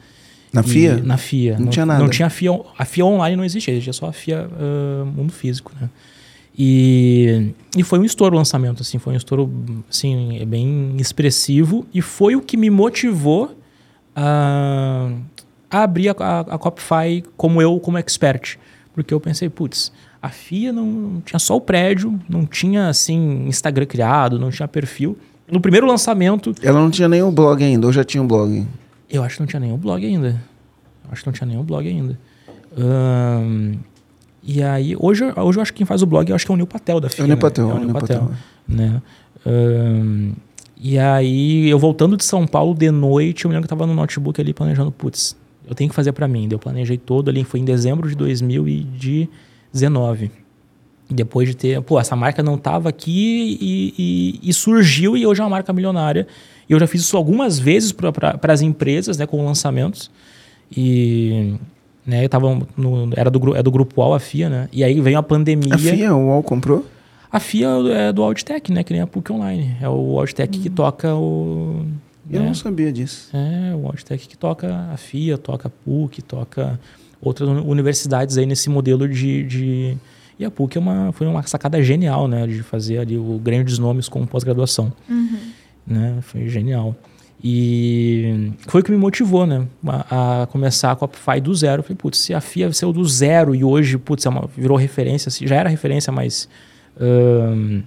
Na 0.51 0.61
E- 0.61 0.63
FIA? 0.63 0.97
Na 0.97 1.17
FIA. 1.17 1.59
Não 1.59 1.67
tinha 1.67 1.85
nada. 1.85 1.99
Não 2.01 2.09
tinha 2.09 2.25
a 2.27 2.29
FIA. 2.29 2.51
A 2.77 2.85
FIA 2.85 3.05
online 3.05 3.35
não 3.35 3.43
existia, 3.45 3.73
existia 3.73 3.93
só 3.93 4.07
a 4.07 4.13
FIA 4.13 4.49
ah, 4.51 5.05
mundo 5.05 5.31
físico, 5.31 5.71
né? 5.79 5.89
E, 6.57 7.51
e 7.77 7.83
foi 7.83 7.99
um 7.99 8.03
estouro 8.03 8.35
o 8.35 8.37
lançamento, 8.37 8.81
assim, 8.81 8.97
foi 8.97 9.13
um 9.13 9.15
estouro, 9.15 9.49
assim, 9.89 10.43
bem 10.45 10.93
expressivo 10.97 11.85
e 11.93 12.01
foi 12.01 12.35
o 12.35 12.41
que 12.41 12.57
me 12.57 12.69
motivou 12.69 13.55
a, 14.13 15.09
a 15.71 15.83
abrir 15.83 16.09
a, 16.09 16.15
a, 16.19 16.39
a 16.41 16.57
Copify 16.57 17.23
como 17.37 17.61
eu, 17.61 17.79
como 17.79 17.97
expert. 17.97 18.57
Porque 18.93 19.13
eu 19.13 19.21
pensei, 19.21 19.47
putz, 19.49 19.93
a 20.21 20.27
FIA 20.27 20.73
não, 20.73 20.85
não 20.85 21.21
tinha 21.21 21.39
só 21.39 21.55
o 21.55 21.61
prédio, 21.61 22.19
não 22.27 22.45
tinha, 22.45 22.89
assim, 22.89 23.45
Instagram 23.47 23.85
criado, 23.85 24.37
não 24.37 24.49
tinha 24.49 24.67
perfil. 24.67 25.17
No 25.49 25.61
primeiro 25.61 25.87
lançamento, 25.87 26.53
Ela 26.61 26.79
não 26.81 26.91
tinha 26.91 27.07
nem 27.07 27.23
blog 27.31 27.63
ainda, 27.63 27.87
ou 27.87 27.93
já 27.93 28.03
tinha 28.03 28.21
um 28.21 28.27
blog? 28.27 28.67
Eu 29.09 29.23
acho 29.23 29.35
que 29.35 29.41
não 29.41 29.47
tinha 29.47 29.59
nenhum 29.59 29.77
blog 29.77 30.05
ainda. 30.05 30.29
Eu 31.05 31.11
acho 31.11 31.21
que 31.21 31.27
não 31.27 31.33
tinha 31.33 31.47
nenhum 31.47 31.63
blog 31.63 31.87
ainda. 31.87 32.17
Ahn, 32.77 33.73
e 34.43 34.61
aí, 34.63 34.95
hoje, 34.97 35.23
hoje 35.35 35.57
eu 35.57 35.61
acho 35.61 35.73
que 35.73 35.77
quem 35.79 35.85
faz 35.85 36.01
o 36.01 36.05
blog 36.05 36.29
eu 36.29 36.35
acho 36.35 36.45
que 36.45 36.51
é 36.51 36.53
o 36.53 36.55
Neil 36.55 36.67
Patel 36.67 36.99
da 36.99 37.07
É 37.07 37.09
FIA. 37.09 37.25
o 37.25 37.27
Neil 37.27 37.35
né? 37.37 37.41
Patel, 37.41 37.67
É 37.67 37.71
é 37.71 37.73
o 37.73 37.79
Neil 37.79 37.93
Patel. 37.93 38.31
né? 38.67 39.01
Ahn, 39.45 40.31
e 40.81 40.97
aí, 40.97 41.67
eu 41.69 41.77
voltando 41.77 42.15
de 42.15 42.23
São 42.23 42.47
Paulo 42.47 42.73
de 42.73 42.89
noite, 42.89 43.43
eu 43.43 43.49
me 43.49 43.53
lembro 43.55 43.67
que 43.67 43.73
eu 43.73 43.77
tava 43.77 43.85
no 43.87 43.93
notebook 43.93 44.39
ali 44.39 44.53
planejando, 44.53 44.91
putz, 44.91 45.35
eu 45.67 45.75
tenho 45.75 45.89
que 45.89 45.95
fazer 45.95 46.13
para 46.13 46.25
mim. 46.27 46.47
Eu 46.49 46.57
planejei 46.57 46.97
todo 46.97 47.29
ali, 47.29 47.43
foi 47.43 47.59
em 47.59 47.65
dezembro 47.65 48.07
de 48.07 48.15
2019. 48.15 50.31
Depois 51.09 51.49
de 51.49 51.55
ter, 51.55 51.81
pô, 51.81 51.99
essa 51.99 52.15
marca 52.15 52.43
não 52.43 52.57
tava 52.57 52.87
aqui 52.89 53.57
e, 53.59 53.93
e- 54.43 54.49
e 54.49 54.53
surgiu 54.53 55.17
e 55.17 55.25
hoje 55.25 55.41
é 55.41 55.43
uma 55.43 55.49
marca 55.49 55.73
milionária. 55.73 56.27
E 56.69 56.73
eu 56.73 56.79
já 56.79 56.85
fiz 56.85 57.01
isso 57.01 57.17
algumas 57.17 57.57
vezes 57.57 57.91
para 57.91 58.37
as 58.53 58.61
empresas, 58.61 59.17
né, 59.17 59.25
com 59.25 59.43
lançamentos. 59.43 60.11
E 60.75 61.55
né, 62.05 62.23
eu 62.25 62.29
tava 62.29 62.59
no, 62.77 63.09
era 63.15 63.29
do, 63.29 63.55
é 63.55 63.63
do 63.63 63.71
grupo 63.71 63.99
UOL, 64.01 64.13
a 64.13 64.19
FIA, 64.19 64.49
né? 64.49 64.69
E 64.71 64.83
aí 64.83 64.99
veio 65.01 65.17
a 65.17 65.23
pandemia. 65.23 65.73
A 65.73 65.77
FIA, 65.77 66.15
o 66.15 66.27
UOL 66.27 66.43
comprou? 66.43 66.85
A 67.31 67.39
FIA 67.39 67.67
é 67.91 68.11
do 68.13 68.23
Auditech, 68.23 68.71
né? 68.71 68.83
Que 68.83 68.93
nem 68.93 69.01
a 69.01 69.07
PUC 69.07 69.31
Online. 69.31 69.75
É 69.81 69.87
o 69.89 70.19
Auditech 70.19 70.59
que 70.59 70.69
toca 70.69 71.13
o. 71.15 71.85
Eu 72.29 72.41
né? 72.41 72.47
não 72.47 72.53
sabia 72.53 72.91
disso. 72.91 73.29
É, 73.35 73.75
o 73.75 73.85
Auditech 73.87 74.27
que 74.27 74.37
toca 74.37 74.87
a 74.91 74.97
FIA, 74.97 75.37
toca 75.37 75.67
a 75.67 75.71
PUC, 75.71 76.21
toca 76.21 76.79
outras 77.21 77.49
uni- 77.49 77.61
universidades 77.65 78.37
aí 78.37 78.45
nesse 78.45 78.69
modelo 78.69 79.07
de. 79.07 79.43
de... 79.43 79.97
E 80.39 80.45
a 80.45 80.49
PUC 80.49 80.77
é 80.77 80.79
uma, 80.79 81.11
foi 81.11 81.27
uma 81.27 81.43
sacada 81.43 81.81
genial, 81.83 82.25
né? 82.27 82.47
De 82.47 82.63
fazer 82.63 82.99
ali 82.99 83.17
o 83.17 83.37
grandes 83.43 83.77
nomes 83.77 84.07
com 84.07 84.25
pós-graduação. 84.25 84.91
Né? 85.85 86.17
Foi 86.21 86.47
genial. 86.47 86.95
E 87.43 88.51
foi 88.67 88.81
o 88.81 88.83
que 88.83 88.91
me 88.91 88.97
motivou, 88.97 89.45
né? 89.45 89.65
A, 89.85 90.43
a 90.43 90.47
começar 90.47 90.91
a 90.91 90.95
Copify 90.95 91.39
do 91.41 91.53
zero. 91.53 91.79
Eu 91.79 91.83
falei, 91.83 91.97
putz, 91.97 92.19
se 92.19 92.33
a 92.33 92.39
FIA 92.41 92.71
saiu 92.73 92.93
do 92.93 93.03
zero 93.05 93.53
e 93.55 93.63
hoje, 93.63 93.97
putz, 93.97 94.25
é 94.25 94.29
uma- 94.29 94.47
virou 94.55 94.77
referência, 94.77 95.31
já 95.47 95.55
era 95.55 95.69
referência, 95.69 96.11
mas. 96.11 96.47
ahn, 96.99 97.81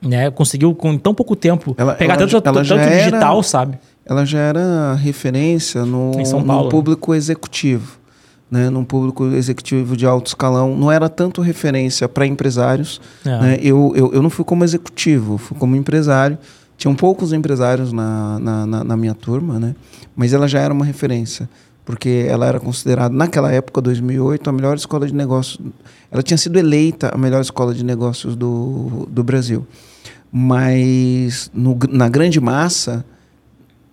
né, 0.00 0.30
conseguiu 0.30 0.72
com 0.76 0.96
tão 0.96 1.12
pouco 1.12 1.34
tempo 1.34 1.74
Ela- 1.76 1.94
pegar 1.94 2.14
ela- 2.14 2.22
tanto, 2.26 2.36
ela 2.48 2.62
tanto 2.64 2.72
era- 2.74 2.98
digital, 2.98 3.42
sabe? 3.42 3.78
Ela 4.06 4.24
já 4.24 4.38
era 4.38 4.94
referência 4.94 5.84
no, 5.84 6.12
Em 6.18 6.24
São 6.24 6.40
no 6.40 6.64
né? 6.64 6.70
público 6.70 7.14
executivo. 7.14 7.97
Né, 8.50 8.70
num 8.70 8.82
público 8.82 9.26
executivo 9.26 9.94
de 9.94 10.06
alto 10.06 10.28
escalão, 10.28 10.74
não 10.74 10.90
era 10.90 11.06
tanto 11.10 11.42
referência 11.42 12.08
para 12.08 12.26
empresários. 12.26 12.98
É. 13.22 13.40
né? 13.40 13.58
Eu, 13.60 13.92
eu, 13.94 14.14
eu 14.14 14.22
não 14.22 14.30
fui 14.30 14.42
como 14.42 14.64
executivo, 14.64 15.36
fui 15.36 15.54
como 15.58 15.76
empresário. 15.76 16.38
Tinham 16.78 16.94
poucos 16.94 17.34
empresários 17.34 17.92
na, 17.92 18.38
na, 18.38 18.66
na, 18.66 18.84
na 18.84 18.96
minha 18.96 19.12
turma, 19.12 19.58
né? 19.58 19.74
mas 20.18 20.32
ela 20.32 20.48
já 20.48 20.58
era 20.58 20.74
uma 20.74 20.84
referência, 20.84 21.48
porque 21.84 22.26
ela 22.28 22.44
era 22.44 22.58
considerada, 22.58 23.14
naquela 23.14 23.52
época, 23.52 23.80
2008, 23.80 24.50
a 24.50 24.52
melhor 24.52 24.76
escola 24.76 25.06
de 25.06 25.14
negócios. 25.14 25.60
Ela 26.10 26.24
tinha 26.24 26.36
sido 26.36 26.58
eleita 26.58 27.14
a 27.14 27.16
melhor 27.16 27.40
escola 27.40 27.72
de 27.72 27.84
negócios 27.84 28.34
do, 28.34 29.06
do 29.08 29.22
Brasil. 29.22 29.64
Mas 30.32 31.52
no 31.54 31.78
na 31.88 32.08
grande 32.08 32.40
massa, 32.40 33.04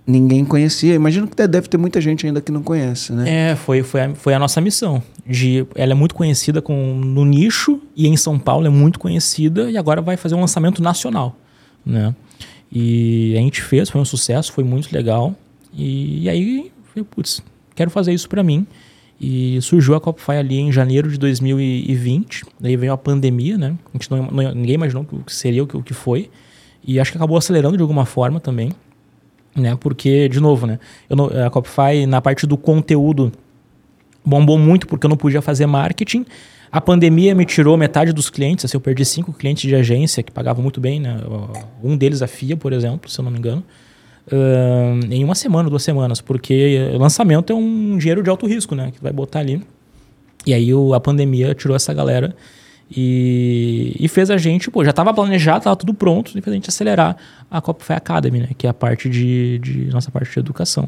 ninguém 0.06 0.46
conhecia. 0.46 0.94
Imagino 0.94 1.28
que 1.28 1.36
deve 1.48 1.68
ter 1.68 1.78
muita 1.78 2.00
gente 2.00 2.26
ainda 2.28 2.42
que 2.42 2.52
não 2.52 2.62
conhece, 2.62 3.12
né? 3.14 3.52
É, 3.52 3.56
foi, 3.56 3.82
foi, 3.84 4.02
a, 4.02 4.16
foi 4.16 4.34
a 4.34 4.40
nossa 4.40 4.62
missão. 4.62 5.02
De, 5.26 5.66
ela 5.76 5.94
é 5.94 5.96
muito 5.96 6.14
conhecida 6.14 6.62
com, 6.62 6.96
no 6.96 7.26
nicho 7.26 7.82
e 7.96 8.08
em 8.08 8.16
São 8.16 8.38
Paulo 8.38 8.68
é 8.68 8.70
muito 8.70 9.00
conhecida 9.00 9.70
e 9.72 9.78
agora 9.78 10.02
vai 10.02 10.16
fazer 10.18 10.36
um 10.36 10.42
lançamento 10.42 10.82
nacional, 10.84 11.36
né? 11.86 12.14
E 12.72 13.34
a 13.38 13.40
gente 13.40 13.62
fez, 13.62 13.90
foi 13.90 14.02
um 14.02 14.06
sucesso, 14.06 14.52
foi 14.52 14.64
muito 14.64 14.92
legal. 14.94 15.34
E, 15.74 16.24
e 16.24 16.30
aí, 16.30 16.72
putz, 17.12 17.42
quero 17.74 17.90
fazer 17.90 18.14
isso 18.14 18.28
para 18.30 18.44
mim. 18.44 18.66
E 19.20 19.60
surgiu 19.62 19.96
a 19.96 20.02
Copify 20.02 20.34
ali 20.34 20.58
em 20.60 20.72
janeiro 20.72 21.10
de 21.10 21.18
2020. 21.18 22.44
Daí 22.60 22.76
veio 22.76 22.92
a 22.92 22.98
pandemia, 22.98 23.58
né? 23.58 23.76
A 23.94 23.98
gente 23.98 24.12
não, 24.12 24.24
não- 24.30 24.54
ninguém 24.54 24.76
imaginou 24.76 25.08
o 25.10 25.24
que 25.24 25.34
seria 25.34 25.64
o 25.64 25.68
que, 25.68 25.78
o 25.78 25.82
que 25.82 25.94
foi. 25.94 26.30
E 26.86 27.00
acho 27.00 27.12
que 27.12 27.18
acabou 27.18 27.38
acelerando 27.38 27.78
de 27.78 27.82
alguma 27.82 28.06
forma 28.06 28.40
também 28.40 28.72
né? 29.56 29.78
Porque, 29.80 30.28
de 30.30 30.40
novo, 30.40 30.68
né? 30.68 30.80
Não- 31.10 31.28
a 31.46 31.50
Copify, 31.50 32.06
na 32.08 32.22
parte 32.22 32.46
do 32.46 32.58
conteúdo, 32.58 33.32
bombou 34.26 34.58
muito 34.58 34.88
porque 34.88 35.06
eu 35.06 35.10
não 35.10 35.18
podia 35.18 35.42
fazer 35.42 35.66
marketing. 35.66 36.26
A 36.72 36.82
pandemia 36.82 37.34
me 37.34 37.46
tirou 37.46 37.78
metade 37.78 38.12
dos 38.12 38.30
clientes, 38.30 38.66
assim, 38.66 38.76
eu 38.76 38.82
perdi 38.82 39.06
cinco 39.06 39.32
clientes 39.32 39.64
de 39.68 39.74
agência 39.76 40.22
que 40.22 40.32
pagavam 40.32 40.62
muito 40.62 40.82
bem, 40.82 41.00
né? 41.00 41.18
Um 41.82 41.96
deles, 41.96 42.22
a 42.22 42.28
FIA, 42.28 42.58
por 42.58 42.74
exemplo, 42.74 43.10
se 43.10 43.18
eu 43.20 43.24
não 43.24 43.32
me 43.32 43.38
engano, 43.38 43.64
ahn, 44.32 45.00
em 45.10 45.24
uma 45.24 45.36
semana, 45.36 45.70
duas 45.70 45.84
semanas, 45.84 46.20
porque 46.20 46.90
lançamento 46.98 47.54
é 47.54 47.56
um 47.56 47.98
dinheiro 47.98 48.22
de 48.22 48.30
alto 48.30 48.46
risco, 48.48 48.76
né? 48.76 48.92
Que 48.94 49.02
vai 49.02 49.14
botar 49.14 49.40
ali. 49.40 49.62
E 50.46 50.54
aí 50.54 50.74
o- 50.74 50.94
a 50.94 51.00
pandemia 51.00 51.54
tirou 51.56 51.76
essa 51.76 51.94
galera 51.94 52.36
e, 52.90 53.96
e 54.00 54.08
fez 54.08 54.30
a 54.30 54.38
gente, 54.38 54.70
pô, 54.70 54.84
já 54.84 54.90
estava 54.92 55.14
planejado, 55.14 55.60
estava 55.60 55.76
tudo 55.76 55.94
pronto, 55.94 56.30
e 56.38 56.42
fez 56.42 56.48
a 56.48 56.54
gente 56.54 56.70
acelerar 56.70 57.16
a 57.50 57.62
Copify 57.62 57.94
Academy, 57.94 58.40
né? 58.40 58.50
Que 58.58 58.68
é 58.68 58.70
a 58.70 58.74
parte 58.74 59.10
de, 59.10 59.60
de 59.60 59.86
nossa 59.86 60.12
parte 60.12 60.32
de 60.32 60.40
educação. 60.40 60.88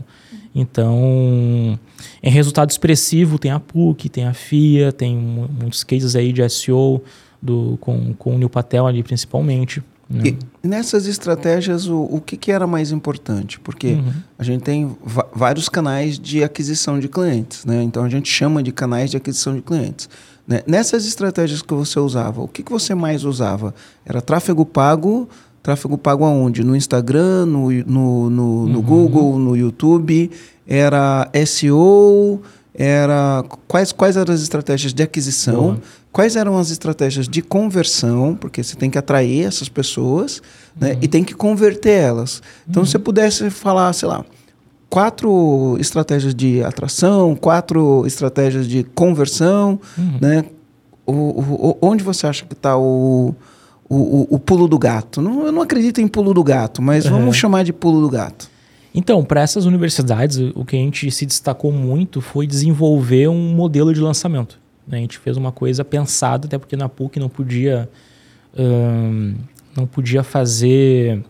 Então, 0.54 1.80
em 2.24 2.30
resultado 2.30 2.70
expressivo, 2.70 3.38
tem 3.38 3.52
a 3.52 3.60
PUC, 3.60 4.10
tem 4.10 4.26
a 4.26 4.34
FIA, 4.34 4.91
tem 4.91 5.16
mu- 5.16 5.48
muitos 5.60 5.84
cases 5.84 6.16
aí 6.16 6.32
de 6.34 6.48
SEO 6.50 7.02
do, 7.41 7.78
com, 7.80 8.14
com 8.14 8.36
o 8.36 8.38
Neil 8.38 8.50
Patel 8.50 8.88
ali 8.88 9.04
principalmente. 9.04 9.84
Né? 10.10 10.36
E 10.64 10.68
nessas 10.68 11.06
estratégias, 11.06 11.88
o, 11.88 12.02
o 12.04 12.22
que, 12.22 12.38
que 12.38 12.52
era 12.52 12.66
mais 12.66 12.91
importante? 12.91 13.60
Porque 13.60 13.88
Uhum. 13.89 14.14
a 14.39 14.43
gente 14.43 14.62
tem 14.64 14.95
vários 15.36 15.68
canais 15.70 16.18
de 16.18 16.43
aquisição 16.43 16.98
de 17.00 17.08
clientes, 17.10 17.66
né? 17.66 17.84
Então 17.84 18.04
a 18.04 18.10
gente 18.10 18.30
chama 18.32 18.64
de 18.64 18.72
canais 18.72 19.12
de 19.12 19.18
aquisição 19.18 19.54
de 19.56 19.62
clientes. 19.62 20.10
Né? 20.48 20.62
Nessas 20.66 21.06
estratégias 21.06 21.62
que 21.62 21.74
você 21.74 22.00
usava, 22.00 22.41
o 22.41 22.48
que, 22.48 22.64
que 22.64 22.72
você 22.72 22.95
mais 22.95 23.26
usava? 23.26 23.76
Era 24.06 24.22
tráfego 24.22 24.66
pago? 24.66 25.28
Tráfego 25.62 25.98
pago 25.98 26.24
aonde? 26.24 26.64
No 26.64 26.76
Instagram, 26.76 27.45
no, 27.45 27.70
no, 27.70 28.30
no, 28.30 28.68
no 28.68 28.82
Google, 28.82 29.38
no 29.38 29.58
YouTube? 29.58 30.32
Era 30.66 31.30
SEO? 31.45 32.41
Era 32.74 33.43
quais, 33.68 33.91
quais 33.91 34.16
eram 34.16 34.34
as 34.34 34.41
estratégias 34.41 34.93
de 34.93 35.04
aquisição? 35.04 35.56
Boa. 35.56 35.82
Quais 36.12 36.36
eram 36.36 36.58
as 36.58 36.70
estratégias 36.70 37.28
de 37.28 37.41
conversão? 37.41 38.36
Porque 38.39 38.64
você 38.64 38.76
tem 38.76 38.89
que 38.89 38.98
atrair 38.98 39.45
essas 39.45 39.68
pessoas 39.68 40.41
né, 40.80 40.98
e 41.02 41.08
tem 41.08 41.24
que 41.24 41.34
converter 41.34 41.91
elas. 41.91 42.41
Então, 42.68 42.86
se 42.86 42.91
você 42.91 43.00
pudesse 43.00 43.50
falar, 43.50 43.91
sei 43.93 44.08
lá, 44.08 44.26
quatro 44.90 45.78
estratégias 45.80 46.34
de 46.34 46.64
atração, 46.64 47.36
quatro 47.36 48.06
estratégias 48.06 48.68
de 48.68 48.84
conversão, 48.84 49.80
né? 50.22 50.46
O, 51.06 51.12
o- 51.14 51.78
onde 51.82 52.04
você 52.04 52.28
acha 52.28 52.46
que 52.46 52.54
está 52.54 52.78
o, 52.78 53.34
o, 53.90 54.36
o- 54.36 54.40
pulo 54.40 54.68
do 54.68 54.78
gato? 54.78 55.22
Não, 55.22 55.46
eu 55.46 55.52
não 55.52 55.62
acredito 55.62 56.02
em 56.02 56.08
pulo 56.08 56.34
do 56.34 56.44
gato, 56.44 56.82
mas 56.82 57.06
Uhum. 57.06 57.12
vamos 57.12 57.36
chamar 57.38 57.64
de 57.64 57.72
pulo 57.72 58.02
do 58.02 58.10
gato. 58.10 58.50
Então, 58.94 59.24
para 59.24 59.42
essas 59.42 59.66
universidades, 59.66 60.38
o 60.56 60.66
que 60.66 60.76
a 60.76 60.80
gente 60.80 61.10
se 61.12 61.26
destacou 61.26 61.72
muito 61.72 62.20
foi 62.20 62.46
desenvolver 62.48 63.28
um 63.30 63.54
modelo 63.54 63.94
de 63.94 64.00
lançamento. 64.02 64.60
né? 64.88 64.98
A 64.98 65.02
gente 65.02 65.18
fez 65.20 65.38
uma 65.38 65.52
coisa 65.52 65.86
pensada, 65.86 66.48
até 66.48 66.58
porque 66.58 66.76
na 66.76 66.90
PUC 66.90 67.20
não 67.20 67.30
podia, 67.30 67.88
não 69.76 69.86
podia 69.86 70.24
fazer 70.24 71.24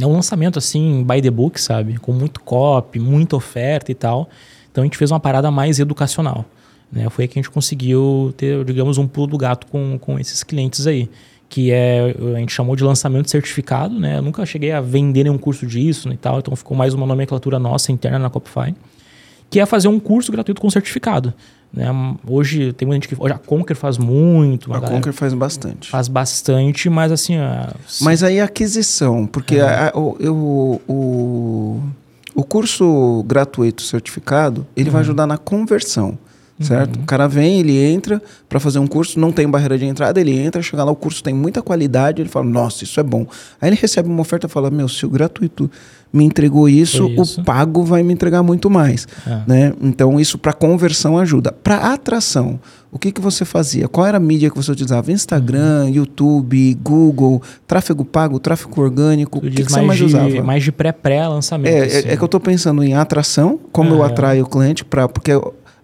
é 0.00 0.06
um 0.06 0.12
lançamento 0.12 0.58
assim, 0.58 1.04
by 1.04 1.20
the 1.20 1.30
book, 1.30 1.60
sabe? 1.60 1.98
Com 1.98 2.12
muito 2.12 2.40
copy, 2.40 2.98
muita 2.98 3.36
oferta 3.36 3.90
e 3.90 3.94
tal. 3.94 4.28
Então 4.70 4.82
a 4.82 4.86
gente 4.86 4.96
fez 4.96 5.10
uma 5.10 5.20
parada 5.20 5.50
mais 5.50 5.78
educacional. 5.78 6.44
Né? 6.90 7.08
Foi 7.10 7.24
aí 7.24 7.28
que 7.28 7.38
a 7.38 7.42
gente 7.42 7.50
conseguiu 7.50 8.32
ter, 8.36 8.64
digamos, 8.64 8.98
um 8.98 9.06
pulo 9.06 9.26
do 9.26 9.38
gato 9.38 9.66
com, 9.66 9.98
com 9.98 10.18
esses 10.18 10.42
clientes 10.42 10.86
aí. 10.86 11.08
Que 11.48 11.72
é, 11.72 12.14
a 12.34 12.38
gente 12.38 12.52
chamou 12.52 12.76
de 12.76 12.84
lançamento 12.84 13.30
certificado, 13.30 13.98
né? 13.98 14.18
Eu 14.18 14.22
nunca 14.22 14.44
cheguei 14.44 14.70
a 14.70 14.82
vender 14.82 15.24
nenhum 15.24 15.38
curso 15.38 15.66
disso 15.66 16.12
e 16.12 16.16
tal, 16.16 16.40
então 16.40 16.54
ficou 16.54 16.76
mais 16.76 16.92
uma 16.92 17.06
nomenclatura 17.06 17.58
nossa 17.58 17.90
interna 17.90 18.18
na 18.18 18.28
Copify. 18.28 18.74
Que 19.50 19.60
é 19.60 19.66
fazer 19.66 19.88
um 19.88 19.98
curso 19.98 20.30
gratuito 20.32 20.60
com 20.60 20.68
certificado. 20.70 21.32
Né? 21.72 21.86
Hoje 22.26 22.72
tem 22.72 22.86
muita 22.86 23.02
gente 23.06 23.14
que. 23.14 23.22
Hoje 23.22 23.34
a 23.34 23.38
Conquer 23.38 23.74
faz 23.76 23.98
muito, 23.98 24.72
A 24.72 24.80
Conquer 24.80 25.12
faz 25.12 25.34
bastante. 25.34 25.90
faz 25.90 26.08
bastante, 26.08 26.88
mas 26.88 27.12
assim. 27.12 27.36
a- 27.36 27.74
Mas 28.00 28.22
aí 28.22 28.40
a 28.40 28.44
aquisição, 28.44 29.26
porque 29.26 29.56
É. 29.56 29.60
a- 29.62 29.88
a- 29.94 29.98
o, 29.98 30.16
eu- 30.18 30.80
o, 30.88 31.80
o 32.34 32.42
curso 32.44 33.22
gratuito 33.26 33.82
certificado, 33.82 34.66
ele 34.76 34.88
Uhum. 34.88 34.92
vai 34.92 35.00
ajudar 35.02 35.26
na 35.26 35.36
conversão, 35.36 36.18
certo? 36.60 36.98
O 37.00 37.04
cara 37.04 37.28
vem, 37.28 37.60
ele 37.60 37.76
entra 37.76 38.22
para 38.48 38.58
fazer 38.58 38.78
um 38.78 38.86
curso, 38.86 39.18
não 39.20 39.30
tem 39.30 39.46
barreira 39.48 39.76
de 39.78 39.84
entrada, 39.84 40.18
ele 40.20 40.38
entra, 40.38 40.62
chega 40.62 40.82
lá, 40.84 40.90
o 40.90 40.96
curso 40.96 41.22
tem 41.22 41.34
muita 41.34 41.60
qualidade, 41.62 42.22
ele 42.22 42.28
fala, 42.30 42.46
nossa, 42.46 42.82
isso 42.84 42.98
é 42.98 43.02
bom. 43.02 43.26
Aí 43.60 43.68
ele 43.68 43.76
recebe 43.76 44.08
uma 44.08 44.20
oferta 44.22 44.46
e 44.46 44.50
fala, 44.50 44.70
meu, 44.70 44.88
se 44.88 45.04
o 45.04 45.10
gratuito 45.10 45.70
me 46.12 46.24
entregou 46.24 46.68
isso, 46.68 47.06
isso. 47.08 47.40
o 47.40 47.44
pago 47.44 47.82
vai 47.84 48.02
me 48.02 48.12
entregar 48.14 48.42
muito 48.42 48.70
mais. 48.70 49.06
É. 49.26 49.40
Né? 49.46 49.72
Então, 49.82 50.18
isso 50.18 50.38
para 50.38 50.52
conversão 50.52 51.18
ajuda. 51.18 51.52
Para 51.52 51.92
atração, 51.92 52.58
o 52.90 52.98
que, 52.98 53.12
que 53.12 53.20
você 53.20 53.44
fazia? 53.44 53.86
Qual 53.88 54.06
era 54.06 54.16
a 54.16 54.20
mídia 54.20 54.48
que 54.50 54.56
você 54.56 54.72
utilizava? 54.72 55.12
Instagram, 55.12 55.84
Uhum. 55.84 55.88
YouTube, 55.90 56.74
Google, 56.82 57.42
tráfego 57.66 58.04
pago, 58.04 58.38
tráfego 58.38 58.80
orgânico? 58.80 59.38
O 59.38 59.42
que, 59.42 59.50
que 59.64 59.70
você 59.70 59.82
mais 59.82 59.98
de, 59.98 60.04
usava? 60.06 60.42
mais 60.42 60.62
de 60.64 60.72
pré-pré-lançamento. 60.72 61.72
É, 61.72 61.84
assim. 61.84 62.08
é, 62.08 62.12
é 62.12 62.16
que 62.16 62.22
eu 62.22 62.26
estou 62.26 62.40
pensando 62.40 62.82
em 62.82 62.94
atração, 62.94 63.58
como 63.70 63.94
eu 63.94 64.02
É. 64.02 64.06
atraio 64.06 64.44
o 64.44 64.48
cliente 64.48 64.84
para. 64.84 65.08
Porque 65.08 65.32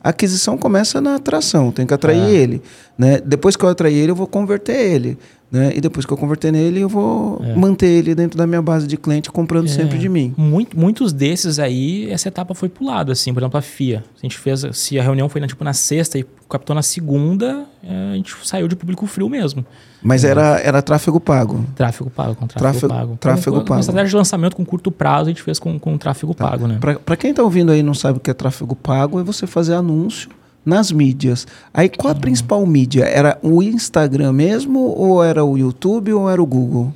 a 0.05 0.11
aquisição 0.11 0.57
começa 0.59 1.01
na 1.01 1.17
atração, 1.17 1.73
tem 1.73 1.87
que 1.87 1.95
atrair 1.95 2.21
É. 2.23 2.31
ele. 2.31 2.63
Né? 2.97 3.19
Depois 3.25 3.57
que 3.57 3.65
eu 3.65 3.69
atrair 3.71 3.97
ele, 3.97 4.11
eu 4.13 4.15
vou 4.15 4.27
converter 4.27 4.77
ele. 4.77 5.19
Né? 5.51 5.73
E 5.77 5.81
depois 5.81 6.05
que 6.05 6.13
eu 6.13 6.17
converter 6.17 6.51
nele, 6.53 6.81
eu 6.81 6.89
vou 6.89 7.41
É. 7.45 7.55
manter 7.55 7.87
ele 7.87 8.13
dentro 8.15 8.37
da 8.37 8.45
minha 8.47 8.61
base 8.61 8.87
de 8.89 8.97
cliente, 8.97 9.31
comprando 9.31 9.69
sempre 9.69 9.97
É. 9.97 10.01
de 10.01 10.09
mim. 10.09 10.35
Muito- 10.37 10.77
muitos 10.79 11.13
desses 11.13 11.59
aí, 11.61 12.11
essa 12.11 12.27
etapa 12.29 12.55
foi 12.55 12.69
pulada, 12.69 13.13
assim. 13.13 13.33
Por 13.33 13.41
exemplo, 13.41 13.57
a 13.59 13.63
FIA. 13.63 14.01
Se 14.17 14.21
a 14.21 14.27
gente 14.27 14.37
fez, 14.39 14.65
se 14.73 14.99
a 14.99 15.03
reunião 15.03 15.29
foi 15.29 15.41
na, 15.41 15.47
tipo, 15.47 15.63
na 15.65 15.73
sexta 15.73 16.19
e 16.19 16.27
captou 16.51 16.75
na 16.75 16.83
segunda, 16.83 17.67
é, 17.83 18.13
a 18.13 18.17
gente 18.17 18.35
saiu 18.43 18.67
de 18.69 18.75
público 18.77 19.07
frio 19.07 19.29
mesmo. 19.29 19.65
Mas 20.05 20.23
era, 20.23 20.61
era 20.61 20.83
tráfego 20.83 21.19
pago. 21.19 21.65
Tráfego 21.75 22.11
pago, 22.11 22.35
com 22.35 22.47
tráfego, 22.47 22.71
Tráfego- 22.71 22.89
pago. 22.95 23.17
tráfego 23.19 23.57
com, 23.57 23.63
pago. 23.65 23.73
Uma 23.75 23.81
estratégia 23.81 24.09
de 24.11 24.17
lançamento 24.17 24.55
com 24.55 24.65
curto 24.65 24.91
prazo 24.93 25.25
a 25.25 25.29
gente 25.31 25.43
fez 25.43 25.59
com, 25.59 25.79
com 25.79 25.97
tráfego 25.97 26.35
pago, 26.35 26.67
né? 26.69 26.79
Para 26.79 27.17
quem 27.17 27.31
está 27.31 27.43
ouvindo 27.43 27.73
aí 27.73 27.81
e 27.81 27.83
não 27.83 27.95
sabe 27.95 28.19
o 28.19 28.21
que 28.21 28.31
é 28.31 28.35
tráfego 28.35 28.77
pago, 28.77 29.19
é 29.19 29.23
você 29.23 29.47
fazer 29.47 29.73
anúncio 29.75 30.29
nas 30.65 30.93
mídias. 30.93 31.47
Aí 31.73 31.89
qual 31.89 32.13
a 32.13 32.15
principal 32.15 32.65
mídia? 32.67 33.05
Era 33.05 33.39
o 33.43 33.63
Instagram 33.63 34.33
mesmo, 34.33 34.79
ou 34.81 35.25
era 35.25 35.43
o 35.43 35.57
YouTube, 35.57 36.13
ou 36.13 36.29
era 36.29 36.43
o 36.43 36.47
Google? 36.47 36.93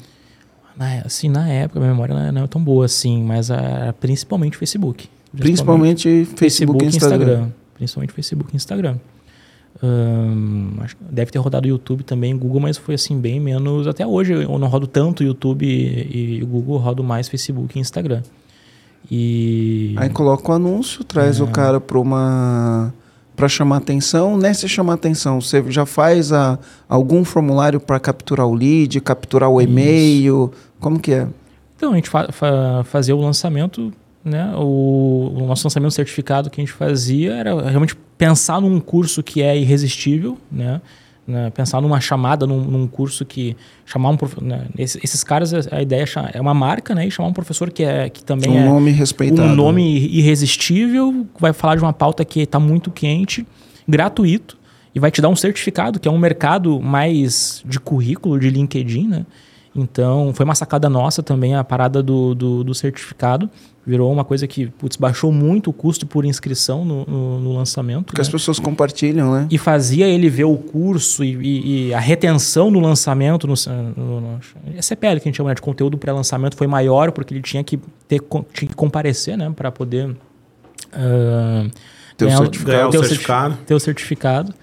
Na, 0.76 1.00
assim, 1.04 1.28
na 1.30 1.48
época, 1.48 1.80
a 1.80 1.82
memória 1.82 2.14
não 2.14 2.22
é, 2.22 2.30
não 2.32 2.44
é 2.44 2.46
tão 2.46 2.62
boa 2.62 2.84
assim, 2.84 3.22
mas 3.24 3.48
era 3.50 3.92
principalmente 3.94 4.56
Facebook. 4.56 5.08
Principalmente 5.36 6.24
Facebook, 6.36 6.84
e 6.84 6.88
Instagram. 6.88 7.48
Principalmente 7.74 8.12
Facebook 8.12 8.50
e 8.52 8.56
Instagram. 8.56 8.96
Deve 11.10 11.30
ter 11.30 11.38
rodado 11.38 11.68
YouTube 11.68 12.02
também, 12.02 12.36
Google, 12.36 12.60
mas 12.60 12.76
foi 12.76 12.94
assim, 12.94 13.18
bem 13.18 13.38
menos. 13.38 13.86
Até 13.86 14.06
hoje 14.06 14.32
eu 14.32 14.58
não 14.58 14.68
rodo 14.68 14.86
tanto 14.86 15.22
YouTube 15.22 15.64
e, 15.66 16.38
e 16.40 16.44
Google, 16.44 16.78
rodo 16.78 17.04
mais 17.04 17.28
Facebook 17.28 17.76
e 17.78 17.80
Instagram. 17.80 18.22
E. 19.10 19.94
Aí 19.96 20.08
coloca 20.10 20.50
o 20.50 20.54
anúncio, 20.54 21.04
traz 21.04 21.40
o 21.40 21.44
É. 21.44 21.50
cara 21.50 21.80
para 21.80 21.98
uma 21.98 22.92
para 23.36 23.48
chamar 23.48 23.76
atenção. 23.76 24.36
Nessa 24.36 24.66
chamar 24.66 24.94
atenção, 24.94 25.40
você 25.40 25.62
já 25.70 25.86
faz 25.86 26.32
a, 26.32 26.58
algum 26.88 27.24
formulário 27.24 27.78
para 27.78 28.00
capturar 28.00 28.46
o 28.46 28.52
lead, 28.54 29.00
capturar 29.00 29.48
o 29.48 29.60
Isso. 29.60 29.70
e-mail? 29.70 30.52
Como 30.80 30.98
que 30.98 31.12
é? 31.12 31.28
Então, 31.76 31.92
a 31.92 31.94
gente 31.94 32.08
fa 32.10 32.32
fa 32.32 32.82
fazia 32.84 33.14
o 33.14 33.20
lançamento, 33.20 33.92
né? 34.24 34.52
O, 34.56 35.32
o 35.36 35.46
nosso 35.46 35.66
lançamento 35.66 35.92
certificado 35.92 36.50
que 36.50 36.60
a 36.60 36.64
gente 36.64 36.72
fazia 36.74 37.34
era 37.34 37.68
realmente 37.68 37.94
pensar 38.16 38.60
num 38.60 38.80
curso 38.80 39.22
que 39.22 39.42
é 39.42 39.56
irresistível, 39.56 40.36
né? 40.50 40.80
Né, 41.26 41.50
Pensar 41.50 41.82
numa 41.82 42.00
chamada, 42.00 42.46
num, 42.46 42.58
num 42.62 42.86
curso 42.86 43.22
que 43.22 43.54
chamar 43.84 44.08
um 44.08 44.16
prof- 44.16 44.40
né, 44.42 44.64
esses, 44.78 45.04
esses 45.04 45.22
caras 45.22 45.52
a 45.70 45.82
ideia 45.82 46.02
é 46.32 46.38
é 46.38 46.40
uma 46.40 46.54
marca, 46.54 46.94
né? 46.94 47.06
E 47.06 47.10
chamar 47.10 47.28
um 47.28 47.34
professor 47.34 47.70
que 47.70 47.82
é 47.84 48.08
que 48.08 48.24
também 48.24 48.50
um 48.50 48.58
é 48.58 48.64
nome 48.64 48.90
respeitado. 48.92 49.46
um 49.46 49.54
nome 49.54 49.98
irresistível, 50.08 51.26
vai 51.38 51.52
falar 51.52 51.76
de 51.76 51.82
uma 51.82 51.92
pauta 51.92 52.24
que 52.24 52.40
está 52.40 52.58
muito 52.58 52.90
quente, 52.90 53.46
gratuito, 53.86 54.56
e 54.94 54.98
vai 54.98 55.10
te 55.10 55.20
dar 55.20 55.28
um 55.28 55.36
certificado, 55.36 56.00
que 56.00 56.08
é 56.08 56.10
um 56.10 56.16
mercado 56.16 56.80
mais 56.80 57.62
de 57.66 57.78
currículo, 57.78 58.40
de 58.40 58.48
LinkedIn, 58.48 59.08
né? 59.08 59.26
Então, 59.76 60.32
foi 60.34 60.44
uma 60.44 60.54
sacada 60.54 60.88
nossa 60.88 61.22
também 61.22 61.54
a 61.54 61.62
parada 61.62 62.02
do, 62.02 62.34
do, 62.34 62.64
do 62.64 62.74
certificado. 62.74 63.48
Virou 63.86 64.12
uma 64.12 64.24
coisa 64.24 64.46
que, 64.46 64.66
putz, 64.66 64.96
baixou 64.96 65.30
muito 65.32 65.70
o 65.70 65.72
custo 65.72 66.06
por 66.06 66.24
inscrição 66.24 66.84
no, 66.84 67.04
no, 67.06 67.40
no 67.40 67.52
lançamento. 67.54 68.06
Porque 68.06 68.20
né? 68.20 68.22
as 68.22 68.28
pessoas 68.28 68.58
compartilham, 68.58 69.32
né? 69.32 69.46
E 69.50 69.56
fazia 69.56 70.06
ele 70.06 70.28
ver 70.28 70.44
o 70.44 70.56
curso 70.56 71.22
e, 71.24 71.34
e- 71.36 71.88
e 71.88 71.94
a 71.94 72.00
retenção 72.00 72.70
no 72.70 72.80
lançamento, 72.80 73.46
no, 73.46 73.54
no, 73.96 74.20
no 74.20 74.40
é 74.76 74.82
CPL 74.82 75.20
que 75.20 75.28
a 75.28 75.30
gente 75.30 75.36
chama 75.36 75.50
né, 75.50 75.54
de 75.54 75.62
conteúdo 75.62 75.96
pré-lançamento, 75.96 76.56
foi 76.56 76.66
maior 76.66 77.12
porque 77.12 77.32
ele 77.32 77.42
tinha 77.42 77.62
que, 77.64 77.78
ter, 78.06 78.20
tinha 78.52 78.68
que 78.68 78.74
comparecer 78.74 79.38
né, 79.38 79.50
para 79.54 79.70
poder 79.70 80.14
ah, 80.92 81.66
Ter 82.16 82.26
o 82.26 82.30
certificado. 82.36 82.88
O 82.88 82.90
ter 82.90 82.98
certi- 82.98 83.08
certificado. 83.08 83.58
ter 83.66 83.74
o 83.74 83.80
certificado. 83.80 84.54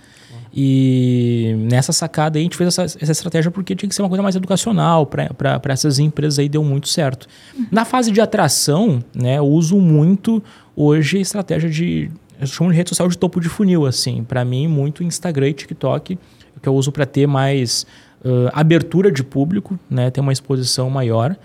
E 0.58 1.54
nessa 1.70 1.92
sacada 1.92 2.38
aí 2.38 2.44
a 2.44 2.46
gente 2.46 2.56
fez 2.56 2.70
essa, 2.70 2.84
essa 2.84 3.12
estratégia 3.12 3.52
porque 3.52 3.76
tinha 3.76 3.90
que 3.90 3.94
ser 3.94 4.02
uma 4.02 4.08
coisa 4.08 4.24
mais 4.24 4.38
educacional 4.38 5.06
para 5.06 5.62
essas 5.66 6.00
empresas 6.00 6.40
aí 6.40 6.48
deu 6.48 6.64
muito 6.64 6.88
certo. 6.88 7.28
Na 7.70 7.84
fase 7.84 8.10
de 8.10 8.22
atração, 8.22 9.04
né, 9.14 9.38
eu 9.38 9.46
uso 9.46 9.78
muito 9.78 10.42
hoje 10.74 11.18
a 11.18 11.22
estratégia 11.22 11.70
de 11.70 12.10
eu 12.40 12.48
chamo 12.48 12.72
de 12.72 12.78
rede 12.78 12.90
social 12.90 13.10
de 13.10 13.18
topo 13.18 13.42
de 13.42 13.50
funil 13.50 13.86
assim, 13.86 14.24
para 14.24 14.46
mim 14.46 14.66
muito 14.66 15.04
Instagram 15.04 15.50
e 15.50 15.54
TikTok, 15.54 16.18
que 16.62 16.70
eu 16.70 16.74
uso 16.74 16.90
para 16.90 17.06
ter 17.06 17.28
mais 17.28 17.86
ãh, 18.24 18.50
abertura 18.54 19.12
de 19.12 19.26
público, 19.26 19.78
né, 19.90 20.10
ter 20.10 20.22
uma 20.22 20.32
exposição 20.32 20.90
maior. 20.90 21.36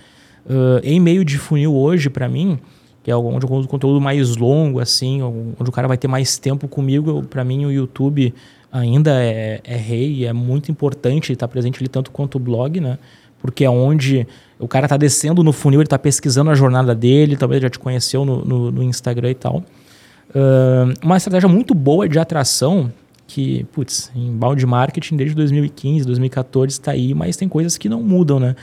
Ãh, 0.48 0.80
em 0.84 1.00
meio 1.00 1.24
de 1.24 1.36
funil 1.36 1.74
hoje 1.74 2.08
para 2.08 2.28
mim, 2.28 2.60
que 3.02 3.10
é 3.10 3.16
onde 3.16 3.44
eu 3.44 3.52
uso 3.52 3.66
conteúdo 3.66 4.00
mais 4.00 4.36
longo, 4.36 4.78
assim, 4.78 5.20
onde 5.22 5.68
o 5.68 5.72
cara 5.72 5.88
vai 5.88 5.96
ter 5.96 6.06
mais 6.06 6.38
tempo 6.38 6.68
comigo. 6.68 7.22
Para 7.24 7.42
mim, 7.42 7.64
o 7.64 7.72
YouTube 7.72 8.34
ainda 8.72 9.10
é, 9.22 9.60
é 9.64 9.76
rei, 9.76 10.26
é 10.26 10.32
muito 10.32 10.70
importante 10.70 11.32
estar 11.32 11.48
presente 11.48 11.78
ali 11.78 11.88
tanto 11.88 12.10
quanto 12.10 12.36
o 12.36 12.38
blog, 12.38 12.80
né? 12.80 12.98
Porque 13.40 13.64
é 13.64 13.70
onde 13.70 14.26
o 14.58 14.68
cara 14.68 14.86
tá 14.86 14.96
descendo 14.96 15.42
no 15.42 15.52
funil, 15.52 15.80
ele 15.80 15.88
tá 15.88 15.98
pesquisando 15.98 16.50
a 16.50 16.54
jornada 16.54 16.94
dele, 16.94 17.36
talvez 17.36 17.62
já 17.62 17.70
te 17.70 17.78
conheceu 17.78 18.24
no, 18.24 18.44
no, 18.44 18.70
no 18.70 18.82
Instagram 18.82 19.30
e 19.30 19.34
tal. 19.34 19.64
Ahn, 20.34 20.94
uma 21.02 21.16
estratégia 21.16 21.48
muito 21.48 21.74
boa 21.74 22.08
de 22.08 22.18
atração, 22.18 22.92
que, 23.26 23.64
putz, 23.72 24.10
em 24.14 24.32
balde 24.32 24.66
marketing 24.66 25.16
desde 25.16 25.34
2015, 25.36 26.04
2014 26.04 26.72
está 26.72 26.90
aí, 26.90 27.14
mas 27.14 27.36
tem 27.36 27.48
coisas 27.48 27.78
que 27.78 27.88
não 27.88 28.02
mudam, 28.02 28.40
né? 28.40 28.56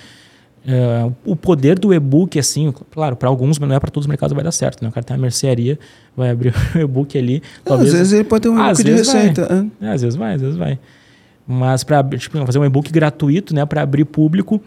Uh, 0.68 1.16
o 1.24 1.34
poder 1.34 1.80
do 1.80 1.94
e-book, 1.94 2.38
assim, 2.38 2.74
claro, 2.92 3.16
para 3.16 3.30
alguns, 3.30 3.58
mas 3.58 3.70
não 3.70 3.76
é 3.78 3.80
para 3.80 3.90
todos 3.90 4.04
os 4.04 4.10
mercados 4.10 4.36
vai 4.36 4.44
dar 4.44 4.52
certo, 4.52 4.84
né? 4.84 4.90
O 4.90 4.92
cara 4.92 5.02
tem 5.02 5.16
uma 5.16 5.22
mercearia, 5.22 5.80
vai 6.16 6.30
abrir 6.30 6.54
o 6.76 6.80
e-book 6.80 7.18
ali. 7.18 7.42
Talvez, 7.64 7.94
às 7.94 7.98
vezes 7.98 8.14
ele 8.14 8.26
pode 8.26 8.44
ter 8.44 8.50
um 8.50 8.60
e-book 8.60 8.84
de 8.84 8.92
receita. 8.92 9.70
É, 9.80 9.92
às 9.92 10.02
vezes 10.02 10.18
vai, 10.18 10.34
às 10.34 10.42
vezes 10.42 10.58
vai. 10.58 10.78
Mas 11.48 11.86
para 11.86 12.04
tipo, 12.18 12.46
fazer 12.46 12.60
um 12.60 12.66
e-book 12.66 12.92
gratuito, 12.92 13.56
né, 13.56 13.66
para 13.66 13.82
abrir 13.82 14.04
público, 14.04 14.62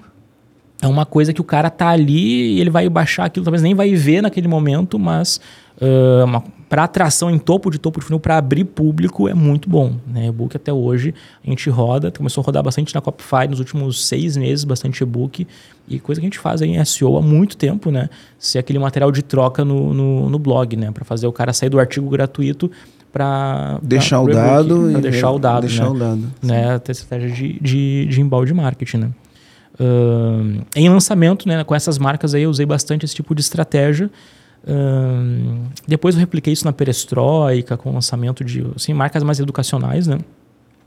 é 0.81 0.87
uma 0.87 1.05
coisa 1.05 1.35
que 1.35 1.41
o 1.43 1.45
cara 1.45 1.69
tá 1.69 1.91
ali 1.91 2.55
e 2.55 2.61
ele 2.61 2.71
vai 2.71 2.89
baixar 2.89 3.27
aquilo, 3.27 3.45
talvez 3.45 3.63
nem 3.63 3.75
vai 3.75 3.95
ver 3.95 4.23
naquele 4.23 4.49
momento, 4.49 4.99
mas 4.99 5.39
uh, 5.77 6.43
para 6.71 6.85
atração 6.85 7.29
em 7.29 7.37
topo 7.37 7.69
de 7.69 7.81
topo 7.81 7.99
de 7.99 8.07
funil, 8.07 8.21
para 8.21 8.37
abrir 8.39 8.63
público, 8.65 9.29
é 9.29 9.35
muito 9.35 9.69
bom. 9.69 9.97
Né? 10.07 10.29
E-book 10.29 10.57
até 10.57 10.73
hoje 10.73 11.13
a 11.45 11.51
gente 11.51 11.69
roda, 11.69 12.13
começou 12.13 12.43
a 12.43 12.45
rodar 12.45 12.63
bastante 12.63 12.95
na 12.95 13.01
Copify 13.01 13.49
nos 13.51 13.59
últimos 13.59 14.07
seis 14.07 14.37
meses, 14.37 14.63
bastante 14.63 15.03
e-book, 15.03 15.49
e 15.89 15.99
coisa 15.99 16.21
que 16.21 16.27
a 16.27 16.29
gente 16.29 16.39
faz 16.39 16.63
aí 16.63 16.71
em 16.71 16.85
SEO 16.85 17.17
há 17.17 17.21
muito 17.21 17.57
tempo, 17.57 17.91
né? 17.91 18.09
Ser 18.39 18.61
aquele 18.61 18.79
material 18.79 19.11
de 19.11 19.21
troca 19.21 19.65
no, 19.65 19.93
no, 19.93 20.31
no 20.31 20.39
blog, 20.39 20.77
né? 20.77 20.93
Para 20.93 21.05
fazer 21.05 21.27
o 21.27 21.33
cara 21.33 21.53
sair 21.53 21.71
do 21.71 21.81
artigo 21.81 22.09
gratuito 22.09 22.71
para 23.13 23.81
deixar, 23.83 24.23
pra, 24.23 24.33
o 24.33 24.33
dado 24.33 24.91
e 24.93 25.01
deixar 25.01 25.31
o 25.33 25.39
dado 25.41 25.67
deixar 25.67 25.85
né? 25.87 25.91
o 25.91 25.95
dado 25.95 26.33
né 26.41 26.79
ter 26.79 26.93
estratégia 26.93 27.29
de, 27.29 27.59
de, 27.61 28.07
de 28.07 28.21
embalde 28.21 28.55
marketing 28.55 28.99
né 28.99 29.11
uh, 29.81 30.63
em 30.77 30.89
lançamento 30.89 31.49
né 31.49 31.65
com 31.65 31.75
essas 31.75 31.99
marcas 31.99 32.37
aí 32.37 32.45
eu 32.45 32.51
usei 32.51 32.65
bastante 32.65 33.05
esse 33.05 33.17
tipo 33.17 33.35
de 33.35 33.41
estratégia 33.41 34.09
depois 35.89 36.15
eu 36.15 36.21
repliquei 36.21 36.53
isso 36.53 36.65
na 36.65 36.73
perestroika 36.73 37.77
com 37.77 37.91
o 37.91 37.95
lançamento 37.95 38.45
de 38.45 38.65
assim, 38.77 38.93
marcas 38.93 39.23
mais 39.23 39.41
educacionais 39.41 40.07
né 40.07 40.19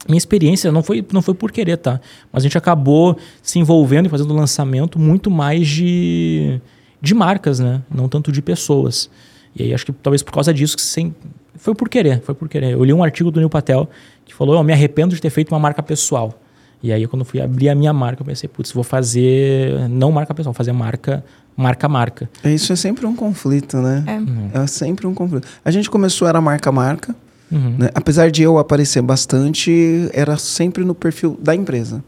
minha 0.08 0.18
experiência 0.18 0.72
não 0.72 0.84
foi, 0.84 1.06
não 1.12 1.22
foi 1.22 1.34
por 1.34 1.52
querer, 1.52 1.78
tá? 1.78 2.00
Mas 2.32 2.44
a 2.44 2.46
gente 2.46 2.58
acabou 2.58 3.18
se 3.42 3.60
envolvendo 3.60 4.08
e 4.08 4.10
fazendo 4.10 4.34
lançamento 4.34 5.00
muito 5.00 5.32
mais 5.32 5.68
de, 5.68 6.60
de 7.02 7.14
marcas, 7.14 7.60
né? 7.60 7.82
Não 7.90 8.10
tanto 8.10 8.32
de 8.32 8.42
pessoas. 8.42 9.10
E 9.56 9.64
aí 9.64 9.74
acho 9.74 9.86
que 9.86 9.94
talvez 9.94 10.22
por 10.22 10.34
causa 10.34 10.54
disso 10.54 10.76
que 10.76 10.82
sem, 10.82 11.16
foi 11.56 11.74
por 11.74 11.88
querer, 11.88 12.22
foi 12.22 12.36
por 12.36 12.50
querer. 12.50 12.74
Eu 12.74 12.84
li 12.84 12.92
um 12.92 13.04
artigo 13.04 13.32
do 13.32 13.40
Neil 13.40 13.50
Patel 13.50 13.90
que 14.26 14.34
falou: 14.34 14.56
Eu 14.56 14.64
me 14.64 14.74
arrependo 14.74 15.16
de 15.16 15.22
ter 15.22 15.30
feito 15.30 15.54
uma 15.54 15.60
marca 15.60 15.82
pessoal. 15.82 16.38
E 16.84 16.92
aí, 16.92 17.08
quando 17.08 17.22
eu 17.22 17.26
fui 17.26 17.42
abrir 17.42 17.70
a 17.70 17.76
minha 17.76 17.94
marca, 17.94 18.22
eu 18.22 18.26
pensei: 18.26 18.50
Putz, 18.50 18.74
vou 18.74 18.84
fazer 18.84 19.88
não 19.90 20.12
marca 20.12 20.34
pessoal, 20.34 20.52
vou 20.52 20.58
fazer 20.58 20.74
marca 20.74 21.24
marca 21.56 21.88
marca. 21.88 22.30
Isso 22.44 22.74
é 22.74 22.76
sempre 22.76 23.06
um 23.06 23.16
conflito, 23.16 23.78
né? 23.78 24.04
É. 24.08 24.18
Uhum. 24.18 24.50
é 24.54 24.68
sempre 24.68 25.08
um 25.08 25.14
conflito. 25.14 25.48
A 25.64 25.72
gente 25.72 25.90
começou 25.90 26.28
era 26.28 26.42
marca 26.42 26.72
marca, 26.72 27.16
uhum. 27.52 27.76
né? 27.78 27.90
apesar 27.94 28.32
de 28.32 28.44
eu 28.44 28.58
aparecer 28.58 29.02
bastante, 29.02 30.10
era 30.14 30.36
sempre 30.38 30.84
no 30.84 30.96
perfil 30.96 31.38
da 31.42 31.56
empresa. 31.56 32.04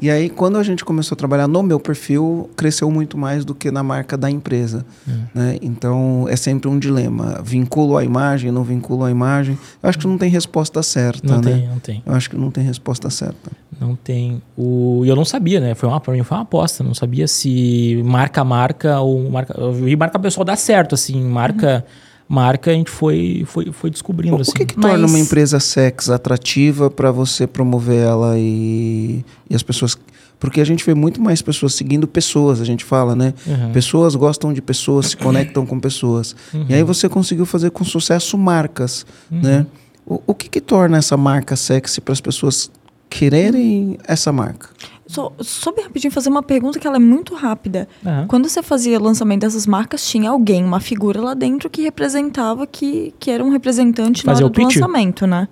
E 0.00 0.08
aí, 0.08 0.30
quando 0.30 0.56
a 0.58 0.62
gente 0.62 0.84
começou 0.84 1.16
a 1.16 1.18
trabalhar 1.18 1.48
no 1.48 1.62
meu 1.62 1.80
perfil, 1.80 2.48
cresceu 2.56 2.88
muito 2.90 3.18
mais 3.18 3.44
do 3.44 3.54
que 3.54 3.70
na 3.70 3.82
marca 3.82 4.16
da 4.16 4.30
empresa. 4.30 4.86
É. 5.08 5.12
Né? 5.34 5.58
Então, 5.60 6.26
é 6.28 6.36
sempre 6.36 6.68
um 6.68 6.78
dilema. 6.78 7.40
Vinculo 7.44 7.96
a 7.96 8.04
imagem, 8.04 8.52
não 8.52 8.62
vinculo 8.62 9.04
a 9.04 9.10
imagem. 9.10 9.58
Eu 9.82 9.88
acho 9.88 9.98
que 9.98 10.06
não 10.06 10.16
tem 10.16 10.30
resposta 10.30 10.82
certa, 10.82 11.26
não 11.26 11.40
né? 11.40 11.52
Tem, 11.52 11.68
não 11.68 11.78
tem. 11.80 12.02
Eu 12.06 12.14
acho 12.14 12.30
que 12.30 12.36
não 12.36 12.50
tem 12.50 12.62
resposta 12.62 13.10
certa. 13.10 13.50
Não 13.80 13.96
tem. 13.96 14.40
O... 14.56 15.02
Eu 15.04 15.16
não 15.16 15.24
sabia, 15.24 15.58
né? 15.58 15.74
Foi 15.74 15.88
uma, 15.88 16.00
pra 16.00 16.12
mim 16.12 16.22
foi 16.22 16.36
uma 16.36 16.42
aposta. 16.42 16.84
Não 16.84 16.94
sabia 16.94 17.26
se 17.26 18.00
marca 18.04 18.44
marca 18.44 19.00
ou 19.00 19.28
marca... 19.28 19.54
E 19.84 19.96
marca 19.96 20.18
pessoal 20.18 20.44
dá 20.44 20.54
certo, 20.54 20.94
assim. 20.94 21.20
Marca... 21.22 21.84
Uhum 21.84 22.07
marca 22.28 22.70
a 22.70 22.74
gente 22.74 22.90
foi, 22.90 23.44
foi, 23.46 23.72
foi 23.72 23.90
descobrindo. 23.90 24.36
O, 24.36 24.40
assim. 24.40 24.50
o 24.50 24.54
que, 24.54 24.66
que 24.66 24.76
torna 24.76 25.06
uma 25.06 25.18
empresa 25.18 25.58
sex 25.58 26.10
atrativa 26.10 26.90
para 26.90 27.10
você 27.10 27.46
promover 27.46 28.04
ela 28.04 28.38
e, 28.38 29.24
e 29.48 29.54
as 29.54 29.62
pessoas. 29.62 29.96
Porque 30.38 30.60
a 30.60 30.64
gente 30.64 30.84
vê 30.84 30.94
muito 30.94 31.20
mais 31.20 31.42
pessoas 31.42 31.74
seguindo 31.74 32.06
pessoas, 32.06 32.60
a 32.60 32.64
gente 32.64 32.84
fala, 32.84 33.16
né? 33.16 33.34
Uhum. 33.44 33.72
Pessoas 33.72 34.14
gostam 34.14 34.52
de 34.52 34.62
pessoas, 34.62 35.06
se 35.06 35.16
conectam 35.16 35.66
com 35.66 35.80
pessoas. 35.80 36.36
Uhum. 36.54 36.66
E 36.68 36.74
aí 36.74 36.82
você 36.84 37.08
conseguiu 37.08 37.44
fazer 37.44 37.70
com 37.70 37.82
sucesso 37.82 38.38
marcas, 38.38 39.04
uhum. 39.30 39.40
né? 39.40 39.66
O, 40.06 40.22
o 40.28 40.34
que, 40.34 40.48
que 40.48 40.60
torna 40.60 40.96
essa 40.96 41.16
marca 41.16 41.56
sexy 41.56 42.00
para 42.00 42.12
as 42.12 42.20
pessoas 42.20 42.70
quererem 43.08 43.98
essa 44.06 44.32
marca? 44.32 44.68
Só, 45.06 45.32
soube 45.40 45.80
rapidinho 45.80 46.12
fazer 46.12 46.28
uma 46.28 46.42
pergunta 46.42 46.78
que 46.78 46.86
ela 46.86 46.96
é 46.96 47.00
muito 47.00 47.34
rápida. 47.34 47.88
Uhum. 48.04 48.26
Quando 48.26 48.48
você 48.48 48.62
fazia 48.62 48.98
o 48.98 49.02
lançamento 49.02 49.40
dessas 49.40 49.66
marcas, 49.66 50.06
tinha 50.06 50.28
alguém, 50.28 50.62
uma 50.62 50.80
figura 50.80 51.20
lá 51.20 51.32
dentro 51.32 51.70
que 51.70 51.82
representava 51.82 52.66
que, 52.66 53.14
que 53.18 53.30
era 53.30 53.42
um 53.42 53.48
representante 53.48 54.26
na 54.26 54.32
hora 54.32 54.42
do 54.42 54.50
pitch? 54.50 54.76
lançamento, 54.76 55.26
né? 55.26 55.48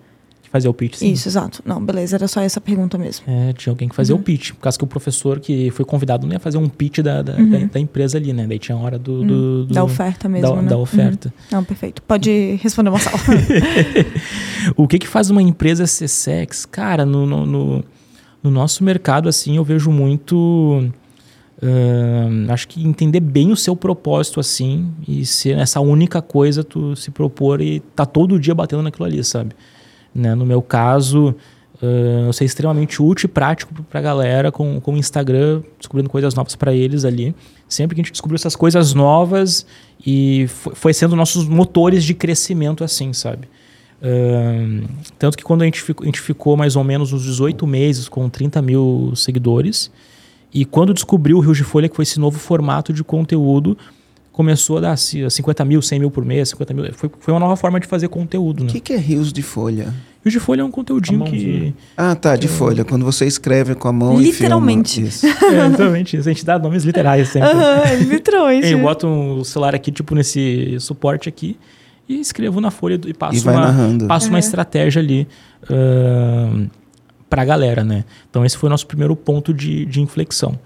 Que 0.46 0.50
fazia 0.50 0.70
o 0.70 0.74
pitch, 0.74 0.94
sim. 0.94 1.12
Isso, 1.12 1.28
exato. 1.28 1.62
Não, 1.64 1.84
beleza, 1.84 2.16
era 2.16 2.28
só 2.28 2.40
essa 2.40 2.60
pergunta 2.60 2.96
mesmo. 2.96 3.24
É, 3.26 3.52
tinha 3.52 3.72
alguém 3.72 3.88
que 3.88 3.94
fazia 3.94 4.14
uhum. 4.14 4.20
o 4.20 4.24
pitch. 4.24 4.52
Por 4.52 4.60
causa 4.60 4.78
que 4.78 4.84
o 4.84 4.86
professor 4.86 5.40
que 5.40 5.70
foi 5.72 5.84
convidado 5.84 6.26
não 6.26 6.32
ia 6.32 6.40
fazer 6.40 6.58
um 6.58 6.68
pitch 6.68 7.00
da, 7.00 7.20
da, 7.20 7.34
uhum. 7.34 7.50
da, 7.50 7.58
da 7.58 7.80
empresa 7.80 8.16
ali, 8.16 8.32
né? 8.32 8.46
Daí 8.46 8.58
tinha 8.58 8.76
a 8.76 8.80
hora 8.80 8.98
do, 8.98 9.24
do, 9.24 9.34
uhum. 9.34 9.66
do, 9.66 9.74
Da 9.74 9.84
oferta 9.84 10.28
mesmo, 10.28 10.54
da, 10.54 10.62
né? 10.62 10.68
Da 10.68 10.78
oferta. 10.78 11.28
Uhum. 11.28 11.58
Não, 11.58 11.64
perfeito. 11.64 12.00
Pode 12.02 12.58
responder, 12.62 12.90
Marcelo. 12.90 13.16
o 14.76 14.86
que 14.86 14.98
que 14.98 15.06
faz 15.06 15.30
uma 15.30 15.42
empresa 15.42 15.86
ser 15.86 16.08
sex? 16.08 16.64
Cara, 16.64 17.04
no, 17.04 17.26
no, 17.26 17.44
no 17.44 17.84
no 18.46 18.50
nosso 18.50 18.84
mercado, 18.84 19.28
assim, 19.28 19.56
eu 19.56 19.64
vejo 19.64 19.90
muito. 19.90 20.88
Uh, 21.56 22.52
acho 22.52 22.68
que 22.68 22.86
entender 22.86 23.20
bem 23.20 23.50
o 23.50 23.56
seu 23.56 23.74
propósito, 23.74 24.38
assim, 24.38 24.88
e 25.06 25.24
ser 25.24 25.58
essa 25.58 25.80
única 25.80 26.20
coisa, 26.22 26.62
tu 26.62 26.94
se 26.94 27.10
propor 27.10 27.60
e 27.60 27.80
tá 27.80 28.04
todo 28.04 28.38
dia 28.38 28.54
batendo 28.54 28.82
naquilo 28.82 29.06
ali, 29.06 29.24
sabe? 29.24 29.54
Né? 30.16 30.34
No 30.34 30.46
meu 30.46 30.62
caso, 30.62 31.34
uh, 31.82 32.26
eu 32.26 32.32
ser 32.32 32.44
extremamente 32.44 33.02
útil 33.02 33.26
e 33.26 33.28
prático 33.28 33.74
pra 33.84 34.00
galera 34.00 34.50
com, 34.50 34.80
com 34.80 34.94
o 34.94 34.96
Instagram, 34.96 35.62
descobrindo 35.78 36.08
coisas 36.08 36.34
novas 36.34 36.56
para 36.56 36.72
eles 36.72 37.04
ali. 37.04 37.34
Sempre 37.68 37.94
que 37.94 38.00
a 38.00 38.04
gente 38.04 38.12
descobriu 38.12 38.36
essas 38.36 38.56
coisas 38.56 38.94
novas 38.94 39.66
e 40.04 40.46
foi, 40.48 40.74
foi 40.74 40.94
sendo 40.94 41.14
nossos 41.14 41.46
motores 41.46 42.04
de 42.04 42.14
crescimento, 42.14 42.82
assim, 42.82 43.12
sabe? 43.12 43.48
tanto 45.18 45.38
que 45.38 45.42
quando 45.42 45.62
a 45.62 45.64
gente, 45.64 45.80
ficou, 45.80 46.04
a 46.04 46.06
gente 46.06 46.20
ficou 46.20 46.56
mais 46.56 46.76
ou 46.76 46.84
menos 46.84 47.12
uns 47.14 47.22
18 47.22 47.66
meses 47.66 48.08
com 48.08 48.28
30 48.28 48.60
mil 48.62 49.12
seguidores, 49.16 49.90
e 50.52 50.64
quando 50.64 50.94
descobriu 50.94 51.38
o 51.38 51.40
Rio 51.40 51.54
de 51.54 51.64
Folha, 51.64 51.88
que 51.88 51.96
foi 51.96 52.02
esse 52.04 52.20
novo 52.20 52.38
formato 52.38 52.92
de 52.92 53.02
conteúdo, 53.02 53.76
começou 54.36 54.76
a 54.76 54.80
dar 54.82 54.98
50 54.98 55.64
mil, 55.64 55.80
100 55.80 55.98
mil 55.98 56.10
por 56.10 56.22
mês, 56.22 56.50
50 56.50 56.74
mil. 56.74 56.92
Foi, 56.92 57.10
foi 57.18 57.32
uma 57.32 57.40
nova 57.40 57.56
forma 57.56 57.80
de 57.80 57.86
fazer 57.86 58.08
conteúdo. 58.08 58.60
O 58.60 58.64
né? 58.64 58.70
que, 58.70 58.80
que 58.80 58.92
é 58.92 58.96
Rios 58.98 59.32
de 59.32 59.40
Folha? 59.40 59.94
Rios 60.22 60.34
de 60.34 60.38
Folha 60.38 60.60
é 60.60 60.64
um 60.64 60.70
conteúdinho 60.70 61.24
que. 61.24 61.74
Ah, 61.96 62.14
tá, 62.14 62.36
de 62.36 62.46
folha. 62.46 62.84
Quando 62.84 63.02
você 63.02 63.24
escreve 63.24 63.74
com 63.74 63.88
a 63.88 63.92
mão 63.92 64.20
Literalmente. 64.20 65.00
e 65.00 65.10
filma. 65.10 65.34
Isso. 65.34 65.40
é, 65.42 65.68
literalmente. 65.68 66.16
A 66.18 66.20
gente 66.20 66.44
dá 66.44 66.58
nomes 66.58 66.84
literais 66.84 67.30
sempre. 67.30 67.48
Uhum, 67.48 68.10
literalmente. 68.10 68.66
Eu 68.66 68.78
boto 68.78 69.06
o 69.06 69.40
um 69.40 69.44
celular 69.44 69.74
aqui, 69.74 69.90
tipo, 69.90 70.14
nesse 70.14 70.76
suporte 70.80 71.30
aqui 71.30 71.56
e 72.06 72.20
escrevo 72.20 72.60
na 72.60 72.70
folha 72.70 73.00
e 73.06 73.14
passo, 73.14 73.38
e 73.38 73.50
uma, 73.50 74.06
passo 74.06 74.28
uma 74.28 74.38
estratégia 74.38 75.00
ali 75.00 75.26
uh, 75.62 76.70
para 77.30 77.40
a 77.40 77.44
galera, 77.44 77.82
né? 77.82 78.04
Então 78.28 78.44
esse 78.44 78.58
foi 78.58 78.68
o 78.68 78.70
nosso 78.70 78.86
primeiro 78.86 79.16
ponto 79.16 79.54
de, 79.54 79.86
de 79.86 80.02
inflexão. 80.02 80.58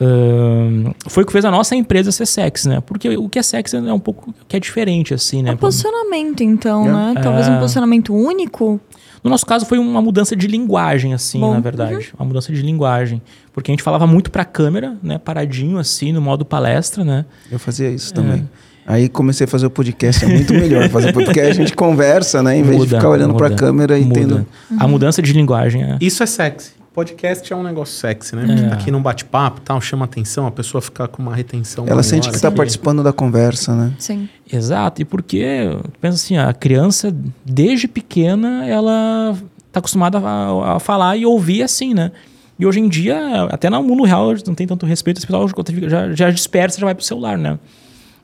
Uh, 0.00 0.94
foi 1.08 1.24
o 1.24 1.26
que 1.26 1.32
fez 1.32 1.44
a 1.44 1.50
nossa 1.50 1.74
empresa 1.74 2.12
ser 2.12 2.26
sexy, 2.26 2.68
né? 2.68 2.80
Porque 2.80 3.16
o 3.16 3.28
que 3.28 3.38
é 3.38 3.42
sexy 3.42 3.76
é 3.76 3.92
um 3.92 3.98
pouco 3.98 4.32
que 4.46 4.56
é 4.56 4.60
diferente, 4.60 5.12
assim, 5.12 5.42
né? 5.42 5.50
É 5.50 5.56
posicionamento, 5.56 6.42
então, 6.42 6.86
é. 6.86 7.14
né? 7.14 7.20
Talvez 7.20 7.48
um 7.48 7.54
é. 7.54 7.58
posicionamento 7.58 8.14
único. 8.14 8.80
No 9.22 9.30
nosso 9.30 9.44
caso, 9.44 9.66
foi 9.66 9.78
uma 9.78 10.00
mudança 10.00 10.36
de 10.36 10.46
linguagem, 10.46 11.12
assim, 11.12 11.40
Bom, 11.40 11.52
na 11.52 11.60
verdade. 11.60 11.94
Uhum. 11.94 12.20
Uma 12.20 12.26
mudança 12.26 12.52
de 12.52 12.62
linguagem. 12.62 13.20
Porque 13.52 13.70
a 13.70 13.72
gente 13.72 13.82
falava 13.82 14.06
muito 14.06 14.30
pra 14.30 14.44
câmera, 14.44 14.96
né? 15.02 15.18
Paradinho, 15.18 15.78
assim, 15.78 16.12
no 16.12 16.20
modo 16.20 16.44
palestra, 16.44 17.04
né? 17.04 17.24
Eu 17.50 17.58
fazia 17.58 17.90
isso 17.90 18.14
também. 18.14 18.48
É. 18.64 18.68
Aí 18.86 19.08
comecei 19.08 19.44
a 19.44 19.48
fazer 19.48 19.66
o 19.66 19.70
podcast, 19.70 20.24
é 20.24 20.28
muito 20.28 20.54
melhor 20.54 20.88
fazer 20.88 21.12
porque 21.12 21.40
a 21.40 21.52
gente 21.52 21.74
conversa, 21.74 22.42
né? 22.42 22.56
Em 22.56 22.62
vez 22.62 22.76
muda, 22.76 22.88
de 22.88 22.94
ficar 22.94 23.10
olhando 23.10 23.34
para 23.34 23.48
a 23.48 23.50
câmera 23.50 23.98
e 23.98 24.04
muda. 24.04 24.20
tendo. 24.20 24.34
Uhum. 24.70 24.76
A 24.78 24.88
mudança 24.88 25.20
de 25.20 25.32
linguagem 25.32 25.82
é. 25.82 25.98
Isso 26.00 26.22
é 26.22 26.26
sexy. 26.26 26.77
Podcast 26.98 27.52
é 27.52 27.54
um 27.54 27.62
negócio 27.62 27.94
sexy, 27.94 28.34
né? 28.34 28.70
É. 28.70 28.74
aqui 28.74 28.90
num 28.90 29.00
bate-papo 29.00 29.60
tal, 29.60 29.80
chama 29.80 30.04
atenção, 30.04 30.48
a 30.48 30.50
pessoa 30.50 30.82
fica 30.82 31.06
com 31.06 31.22
uma 31.22 31.32
retenção. 31.32 31.84
Ela 31.86 32.02
sente 32.02 32.28
que 32.28 32.34
está 32.34 32.50
participando 32.50 33.04
da 33.04 33.12
conversa, 33.12 33.72
né? 33.72 33.92
Sim. 34.00 34.28
Exato. 34.52 35.00
E 35.00 35.04
porque, 35.04 35.78
pensa 36.00 36.16
assim, 36.16 36.36
a 36.36 36.52
criança, 36.52 37.14
desde 37.44 37.86
pequena, 37.86 38.66
ela 38.66 39.38
está 39.68 39.78
acostumada 39.78 40.18
a, 40.18 40.74
a 40.74 40.80
falar 40.80 41.16
e 41.16 41.24
ouvir 41.24 41.62
assim, 41.62 41.94
né? 41.94 42.10
E 42.58 42.66
hoje 42.66 42.80
em 42.80 42.88
dia, 42.88 43.44
até 43.44 43.70
no 43.70 43.80
mundo 43.80 44.02
real, 44.02 44.34
não 44.44 44.54
tem 44.56 44.66
tanto 44.66 44.84
respeito, 44.84 45.18
esse 45.18 45.26
pessoal 45.28 45.48
já, 45.86 46.12
já 46.12 46.30
dispersa, 46.32 46.80
já 46.80 46.84
vai 46.84 46.96
pro 46.96 47.04
celular, 47.04 47.38
né? 47.38 47.60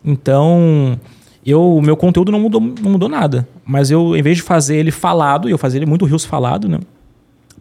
Então, 0.05 0.99
eu, 1.47 1.77
o 1.77 1.81
meu 1.81 1.97
conteúdo 1.97 2.33
não 2.33 2.41
mudou, 2.41 2.61
não 2.61 2.91
mudou 2.91 3.09
nada. 3.09 3.47
Mas 3.65 3.93
eu, 3.93 4.17
em 4.17 4.23
vez 4.23 4.39
de 4.39 4.43
fazer 4.43 4.75
ele 4.75 4.91
falado, 4.91 5.49
e 5.49 5.53
eu 5.53 5.59
fazia 5.59 5.79
ele 5.79 5.87
muito 5.87 6.05
rios 6.05 6.25
falado, 6.25 6.69
né? 6.69 6.81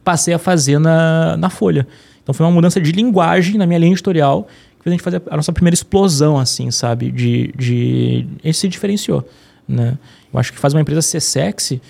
Passei 0.04 0.34
a 0.34 0.40
fazer 0.40 0.80
na, 0.80 1.38
na 1.38 1.50
folha. 1.50 1.88
Então 2.22 2.34
foi 2.34 2.46
uma 2.46 2.52
mudança 2.52 2.80
de 2.80 2.92
linguagem 2.92 3.58
na 3.58 3.66
minha 3.66 3.80
linha 3.80 3.92
editorial 3.92 4.48
que 4.78 4.84
fez 4.84 4.92
a 4.92 4.96
gente 4.96 5.04
fazer 5.04 5.22
a 5.30 5.36
nossa 5.36 5.52
primeira 5.54 5.74
explosão, 5.74 6.38
assim, 6.38 6.70
sabe? 6.72 7.12
De, 7.12 7.54
de... 7.58 8.28
Ele 8.44 8.54
se 8.54 8.68
diferenciou, 8.68 9.26
né? 9.68 9.98
Eu 10.34 10.40
acho 10.40 10.52
que 10.52 10.60
faz 10.60 10.74
uma 10.74 10.82
empresa 10.82 11.02
ser 11.02 11.22
sexy, 11.22 11.82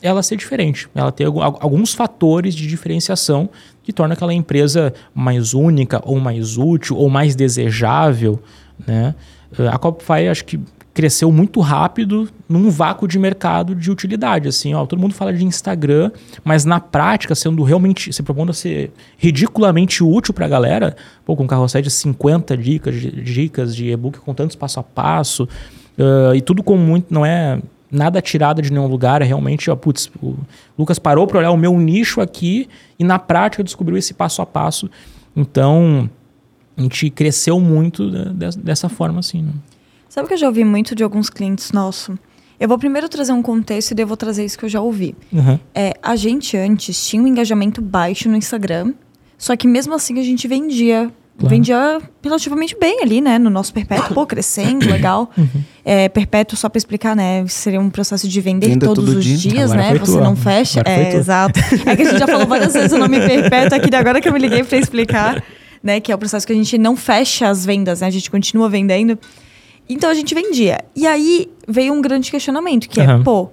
ela 0.00 0.22
ser 0.22 0.36
diferente. 0.36 0.88
Ela 0.94 1.10
ter 1.10 1.24
alguns 1.24 1.94
fatores 1.94 2.54
de 2.54 2.66
diferenciação 2.66 3.48
que 3.82 3.92
torna 3.92 4.14
aquela 4.14 4.34
empresa 4.34 4.92
mais 5.14 5.54
única, 5.54 6.00
ou 6.04 6.20
mais 6.20 6.56
útil, 6.56 6.96
ou 6.96 7.08
mais 7.08 7.34
desejável. 7.34 8.40
Né? 8.86 9.14
A 9.72 9.78
Copify, 9.78 10.28
acho 10.30 10.44
que 10.44 10.60
cresceu 10.94 11.32
muito 11.32 11.60
rápido 11.60 12.28
num 12.48 12.70
vácuo 12.70 13.08
de 13.08 13.18
mercado 13.18 13.74
de 13.74 13.90
utilidade. 13.90 14.48
Assim, 14.48 14.74
ó, 14.74 14.84
todo 14.84 14.98
mundo 14.98 15.14
fala 15.14 15.32
de 15.32 15.44
Instagram, 15.44 16.10
mas 16.44 16.64
na 16.64 16.80
prática, 16.80 17.34
sendo 17.34 17.62
realmente, 17.62 18.12
se 18.12 18.22
propondo 18.22 18.50
a 18.50 18.54
ser 18.54 18.92
ridiculamente 19.16 20.04
útil 20.04 20.34
para 20.34 20.46
a 20.46 20.48
galera, 20.48 20.96
pô, 21.24 21.34
com 21.34 21.44
um 21.44 21.46
carrossel 21.46 21.80
de 21.80 21.90
50 21.90 22.56
dicas, 22.56 22.94
de, 22.94 23.10
dicas 23.22 23.74
de 23.74 23.90
e-book 23.90 24.20
com 24.20 24.34
tantos 24.34 24.54
passo 24.54 24.80
a 24.80 24.82
passo, 24.82 25.44
uh, 25.98 26.34
e 26.34 26.40
tudo 26.40 26.62
com 26.62 26.76
muito, 26.76 27.12
não 27.12 27.24
é 27.24 27.58
nada 27.90 28.20
tirado 28.22 28.60
de 28.62 28.72
nenhum 28.72 28.86
lugar, 28.86 29.22
é 29.22 29.24
realmente, 29.24 29.70
ó, 29.70 29.76
putz, 29.76 30.10
o 30.22 30.34
Lucas 30.78 30.98
parou 30.98 31.26
para 31.26 31.38
olhar 31.38 31.50
o 31.50 31.56
meu 31.56 31.78
nicho 31.78 32.20
aqui 32.20 32.68
e 32.98 33.04
na 33.04 33.18
prática 33.18 33.62
descobriu 33.62 33.98
esse 33.98 34.14
passo 34.14 34.40
a 34.40 34.46
passo. 34.46 34.90
Então, 35.36 36.08
a 36.76 36.82
gente 36.82 37.10
cresceu 37.10 37.60
muito 37.60 38.10
dessa 38.56 38.88
forma 38.88 39.20
assim, 39.20 39.42
né? 39.42 39.52
Sabe 40.12 40.28
que 40.28 40.34
eu 40.34 40.38
já 40.38 40.46
ouvi 40.46 40.62
muito 40.62 40.94
de 40.94 41.02
alguns 41.02 41.30
clientes 41.30 41.72
nossos? 41.72 42.14
Eu 42.60 42.68
vou 42.68 42.78
primeiro 42.78 43.08
trazer 43.08 43.32
um 43.32 43.40
contexto 43.40 43.92
e 43.92 43.94
depois 43.94 44.08
vou 44.08 44.16
trazer 44.18 44.44
isso 44.44 44.58
que 44.58 44.64
eu 44.66 44.68
já 44.68 44.78
ouvi. 44.78 45.14
Uhum. 45.32 45.58
É, 45.74 45.94
a 46.02 46.14
gente 46.16 46.54
antes 46.54 47.02
tinha 47.06 47.22
um 47.22 47.26
engajamento 47.26 47.80
baixo 47.80 48.28
no 48.28 48.36
Instagram, 48.36 48.92
só 49.38 49.56
que 49.56 49.66
mesmo 49.66 49.94
assim 49.94 50.20
a 50.20 50.22
gente 50.22 50.46
vendia 50.46 51.10
Claro. 51.38 51.48
vendia 51.48 51.98
relativamente 52.22 52.76
bem 52.78 53.00
ali, 53.00 53.22
né? 53.22 53.38
No 53.38 53.48
nosso 53.48 53.72
perpétuo, 53.72 54.12
pô, 54.14 54.26
crescendo, 54.26 54.86
legal. 54.86 55.30
Uhum. 55.38 55.62
É, 55.82 56.10
perpétuo, 56.10 56.58
só 56.58 56.68
para 56.68 56.76
explicar, 56.76 57.16
né? 57.16 57.46
Seria 57.48 57.80
um 57.80 57.88
processo 57.88 58.28
de 58.28 58.40
vender 58.42 58.68
Venda 58.68 58.84
todos 58.84 59.08
os 59.08 59.24
dia. 59.24 59.36
dias, 59.38 59.72
agora 59.72 59.94
né? 59.94 59.98
Você 59.98 60.20
não 60.20 60.36
fecha. 60.36 60.80
Agora 60.80 60.94
é, 60.94 61.16
exato. 61.16 61.58
É 61.86 61.96
que 61.96 62.02
a 62.02 62.04
gente 62.04 62.18
já 62.18 62.26
falou 62.26 62.46
várias 62.46 62.74
vezes 62.74 62.92
o 62.92 62.98
nome 62.98 63.18
perpétuo 63.18 63.78
aqui, 63.78 63.96
agora 63.96 64.20
que 64.20 64.28
eu 64.28 64.32
me 64.34 64.38
liguei 64.38 64.62
para 64.62 64.76
explicar, 64.76 65.42
né? 65.82 66.00
Que 66.00 66.12
é 66.12 66.14
o 66.14 66.18
processo 66.18 66.46
que 66.46 66.52
a 66.52 66.56
gente 66.56 66.76
não 66.76 66.96
fecha 66.96 67.48
as 67.48 67.64
vendas, 67.64 68.02
né? 68.02 68.08
A 68.08 68.10
gente 68.10 68.30
continua 68.30 68.68
vendendo. 68.68 69.18
Então 69.92 70.10
a 70.10 70.14
gente 70.14 70.34
vendia. 70.34 70.78
E 70.94 71.06
aí 71.06 71.50
veio 71.66 71.92
um 71.92 72.00
grande 72.00 72.30
questionamento, 72.30 72.88
que 72.88 73.00
uhum. 73.00 73.20
é, 73.20 73.22
pô, 73.22 73.50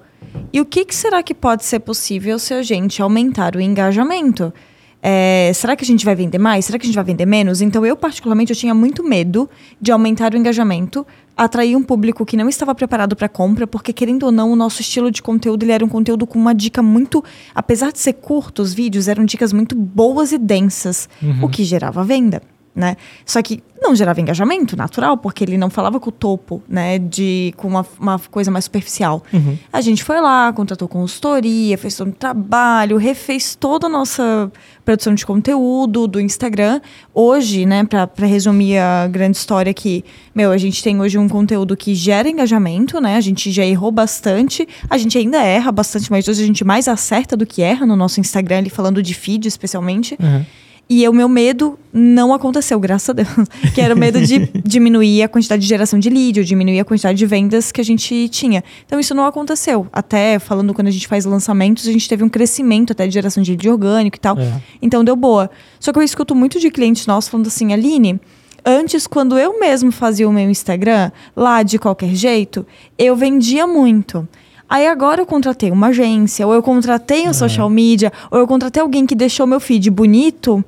e 0.51 0.59
o 0.61 0.65
que, 0.65 0.85
que, 0.85 0.95
será 0.95 1.21
que 1.21 1.33
pode 1.33 1.65
ser 1.65 1.79
possível 1.79 2.39
se 2.39 2.53
a 2.53 2.61
gente 2.61 3.01
aumentar 3.01 3.55
o 3.55 3.61
engajamento? 3.61 4.53
É, 5.01 5.51
será 5.53 5.77
que 5.77 5.83
a 5.83 5.87
gente 5.87 6.03
vai 6.03 6.13
vender 6.13 6.37
mais? 6.37 6.65
Será 6.65 6.77
que 6.77 6.85
a 6.85 6.87
gente 6.87 6.95
vai 6.95 7.03
vender 7.03 7.25
menos? 7.25 7.61
Então 7.61 7.85
eu, 7.85 7.95
particularmente, 7.95 8.51
eu 8.51 8.55
tinha 8.55 8.73
muito 8.73 9.03
medo 9.03 9.49
de 9.79 9.91
aumentar 9.91 10.33
o 10.33 10.37
engajamento, 10.37 11.07
atrair 11.37 11.75
um 11.75 11.83
público 11.83 12.25
que 12.25 12.35
não 12.35 12.49
estava 12.49 12.75
preparado 12.75 13.15
para 13.15 13.29
compra, 13.29 13.65
porque 13.65 13.93
querendo 13.93 14.23
ou 14.23 14.31
não, 14.31 14.51
o 14.51 14.55
nosso 14.55 14.81
estilo 14.81 15.09
de 15.09 15.21
conteúdo 15.21 15.63
ele 15.63 15.71
era 15.71 15.85
um 15.85 15.89
conteúdo 15.89 16.27
com 16.27 16.37
uma 16.37 16.53
dica 16.53 16.81
muito, 16.81 17.23
apesar 17.55 17.93
de 17.93 17.99
ser 17.99 18.13
curto, 18.13 18.61
os 18.61 18.73
vídeos 18.73 19.07
eram 19.07 19.23
dicas 19.23 19.53
muito 19.53 19.73
boas 19.73 20.33
e 20.33 20.37
densas, 20.37 21.07
uhum. 21.23 21.45
o 21.45 21.49
que 21.49 21.63
gerava 21.63 22.03
venda 22.03 22.41
né? 22.79 22.95
Só 23.25 23.41
que 23.41 23.61
não 23.81 23.93
gerava 23.93 24.19
engajamento 24.19 24.75
natural, 24.75 25.17
porque 25.17 25.43
ele 25.43 25.57
não 25.57 25.69
falava 25.69 25.99
com 25.99 26.09
o 26.09 26.11
topo, 26.11 26.63
né? 26.67 26.97
De, 26.97 27.53
com 27.57 27.67
uma, 27.67 27.85
uma 27.99 28.19
coisa 28.19 28.49
mais 28.49 28.65
superficial. 28.65 29.21
Uhum. 29.33 29.57
A 29.71 29.81
gente 29.81 30.03
foi 30.03 30.21
lá, 30.21 30.51
contratou 30.53 30.87
consultoria, 30.87 31.77
fez 31.77 31.95
todo 31.95 32.09
o 32.09 32.13
trabalho, 32.13 32.97
refez 32.97 33.55
toda 33.55 33.87
a 33.87 33.89
nossa 33.89 34.51
produção 34.85 35.13
de 35.13 35.25
conteúdo 35.25 36.07
do 36.07 36.21
Instagram. 36.21 36.79
Hoje, 37.13 37.65
né, 37.65 37.83
para 37.83 38.25
resumir 38.25 38.77
a 38.77 39.07
grande 39.07 39.37
história 39.37 39.71
aqui, 39.71 40.05
meu, 40.33 40.51
a 40.51 40.57
gente 40.57 40.81
tem 40.81 40.99
hoje 40.99 41.17
um 41.17 41.27
conteúdo 41.27 41.75
que 41.75 41.93
gera 41.93 42.29
engajamento, 42.29 43.01
né? 43.01 43.17
A 43.17 43.21
gente 43.21 43.51
já 43.51 43.65
errou 43.65 43.91
bastante, 43.91 44.67
a 44.89 44.97
gente 44.97 45.17
ainda 45.17 45.41
erra 45.43 45.71
bastante, 45.71 46.09
mas 46.09 46.27
hoje 46.27 46.43
a 46.43 46.45
gente 46.45 46.63
mais 46.63 46.87
acerta 46.87 47.35
do 47.35 47.45
que 47.45 47.61
erra 47.61 47.85
no 47.85 47.97
nosso 47.97 48.21
Instagram, 48.21 48.59
ali 48.59 48.69
falando 48.69 49.03
de 49.03 49.13
feed 49.13 49.47
especialmente. 49.47 50.17
Uhum. 50.19 50.45
E 50.89 51.07
o 51.07 51.13
meu 51.13 51.29
medo 51.29 51.77
não 51.93 52.33
aconteceu, 52.33 52.79
graças 52.79 53.09
a 53.09 53.13
Deus. 53.13 53.29
Que 53.75 53.81
era 53.81 53.93
o 53.93 53.97
medo 53.97 54.19
de 54.19 54.49
diminuir 54.65 55.21
a 55.21 55.27
quantidade 55.27 55.61
de 55.61 55.67
geração 55.67 55.99
de 55.99 56.09
lead, 56.09 56.39
ou 56.39 56.45
diminuir 56.45 56.79
a 56.79 56.85
quantidade 56.85 57.17
de 57.17 57.25
vendas 57.27 57.71
que 57.71 57.79
a 57.79 57.83
gente 57.83 58.27
tinha. 58.29 58.63
Então 58.87 58.99
isso 58.99 59.13
não 59.13 59.25
aconteceu. 59.25 59.87
Até 59.93 60.39
falando 60.39 60.73
quando 60.73 60.87
a 60.87 60.91
gente 60.91 61.07
faz 61.07 61.25
lançamentos, 61.25 61.87
a 61.87 61.91
gente 61.91 62.09
teve 62.09 62.23
um 62.23 62.29
crescimento 62.29 62.91
até 62.91 63.05
de 63.05 63.13
geração 63.13 63.43
de 63.43 63.51
lead 63.51 63.69
orgânico 63.69 64.17
e 64.17 64.19
tal. 64.19 64.39
É. 64.39 64.61
Então 64.81 65.03
deu 65.03 65.15
boa. 65.15 65.51
Só 65.79 65.93
que 65.93 65.99
eu 65.99 66.03
escuto 66.03 66.33
muito 66.33 66.59
de 66.59 66.71
clientes 66.71 67.05
nossos 67.05 67.29
falando 67.29 67.45
assim, 67.45 67.71
Aline, 67.71 68.19
antes, 68.65 69.05
quando 69.05 69.37
eu 69.37 69.59
mesmo 69.59 69.91
fazia 69.91 70.27
o 70.27 70.33
meu 70.33 70.49
Instagram, 70.49 71.11
lá 71.35 71.61
de 71.61 71.77
qualquer 71.77 72.15
jeito, 72.15 72.65
eu 72.97 73.15
vendia 73.15 73.67
muito. 73.67 74.27
Aí 74.69 74.85
agora 74.85 75.21
eu 75.21 75.25
contratei 75.25 75.71
uma 75.71 75.87
agência, 75.87 76.45
ou 76.45 76.53
eu 76.53 76.61
contratei 76.61 77.25
um 77.25 77.31
é. 77.31 77.33
social 77.33 77.69
media, 77.69 78.13
ou 78.29 78.37
eu 78.37 78.47
contratei 78.47 78.81
alguém 78.81 79.05
que 79.05 79.15
deixou 79.15 79.47
meu 79.47 79.59
feed 79.59 79.89
bonito, 79.89 80.63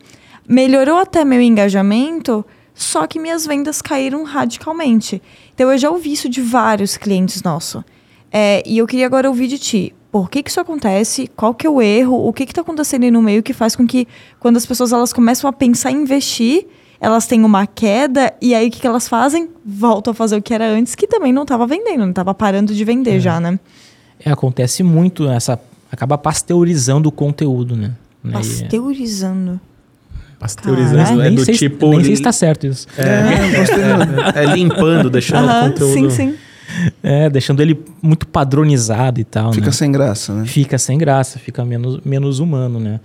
melhorou 0.47 0.97
até 0.97 1.23
meu 1.23 1.39
engajamento, 1.39 2.43
só 2.73 3.05
que 3.05 3.19
minhas 3.19 3.45
vendas 3.45 3.81
caíram 3.81 4.23
radicalmente. 4.23 5.21
Então 5.53 5.71
eu 5.71 5.77
já 5.77 5.91
ouvi 5.91 6.13
isso 6.13 6.27
de 6.27 6.41
vários 6.41 6.97
clientes 6.97 7.43
nossos. 7.43 7.83
É, 8.31 8.63
e 8.65 8.79
eu 8.79 8.87
queria 8.87 9.05
agora 9.05 9.29
ouvir 9.29 9.47
de 9.47 9.59
ti. 9.59 9.93
Por 10.11 10.29
que, 10.29 10.41
que 10.41 10.49
isso 10.49 10.59
acontece? 10.59 11.29
Qual 11.35 11.53
que 11.53 11.67
é 11.67 11.69
o 11.69 11.81
erro? 11.81 12.27
O 12.27 12.33
que 12.33 12.43
está 12.43 12.61
acontecendo 12.61 13.03
aí 13.03 13.11
no 13.11 13.21
meio 13.21 13.43
que 13.43 13.53
faz 13.53 13.75
com 13.75 13.85
que, 13.85 14.07
quando 14.39 14.57
as 14.57 14.65
pessoas 14.65 14.91
elas 14.91 15.13
começam 15.13 15.49
a 15.49 15.53
pensar 15.53 15.91
em 15.91 16.01
investir, 16.01 16.65
elas 16.99 17.27
têm 17.27 17.43
uma 17.43 17.65
queda 17.65 18.33
e 18.41 18.53
aí 18.53 18.67
o 18.67 18.71
que, 18.71 18.79
que 18.79 18.87
elas 18.87 19.07
fazem? 19.07 19.49
Voltam 19.65 20.11
a 20.11 20.13
fazer 20.13 20.37
o 20.37 20.41
que 20.41 20.53
era 20.53 20.67
antes, 20.67 20.95
que 20.95 21.07
também 21.07 21.31
não 21.31 21.43
estava 21.43 21.65
vendendo, 21.65 22.01
não 22.01 22.09
estava 22.09 22.33
parando 22.33 22.73
de 22.73 22.83
vender 22.83 23.17
é. 23.17 23.19
já, 23.19 23.39
né? 23.39 23.59
É, 24.23 24.31
acontece 24.31 24.83
muito 24.83 25.27
essa. 25.29 25.59
Acaba 25.91 26.17
pasteurizando 26.17 27.09
o 27.09 27.11
conteúdo, 27.11 27.75
né? 27.75 27.91
Pasteurizando. 28.31 29.59
Pasteurizando, 30.39 31.21
é, 31.21 31.29
do 31.29 31.45
sei, 31.45 31.55
tipo. 31.55 31.89
Nem 31.89 31.99
sei 31.99 32.15
se 32.15 32.21
está 32.21 32.31
certo 32.31 32.65
isso. 32.65 32.87
É, 32.97 33.03
é, 34.39 34.43
é, 34.43 34.55
limpando, 34.55 35.09
deixando 35.09 35.47
o 35.47 35.69
conteúdo. 35.69 35.93
Sim, 35.93 36.09
sim. 36.09 36.35
É, 37.03 37.29
deixando 37.29 37.61
ele 37.61 37.79
muito 38.01 38.25
padronizado 38.25 39.19
e 39.19 39.23
tal. 39.23 39.53
Fica 39.53 39.67
né? 39.67 39.71
sem 39.71 39.91
graça, 39.91 40.33
né? 40.33 40.45
Fica 40.45 40.77
sem 40.77 40.97
graça, 40.97 41.37
fica 41.37 41.65
menos, 41.65 41.99
menos 42.03 42.39
humano, 42.39 42.79
né? 42.79 42.99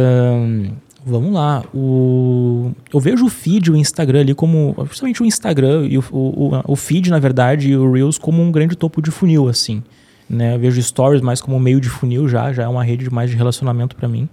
Uh, 0.00 0.72
vamos 1.04 1.32
lá. 1.32 1.64
O, 1.74 2.72
eu 2.92 3.00
vejo 3.00 3.26
o 3.26 3.28
feed, 3.28 3.70
o 3.70 3.76
Instagram 3.76 4.20
ali 4.20 4.34
como. 4.34 4.74
Principalmente 4.74 5.22
o 5.22 5.26
Instagram 5.26 5.86
e 5.88 5.98
o, 5.98 6.04
o, 6.10 6.72
o 6.72 6.76
feed, 6.76 7.10
na 7.10 7.18
verdade, 7.18 7.70
e 7.70 7.76
o 7.76 7.90
Reels 7.92 8.18
como 8.18 8.42
um 8.42 8.50
grande 8.50 8.76
topo 8.76 9.02
de 9.02 9.10
funil, 9.10 9.48
assim. 9.48 9.82
Né? 10.28 10.54
Eu 10.54 10.58
vejo 10.58 10.80
stories 10.82 11.20
mais 11.20 11.40
como 11.40 11.58
meio 11.58 11.80
de 11.80 11.88
funil 11.88 12.28
já, 12.28 12.52
já 12.52 12.62
é 12.64 12.68
uma 12.68 12.82
rede 12.82 13.10
mais 13.12 13.30
de 13.30 13.36
relacionamento 13.36 13.96
para 13.96 14.08
mim. 14.08 14.28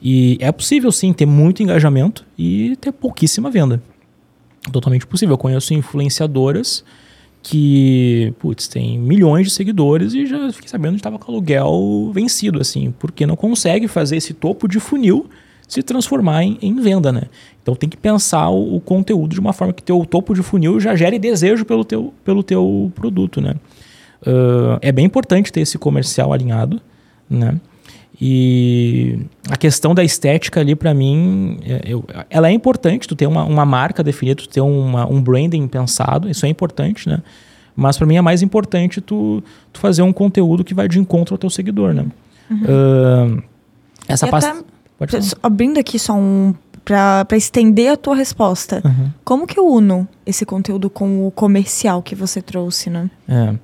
E 0.00 0.36
é 0.40 0.52
possível 0.52 0.92
sim 0.92 1.12
ter 1.12 1.26
muito 1.26 1.62
engajamento 1.62 2.26
e 2.38 2.76
ter 2.80 2.92
pouquíssima 2.92 3.50
venda. 3.50 3.82
Totalmente 4.70 5.06
possível. 5.06 5.34
Eu 5.34 5.38
conheço 5.38 5.74
influenciadoras 5.74 6.84
que, 7.42 8.32
putz, 8.38 8.66
tem 8.66 8.98
milhões 8.98 9.46
de 9.46 9.52
seguidores 9.52 10.14
e 10.14 10.24
já 10.26 10.50
fiquei 10.50 10.68
sabendo 10.68 10.92
que 10.92 11.00
estava 11.00 11.18
com 11.18 11.30
aluguel 11.30 12.10
vencido, 12.12 12.60
assim, 12.60 12.94
porque 12.98 13.26
não 13.26 13.36
consegue 13.36 13.86
fazer 13.86 14.16
esse 14.16 14.32
topo 14.32 14.66
de 14.66 14.80
funil 14.80 15.28
se 15.66 15.82
transformar 15.82 16.44
em, 16.44 16.58
em 16.60 16.74
venda, 16.80 17.10
né? 17.10 17.22
Então 17.62 17.74
tem 17.74 17.88
que 17.88 17.96
pensar 17.96 18.48
o, 18.50 18.76
o, 18.76 18.80
conteúdo 18.80 19.34
de 19.34 19.40
uma 19.40 19.52
forma 19.52 19.72
que 19.72 19.82
teu 19.82 20.04
topo 20.04 20.34
de 20.34 20.42
funil 20.42 20.78
já 20.78 20.94
gere 20.94 21.18
desejo 21.18 21.64
pelo 21.64 21.84
teu, 21.84 22.12
pelo 22.24 22.42
teu 22.42 22.92
produto, 22.94 23.40
né? 23.40 23.54
Uh, 24.22 24.78
é 24.80 24.92
bem 24.92 25.04
importante 25.04 25.52
ter 25.52 25.60
esse 25.60 25.78
comercial 25.78 26.32
alinhado, 26.32 26.80
né? 27.28 27.58
E 28.20 29.18
a 29.50 29.56
questão 29.56 29.94
da 29.94 30.04
estética 30.04 30.60
ali, 30.60 30.76
para 30.76 30.94
mim, 30.94 31.58
é, 31.64 31.80
eu, 31.84 32.04
ela 32.30 32.48
é 32.48 32.52
importante, 32.52 33.08
tu 33.08 33.16
ter 33.16 33.26
uma, 33.26 33.44
uma 33.44 33.64
marca 33.64 34.04
definida, 34.04 34.42
tu 34.42 34.48
ter 34.48 34.60
uma, 34.60 35.06
um 35.10 35.20
branding 35.20 35.66
pensado, 35.66 36.28
isso 36.28 36.46
é 36.46 36.48
importante, 36.48 37.08
né? 37.08 37.20
Mas 37.74 37.98
para 37.98 38.06
mim 38.06 38.16
é 38.16 38.20
mais 38.20 38.40
importante 38.40 39.00
tu, 39.00 39.42
tu 39.72 39.80
fazer 39.80 40.02
um 40.02 40.12
conteúdo 40.12 40.62
que 40.62 40.72
vai 40.72 40.86
de 40.86 40.98
encontro 41.00 41.34
ao 41.34 41.38
teu 41.38 41.50
seguidor, 41.50 41.92
né? 41.92 42.06
Uhum. 42.48 43.38
Uh, 43.38 43.42
essa 44.06 44.28
pasta... 44.28 44.64
Abrindo 45.42 45.78
aqui 45.78 45.98
só 45.98 46.14
um... 46.14 46.54
para 46.84 47.36
estender 47.36 47.92
a 47.92 47.96
tua 47.96 48.14
resposta. 48.14 48.82
Uhum. 48.84 49.10
Como 49.24 49.46
que 49.46 49.58
eu 49.58 49.66
uno 49.66 50.06
esse 50.24 50.44
conteúdo 50.46 50.88
com 50.88 51.26
o 51.26 51.30
comercial 51.30 52.02
que 52.02 52.14
você 52.14 52.40
trouxe, 52.40 52.90
né? 52.90 53.10
É... 53.28 53.54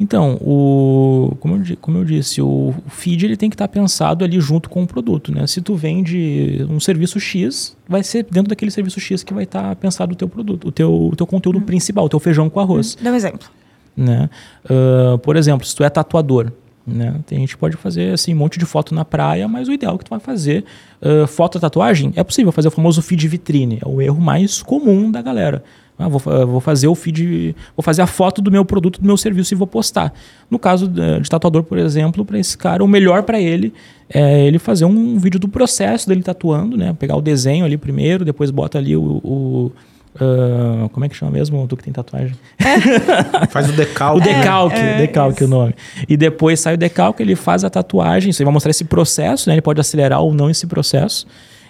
Então, 0.00 0.34
o, 0.40 1.34
como, 1.40 1.56
eu, 1.56 1.76
como 1.80 1.98
eu 1.98 2.04
disse, 2.04 2.40
o, 2.40 2.72
o 2.86 2.88
feed 2.88 3.24
ele 3.24 3.36
tem 3.36 3.50
que 3.50 3.54
estar 3.54 3.66
pensado 3.66 4.24
ali 4.24 4.40
junto 4.40 4.70
com 4.70 4.84
o 4.84 4.86
produto. 4.86 5.34
Né? 5.34 5.44
Se 5.48 5.60
tu 5.60 5.74
vende 5.74 6.64
um 6.70 6.78
serviço 6.78 7.18
X, 7.18 7.76
vai 7.88 8.04
ser 8.04 8.24
dentro 8.30 8.50
daquele 8.50 8.70
serviço 8.70 9.00
X 9.00 9.24
que 9.24 9.34
vai 9.34 9.42
estar 9.42 9.74
pensado 9.74 10.12
o 10.12 10.14
teu 10.14 10.28
produto, 10.28 10.68
o 10.68 10.70
teu, 10.70 11.08
o 11.08 11.16
teu 11.16 11.26
conteúdo 11.26 11.58
uhum. 11.58 11.64
principal, 11.64 12.04
o 12.04 12.08
teu 12.08 12.20
feijão 12.20 12.48
com 12.48 12.60
arroz. 12.60 12.94
Uhum. 12.94 13.02
Dá 13.02 13.10
um 13.10 13.14
exemplo. 13.16 13.48
Né? 13.96 14.30
Uh, 14.66 15.18
por 15.18 15.34
exemplo, 15.34 15.66
se 15.66 15.74
tu 15.74 15.82
é 15.82 15.90
tatuador, 15.90 16.52
né? 16.88 17.20
A 17.30 17.34
gente 17.34 17.56
pode 17.56 17.76
fazer 17.76 18.14
assim, 18.14 18.34
um 18.34 18.38
monte 18.38 18.58
de 18.58 18.64
foto 18.64 18.94
na 18.94 19.04
praia, 19.04 19.46
mas 19.46 19.68
o 19.68 19.72
ideal 19.72 19.94
é 19.94 19.98
que 19.98 20.04
tu 20.04 20.10
vai 20.10 20.20
fazer 20.20 20.64
uh, 21.02 21.26
foto 21.26 21.60
tatuagem. 21.60 22.12
É 22.16 22.24
possível 22.24 22.52
fazer 22.52 22.68
o 22.68 22.70
famoso 22.70 23.02
feed 23.02 23.26
vitrine. 23.28 23.78
É 23.84 23.88
o 23.88 24.00
erro 24.00 24.20
mais 24.20 24.62
comum 24.62 25.10
da 25.10 25.20
galera 25.22 25.62
Ah, 25.98 26.08
vou, 26.08 26.20
vou 26.20 26.60
fazer 26.60 26.86
o 26.86 26.94
feed, 26.94 27.54
vou 27.76 27.82
fazer 27.82 28.02
a 28.02 28.06
foto 28.06 28.40
do 28.40 28.50
meu 28.50 28.64
produto, 28.64 29.00
do 29.00 29.06
meu 29.06 29.16
serviço 29.16 29.52
e 29.52 29.56
vou 29.56 29.66
postar. 29.66 30.12
No 30.50 30.58
caso 30.58 30.88
de 30.88 31.28
tatuador, 31.28 31.64
por 31.64 31.76
exemplo, 31.76 32.24
para 32.24 32.38
esse 32.38 32.56
cara, 32.56 32.84
o 32.84 32.88
melhor 32.88 33.24
para 33.24 33.40
ele 33.40 33.72
é 34.08 34.46
ele 34.46 34.58
fazer 34.58 34.84
um 34.84 35.18
vídeo 35.18 35.38
do 35.38 35.48
processo 35.48 36.08
dele 36.08 36.22
tatuando, 36.22 36.76
né? 36.76 36.94
Pegar 36.98 37.16
o 37.16 37.20
desenho 37.20 37.64
ali 37.64 37.76
primeiro, 37.76 38.24
depois 38.24 38.50
bota 38.50 38.78
ali 38.78 38.96
o. 38.96 39.20
o, 39.24 39.72
ah, 40.20 40.88
como 40.92 41.04
é 41.04 41.08
que 41.08 41.16
chama 41.16 41.32
mesmo? 41.32 41.66
Tu 41.66 41.76
que 41.76 41.84
tem 41.84 41.92
tatuagem? 41.92 42.36
Faz 43.50 43.68
o 43.68 43.72
decalque. 43.72 44.20
O 44.20 44.24
decalque, 44.24 44.76
é, 44.76 44.98
decalque 44.98 45.44
isso. 45.44 45.52
o 45.52 45.56
nome. 45.56 45.74
E 46.08 46.16
depois 46.16 46.60
sai 46.60 46.74
o 46.74 46.76
decalque, 46.76 47.22
ele 47.22 47.36
faz 47.36 47.64
a 47.64 47.70
tatuagem, 47.70 48.30
isso 48.30 48.42
aí 48.42 48.44
vai 48.44 48.52
mostrar 48.52 48.70
esse 48.70 48.84
processo, 48.84 49.48
né? 49.48 49.54
Ele 49.54 49.62
pode 49.62 49.80
acelerar 49.80 50.20
ou 50.20 50.34
não 50.34 50.50
esse 50.50 50.66
processo. 50.66 51.26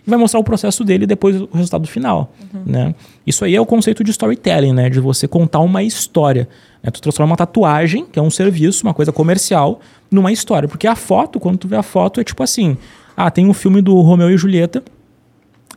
E 0.06 0.10
vai 0.10 0.18
mostrar 0.18 0.40
o 0.40 0.44
processo 0.44 0.84
dele 0.84 1.04
e 1.04 1.06
depois 1.06 1.40
o 1.40 1.48
resultado 1.52 1.86
final, 1.86 2.32
né? 2.64 2.94
Isso 3.26 3.44
aí 3.44 3.54
é 3.54 3.60
o 3.60 3.66
conceito 3.66 4.02
de 4.02 4.10
storytelling, 4.10 4.72
né? 4.72 4.88
De 4.88 5.00
você 5.00 5.28
contar 5.28 5.60
uma 5.60 5.82
história. 5.82 6.48
Né? 6.82 6.90
Tu 6.90 7.00
transforma 7.00 7.32
uma 7.32 7.36
tatuagem, 7.36 8.06
que 8.06 8.18
é 8.18 8.22
um 8.22 8.30
serviço, 8.30 8.84
uma 8.84 8.94
coisa 8.94 9.12
comercial, 9.12 9.80
numa 10.10 10.32
história. 10.32 10.68
Porque 10.68 10.86
a 10.86 10.94
foto, 10.94 11.38
quando 11.38 11.58
tu 11.58 11.68
vê 11.68 11.76
a 11.76 11.82
foto, 11.82 12.20
é 12.20 12.24
tipo 12.24 12.42
assim... 12.42 12.76
Ah, 13.20 13.32
tem 13.32 13.48
um 13.48 13.52
filme 13.52 13.82
do 13.82 14.00
Romeu 14.00 14.30
e 14.30 14.38
Julieta 14.38 14.80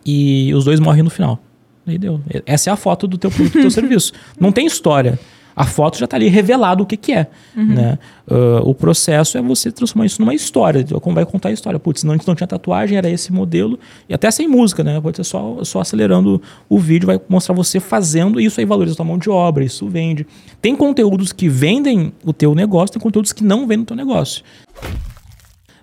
e 0.05 0.53
os 0.53 0.65
dois 0.65 0.79
morrem 0.79 1.01
no 1.01 1.09
final. 1.09 1.39
Aí 1.85 1.97
deu. 1.97 2.21
Essa 2.45 2.69
é 2.69 2.73
a 2.73 2.75
foto 2.75 3.07
do 3.07 3.17
teu 3.17 3.31
produto, 3.31 3.53
do 3.53 3.61
teu 3.61 3.71
serviço. 3.71 4.13
Não 4.39 4.51
tem 4.51 4.65
história. 4.65 5.19
A 5.53 5.65
foto 5.65 5.97
já 5.97 6.05
está 6.05 6.15
ali 6.15 6.29
revelado 6.29 6.83
o 6.83 6.85
que, 6.85 6.95
que 6.95 7.11
é. 7.11 7.27
Né? 7.53 7.99
Ah, 8.29 8.61
o 8.63 8.73
processo 8.73 9.37
é 9.37 9.41
você 9.41 9.69
transformar 9.69 10.05
isso 10.05 10.21
numa 10.21 10.33
história. 10.33 10.83
Como 11.01 11.13
vai 11.13 11.25
contar 11.25 11.49
a 11.49 11.51
história? 11.51 11.77
Putz, 11.77 12.03
não, 12.03 12.15
não 12.25 12.35
tinha 12.35 12.47
tatuagem, 12.47 12.97
era 12.97 13.09
esse 13.09 13.33
modelo. 13.33 13.77
E 14.07 14.13
até 14.13 14.31
sem 14.31 14.47
música, 14.47 14.83
né? 14.83 14.99
Pode 15.01 15.17
ser 15.17 15.25
só, 15.25 15.61
só 15.63 15.81
acelerando 15.81 16.41
o 16.69 16.79
vídeo, 16.79 17.05
vai 17.05 17.19
mostrar 17.27 17.53
você 17.53 17.81
fazendo. 17.81 18.39
E 18.39 18.45
isso 18.45 18.59
aí 18.61 18.65
valoriza 18.65 18.93
a 18.93 18.97
tua 18.97 19.05
mão 19.05 19.17
de 19.17 19.29
obra, 19.29 19.63
isso 19.63 19.89
vende. 19.89 20.25
Tem 20.61 20.73
conteúdos 20.73 21.33
que 21.33 21.49
vendem 21.49 22.13
o 22.23 22.31
teu 22.31 22.55
negócio, 22.55 22.93
tem 22.93 23.01
conteúdos 23.01 23.33
que 23.33 23.43
não 23.43 23.67
vendem 23.67 23.83
o 23.83 23.87
teu 23.87 23.97
negócio 23.97 24.43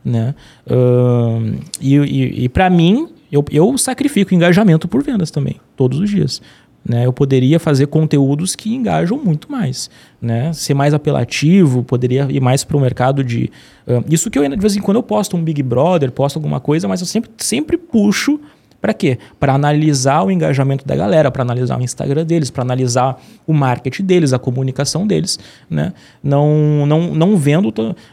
né? 0.05 0.35
Ahn, 0.69 1.59
e 1.81 1.97
e, 1.97 2.45
e 2.45 2.49
para 2.49 2.71
mim, 2.71 3.09
eu, 3.31 3.45
eu 3.51 3.77
sacrifico 3.79 4.35
engajamento 4.35 4.89
por 4.89 5.03
vendas 5.03 5.31
também, 5.31 5.57
todos 5.77 5.99
os 5.99 6.11
dias. 6.11 6.41
Né? 6.85 7.05
Eu 7.05 7.13
poderia 7.13 7.61
fazer 7.61 7.87
conteúdos 7.89 8.57
que 8.57 8.75
engajam 8.75 9.21
muito 9.23 9.51
mais, 9.51 9.91
né? 10.23 10.53
Ser 10.53 10.75
mais 10.75 10.95
apelativo, 10.95 11.83
poderia 11.83 12.27
ir 12.31 12.41
mais 12.41 12.65
para 12.65 12.77
o 12.77 12.81
mercado 12.81 13.23
de... 13.23 13.51
ahn, 13.87 14.03
isso 14.09 14.31
que 14.31 14.39
eu, 14.39 14.49
de 14.49 14.57
vez 14.57 14.77
em 14.77 14.81
quando, 14.81 14.97
eu 14.97 15.03
posto 15.03 15.37
um 15.37 15.43
Big 15.43 15.63
Brother, 15.63 16.11
posto 16.11 16.37
alguma 16.37 16.61
coisa, 16.61 16.89
mas 16.89 17.01
eu 17.01 17.07
sempre, 17.07 17.31
sempre 17.39 17.77
puxo 17.77 18.41
para 18.81 18.95
quê? 18.95 19.19
Para 19.41 19.55
analisar 19.55 20.23
o 20.23 20.31
engajamento 20.31 20.87
da 20.87 20.95
galera, 20.95 21.31
para 21.31 21.43
analisar 21.43 21.79
o 21.79 21.83
Instagram 21.83 22.25
deles, 22.25 22.49
para 22.51 22.63
analisar 22.63 23.21
o 23.47 23.53
marketing 23.53 24.05
deles, 24.05 24.33
a 24.33 24.39
comunicação 24.39 25.07
deles, 25.07 25.39
né? 25.69 25.93
Não, 26.23 26.87
não, 26.87 27.15
não 27.15 27.37
vendo, 27.37 27.73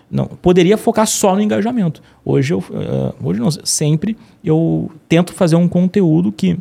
não 0.10 0.26
poderia 0.26 0.76
focar 0.78 1.06
só 1.06 1.36
no 1.36 1.42
engajamento. 1.42 2.02
Hoje 2.24 2.54
eu, 2.54 2.64
eh, 2.74 3.14
hoje 3.24 3.40
não, 3.40 3.52
sempre 3.64 4.18
eu 4.44 4.92
tento 5.08 5.34
fazer 5.34 5.56
um 5.56 5.68
conteúdo 5.68 6.32
que 6.32 6.58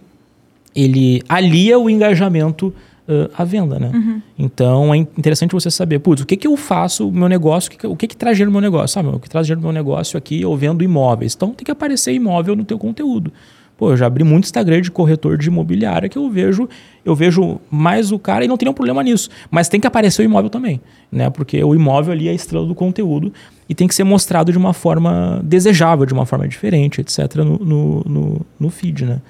ele 0.76 1.22
alia 1.26 1.78
o 1.78 1.88
engajamento 1.88 2.74
eh, 3.08 3.30
à 3.36 3.42
venda, 3.42 3.78
né? 3.78 3.90
Então 4.38 4.92
é 4.92 4.98
interessante 4.98 5.52
você 5.52 5.70
saber, 5.70 5.98
putz, 6.00 6.22
o 6.22 6.26
que 6.26 6.36
que 6.36 6.46
eu 6.46 6.58
faço, 6.58 7.08
o 7.08 7.12
meu 7.12 7.28
negócio, 7.28 7.68
o 7.68 7.70
que 7.70 7.78
que, 7.78 7.86
o 7.86 7.96
que, 7.96 8.06
que 8.08 8.16
traz 8.16 8.36
dinheiro 8.36 8.50
no 8.50 8.60
meu 8.60 8.70
negócio? 8.70 8.92
Sabe, 8.92 9.08
o 9.08 9.18
que 9.18 9.30
traz 9.30 9.46
dinheiro 9.46 9.62
no 9.62 9.66
meu 9.68 9.72
negócio 9.72 10.18
aqui, 10.18 10.42
eu 10.42 10.54
vendo 10.56 10.84
imóveis. 10.84 11.34
Então 11.34 11.52
tem 11.52 11.64
que 11.64 11.70
aparecer 11.70 12.12
imóvel 12.12 12.54
no 12.54 12.64
teu 12.64 12.78
conteúdo. 12.78 13.32
Pô, 13.76 13.90
eu 13.90 13.96
já 13.96 14.06
abri 14.06 14.22
muito 14.22 14.44
Instagram 14.44 14.80
de 14.80 14.90
corretor 14.90 15.36
de 15.36 15.48
imobiliária 15.48 16.08
que 16.08 16.16
eu 16.16 16.30
vejo, 16.30 16.68
eu 17.04 17.14
vejo 17.14 17.60
mais 17.70 18.12
o 18.12 18.18
cara 18.18 18.44
e 18.44 18.48
não 18.48 18.56
tem 18.56 18.66
nenhum 18.66 18.74
problema 18.74 19.02
nisso. 19.02 19.28
Mas 19.50 19.68
tem 19.68 19.80
que 19.80 19.86
aparecer 19.86 20.22
o 20.22 20.24
imóvel 20.24 20.48
também, 20.48 20.80
né? 21.10 21.28
Porque 21.28 21.62
o 21.62 21.74
imóvel 21.74 22.12
ali 22.12 22.28
é 22.28 22.30
a 22.30 22.34
estrela 22.34 22.66
do 22.66 22.74
conteúdo 22.74 23.32
e 23.68 23.74
tem 23.74 23.88
que 23.88 23.94
ser 23.94 24.04
mostrado 24.04 24.52
de 24.52 24.58
uma 24.58 24.72
forma 24.72 25.40
desejável, 25.42 26.06
de 26.06 26.12
uma 26.12 26.26
forma 26.26 26.46
diferente, 26.46 27.00
etc., 27.00 27.36
no, 27.36 27.58
no, 27.58 28.00
no, 28.06 28.46
no 28.60 28.70
feed, 28.70 29.06
né? 29.06 29.20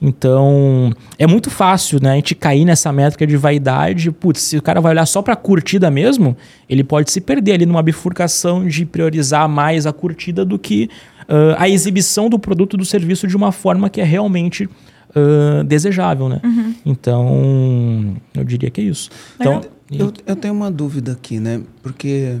Então, 0.00 0.92
é 1.18 1.26
muito 1.26 1.50
fácil, 1.50 2.00
né, 2.02 2.12
a 2.12 2.14
gente 2.14 2.34
cair 2.34 2.64
nessa 2.64 2.92
métrica 2.92 3.26
de 3.26 3.36
vaidade. 3.36 4.10
Putz, 4.10 4.40
se 4.40 4.56
o 4.56 4.62
cara 4.62 4.80
vai 4.80 4.92
olhar 4.92 5.06
só 5.06 5.20
pra 5.20 5.36
curtida 5.36 5.90
mesmo, 5.90 6.36
ele 6.68 6.82
pode 6.82 7.10
se 7.10 7.20
perder 7.20 7.52
ali 7.52 7.66
numa 7.66 7.82
bifurcação 7.82 8.66
de 8.66 8.86
priorizar 8.86 9.48
mais 9.48 9.86
a 9.86 9.92
curtida 9.92 10.44
do 10.44 10.58
que 10.58 10.88
ah, 11.32 11.56
a 11.58 11.68
exibição 11.68 12.28
do 12.28 12.38
produto 12.38 12.76
do 12.76 12.84
serviço 12.84 13.26
de 13.26 13.34
uma 13.36 13.50
forma 13.52 13.88
que 13.88 14.00
é 14.00 14.04
realmente 14.04 14.68
ah, 15.14 15.62
desejável, 15.64 16.28
né? 16.28 16.40
Então, 16.84 18.14
eu 18.34 18.44
diria 18.44 18.70
que 18.70 18.80
é 18.80 18.84
isso. 18.84 19.10
Então, 19.40 19.62
Eu, 19.90 20.12
eu 20.26 20.36
tenho 20.36 20.54
uma 20.54 20.70
dúvida 20.70 21.12
aqui, 21.12 21.38
né? 21.38 21.60
Porque, 21.82 22.38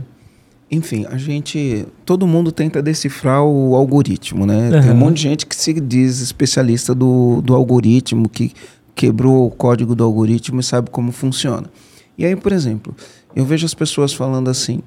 enfim, 0.70 1.04
a 1.10 1.18
gente. 1.18 1.86
Todo 2.04 2.26
mundo 2.26 2.50
tenta 2.50 2.80
decifrar 2.82 3.44
o 3.44 3.74
algoritmo, 3.74 4.46
né? 4.46 4.70
Tem 4.80 4.90
um 4.90 4.96
monte 4.96 5.16
de 5.16 5.22
gente 5.22 5.46
que 5.46 5.54
se 5.54 5.72
diz 5.74 6.20
especialista 6.20 6.94
do, 6.94 7.42
do 7.42 7.54
algoritmo, 7.54 8.28
que 8.28 8.52
quebrou 8.94 9.46
o 9.46 9.50
código 9.50 9.94
do 9.94 10.02
algoritmo 10.02 10.60
e 10.60 10.62
sabe 10.62 10.90
como 10.90 11.12
funciona. 11.12 11.68
E 12.16 12.24
aí, 12.24 12.36
por 12.36 12.52
exemplo, 12.52 12.94
eu 13.36 13.44
vejo 13.44 13.66
as 13.66 13.74
pessoas 13.74 14.14
falando 14.14 14.48
assim: 14.48 14.80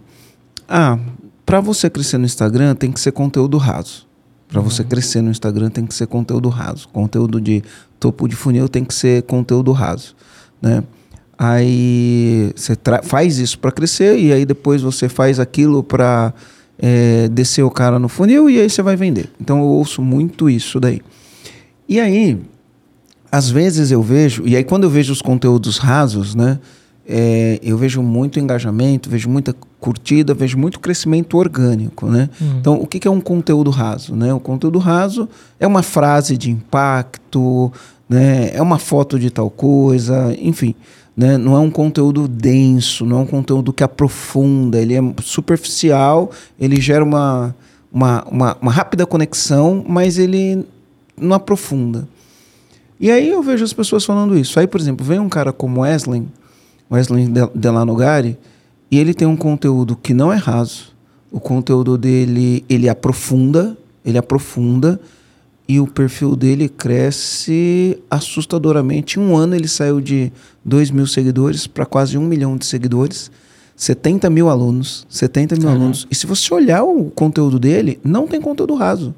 ah, 0.67 0.97
para 1.45 1.59
você 1.59 1.89
crescer 1.89 2.17
no 2.17 2.25
Instagram 2.25 2.75
tem 2.75 2.91
que 2.91 2.99
ser 2.99 3.11
conteúdo 3.11 3.57
raso. 3.57 4.07
Para 4.47 4.61
você 4.61 4.83
crescer 4.83 5.21
no 5.21 5.29
Instagram 5.29 5.69
tem 5.69 5.85
que 5.85 5.93
ser 5.93 6.07
conteúdo 6.07 6.49
raso. 6.49 6.87
Conteúdo 6.89 7.39
de 7.39 7.63
topo 7.99 8.27
de 8.27 8.35
funil 8.35 8.67
tem 8.67 8.83
que 8.83 8.93
ser 8.93 9.23
conteúdo 9.23 9.71
raso, 9.71 10.15
né? 10.61 10.83
Aí 11.37 12.53
você 12.55 12.77
faz 13.03 13.37
isso 13.37 13.59
para 13.59 13.71
crescer 13.71 14.17
e 14.17 14.31
aí 14.31 14.45
depois 14.45 14.81
você 14.81 15.09
faz 15.09 15.39
aquilo 15.39 15.83
para 15.83 16.33
descer 17.31 17.63
o 17.63 17.71
cara 17.71 17.97
no 17.99 18.07
funil 18.09 18.49
e 18.49 18.59
aí 18.59 18.69
você 18.69 18.81
vai 18.81 18.95
vender. 18.95 19.29
Então 19.39 19.59
eu 19.59 19.65
ouço 19.65 20.01
muito 20.01 20.49
isso 20.49 20.79
daí. 20.79 21.01
E 21.87 21.99
aí, 21.99 22.39
às 23.31 23.49
vezes 23.49 23.91
eu 23.91 24.01
vejo, 24.01 24.47
e 24.47 24.55
aí 24.55 24.63
quando 24.63 24.85
eu 24.85 24.89
vejo 24.89 25.11
os 25.13 25.21
conteúdos 25.21 25.77
rasos, 25.77 26.33
né? 26.33 26.59
é, 27.07 27.59
eu 27.61 27.77
vejo 27.77 28.01
muito 28.01 28.39
engajamento, 28.39 29.09
vejo 29.09 29.29
muita 29.29 29.55
curtida, 29.85 30.33
vejo 30.33 30.57
muito 30.57 30.79
crescimento 30.79 31.37
orgânico, 31.37 32.07
né? 32.07 32.27
Então, 32.59 32.81
o 32.81 32.87
que, 32.87 33.07
é 33.07 33.11
um 33.11 33.21
conteúdo 33.21 33.69
raso, 33.69 34.15
né? 34.15 34.33
O 34.33 34.39
conteúdo 34.39 34.79
raso 34.79 35.29
é 35.59 35.67
uma 35.67 35.83
frase 35.83 36.35
de 36.35 36.49
impacto, 36.49 37.71
né? 38.09 38.49
É 38.51 38.61
uma 38.63 38.79
foto 38.79 39.19
de 39.19 39.29
tal 39.29 39.47
coisa, 39.51 40.35
enfim, 40.41 40.73
né? 41.15 41.37
Não 41.37 41.55
é 41.55 41.59
um 41.59 41.69
conteúdo 41.69 42.27
denso, 42.27 43.05
não 43.05 43.19
é 43.19 43.21
um 43.21 43.25
conteúdo 43.27 43.71
que 43.71 43.83
aprofunda, 43.83 44.79
ele 44.81 44.95
é 44.95 45.01
superficial, 45.21 46.31
ele 46.59 46.81
gera 46.81 47.03
uma, 47.03 47.55
uma, 47.93 48.23
uma, 48.23 48.57
uma 48.59 48.71
rápida 48.71 49.05
conexão, 49.05 49.85
mas 49.87 50.17
ele 50.17 50.65
não 51.15 51.35
aprofunda. 51.35 52.07
E 52.99 53.11
aí 53.11 53.29
eu 53.29 53.43
vejo 53.43 53.63
as 53.63 53.71
pessoas 53.73 54.03
falando 54.03 54.35
isso. 54.35 54.59
Aí, 54.59 54.65
por 54.65 54.81
exemplo, 54.81 55.05
vem 55.05 55.19
um 55.19 55.29
cara 55.29 55.53
como 55.53 55.81
Wesley, 55.81 56.23
Wesley 56.91 57.27
De- 57.27 57.51
Delanogari, 57.53 58.35
e 58.95 58.97
ele 58.97 59.13
tem 59.13 59.27
um 59.27 59.35
conteúdo 59.35 59.93
que 59.93 60.13
não 60.13 60.31
é 60.31 60.37
raso. 60.37 60.95
O 61.29 61.37
conteúdo 61.37 61.97
dele, 61.97 62.63
ele 62.69 62.87
aprofunda, 62.87 63.77
ele 64.05 64.17
aprofunda, 64.17 65.01
e 65.67 65.81
o 65.81 65.85
perfil 65.85 66.33
dele 66.33 66.69
cresce 66.69 68.01
assustadoramente. 68.09 69.19
Em 69.19 69.21
um 69.21 69.35
ano 69.35 69.53
ele 69.53 69.67
saiu 69.67 69.99
de 69.99 70.31
2 70.63 70.91
mil 70.91 71.05
seguidores 71.05 71.67
para 71.67 71.85
quase 71.85 72.17
um 72.17 72.25
milhão 72.25 72.55
de 72.55 72.65
seguidores. 72.65 73.29
70 73.75 74.29
mil 74.29 74.47
alunos. 74.47 75.05
70 75.09 75.57
mil 75.57 75.67
alunos. 75.67 76.07
E 76.09 76.15
se 76.15 76.25
você 76.25 76.53
olhar 76.53 76.85
o 76.85 77.11
conteúdo 77.11 77.59
dele, 77.59 77.99
não 78.01 78.25
tem 78.25 78.39
conteúdo 78.39 78.75
raso. 78.75 79.13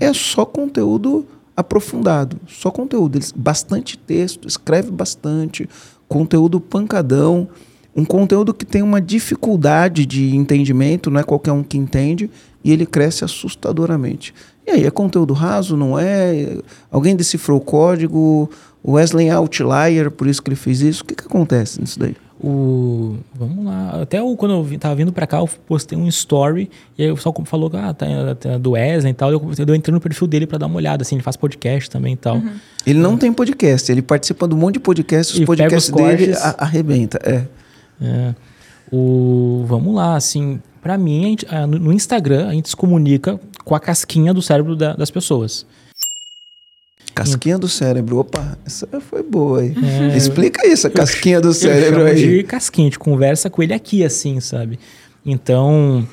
É 0.00 0.12
só 0.12 0.44
conteúdo 0.44 1.24
aprofundado. 1.56 2.40
Só 2.48 2.72
conteúdo. 2.72 3.18
Ele, 3.18 3.26
bastante 3.36 3.96
texto, 3.96 4.48
escreve 4.48 4.90
bastante. 4.90 5.68
Conteúdo 6.08 6.60
pancadão. 6.60 7.48
Um 7.94 8.04
conteúdo 8.04 8.54
que 8.54 8.64
tem 8.64 8.82
uma 8.82 9.00
dificuldade 9.00 10.06
de 10.06 10.34
entendimento, 10.34 11.10
não 11.10 11.20
é 11.20 11.22
qualquer 11.22 11.52
um 11.52 11.62
que 11.62 11.76
entende, 11.76 12.30
e 12.64 12.72
ele 12.72 12.86
cresce 12.86 13.24
assustadoramente. 13.24 14.32
E 14.66 14.70
aí, 14.70 14.84
é 14.86 14.90
conteúdo 14.90 15.34
raso, 15.34 15.76
não 15.76 15.98
é? 15.98 16.58
Alguém 16.90 17.14
decifrou 17.16 17.58
o 17.58 17.60
código, 17.60 18.48
o 18.82 18.92
Wesley 18.92 19.28
é 19.28 19.32
outlier, 19.34 20.10
por 20.10 20.26
isso 20.26 20.40
que 20.42 20.48
ele 20.48 20.56
fez 20.56 20.80
isso. 20.80 21.02
O 21.02 21.06
que, 21.06 21.14
que 21.14 21.24
acontece 21.26 21.80
nisso 21.80 21.98
daí? 21.98 22.16
O, 22.40 23.16
vamos 23.34 23.64
lá. 23.64 24.00
Até 24.02 24.20
o, 24.22 24.36
quando 24.36 24.52
eu 24.54 24.64
vi- 24.64 24.76
tava 24.78 24.94
vindo 24.96 25.12
pra 25.12 25.26
cá, 25.28 25.38
eu 25.38 25.48
postei 25.66 25.96
um 25.96 26.08
story 26.08 26.68
e 26.98 27.04
aí 27.04 27.10
o 27.10 27.14
pessoal 27.14 27.34
falou 27.44 27.70
que 27.70 27.76
ah, 27.76 27.92
tá, 27.94 28.06
tá 28.34 28.58
do 28.58 28.72
Wesley 28.72 29.12
e 29.12 29.14
tal. 29.14 29.30
Eu, 29.30 29.40
eu 29.66 29.74
entrei 29.74 29.92
no 29.94 30.00
perfil 30.00 30.26
dele 30.26 30.46
pra 30.46 30.58
dar 30.58 30.66
uma 30.66 30.76
olhada, 30.76 31.02
assim, 31.02 31.14
ele 31.16 31.22
faz 31.22 31.36
podcast 31.36 31.88
também 31.90 32.14
e 32.14 32.16
tal. 32.16 32.40
Ele 32.86 32.98
não 32.98 33.16
tem 33.16 33.32
podcast, 33.32 33.90
ele 33.92 34.02
participa 34.02 34.48
de 34.48 34.54
um 34.54 34.58
monte 34.58 34.74
de 34.74 34.80
podcasts, 34.80 35.34
os 35.36 35.40
E 35.40 35.44
podcasts 35.44 35.88
os 35.88 35.94
dele 35.94 36.32
a- 36.34 36.56
arrebenta. 36.64 37.20
É. 37.24 37.44
É. 38.00 38.34
O, 38.90 39.64
vamos 39.66 39.94
lá, 39.94 40.16
assim, 40.16 40.60
pra 40.82 40.98
mim, 40.98 41.24
a 41.24 41.28
gente- 41.28 41.46
no, 41.80 41.92
Instagram, 41.92 42.48
a 42.48 42.52
gente 42.52 42.68
se 42.68 42.76
comunica 42.76 43.40
com 43.64 43.74
a 43.74 43.80
casquinha 43.80 44.34
do 44.34 44.42
cérebro 44.42 44.76
da- 44.76 44.94
das 44.94 45.10
pessoas. 45.10 45.64
Casquinha 47.14 47.58
do 47.58 47.68
cérebro. 47.68 48.18
Opa, 48.18 48.56
essa 48.66 48.86
foi 49.00 49.22
boa 49.22 49.60
aí. 49.60 49.74
Explica 50.16 50.66
isso, 50.66 50.86
a 50.86 50.90
casquinha 50.90 51.40
do 51.40 51.50
É. 51.50 51.52
Cérebro 51.54 52.04
aí. 52.04 52.14
de 52.38 52.42
casquinha, 52.42 52.86
a 52.86 52.90
gente 52.90 52.98
conversa 52.98 53.50
com 53.50 53.62
ele 53.62 53.74
aqui, 53.74 54.02
assim, 54.04 54.40
sabe? 54.40 54.78
Então, 55.24 56.06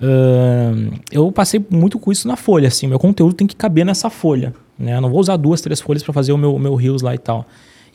ahn, 0.00 0.90
eu 1.12 1.30
passei 1.30 1.64
muito 1.70 1.98
com 1.98 2.10
isso 2.10 2.26
na 2.26 2.36
folha, 2.36 2.68
assim. 2.68 2.86
Meu 2.86 2.98
conteúdo 2.98 3.34
tem 3.34 3.46
que 3.46 3.54
caber 3.56 3.84
nessa 3.84 4.08
folha, 4.08 4.54
né? 4.78 4.96
Eu 4.96 5.00
não 5.02 5.10
vou 5.10 5.20
usar 5.20 5.36
duas, 5.36 5.60
três 5.60 5.80
folhas 5.80 6.02
para 6.02 6.14
fazer 6.14 6.32
o 6.32 6.38
meu, 6.38 6.58
meu 6.58 6.74
Reels 6.74 7.02
lá 7.02 7.14
e 7.14 7.18
tal. 7.18 7.46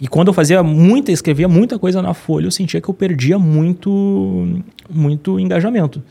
E 0.03 0.07
quando 0.09 0.27
eu 0.27 0.34
fazia 0.34 0.61
muita, 0.61 1.13
escrevia 1.13 1.47
muita 1.47 1.80
coisa 1.80 2.01
na 2.01 2.13
folha, 2.13 2.45
eu 2.45 2.51
sentia 2.51 2.81
que 2.81 2.89
eu 2.89 2.93
perdia 2.93 3.39
muito, 3.39 4.61
muito 4.89 5.39
engajamento, 5.39 6.03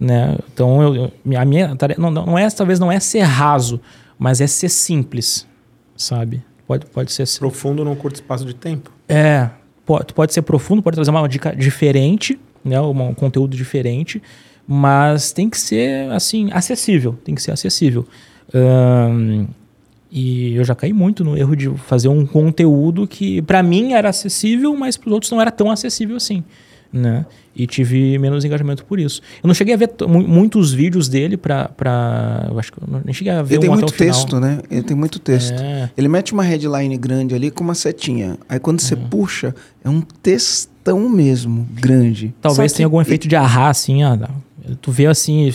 né? 0.00 0.38
Então, 0.50 0.82
eu, 0.82 1.12
a 1.38 1.44
minha 1.44 1.76
tarefa, 1.76 2.00
não, 2.00 2.10
não 2.10 2.38
é, 2.38 2.48
talvez 2.48 2.80
não 2.80 2.90
é 2.90 2.98
ser 2.98 3.20
raso, 3.20 3.78
mas 4.18 4.40
é 4.40 4.46
ser 4.46 4.70
simples, 4.70 5.46
sabe? 5.94 6.42
Pode, 6.66 6.86
pode 6.86 7.12
ser 7.12 7.28
Profundo 7.38 7.84
num 7.84 7.94
curto 7.94 8.14
espaço 8.14 8.46
de 8.46 8.54
tempo. 8.54 8.90
é, 9.06 9.50
pode, 9.84 10.14
pode 10.14 10.32
ser 10.32 10.40
profundo, 10.40 10.82
pode 10.82 10.94
trazer 10.94 11.10
uma 11.10 11.28
dica 11.28 11.54
diferente, 11.54 12.40
né, 12.64 12.80
um 12.80 13.12
conteúdo 13.12 13.54
diferente, 13.54 14.22
mas 14.66 15.32
tem 15.32 15.50
que 15.50 15.60
ser 15.60 16.10
assim 16.12 16.48
acessível, 16.50 17.12
tem 17.22 17.34
que 17.34 17.42
ser 17.42 17.50
acessível. 17.50 18.06
Ahn, 18.54 19.48
e 20.16 20.54
eu 20.54 20.62
já 20.64 20.76
caí 20.76 20.92
muito 20.92 21.24
no 21.24 21.36
erro 21.36 21.56
de 21.56 21.68
fazer 21.88 22.06
um 22.08 22.24
conteúdo 22.24 23.04
que 23.06 23.42
para 23.42 23.60
mim 23.64 23.92
era 23.94 24.08
acessível, 24.10 24.76
mas 24.76 24.96
para 24.96 25.08
os 25.08 25.12
outros 25.12 25.32
não 25.32 25.40
era 25.40 25.50
tão 25.50 25.68
acessível 25.72 26.14
assim, 26.16 26.44
né? 26.92 27.26
E 27.56 27.66
tive 27.66 28.16
menos 28.18 28.44
engajamento 28.44 28.84
por 28.84 28.98
isso. 29.00 29.20
Eu 29.42 29.46
não 29.48 29.54
cheguei 29.54 29.74
a 29.74 29.76
ver 29.76 29.90
muitos 30.08 30.72
vídeos 30.72 31.08
dele 31.08 31.36
para 31.36 31.68
para, 31.68 32.46
eu 32.50 32.58
acho 32.58 32.72
que 32.72 32.78
eu 32.80 32.84
não- 32.88 33.02
nem 33.04 33.12
cheguei 33.12 33.32
a 33.32 33.42
ver 33.42 33.54
Ele 33.54 33.60
tem 33.62 33.70
um 33.70 33.72
muito 33.74 33.84
até 33.86 33.94
o 33.94 33.98
final. 33.98 34.14
texto, 34.14 34.40
né? 34.40 34.58
Ele 34.70 34.82
tem 34.82 34.96
muito 34.96 35.18
texto. 35.18 35.60
É. 35.60 35.90
Ele 35.96 36.08
mete 36.08 36.32
uma 36.32 36.42
headline 36.44 36.96
grande 36.96 37.34
ali 37.34 37.50
com 37.50 37.62
uma 37.64 37.74
setinha. 37.74 38.36
Aí 38.48 38.58
quando 38.60 38.80
você 38.80 38.94
puxa, 38.96 39.52
é 39.84 39.88
um 39.90 40.00
textão 40.00 41.08
mesmo, 41.08 41.66
grande. 41.74 42.34
Talvez 42.40 42.72
que- 42.72 42.76
tenha 42.78 42.86
algum 42.86 43.00
efeito 43.00 43.26
de 43.28 43.36
arrar, 43.36 43.68
assim, 43.70 44.02
ó, 44.04 44.16
tu 44.80 44.90
vê 44.90 45.06
assim, 45.06 45.50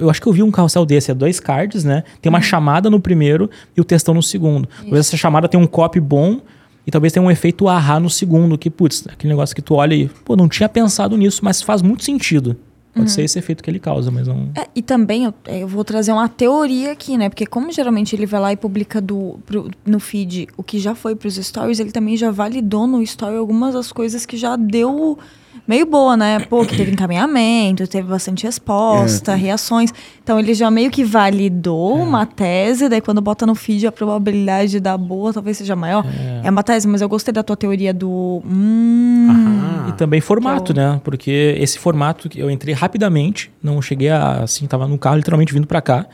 eu, 0.00 0.08
acho 0.10 0.20
que 0.20 0.26
eu 0.28 0.32
vi 0.32 0.42
um 0.42 0.50
carrossel 0.50 0.84
desse, 0.86 1.10
é 1.10 1.14
dois 1.14 1.40
cards, 1.40 1.84
né? 1.84 2.02
Tem 2.20 2.30
Uhum. 2.30 2.36
uma 2.36 2.42
chamada 2.42 2.88
no 2.90 3.00
primeiro 3.00 3.50
e 3.76 3.80
o 3.80 3.84
textão 3.84 4.14
no 4.14 4.22
segundo. 4.22 4.68
Talvez 4.80 5.06
essa 5.06 5.16
chamada 5.16 5.48
tenha 5.48 5.62
um 5.62 5.66
copy 5.66 6.00
bom 6.00 6.40
e 6.86 6.90
talvez 6.90 7.12
tenha 7.12 7.24
um 7.24 7.30
efeito 7.30 7.66
arrar 7.68 7.98
no 8.00 8.10
segundo, 8.10 8.56
que, 8.58 8.70
putz, 8.70 9.04
aquele 9.08 9.32
negócio 9.32 9.54
que 9.56 9.62
tu 9.62 9.74
olha 9.74 9.94
e, 9.94 10.08
pô, 10.24 10.36
não 10.36 10.48
tinha 10.48 10.68
pensado 10.68 11.16
nisso, 11.16 11.40
mas 11.42 11.62
faz 11.62 11.82
muito 11.82 12.04
sentido. 12.04 12.56
Pode 12.96 13.10
ser 13.10 13.22
esse 13.22 13.36
efeito 13.40 13.60
que 13.60 13.68
ele 13.68 13.80
causa, 13.80 14.08
mas 14.08 14.28
não... 14.28 14.50
É, 14.54 14.68
e 14.72 14.80
também 14.80 15.24
eu, 15.24 15.34
eu 15.48 15.66
vou 15.66 15.82
trazer 15.82 16.12
uma 16.12 16.28
teoria 16.28 16.92
aqui, 16.92 17.16
né? 17.18 17.28
Porque 17.28 17.44
como 17.44 17.72
geralmente 17.72 18.14
ele 18.14 18.24
vai 18.24 18.40
lá 18.40 18.52
e 18.52 18.56
publica 18.56 19.00
do, 19.00 19.40
pro- 19.44 19.68
no 19.84 19.98
feed 19.98 20.46
o 20.56 20.62
que 20.62 20.78
já 20.78 20.94
foi 20.94 21.16
pros 21.16 21.34
stories, 21.34 21.80
ele 21.80 21.90
também 21.90 22.16
já 22.16 22.30
validou 22.30 22.86
no 22.86 23.02
story 23.02 23.34
algumas 23.36 23.74
das 23.74 23.90
coisas 23.90 24.24
que 24.24 24.36
já 24.36 24.54
deu 24.54 25.18
meio 25.66 25.86
boa, 25.86 26.16
né? 26.16 26.38
Pô, 26.40 26.64
que 26.64 26.76
teve 26.76 26.92
encaminhamento, 26.92 27.86
teve 27.86 28.08
bastante 28.08 28.44
resposta, 28.44 29.34
reações. 29.34 29.90
Então 30.22 30.38
ele 30.38 30.54
já 30.54 30.70
meio 30.70 30.90
que 30.90 31.04
validou 31.04 31.96
uma 31.96 32.26
tese, 32.26 32.88
daí 32.88 33.00
quando 33.00 33.20
bota 33.20 33.46
no 33.46 33.54
feed 33.54 33.86
a 33.86 33.92
probabilidade 33.92 34.72
de 34.72 34.80
dar 34.80 34.96
boa 34.98 35.32
talvez 35.32 35.56
seja 35.56 35.74
maior. 35.74 36.04
É, 36.42 36.50
uma 36.50 36.62
tese, 36.62 36.86
mas 36.86 37.00
eu 37.00 37.08
gostei 37.08 37.32
da 37.32 37.42
tua 37.42 37.56
teoria 37.56 37.92
do. 37.94 38.42
Hum, 38.46 39.86
E 39.88 39.92
também 39.92 40.20
formato, 40.20 40.74
né? 40.74 41.00
Porque 41.04 41.56
esse 41.58 41.78
formato 41.78 42.28
que 42.28 42.38
eu 42.38 42.50
entrei 42.50 42.74
rapidamente, 42.74 43.50
não 43.62 43.80
cheguei 43.82 44.10
a 44.10 44.42
assim, 44.42 44.66
tava 44.66 44.86
no 44.88 44.98
carro 44.98 45.16
literalmente 45.16 45.52
vindo 45.52 45.66
pra 45.66 45.80
cá. 45.80 46.06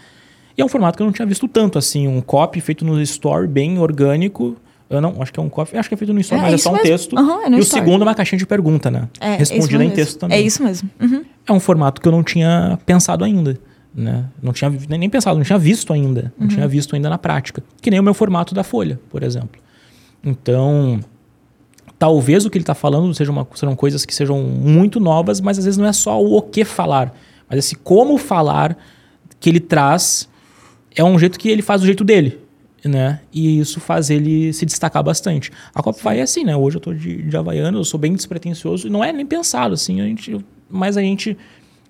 E 0.56 0.60
é 0.60 0.64
um 0.64 0.68
formato 0.68 0.97
que 0.97 1.02
eu 1.02 1.06
não 1.06 1.12
tinha 1.12 1.27
visto 1.27 1.47
tanto 1.48 1.78
assim, 1.78 2.06
um 2.09 2.20
copy 2.20 2.60
feito 2.60 2.85
no 2.85 3.01
story 3.01 3.47
bem 3.47 3.78
orgânico. 3.78 4.56
Eu 4.90 5.00
não, 5.00 5.22
acho 5.22 5.32
que 5.32 5.38
é 5.38 5.42
um 5.42 5.48
copy, 5.48 5.78
acho 5.78 5.88
que 5.88 5.94
é 5.94 5.96
feito 5.96 6.12
no 6.12 6.18
story, 6.20 6.40
É, 6.40 6.44
mas 6.44 6.54
é 6.54 6.58
só 6.58 6.70
um 6.70 6.72
mesmo. 6.72 6.88
texto. 6.88 7.16
Aham, 7.16 7.42
é 7.44 7.48
no 7.48 7.56
e 7.56 7.60
o 7.60 7.62
story. 7.62 7.84
segundo 7.84 8.02
é 8.02 8.06
uma 8.08 8.14
caixinha 8.14 8.38
de 8.38 8.44
pergunta, 8.46 8.90
né? 8.90 9.08
é, 9.20 9.36
Respondida 9.36 9.84
isso 9.84 9.92
em 9.92 9.94
texto 9.94 10.18
também. 10.18 10.36
É 10.36 10.40
isso 10.40 10.62
mesmo. 10.64 10.90
Uhum. 11.00 11.24
É 11.46 11.52
um 11.52 11.60
formato 11.60 12.00
que 12.00 12.08
eu 12.08 12.12
não 12.12 12.24
tinha 12.24 12.76
pensado 12.84 13.24
ainda, 13.24 13.56
né? 13.94 14.24
Não 14.42 14.52
tinha 14.52 14.68
nem 14.88 15.08
pensado, 15.08 15.36
não 15.36 15.44
tinha 15.44 15.58
visto 15.58 15.92
ainda, 15.92 16.32
não 16.36 16.48
tinha 16.48 16.66
visto 16.66 16.96
ainda 16.96 17.08
na 17.08 17.16
prática. 17.18 17.62
Que 17.80 17.88
nem 17.90 18.00
o 18.00 18.02
meu 18.02 18.14
formato 18.14 18.52
da 18.52 18.64
Folha, 18.64 18.98
por 19.08 19.22
exemplo. 19.22 19.60
Então, 20.24 20.98
talvez 21.98 22.44
o 22.44 22.50
que 22.50 22.58
ele 22.58 22.62
está 22.62 22.74
falando 22.74 23.14
seja 23.14 23.30
uma, 23.30 23.46
sejam 23.54 23.76
coisas 23.76 24.04
que 24.04 24.14
sejam 24.14 24.42
muito 24.42 24.98
novas, 25.00 25.40
mas 25.40 25.58
às 25.58 25.64
vezes 25.64 25.78
não 25.78 25.86
é 25.86 25.92
só 25.92 26.20
o 26.22 26.42
que 26.42 26.64
falar, 26.64 27.14
mas 27.48 27.58
esse 27.60 27.74
como 27.76 28.18
falar 28.18 28.76
que 29.38 29.48
ele 29.48 29.60
traz 29.60 30.28
é 30.94 31.04
um 31.04 31.18
jeito 31.18 31.38
que 31.38 31.48
ele 31.48 31.62
faz 31.62 31.80
do 31.80 31.86
jeito 31.86 32.04
dele, 32.04 32.38
né? 32.85 33.20
E 33.32 33.59
isso 33.59 33.81
faz 33.81 34.11
ele 34.11 34.52
se 34.52 34.65
destacar 34.65 35.02
bastante. 35.02 35.51
A 35.74 35.82
Copify 35.82 36.19
é 36.19 36.23
assim, 36.23 36.44
né? 36.44 36.57
Hoje 36.57 36.77
eu 36.77 36.81
tô 36.81 36.93
de, 36.94 37.23
de 37.23 37.36
Havaiano, 37.36 37.78
eu 37.78 37.85
sou 37.85 37.98
bem 38.01 38.12
despretensioso 38.15 38.86
e 38.86 38.90
não 38.90 39.02
é 39.05 39.12
nem 39.12 39.27
pensado, 39.27 39.74
assim, 39.74 40.01
a 40.01 40.05
gente, 40.05 40.36
mas 40.69 40.97
a 40.97 41.01
gente 41.01 41.36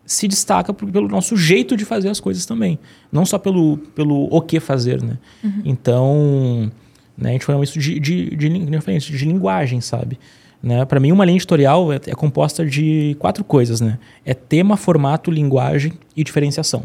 se 0.04 0.26
destaca 0.26 0.72
por- 0.72 0.90
pelo 0.90 1.06
nosso 1.08 1.36
jeito 1.36 1.76
de 1.76 1.84
fazer 1.84 2.08
as 2.08 2.18
coisas 2.18 2.44
também. 2.44 2.78
Não 3.12 3.24
só 3.24 3.38
pelo, 3.38 3.76
pelo 3.94 4.24
o 4.30 4.40
que 4.40 4.58
fazer, 4.58 5.00
né? 5.02 5.16
Então, 5.64 6.70
né, 7.16 7.30
a 7.30 7.32
gente 7.32 7.44
chama 7.44 7.62
isso 7.62 7.78
de, 7.78 8.00
de, 8.00 8.36
de, 8.36 8.96
isso 8.96 9.12
de 9.12 9.24
linguagem, 9.24 9.80
sabe? 9.80 10.18
Né? 10.62 10.84
Para 10.84 11.00
mim, 11.00 11.12
uma 11.12 11.24
linha 11.24 11.36
editorial 11.36 11.92
é, 11.92 11.96
é 12.06 12.14
composta 12.14 12.66
de 12.66 13.16
quatro 13.18 13.42
coisas, 13.44 13.80
né? 13.80 13.98
É 14.24 14.34
tema, 14.34 14.76
formato, 14.76 15.30
linguagem 15.30 15.92
e 16.16 16.22
diferenciação. 16.24 16.84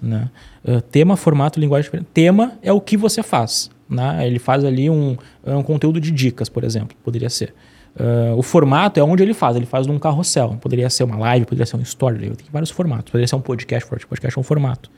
Né? 0.00 0.30
Uh, 0.64 0.80
tema, 0.80 1.16
formato, 1.16 1.58
linguagem. 1.58 1.90
Tema 2.12 2.52
é 2.62 2.72
o 2.72 2.80
que 2.80 2.96
você 2.96 3.22
faz. 3.22 3.70
Né? 3.88 4.26
Ele 4.26 4.38
faz 4.38 4.64
ali 4.64 4.88
um, 4.88 5.16
um 5.44 5.62
conteúdo 5.62 6.00
de 6.00 6.10
dicas, 6.10 6.48
por 6.48 6.64
exemplo, 6.64 6.96
poderia 7.04 7.30
ser. 7.30 7.54
Uh, 7.96 8.36
o 8.36 8.42
formato 8.42 8.98
é 8.98 9.02
onde 9.02 9.22
ele 9.22 9.34
faz. 9.34 9.56
Ele 9.56 9.66
faz 9.66 9.86
num 9.86 9.98
carrossel. 9.98 10.56
Poderia 10.60 10.90
ser 10.90 11.04
uma 11.04 11.16
live, 11.16 11.46
poderia 11.46 11.66
ser 11.66 11.76
um 11.76 11.82
story. 11.82 12.18
Tem 12.18 12.46
vários 12.52 12.70
formatos. 12.70 13.12
Poderia 13.12 13.28
ser 13.28 13.36
um 13.36 13.40
podcast. 13.40 13.88
Podcast 13.88 14.36
é 14.36 14.40
um 14.40 14.44
formato. 14.44 14.90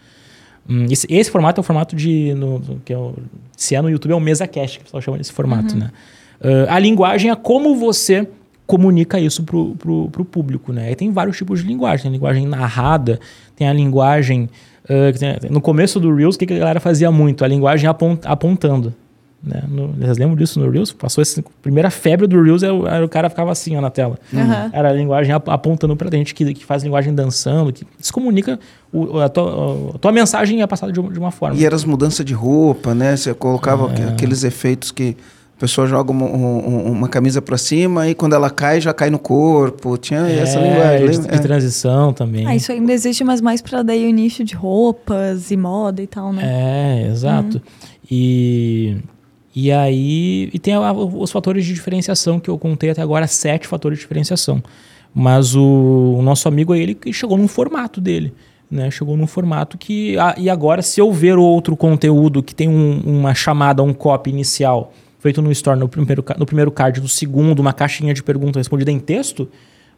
Hum, 0.68 0.86
esse, 0.90 1.06
esse 1.10 1.30
formato 1.30 1.60
é 1.60 1.62
o 1.62 1.64
formato 1.64 1.94
de. 1.94 2.34
No, 2.34 2.80
que 2.84 2.92
é 2.92 2.98
o, 2.98 3.14
se 3.56 3.74
é 3.74 3.82
no 3.82 3.90
YouTube, 3.90 4.12
é 4.12 4.14
o 4.14 4.20
MesaCast, 4.20 4.78
que 4.78 4.82
o 4.82 4.84
pessoal 4.86 5.00
chama 5.00 5.18
desse 5.18 5.32
formato, 5.32 5.76
né? 5.76 5.90
Uh, 6.40 6.68
a 6.68 6.78
linguagem 6.78 7.30
é 7.30 7.36
como 7.36 7.76
você 7.76 8.28
comunica 8.66 9.18
isso 9.20 9.44
pro, 9.44 9.76
pro 9.76 10.24
público, 10.24 10.72
né? 10.72 10.90
E 10.90 10.96
tem 10.96 11.12
vários 11.12 11.36
tipos 11.36 11.60
de 11.60 11.66
linguagem. 11.66 12.02
Tem 12.02 12.12
linguagem 12.12 12.46
narrada, 12.46 13.20
tem 13.56 13.68
a 13.68 13.72
linguagem. 13.72 14.48
uh, 14.84 15.52
no 15.52 15.60
começo 15.60 15.98
do 15.98 16.14
Reels, 16.14 16.36
o 16.36 16.38
que, 16.38 16.46
que 16.46 16.54
a 16.54 16.58
galera 16.58 16.80
fazia 16.80 17.10
muito? 17.10 17.44
A 17.44 17.48
linguagem 17.48 17.88
apon- 17.88 18.18
apontando. 18.24 18.94
Né? 19.42 19.62
No, 19.68 19.88
vocês 19.92 20.18
lembram 20.18 20.34
disso 20.36 20.58
no 20.58 20.68
Reels? 20.68 20.92
Passou 20.92 21.22
essa 21.22 21.44
primeira 21.62 21.88
febre 21.90 22.26
do 22.26 22.42
Reels, 22.42 22.62
era, 22.64 22.74
o- 22.74 22.86
era 22.88 23.04
o 23.04 23.08
cara 23.08 23.28
ficava 23.30 23.52
assim 23.52 23.76
ó, 23.76 23.80
na 23.80 23.90
tela. 23.90 24.18
Aham. 24.34 24.70
Era 24.72 24.88
a 24.90 24.92
linguagem 24.92 25.32
ap- 25.32 25.48
apontando 25.48 25.94
pra 25.96 26.10
gente, 26.10 26.34
que, 26.34 26.52
que 26.54 26.64
faz 26.64 26.82
linguagem 26.82 27.14
dançando, 27.14 27.72
que 27.72 27.86
se 28.00 28.12
comunica, 28.12 28.58
o, 28.92 29.20
a, 29.20 29.28
tua, 29.28 29.92
a 29.94 29.98
tua 29.98 30.10
mensagem 30.10 30.62
é 30.62 30.66
passada 30.66 30.90
de, 30.92 30.98
uma- 30.98 31.12
de 31.12 31.18
uma 31.18 31.30
forma. 31.30 31.56
E 31.56 31.64
eram 31.64 31.76
as 31.76 31.84
mudanças 31.84 32.24
de 32.24 32.34
roupa, 32.34 32.92
né? 32.94 33.16
Você 33.16 33.32
colocava 33.34 33.92
É. 33.94 34.08
aqueles 34.08 34.42
efeitos 34.42 34.90
que 34.90 35.16
a 35.56 35.60
pessoa 35.60 35.86
joga 35.86 36.12
uma, 36.12 36.26
um- 36.26 36.90
uma 36.92 37.08
camisa 37.08 37.40
pra 37.40 37.56
cima 37.56 38.08
e 38.08 38.14
quando 38.14 38.34
ela 38.34 38.50
cai, 38.50 38.78
já 38.80 38.92
cai 38.92 39.08
no 39.08 39.18
corpo. 39.18 39.96
Tinha 39.96 40.20
essa 40.20 40.58
É, 40.58 40.68
linguagem. 40.98 41.10
de, 41.22 41.28
de 41.28 41.34
É. 41.34 41.38
transição 41.38 42.12
também. 42.12 42.46
Ah, 42.46 42.54
isso 42.54 42.70
ainda 42.70 42.92
existe, 42.92 43.24
mas 43.24 43.40
mais 43.40 43.62
pra 43.62 43.82
daí 43.82 44.06
o 44.06 44.12
nicho 44.12 44.44
de 44.44 44.54
roupas 44.54 45.50
e 45.50 45.56
moda 45.56 46.02
e 46.02 46.06
tal, 46.06 46.30
né? 46.32 46.42
É, 46.44 47.08
exato. 47.10 47.60
E, 48.10 48.96
e 49.54 49.72
aí. 49.72 50.50
E 50.52 50.58
tem 50.58 50.74
a- 50.74 50.92
os 50.92 51.30
fatores 51.30 51.64
de 51.64 51.72
diferenciação 51.72 52.38
que 52.38 52.50
eu 52.50 52.58
contei 52.58 52.90
até 52.90 53.00
agora, 53.02 53.26
sete 53.26 53.66
fatores 53.66 53.98
de 53.98 54.02
diferenciação. 54.04 54.62
Mas 55.14 55.54
o, 55.56 56.16
o 56.18 56.22
nosso 56.22 56.46
amigo 56.46 56.72
aí, 56.74 56.82
ele 56.82 56.94
que 56.94 57.12
chegou 57.12 57.38
num 57.38 57.48
formato 57.48 58.00
dele. 58.00 58.32
Né? 58.70 58.90
Chegou 58.90 59.16
num 59.16 59.26
formato 59.26 59.78
que. 59.78 60.18
ah, 60.18 60.34
e 60.36 60.50
agora, 60.50 60.82
se 60.82 61.00
eu 61.00 61.10
ver 61.12 61.38
outro 61.38 61.76
conteúdo 61.76 62.42
que 62.42 62.54
tem 62.54 62.68
um- 62.68 63.00
uma 63.06 63.34
chamada, 63.34 63.82
um 63.82 63.94
copy 63.94 64.28
inicial, 64.30 64.92
feito 65.26 65.42
no 65.42 65.50
Store, 65.50 65.78
no 65.78 65.88
primeiro, 65.88 66.24
no 66.38 66.46
primeiro 66.46 66.70
card, 66.70 67.00
no 67.00 67.08
segundo, 67.08 67.58
uma 67.58 67.72
caixinha 67.72 68.14
de 68.14 68.22
pergunta 68.22 68.60
respondida 68.60 68.92
em 68.92 69.00
texto, 69.00 69.48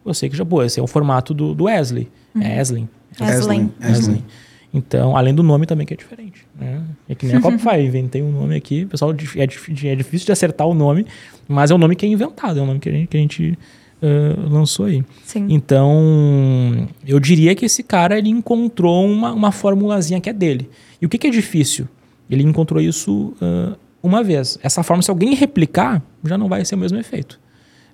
eu 0.04 0.14
sei 0.14 0.28
que 0.30 0.36
já, 0.36 0.44
pô, 0.44 0.62
esse 0.62 0.80
é 0.80 0.82
o 0.82 0.86
formato 0.86 1.34
do, 1.34 1.54
do 1.54 1.64
Wesley. 1.64 2.08
É 2.40 2.56
Wesley. 2.56 2.88
Aslan. 3.20 3.70
Wesley. 3.82 4.24
Então, 4.72 5.16
além 5.16 5.34
do 5.34 5.42
nome 5.42 5.66
também 5.66 5.86
que 5.86 5.92
é 5.92 5.96
diferente. 5.96 6.46
Né? 6.58 6.82
É 7.08 7.14
que 7.14 7.26
nem 7.26 7.36
a 7.36 7.40
Copify, 7.42 7.80
inventei 7.80 8.22
um 8.22 8.32
nome 8.32 8.56
aqui. 8.56 8.86
Pessoal 8.86 9.10
é, 9.10 9.14
dif- 9.14 9.38
é 9.86 9.94
difícil 9.96 10.26
de 10.26 10.32
acertar 10.32 10.66
o 10.66 10.74
nome, 10.74 11.06
mas 11.46 11.70
é 11.70 11.74
um 11.74 11.78
nome 11.78 11.94
que 11.94 12.06
é 12.06 12.08
inventado, 12.08 12.58
é 12.58 12.62
um 12.62 12.66
nome 12.66 12.80
que 12.80 12.88
a 12.88 12.92
gente, 12.92 13.08
que 13.08 13.16
a 13.16 13.20
gente 13.20 13.58
ah, 14.02 14.48
lançou 14.48 14.86
aí. 14.86 15.04
Sim. 15.24 15.46
Então, 15.50 16.88
eu 17.06 17.20
diria 17.20 17.54
que 17.54 17.66
esse 17.66 17.82
cara 17.82 18.18
ele 18.18 18.30
encontrou 18.30 19.04
uma, 19.04 19.32
uma 19.32 19.52
formulazinha 19.52 20.20
que 20.20 20.30
é 20.30 20.32
dele. 20.32 20.70
E 21.02 21.06
o 21.06 21.08
que, 21.08 21.18
que 21.18 21.26
é 21.26 21.30
difícil? 21.30 21.86
Ele 22.30 22.42
encontrou 22.42 22.80
isso 22.80 23.34
ah, 23.42 23.76
uma 24.02 24.22
vez. 24.22 24.58
Essa 24.62 24.82
forma, 24.82 25.02
se 25.02 25.10
alguém 25.10 25.34
replicar, 25.34 26.02
já 26.24 26.38
não 26.38 26.48
vai 26.48 26.64
ser 26.64 26.74
o 26.74 26.78
mesmo 26.78 26.98
efeito. 26.98 27.40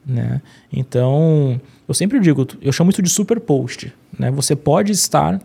Né? 0.04 0.40
Então, 0.72 1.60
eu 1.88 1.94
sempre 1.94 2.20
digo, 2.20 2.46
eu 2.60 2.72
chamo 2.72 2.90
isso 2.90 3.02
de 3.02 3.08
super 3.08 3.40
post. 3.40 3.92
Né? 4.18 4.30
Você 4.30 4.54
pode 4.54 4.92
estar 4.92 5.40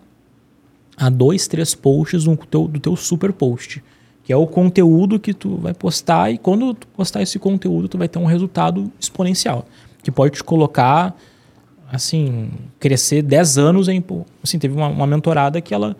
a 0.98 1.10
dois, 1.10 1.48
três 1.48 1.74
posts 1.74 2.26
do 2.26 2.36
teu, 2.36 2.68
do 2.68 2.80
teu 2.80 2.96
super 2.96 3.32
post. 3.32 3.82
que 4.24 4.34
é 4.34 4.36
o 4.36 4.46
conteúdo 4.46 5.20
que 5.20 5.34
tu 5.34 5.56
vai 5.56 5.74
postar 5.74 6.30
e 6.30 6.38
quando 6.38 6.74
tu 6.74 6.86
postar 6.88 7.22
esse 7.22 7.40
conteúdo 7.40 7.88
tu 7.88 7.98
vai 7.98 8.08
ter 8.08 8.20
um 8.20 8.26
resultado 8.26 8.92
exponencial, 9.00 9.66
que 10.04 10.12
pode 10.12 10.36
te 10.36 10.44
colocar 10.44 11.16
assim, 11.92 12.52
crescer 12.80 13.24
10 13.24 13.58
anos 13.58 13.88
em 13.88 14.04
assim, 14.44 14.60
teve 14.60 14.76
uma, 14.76 14.88
uma 14.88 15.08
mentorada 15.08 15.60
que 15.62 15.74
ela 15.74 15.98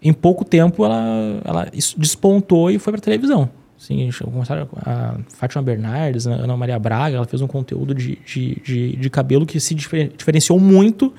em 0.00 0.12
pouco 0.12 0.44
tempo 0.44 0.84
ela, 0.84 1.40
ela 1.44 1.68
despontou 1.96 2.70
e 2.70 2.78
foi 2.78 2.92
para 2.92 3.02
televisão. 3.02 3.50
Assim, 3.78 4.08
começaram 4.24 4.68
a 4.76 5.16
Fátima 5.28 5.62
Bernardes, 5.62 6.26
a 6.26 6.32
Ana 6.32 6.56
Maria 6.56 6.78
Braga, 6.78 7.16
ela 7.16 7.26
fez 7.26 7.42
um 7.42 7.46
conteúdo 7.46 7.94
de, 7.94 8.18
de, 8.24 8.60
de, 8.64 8.96
de 8.96 9.10
cabelo 9.10 9.44
que 9.44 9.60
se 9.60 9.74
diferenciou 9.74 10.58
muito 10.58 11.12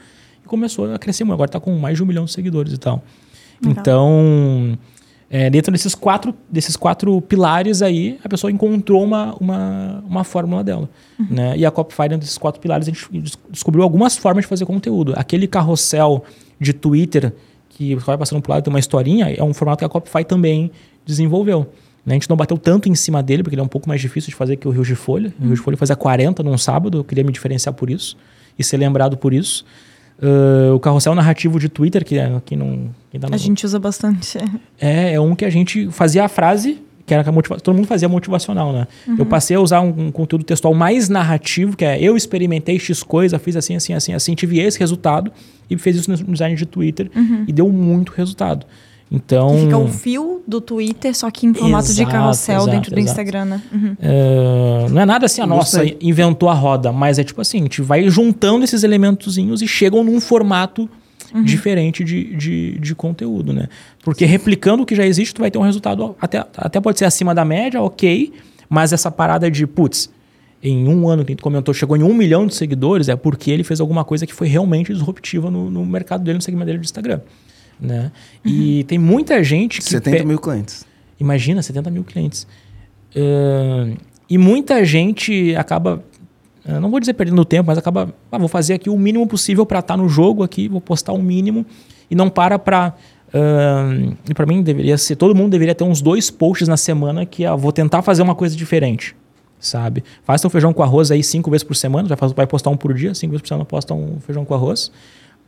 e 0.43 0.47
começou 0.47 0.93
a 0.93 0.97
crescer 0.97 1.23
muito. 1.23 1.35
Agora 1.35 1.49
está 1.49 1.59
com 1.59 1.77
mais 1.77 1.97
de 1.97 2.03
um 2.03 2.05
milhão 2.05 2.25
de 2.25 2.31
seguidores 2.31 2.73
e 2.73 2.77
tal. 2.77 3.03
Legal. 3.61 3.79
Então, 3.79 4.77
é, 5.29 5.49
dentro 5.49 5.71
desses 5.71 5.93
quatro, 5.93 6.33
desses 6.49 6.75
quatro 6.75 7.21
pilares 7.21 7.81
aí, 7.81 8.17
a 8.23 8.29
pessoa 8.29 8.49
encontrou 8.49 9.03
uma, 9.03 9.35
uma, 9.35 10.03
uma 10.07 10.23
fórmula 10.23 10.63
dela. 10.63 10.89
Uhum. 11.19 11.27
Né? 11.29 11.57
E 11.57 11.65
a 11.65 11.69
Copify, 11.69 12.03
dentro 12.03 12.19
desses 12.19 12.37
quatro 12.37 12.61
pilares, 12.61 12.87
a 12.87 12.91
gente 12.91 13.07
descobriu 13.49 13.83
algumas 13.83 14.17
formas 14.17 14.45
de 14.45 14.47
fazer 14.47 14.65
conteúdo. 14.65 15.13
Aquele 15.15 15.47
carrossel 15.47 16.23
de 16.59 16.73
Twitter 16.73 17.33
que 17.69 17.93
vai 17.95 18.17
passando 18.17 18.41
por 18.41 18.51
lado 18.51 18.63
tem 18.63 18.73
uma 18.73 18.79
historinha, 18.79 19.29
é 19.29 19.43
um 19.43 19.53
formato 19.53 19.79
que 19.79 19.85
a 19.85 19.89
Copify 19.89 20.23
também 20.23 20.71
desenvolveu. 21.05 21.67
Né? 22.07 22.13
A 22.13 22.15
gente 22.15 22.29
não 22.29 22.37
bateu 22.37 22.57
tanto 22.57 22.87
em 22.87 22.95
cima 22.95 23.21
dele, 23.21 23.43
porque 23.43 23.53
ele 23.53 23.61
é 23.61 23.63
um 23.63 23.67
pouco 23.67 23.89
mais 23.89 23.99
difícil 23.99 24.29
de 24.29 24.35
fazer 24.35 24.55
que 24.55 24.65
o 24.65 24.71
Rio 24.71 24.83
de 24.83 24.95
Folha. 24.95 25.33
O 25.37 25.43
Rio 25.43 25.55
de 25.55 25.61
Folha 25.61 25.75
fazia 25.75 25.95
40 25.95 26.41
num 26.41 26.57
sábado, 26.57 26.99
eu 26.99 27.03
queria 27.03 27.21
me 27.23 27.33
diferenciar 27.33 27.75
por 27.75 27.89
isso 27.89 28.15
e 28.57 28.63
ser 28.63 28.77
lembrado 28.77 29.17
por 29.17 29.33
isso. 29.33 29.65
Uh, 30.17 30.73
o 30.73 30.79
carrossel 30.79 31.13
narrativo 31.13 31.59
de 31.59 31.67
Twitter, 31.67 32.05
que, 32.05 32.17
é, 32.17 32.41
que 32.45 32.55
não. 32.55 32.89
Que 33.11 33.19
tá 33.19 33.27
no... 33.27 33.35
A 33.35 33.37
gente 33.37 33.65
usa 33.65 33.77
bastante. 33.77 34.37
É, 34.79 35.13
é 35.13 35.19
um 35.19 35.35
que 35.35 35.43
a 35.43 35.49
gente 35.49 35.91
fazia 35.91 36.23
a 36.23 36.29
frase, 36.29 36.81
que 37.05 37.13
era 37.13 37.29
motiva... 37.29 37.59
todo 37.59 37.75
mundo 37.75 37.87
fazia 37.87 38.07
motivacional, 38.07 38.71
né? 38.71 38.87
Uhum. 39.05 39.17
Eu 39.19 39.25
passei 39.25 39.57
a 39.57 39.59
usar 39.59 39.81
um, 39.81 40.07
um, 40.07 40.11
conteúdo 40.11 40.45
textual 40.45 40.73
mais 40.73 41.09
narrativo, 41.09 41.75
que 41.75 41.83
é 41.83 42.01
eu 42.01 42.15
experimentei 42.15 42.79
X 42.79 43.03
coisa, 43.03 43.37
fiz 43.37 43.57
assim, 43.57 43.75
assim, 43.75 43.93
assim, 43.93 44.13
assim, 44.13 44.33
tive 44.33 44.59
esse 44.59 44.79
resultado 44.79 45.29
e 45.69 45.77
fez 45.77 45.97
isso 45.97 46.09
no 46.09 46.31
design 46.31 46.55
de 46.55 46.65
Twitter 46.65 47.11
uhum. 47.13 47.43
e 47.45 47.51
deu 47.51 47.69
muito 47.69 48.13
resultado. 48.13 48.65
Então. 49.11 49.55
Que 49.55 49.61
fica 49.61 49.77
o 49.77 49.87
fio 49.87 50.41
do 50.45 50.59
Twitter, 50.59 51.15
só 51.15 51.31
que 51.31 51.45
em 51.45 51.53
formato 51.53 51.85
exato, 51.85 52.05
de 52.05 52.11
carrossel 52.11 52.57
exato, 52.57 52.71
dentro 52.71 52.93
do 52.93 52.99
Instagram, 52.99 53.45
né? 53.45 53.61
Uhum. 53.71 53.95
É, 54.01 54.87
não 54.89 55.01
é 55.01 55.05
nada 55.05 55.25
assim, 55.25 55.41
a 55.41 55.47
nossa 55.47 55.83
inventou 56.01 56.49
a 56.49 56.53
roda, 56.53 56.91
mas 56.91 57.17
é 57.17 57.23
tipo 57.23 57.39
assim, 57.39 57.59
a 57.59 57.61
gente 57.61 57.81
vai 57.81 58.09
juntando 58.09 58.63
esses 58.65 58.83
elementozinhos 58.83 59.61
e 59.61 59.67
chegam 59.67 60.03
num 60.03 60.19
formato 60.19 60.89
uhum. 61.33 61.43
diferente 61.43 62.03
de, 62.03 62.35
de, 62.35 62.77
de, 62.79 62.95
conteúdo, 62.95 63.53
né? 63.53 63.69
Porque 64.03 64.25
replicando 64.25 64.83
o 64.83 64.85
que 64.85 64.95
já 64.95 65.05
existe, 65.05 65.33
tu 65.33 65.41
vai 65.41 65.49
ter 65.49 65.57
um 65.57 65.63
resultado 65.63 66.15
até, 66.19 66.45
até 66.57 66.81
pode 66.81 66.99
ser 66.99 67.05
acima 67.05 67.33
da 67.33 67.45
média, 67.45 67.81
ok, 67.81 68.33
mas 68.69 68.91
essa 68.91 69.09
parada 69.09 69.49
de, 69.49 69.65
putz, 69.65 70.09
em 70.61 70.87
um 70.87 71.07
ano 71.07 71.23
que 71.23 71.31
gente 71.31 71.41
comentou, 71.41 71.73
chegou 71.73 71.95
em 71.95 72.03
um 72.03 72.13
milhão 72.13 72.45
de 72.45 72.55
seguidores, 72.55 73.07
é 73.07 73.15
porque 73.15 73.51
ele 73.51 73.63
fez 73.63 73.79
alguma 73.79 74.03
coisa 74.03 74.25
que 74.25 74.33
foi 74.33 74.47
realmente 74.47 74.91
disruptiva 74.91 75.49
no, 75.49 75.69
no 75.69 75.85
mercado 75.85 76.23
dele, 76.23 76.37
no 76.37 76.41
segmento 76.41 76.65
dele 76.65 76.79
do 76.79 76.83
Instagram. 76.83 77.21
Né? 77.79 78.11
Uhum. 78.45 78.51
E 78.51 78.83
tem 78.85 78.97
muita 78.97 79.43
gente 79.43 79.79
que. 79.79 79.89
70 79.89 80.25
mil 80.25 80.39
clientes. 80.39 80.85
Imagina, 81.19 81.61
70 81.61 81.89
mil 81.89 82.03
clientes. 82.03 82.47
Uh, 83.15 83.97
e 84.29 84.37
muita 84.37 84.83
gente 84.83 85.55
acaba. 85.55 86.03
não 86.65 86.89
vou 86.89 86.99
dizer 86.99 87.13
perdendo 87.13 87.43
tempo, 87.45 87.67
mas 87.67 87.77
acaba. 87.77 88.13
Ah, 88.31 88.37
vou 88.37 88.47
fazer 88.47 88.73
aqui 88.73 88.89
o 88.89 88.97
mínimo 88.97 89.27
possível 89.27 89.65
para 89.65 89.79
estar 89.79 89.95
tá 89.95 89.97
no 89.97 90.09
jogo 90.09 90.43
aqui, 90.43 90.67
vou 90.67 90.81
postar 90.81 91.13
o 91.13 91.21
mínimo 91.21 91.65
e 92.09 92.15
não 92.15 92.29
para 92.29 92.57
para. 92.57 92.95
Uh, 93.27 94.15
e 94.29 94.33
para 94.33 94.45
mim 94.45 94.61
deveria 94.63 94.97
ser. 94.97 95.15
Todo 95.15 95.35
mundo 95.35 95.51
deveria 95.51 95.75
ter 95.75 95.83
uns 95.83 96.01
dois 96.01 96.31
posts 96.31 96.67
na 96.67 96.77
semana 96.77 97.25
que 97.25 97.45
ah, 97.45 97.55
vou 97.55 97.71
tentar 97.71 98.01
fazer 98.01 98.21
uma 98.21 98.35
coisa 98.35 98.55
diferente. 98.55 99.15
Sabe? 99.59 100.03
Faz 100.23 100.39
seu 100.39 100.51
feijão 100.51 100.71
com 100.71 100.83
arroz 100.83 101.09
aí 101.09 101.23
cinco 101.23 101.49
vezes 101.49 101.63
por 101.63 101.75
semana, 101.75 102.07
vai, 102.07 102.29
vai 102.29 102.47
postar 102.47 102.69
um 102.69 102.77
por 102.77 102.93
dia, 102.93 103.15
cinco 103.15 103.31
vezes 103.31 103.41
por 103.41 103.47
semana 103.47 103.65
posta 103.65 103.91
um 103.91 104.19
feijão 104.19 104.45
com 104.45 104.53
arroz 104.53 104.91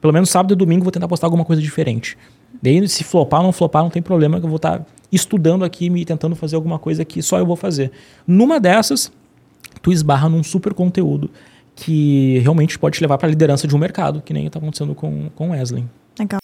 pelo 0.02 0.14
menos 0.14 0.30
sábado 0.30 0.54
e 0.54 0.56
domingo 0.56 0.84
vou 0.84 0.92
tentar 0.92 1.08
postar 1.08 1.28
alguma 1.28 1.46
coisa 1.46 1.62
diferente. 1.62 2.18
Daí, 2.62 2.88
se 2.88 3.04
flopar 3.04 3.42
ou 3.42 3.48
não 3.48 3.52
flopar, 3.52 3.84
não 3.84 3.90
tem 3.90 4.02
problema, 4.02 4.40
que 4.40 4.46
eu 4.46 4.50
vou 4.50 4.58
estar 4.58 4.80
tá 4.80 4.86
estudando 5.12 5.64
aqui, 5.64 5.90
me 5.90 6.04
tentando 6.06 6.36
fazer 6.36 6.56
alguma 6.56 6.80
coisa 6.80 7.06
que 7.06 7.22
só 7.22 7.38
eu 7.38 7.46
vou 7.46 7.56
fazer. 7.56 7.92
Numa 8.26 8.60
dessas, 8.60 9.12
tu 9.82 9.92
esbarra 9.92 10.30
num 10.30 10.44
super 10.44 10.74
conteúdo 10.74 11.30
que 11.76 12.40
realmente 12.40 12.78
pode 12.78 12.98
te 12.98 13.02
levar 13.02 13.18
para 13.18 13.28
a 13.28 13.30
liderança 13.30 13.68
de 13.68 13.76
um 13.76 13.80
mercado, 13.80 14.22
que 14.22 14.34
nem 14.34 14.48
está 14.48 14.60
acontecendo 14.60 14.94
com, 14.94 15.30
com 15.36 15.52
Wesley. 15.52 15.86
Legal. 16.20 16.40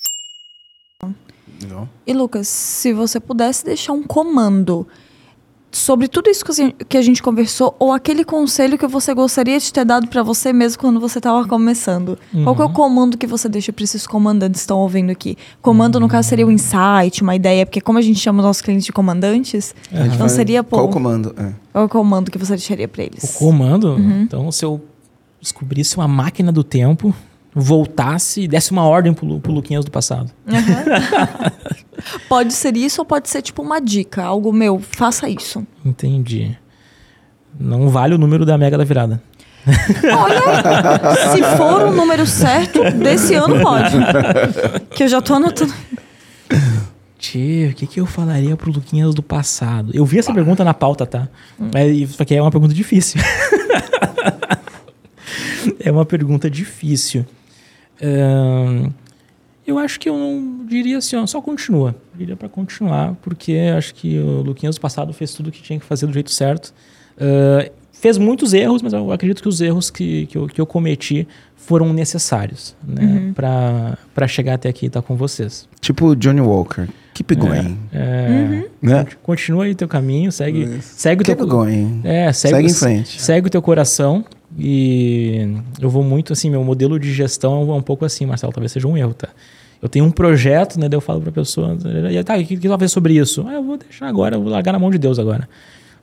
Legal. 1.61 1.89
E 2.07 2.13
Lucas, 2.13 2.47
se 2.47 2.93
você 2.93 3.19
pudesse 3.19 3.65
deixar 3.65 3.91
um 3.93 4.03
comando 4.03 4.87
sobre 5.75 6.07
tudo 6.07 6.29
isso 6.29 6.45
que 6.87 6.97
a 6.97 7.01
gente 7.01 7.21
conversou 7.21 7.75
ou 7.77 7.91
aquele 7.91 8.23
conselho 8.23 8.77
que 8.77 8.87
você 8.87 9.13
gostaria 9.13 9.59
de 9.59 9.73
ter 9.73 9.83
dado 9.83 10.07
para 10.07 10.23
você 10.23 10.53
mesmo 10.53 10.79
quando 10.79 11.01
você 11.01 11.19
estava 11.19 11.45
começando? 11.45 12.17
Uhum. 12.33 12.45
Qual 12.45 12.55
é 12.55 12.59
o 12.59 12.67
uhum. 12.67 12.73
comando 12.73 13.17
que 13.17 13.27
você 13.27 13.49
deixa 13.49 13.73
para 13.73 13.83
esses 13.83 14.07
comandantes 14.07 14.61
que 14.61 14.63
estão 14.63 14.79
ouvindo 14.79 15.11
aqui? 15.11 15.37
Comando, 15.61 15.99
no 15.99 16.07
caso, 16.07 16.29
seria 16.29 16.47
um 16.47 16.51
insight, 16.51 17.21
uma 17.21 17.35
ideia, 17.35 17.65
porque 17.65 17.81
como 17.81 17.99
a 17.99 18.01
gente 18.01 18.19
chama 18.19 18.39
os 18.39 18.45
nossos 18.45 18.61
clientes 18.61 18.85
de 18.85 18.93
comandantes, 18.93 19.75
é. 19.91 20.07
então 20.07 20.29
seria... 20.29 20.63
Pô, 20.63 20.77
qual 20.77 20.85
o 20.85 20.89
comando? 20.89 21.35
É. 21.37 21.51
Qual 21.73 21.85
o 21.85 21.89
comando 21.89 22.31
que 22.31 22.37
você 22.37 22.53
deixaria 22.53 22.87
para 22.87 23.03
eles? 23.03 23.35
O 23.35 23.37
comando? 23.37 23.95
Uhum. 23.95 24.21
Então, 24.21 24.49
se 24.53 24.63
eu 24.63 24.81
descobrisse 25.41 25.97
uma 25.97 26.07
máquina 26.07 26.53
do 26.53 26.63
tempo 26.63 27.13
voltasse 27.53 28.41
e 28.41 28.47
desse 28.47 28.71
uma 28.71 28.83
ordem 28.83 29.13
pro, 29.13 29.39
pro 29.39 29.51
Luquinhas 29.53 29.85
do 29.85 29.91
passado. 29.91 30.29
Uhum. 30.45 30.55
pode 32.27 32.53
ser 32.53 32.75
isso 32.75 33.01
ou 33.01 33.05
pode 33.05 33.29
ser 33.29 33.41
tipo 33.41 33.61
uma 33.61 33.79
dica, 33.79 34.23
algo 34.23 34.51
meu, 34.51 34.79
faça 34.79 35.29
isso. 35.29 35.65
Entendi. 35.83 36.57
Não 37.59 37.89
vale 37.89 38.15
o 38.15 38.17
número 38.17 38.45
da 38.45 38.57
mega 38.57 38.77
da 38.77 38.83
virada. 38.83 39.21
Olha, 40.17 40.41
se 41.31 41.41
for 41.57 41.87
o 41.87 41.91
número 41.91 42.25
certo, 42.25 42.83
desse 42.91 43.33
ano 43.33 43.59
pode. 43.61 43.95
Que 44.91 45.03
eu 45.03 45.07
já 45.07 45.21
tô 45.21 45.33
anotando. 45.33 45.73
Tio, 47.17 47.71
o 47.71 47.73
que, 47.73 47.87
que 47.87 47.99
eu 47.99 48.05
falaria 48.05 48.55
pro 48.55 48.71
Luquinhas 48.71 49.15
do 49.15 49.23
passado? 49.23 49.91
Eu 49.93 50.05
vi 50.05 50.19
essa 50.19 50.33
pergunta 50.33 50.63
na 50.63 50.73
pauta, 50.73 51.05
tá? 51.05 51.27
Mas 51.57 51.97
isso 51.97 52.21
aqui 52.21 52.35
é 52.35 52.41
uma 52.41 52.51
pergunta 52.51 52.73
difícil. 52.73 53.19
é 55.79 55.91
uma 55.91 56.05
pergunta 56.05 56.49
difícil 56.49 57.25
eu 59.65 59.77
acho 59.79 59.99
que 59.99 60.07
eu 60.07 60.17
não 60.17 60.65
diria 60.65 60.97
assim, 60.97 61.15
ó, 61.15 61.25
só 61.25 61.41
continua. 61.41 61.95
Eu 62.13 62.19
diria 62.19 62.35
para 62.35 62.47
continuar, 62.47 63.15
porque 63.21 63.53
acho 63.75 63.93
que 63.95 64.17
o 64.19 64.41
Luquinhas 64.41 64.77
passado 64.77 65.11
fez 65.13 65.33
tudo 65.33 65.47
o 65.47 65.51
que 65.51 65.61
tinha 65.61 65.79
que 65.79 65.85
fazer 65.85 66.05
do 66.05 66.13
jeito 66.13 66.31
certo. 66.31 66.73
Uh, 67.17 67.71
fez 67.91 68.17
muitos 68.17 68.53
erros, 68.53 68.81
mas 68.81 68.93
eu 68.93 69.11
acredito 69.11 69.41
que 69.41 69.49
os 69.49 69.61
erros 69.61 69.89
que, 69.89 70.27
que, 70.27 70.37
eu, 70.37 70.47
que 70.47 70.61
eu 70.61 70.65
cometi 70.65 71.27
foram 71.55 71.91
necessários 71.91 72.75
né, 72.87 73.03
uhum. 73.03 73.33
para 73.33 74.27
chegar 74.27 74.53
até 74.53 74.69
aqui 74.69 74.85
e 74.85 74.87
estar 74.87 75.01
tá 75.01 75.07
com 75.07 75.15
vocês. 75.15 75.67
Tipo 75.81 76.15
Johnny 76.15 76.41
Walker. 76.41 76.87
Keep 77.15 77.33
é, 77.33 77.35
going. 77.35 77.77
É, 77.91 77.97
é, 77.97 78.29
uhum. 78.29 78.63
né? 78.81 79.07
Continua 79.23 79.65
aí 79.65 79.73
teu 79.73 79.87
caminho, 79.87 80.31
segue, 80.31 80.79
segue 80.81 81.23
Keep 81.23 81.41
o 81.41 81.47
teu 81.47 81.55
going. 81.55 82.01
É, 82.03 82.31
segue, 82.31 82.55
segue 82.55 82.67
em 82.67 82.73
frente. 82.73 83.21
Segue 83.21 83.47
o 83.47 83.49
teu 83.49 83.61
coração 83.61 84.23
e 84.57 85.57
eu 85.81 85.89
vou 85.89 86.03
muito 86.03 86.33
assim, 86.33 86.49
meu 86.49 86.63
modelo 86.63 86.99
de 86.99 87.11
gestão 87.11 87.71
é 87.71 87.73
um 87.73 87.81
pouco 87.81 88.05
assim, 88.05 88.25
Marcelo, 88.25 88.53
talvez 88.53 88.71
seja 88.71 88.87
um 88.87 88.95
erro, 88.95 89.13
tá? 89.13 89.29
Eu 89.85 89.89
tenho 89.89 90.03
um 90.03 90.09
projeto, 90.09 90.79
né? 90.79 90.89
Daí 90.89 90.97
eu 90.97 91.01
falo 91.01 91.21
para 91.21 91.29
a 91.29 91.33
pessoa, 91.33 91.77
tá, 92.25 92.33
o 92.33 92.37
que, 92.39 92.57
que 92.57 92.67
tu 92.67 92.75
vai 92.75 92.87
sobre 92.87 93.13
isso? 93.13 93.45
Ah, 93.47 93.53
eu 93.53 93.63
vou 93.63 93.77
deixar 93.77 94.07
agora, 94.07 94.35
eu 94.35 94.41
vou 94.41 94.51
largar 94.51 94.71
na 94.71 94.79
mão 94.79 94.89
de 94.89 94.97
Deus 94.97 95.19
agora. 95.19 95.47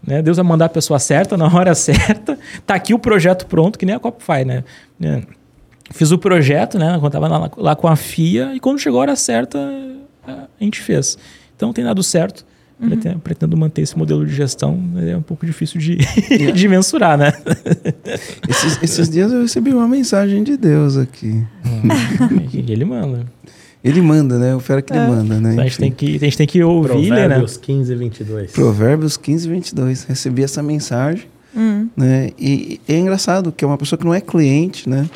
Né? 0.06 0.22
Deus 0.22 0.36
vai 0.36 0.46
mandar 0.46 0.66
a 0.66 0.68
pessoa 0.68 1.00
certa 1.00 1.36
na 1.36 1.52
hora 1.52 1.74
certa. 1.74 2.38
Tá 2.64 2.76
aqui 2.76 2.94
o 2.94 2.98
projeto 2.98 3.44
pronto, 3.44 3.76
que 3.76 3.84
nem 3.84 3.92
a 3.92 3.98
Copify, 3.98 4.44
né? 4.44 4.62
É. 5.02 5.22
Fiz 5.90 6.12
o 6.12 6.18
projeto, 6.18 6.78
né? 6.78 6.96
Quando 7.00 7.12
tava 7.12 7.26
lá, 7.26 7.50
lá 7.56 7.74
com 7.74 7.88
a 7.88 7.96
FIA, 7.96 8.54
e 8.54 8.60
quando 8.60 8.78
chegou 8.78 9.00
a 9.00 9.02
hora 9.02 9.16
certa, 9.16 9.58
a 10.24 10.46
gente 10.60 10.80
fez. 10.80 11.18
Então 11.56 11.72
tem 11.72 11.84
dado 11.84 12.04
certo. 12.04 12.46
Uhum. 12.80 13.18
Pretendo, 13.18 13.56
manter 13.56 13.82
esse 13.82 13.98
modelo 13.98 14.24
de 14.24 14.32
gestão, 14.32 14.80
é 14.96 15.16
um 15.16 15.22
pouco 15.22 15.44
difícil 15.44 15.80
de, 15.80 15.96
de 16.54 16.68
mensurar, 16.68 17.18
né? 17.18 17.32
Esses, 18.48 18.80
esses, 18.80 19.08
dias 19.08 19.32
eu 19.32 19.42
recebi 19.42 19.74
uma 19.74 19.88
mensagem 19.88 20.44
de 20.44 20.56
Deus 20.56 20.96
aqui. 20.96 21.44
Hum, 21.66 22.48
ele 22.68 22.84
manda. 22.84 23.26
Ele 23.84 24.00
manda, 24.00 24.38
né? 24.38 24.54
O 24.54 24.60
fera 24.60 24.80
que 24.80 24.92
é. 24.92 24.96
ele 24.96 25.06
manda, 25.06 25.40
né? 25.40 25.60
A 25.60 25.64
gente, 25.64 25.78
tem 25.78 25.90
que, 25.90 26.16
a 26.16 26.18
gente 26.18 26.36
tem 26.36 26.46
que 26.46 26.62
ouvir, 26.62 27.10
né? 27.10 27.26
Provérbios 27.26 27.56
15, 27.56 27.94
22. 27.94 28.52
Provérbios 28.52 29.16
15, 29.16 29.48
22. 29.48 30.04
Recebi 30.04 30.44
essa 30.44 30.62
mensagem, 30.62 31.26
hum. 31.54 31.88
né? 31.96 32.30
E, 32.38 32.80
e 32.88 32.92
é 32.92 32.98
engraçado 32.98 33.50
que 33.50 33.64
é 33.64 33.68
uma 33.68 33.76
pessoa 33.76 33.98
que 33.98 34.04
não 34.04 34.14
é 34.14 34.20
cliente, 34.20 34.88
né? 34.88 35.08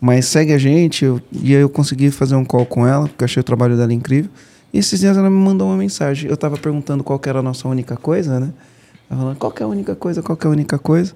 Mas 0.00 0.26
segue 0.26 0.52
a 0.52 0.58
gente, 0.58 1.04
eu, 1.04 1.20
e 1.32 1.54
aí 1.54 1.60
eu 1.62 1.68
consegui 1.68 2.10
fazer 2.10 2.34
um 2.34 2.44
call 2.44 2.66
com 2.66 2.86
ela, 2.86 3.08
porque 3.08 3.24
achei 3.24 3.40
o 3.40 3.44
trabalho 3.44 3.76
dela 3.76 3.92
incrível. 3.92 4.30
E 4.72 4.78
esses 4.78 5.00
dias 5.00 5.16
ela 5.16 5.30
me 5.30 5.36
mandou 5.36 5.68
uma 5.68 5.76
mensagem. 5.76 6.28
Eu 6.28 6.34
estava 6.34 6.56
perguntando 6.56 7.04
qual 7.04 7.20
era 7.26 7.38
a 7.38 7.42
nossa 7.42 7.68
única 7.68 7.96
coisa, 7.96 8.40
né? 8.40 8.52
Ela 9.10 9.20
falando, 9.20 9.36
qual 9.36 9.54
é 9.58 9.62
a 9.62 9.66
única 9.66 9.94
coisa, 9.94 10.22
qual 10.22 10.38
é 10.42 10.46
a 10.46 10.50
única 10.50 10.78
coisa? 10.78 11.14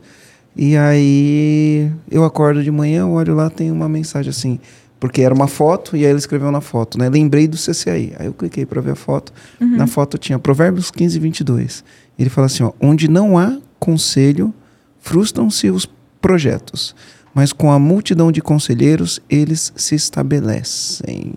E 0.57 0.77
aí 0.77 1.91
eu 2.11 2.25
acordo 2.25 2.63
de 2.63 2.71
manhã, 2.71 3.07
olho 3.07 3.35
lá, 3.35 3.51
tem 3.51 3.71
uma 3.71 3.89
mensagem 3.89 4.31
assim: 4.31 4.59
Porque 5.01 5.23
era 5.23 5.33
uma 5.33 5.47
foto 5.47 5.97
e 5.97 6.05
aí 6.05 6.11
ele 6.11 6.19
escreveu 6.19 6.51
na 6.51 6.61
foto, 6.61 6.99
né? 6.99 7.09
Lembrei 7.09 7.47
do 7.47 7.57
CCAI. 7.57 8.15
Aí 8.19 8.27
eu 8.27 8.33
cliquei 8.33 8.67
para 8.67 8.81
ver 8.81 8.93
a 8.93 8.97
foto. 8.97 9.33
Na 9.61 9.87
foto 9.87 10.19
tinha 10.19 10.39
Provérbios 10.39 10.91
15, 10.91 11.19
22. 11.19 11.85
Ele 12.19 12.29
fala 12.29 12.47
assim, 12.47 12.65
ó, 12.65 12.73
onde 12.81 13.09
não 13.09 13.39
há 13.39 13.59
conselho, 13.79 14.53
frustram-se 14.99 15.71
os 15.71 15.89
projetos, 16.21 16.97
mas 17.33 17.53
com 17.53 17.71
a 17.71 17.79
multidão 17.79 18.33
de 18.33 18.43
conselheiros, 18.43 19.21
eles 19.31 19.73
se 19.77 19.95
estabelecem. 19.95 21.35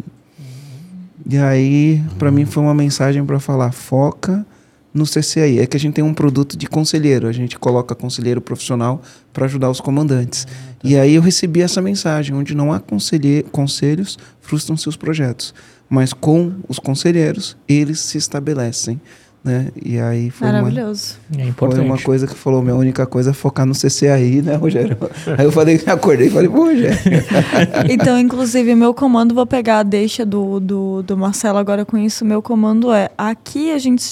E 1.30 1.38
aí, 1.38 2.04
para 2.18 2.32
mim 2.32 2.46
foi 2.46 2.64
uma 2.64 2.74
mensagem 2.74 3.24
para 3.24 3.40
falar, 3.40 3.72
foca 3.72 4.44
no 4.93 5.05
CCAI. 5.05 5.59
É 5.59 5.65
que 5.65 5.77
a 5.77 5.80
gente 5.80 5.93
tem 5.93 6.03
um 6.03 6.13
produto 6.13 6.57
de 6.57 6.68
conselheiro, 6.68 7.27
a 7.27 7.31
gente 7.31 7.57
coloca 7.57 7.95
conselheiro 7.95 8.41
profissional 8.41 9.01
para 9.34 9.45
ajudar 9.45 9.69
os 9.69 9.80
comandantes. 9.80 10.47
E 10.84 10.97
aí 10.97 11.15
eu 11.15 11.22
recebi 11.22 11.61
essa 11.61 11.81
mensagem, 11.81 12.35
onde 12.35 12.55
não 12.55 12.73
há 12.73 12.80
conselhos, 12.80 14.18
frustram-se 14.41 14.89
os 14.89 14.97
projetos, 14.97 15.53
mas 15.89 16.13
com 16.13 16.53
os 16.68 16.80
conselheiros, 16.80 17.55
eles 17.68 17.99
se 17.99 18.18
estabelecem. 18.18 18.99
Né? 19.43 19.69
E 19.84 19.99
aí 19.99 20.30
foi 20.30 20.47
uma, 20.47 20.61
Maravilhoso. 20.61 21.15
É 21.35 21.51
foi 21.51 21.80
uma 21.80 21.97
coisa 21.97 22.27
que 22.27 22.35
falou, 22.35 22.61
minha 22.61 22.76
única 22.76 23.07
coisa 23.07 23.31
é 23.31 23.34
focar 23.34 23.65
no 23.65 23.73
CCAI, 23.73 24.43
né, 24.43 24.55
Rogério? 24.55 24.95
Aí 25.35 25.45
eu 25.45 25.51
falei, 25.51 25.81
acordei 25.88 26.27
e 26.27 26.30
falei, 26.30 26.47
pô, 26.47 26.65
Rogério. 26.65 26.97
Então, 27.89 28.19
inclusive, 28.19 28.76
meu 28.76 28.93
comando, 28.93 29.34
vou 29.34 29.47
pegar 29.47 29.80
a 29.80 29.84
deixa 29.84 30.23
do, 30.23 30.59
do, 30.59 31.01
do 31.01 31.18
Marcelo 31.18 31.57
agora 31.57 31.84
com 31.84 31.97
isso. 31.97 32.23
Meu 32.23 32.41
comando 32.41 32.91
é: 32.91 33.09
aqui 33.18 33.72
a 33.72 33.80
gente 33.80 34.03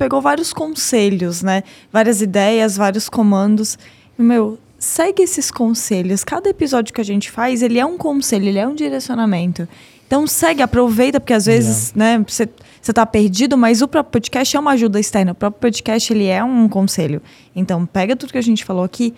pegou 0.00 0.18
vários 0.22 0.50
conselhos, 0.50 1.42
né? 1.42 1.62
Várias 1.92 2.22
ideias, 2.22 2.74
vários 2.74 3.06
comandos. 3.06 3.78
E, 4.18 4.22
meu, 4.22 4.58
segue 4.78 5.22
esses 5.22 5.50
conselhos. 5.50 6.24
Cada 6.24 6.48
episódio 6.48 6.94
que 6.94 7.02
a 7.02 7.04
gente 7.04 7.30
faz, 7.30 7.62
ele 7.62 7.78
é 7.78 7.84
um 7.84 7.98
conselho, 7.98 8.46
ele 8.46 8.58
é 8.58 8.66
um 8.66 8.74
direcionamento. 8.74 9.68
Então, 10.06 10.26
segue, 10.26 10.62
aproveita, 10.62 11.20
porque 11.20 11.34
às 11.34 11.44
vezes, 11.44 11.92
né, 11.94 12.24
você, 12.26 12.48
você 12.80 12.94
tá 12.94 13.04
perdido, 13.04 13.58
mas 13.58 13.82
o 13.82 13.86
próprio 13.86 14.10
podcast 14.12 14.56
é 14.56 14.58
uma 14.58 14.70
ajuda 14.70 14.98
externa. 14.98 15.32
O 15.32 15.34
próprio 15.34 15.60
podcast, 15.60 16.10
ele 16.10 16.28
é 16.28 16.42
um 16.42 16.66
conselho. 16.66 17.20
Então, 17.54 17.84
pega 17.84 18.16
tudo 18.16 18.32
que 18.32 18.38
a 18.38 18.42
gente 18.42 18.64
falou 18.64 18.82
aqui 18.82 19.12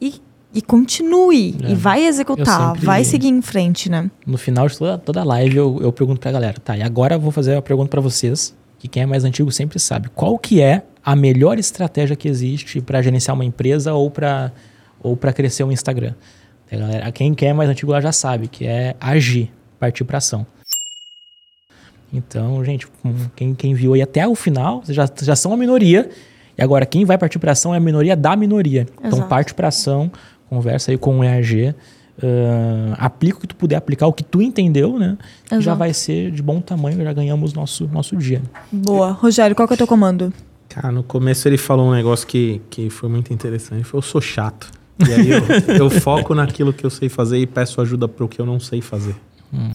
e, 0.00 0.22
e 0.54 0.62
continue. 0.62 1.56
É. 1.64 1.72
E 1.72 1.74
vai 1.74 2.04
Eu 2.04 2.10
executar, 2.10 2.76
vai 2.76 3.02
seguir 3.02 3.28
em 3.28 3.42
frente, 3.42 3.90
né? 3.90 4.08
No 4.24 4.38
final 4.38 4.68
de 4.68 4.78
toda, 4.78 4.96
toda 4.98 5.24
live, 5.24 5.56
eu, 5.56 5.78
eu 5.82 5.92
pergunto 5.92 6.20
pra 6.20 6.30
galera, 6.30 6.60
tá, 6.60 6.76
e 6.76 6.82
agora 6.82 7.16
eu 7.16 7.20
vou 7.20 7.32
fazer 7.32 7.56
a 7.56 7.62
pergunta 7.62 7.88
pra 7.88 8.00
vocês, 8.00 8.54
que 8.80 8.88
quem 8.88 9.04
é 9.04 9.06
mais 9.06 9.22
antigo 9.24 9.52
sempre 9.52 9.78
sabe. 9.78 10.08
Qual 10.08 10.36
que 10.36 10.60
é 10.60 10.82
a 11.04 11.14
melhor 11.14 11.58
estratégia 11.58 12.16
que 12.16 12.26
existe 12.28 12.80
pra 12.80 13.00
gerenciar 13.00 13.34
uma 13.36 13.44
empresa 13.44 13.92
ou 13.94 14.10
pra 14.10 14.50
ou 15.02 15.16
para 15.16 15.32
crescer 15.32 15.62
um 15.62 15.70
Instagram? 15.70 16.14
A 16.72 16.76
galera, 16.76 17.12
quem, 17.12 17.34
é 17.42 17.52
mais 17.52 17.68
antigo 17.70 17.92
lá 17.92 18.00
já 18.00 18.10
sabe, 18.12 18.48
que 18.48 18.66
é 18.66 18.96
agir, 19.00 19.50
partir 19.78 20.04
pra 20.04 20.18
ação. 20.18 20.46
Então, 22.12 22.64
gente, 22.64 22.86
com- 22.86 23.14
quem, 23.36 23.54
quem 23.54 23.74
viu 23.74 23.94
aí 23.94 24.02
até 24.02 24.26
o 24.26 24.34
final, 24.34 24.82
vocês 24.82 24.96
já, 24.96 25.08
já 25.22 25.36
são 25.36 25.52
a 25.52 25.56
minoria. 25.56 26.10
E 26.58 26.62
agora, 26.62 26.84
quem 26.84 27.04
vai 27.04 27.16
partir 27.16 27.38
para 27.38 27.52
ação 27.52 27.72
é 27.74 27.76
a 27.76 27.80
minoria 27.80 28.16
da 28.16 28.34
minoria. 28.36 28.86
Então, 28.98 29.10
Exato. 29.10 29.28
parte 29.28 29.54
para 29.54 29.68
ação, 29.68 30.10
conversa 30.48 30.90
aí 30.90 30.98
com 30.98 31.20
o 31.20 31.24
EAG, 31.24 31.74
ah, 32.22 32.96
aplica 32.98 33.38
o 33.38 33.40
que 33.40 33.46
tu 33.46 33.56
puder 33.56 33.76
aplicar, 33.76 34.06
o 34.06 34.12
que 34.12 34.22
tu 34.22 34.42
entendeu, 34.42 34.98
né? 34.98 35.16
Que 35.44 35.50
Já 35.56 35.58
Exato. 35.58 35.78
vai 35.78 35.94
ser 35.94 36.30
de 36.30 36.42
bom 36.42 36.60
tamanho, 36.60 37.02
já 37.02 37.12
ganhamos 37.12 37.52
nosso, 37.52 37.88
nosso 37.88 38.16
dia. 38.16 38.42
Boa. 38.70 39.12
Rogério, 39.12 39.56
qual 39.56 39.66
que 39.66 39.74
é 39.74 39.76
o 39.76 39.78
teu 39.78 39.86
comando? 39.86 40.32
Cara, 40.68 40.92
no 40.92 41.02
começo 41.02 41.48
ele 41.48 41.58
falou 41.58 41.88
um 41.88 41.92
negócio 41.92 42.26
que, 42.26 42.60
que 42.70 42.90
foi 42.90 43.08
muito 43.08 43.32
interessante. 43.32 43.78
Ele 43.78 43.84
falou, 43.84 44.04
eu 44.04 44.08
sou 44.08 44.20
chato. 44.20 44.70
E 45.06 45.12
aí 45.12 45.30
eu, 45.30 45.76
eu 45.76 45.90
foco 45.90 46.34
naquilo 46.34 46.72
que 46.72 46.84
eu 46.84 46.90
sei 46.90 47.08
fazer 47.08 47.38
e 47.38 47.46
peço 47.46 47.80
ajuda 47.80 48.06
pro 48.06 48.28
que 48.28 48.40
eu 48.40 48.46
não 48.46 48.60
sei 48.60 48.80
fazer. 48.80 49.16
Hum. 49.52 49.70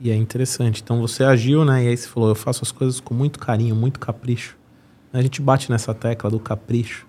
E 0.00 0.10
é 0.10 0.14
interessante. 0.14 0.82
Então 0.82 1.00
você 1.00 1.24
agiu, 1.24 1.64
né? 1.64 1.84
E 1.84 1.88
aí 1.88 1.96
você 1.96 2.06
falou, 2.06 2.28
eu 2.28 2.34
faço 2.34 2.62
as 2.62 2.70
coisas 2.70 3.00
com 3.00 3.12
muito 3.12 3.38
carinho, 3.38 3.74
muito 3.74 3.98
capricho. 3.98 4.56
A 5.12 5.22
gente 5.22 5.40
bate 5.40 5.70
nessa 5.70 5.94
tecla 5.94 6.30
do 6.30 6.38
capricho. 6.38 7.05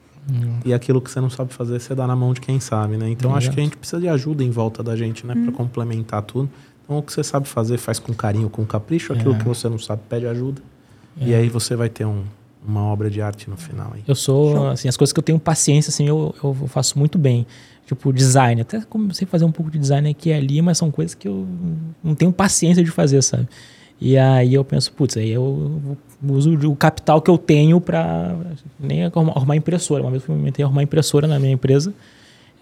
E 0.66 0.74
aquilo 0.74 1.02
que 1.02 1.10
você 1.10 1.22
não 1.22 1.30
sabe 1.30 1.54
fazer, 1.54 1.80
você 1.80 1.96
dá 1.96 2.06
na 2.06 2.16
mão 2.16 2.34
de 2.34 2.42
quem 2.42 2.60
sabe, 2.60 2.98
né? 2.98 3.10
Então 3.10 3.32
acho 3.32 3.46
Exato. 3.46 3.56
que 3.56 3.62
a 3.62 3.64
gente 3.64 3.78
precisa 3.78 4.00
de 4.02 4.08
ajuda 4.10 4.44
em 4.44 4.50
volta 4.52 4.84
da 4.84 4.96
gente, 4.96 5.26
né? 5.26 5.34
Pra 5.34 5.52
complementar 5.54 6.22
tudo. 6.22 6.50
Então 6.84 6.98
o 6.98 7.02
que 7.04 7.14
você 7.14 7.24
sabe 7.24 7.48
fazer, 7.48 7.78
faz 7.78 7.98
com 8.00 8.14
carinho, 8.14 8.50
com 8.50 8.66
capricho. 8.66 9.14
Aquilo 9.14 9.36
É. 9.36 9.38
que 9.38 9.46
você 9.46 9.70
não 9.70 9.80
sabe, 9.80 10.02
pede 10.10 10.28
ajuda. 10.28 10.62
É. 11.20 11.26
E 11.30 11.34
aí 11.36 11.48
você 11.50 11.76
vai 11.76 11.88
ter 11.90 12.06
um- 12.06 12.24
uma 12.68 12.82
obra 12.84 13.10
de 13.10 13.22
arte 13.22 13.50
no 13.50 13.56
final. 13.56 13.92
Aí. 13.96 14.04
Eu 14.06 14.16
sou, 14.16 14.68
assim, 14.70 14.90
as 14.90 14.98
coisas 14.98 15.14
que 15.14 15.20
eu 15.20 15.24
tenho 15.24 15.40
paciência, 15.40 15.90
assim, 15.90 16.08
eu, 16.08 16.36
eu 16.44 16.54
faço 16.68 17.00
muito 17.00 17.18
bem. 17.18 17.48
Tipo, 17.86 18.12
design. 18.12 18.60
Até 18.62 18.82
comecei 18.82 19.26
a 19.26 19.30
fazer 19.30 19.46
um 19.46 19.52
pouco 19.52 19.72
de 19.72 19.80
design 19.80 20.10
aqui 20.10 20.28
e 20.30 20.34
ali, 20.34 20.62
mas 20.62 20.78
são 20.78 20.92
coisas 20.92 21.16
que 21.16 21.26
eu 21.30 21.48
não 22.04 22.14
tenho 22.14 22.34
paciência 22.34 22.84
de 22.84 22.92
fazer, 22.92 23.22
sabe? 23.22 23.48
E 24.02 24.18
aí 24.18 24.54
eu 24.54 24.64
penso, 24.66 24.92
putz, 24.92 25.16
aí 25.16 25.30
eu 25.32 25.98
uso 26.28 26.52
o 26.70 26.76
capital 26.76 27.22
que 27.22 27.30
eu 27.30 27.38
tenho 27.38 27.80
pra 27.80 28.36
nem 28.80 29.04
arrumar 29.06 29.56
impressora. 29.56 30.02
Uma 30.04 30.12
vez 30.12 30.24
eu 30.28 30.36
tentei 30.44 30.64
arrumar 30.66 30.84
impressora 30.84 31.28
na 31.28 31.40
minha 31.40 31.54
empresa. 31.54 31.94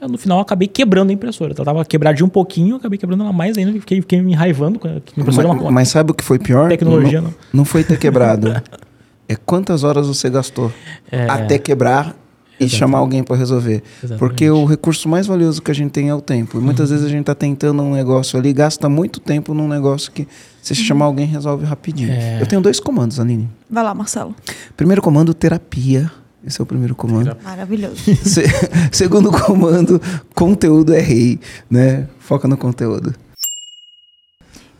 Eu, 0.02 0.10
no 0.10 0.18
final 0.18 0.38
eu 0.40 0.42
acabei 0.42 0.68
quebrando 0.68 1.10
a 1.10 1.14
impressora. 1.14 1.54
Ela 1.56 1.66
tava 1.66 1.86
quebradinha 1.86 2.26
um 2.26 2.30
pouquinho, 2.30 2.76
acabei 2.76 2.98
quebrando 3.00 3.24
ela 3.24 3.32
mais 3.34 3.58
ainda. 3.58 3.72
Fiquei, 3.80 4.02
fiquei 4.02 4.22
me 4.22 4.34
enraivando. 4.34 4.80
a 4.84 4.98
impressora 5.20 5.48
é 5.48 5.52
Mas, 5.52 5.62
uma 5.62 5.72
mas 5.72 5.88
sabe 5.90 6.12
o 6.12 6.14
que 6.14 6.24
foi 6.24 6.38
pior? 6.38 6.70
tecnologia. 6.70 7.22
Não, 7.22 7.30
Não, 7.30 7.36
não 7.54 7.66
foi 7.66 7.84
ter 7.84 7.98
quebrado. 7.98 8.50
é 9.28 9.36
quantas 9.36 9.84
horas 9.84 10.08
você 10.08 10.30
gastou 10.30 10.72
É. 11.12 11.28
até 11.30 11.58
quebrar 11.58 12.16
e 12.60 12.70
chamar 12.70 13.00
alguém 13.00 13.24
para 13.24 13.36
resolver. 13.36 13.84
Exatamente. 14.00 14.20
Porque 14.20 14.50
o 14.50 14.66
recurso 14.66 15.10
mais 15.10 15.28
valioso 15.28 15.62
que 15.62 15.70
a 15.72 15.74
gente 15.74 15.92
tem 15.92 16.10
é 16.10 16.16
o 16.16 16.22
tempo. 16.22 16.58
E 16.58 16.62
muitas 16.62 16.90
vezes 16.90 17.06
a 17.06 17.10
gente 17.10 17.22
está 17.22 17.36
tentando 17.36 17.84
um 17.84 17.94
negócio 17.94 18.40
ali, 18.40 18.54
gasta 18.54 18.88
muito 18.88 19.20
tempo 19.20 19.54
num 19.54 19.68
negócio 19.68 20.12
que, 20.12 20.28
se 20.62 20.74
chamar 20.76 21.06
alguém, 21.06 21.26
resolve 21.26 21.66
rapidinho. 21.66 22.12
É. 22.12 22.42
Eu 22.42 22.46
tenho 22.48 22.62
dois 22.62 22.80
comandos, 22.80 23.20
Aline. 23.20 23.50
Vai 23.70 23.84
lá, 23.84 23.94
Marcelo. 23.94 24.34
Primeiro 24.78 25.02
comando, 25.02 25.34
terapia. 25.34 26.12
Esse 26.46 26.62
é 26.62 26.64
o 26.64 26.66
primeiro 26.66 26.94
comando. 26.96 27.36
Maravilhoso. 27.44 27.96
Se- 28.24 28.44
segundo 28.92 29.32
comando, 29.32 30.00
conteúdo 30.36 30.94
é 30.94 31.00
rei, 31.02 31.40
né? 31.70 32.08
Foca 32.20 32.48
no 32.48 32.56
conteúdo. 32.56 33.14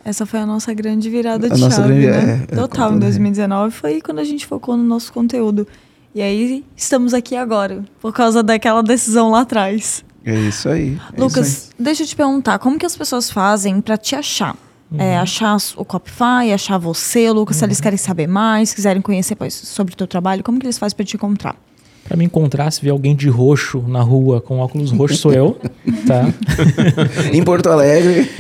Essa 0.04 0.26
foi 0.28 0.40
a 0.40 0.46
nossa 0.46 0.72
grande 0.74 1.10
virada 1.10 1.48
A 1.48 1.50
de 1.50 1.60
nossa 1.60 1.78
chave, 1.82 2.00
grande- 2.02 2.26
né? 2.28 2.34
é, 2.50 2.54
é, 2.54 2.56
Total, 2.56 2.90
em 2.90 2.94
conteúdo, 2.94 3.00
2019 3.02 3.74
foi 3.76 4.02
quando 4.02 4.20
a 4.20 4.24
gente 4.24 4.46
focou 4.46 4.78
no 4.78 4.84
nosso 4.84 5.12
conteúdo. 5.12 5.68
E 6.16 6.22
aí, 6.22 6.64
estamos 6.78 7.14
aqui 7.14 7.36
agora, 7.36 7.84
por 8.00 8.14
causa 8.14 8.42
daquela 8.42 8.82
decisão 8.82 9.32
lá 9.32 9.42
atrás. 9.42 10.02
É 10.26 10.34
isso 10.34 10.70
aí. 10.70 10.98
é 11.14 11.20
Lucas, 11.20 11.46
isso 11.48 11.70
deixa 11.78 12.04
eu 12.04 12.08
te 12.08 12.16
perguntar, 12.16 12.58
como 12.58 12.80
que 12.80 12.86
as 12.86 12.96
pessoas 12.96 13.30
fazem 13.30 13.82
pra 13.82 13.98
te 13.98 14.16
achar? 14.16 14.56
Uhum. 14.90 15.02
É, 15.02 15.18
achar 15.18 15.58
o 15.76 15.84
Copify, 15.84 16.54
achar 16.54 16.78
você, 16.78 17.30
Lucas, 17.32 17.58
se 17.58 17.66
eles 17.66 17.82
querem 17.82 17.98
saber 17.98 18.28
mais, 18.28 18.74
quiserem 18.74 19.02
conhecer 19.02 19.36
pois, 19.36 19.54
sobre 19.54 19.94
o 19.94 19.98
teu 19.98 20.08
trabalho, 20.08 20.42
como 20.42 20.58
que 20.58 20.66
eles 20.66 20.78
fazem 20.78 20.96
pra 20.96 21.06
te 21.06 21.18
encontrar? 21.18 21.58
Pra 22.06 22.16
me 22.16 22.24
encontrar, 22.24 22.72
se 22.72 22.82
ver 22.82 22.92
alguém 22.92 23.14
de 23.14 23.28
roxo 23.28 23.84
na 23.86 24.02
rua 24.02 24.40
com 24.40 24.60
óculos 24.60 24.92
roxos, 24.92 25.20
sou 25.20 25.34
eu, 25.34 25.58
tá? 26.08 26.22
aí. 27.30 27.38
Em 27.38 27.44
Porto 27.44 27.68
Alegre, 27.68 28.32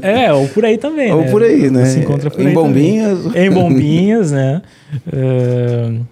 É, 0.00 0.32
ou 0.32 0.48
por 0.48 0.64
aí 0.64 0.78
também, 0.78 1.12
ou 1.12 1.20
né? 1.20 1.30
por 1.30 1.42
aí, 1.42 1.70
né? 1.70 1.84
Se 1.84 1.98
encontra 1.98 2.30
por 2.30 2.40
em 2.40 2.46
aí 2.48 2.54
Bombinhas. 2.54 3.22
também. 3.24 3.46
Em 3.46 3.50
Bombinhas, 3.50 4.30
né? 4.32 4.62
Uh, 5.08 6.06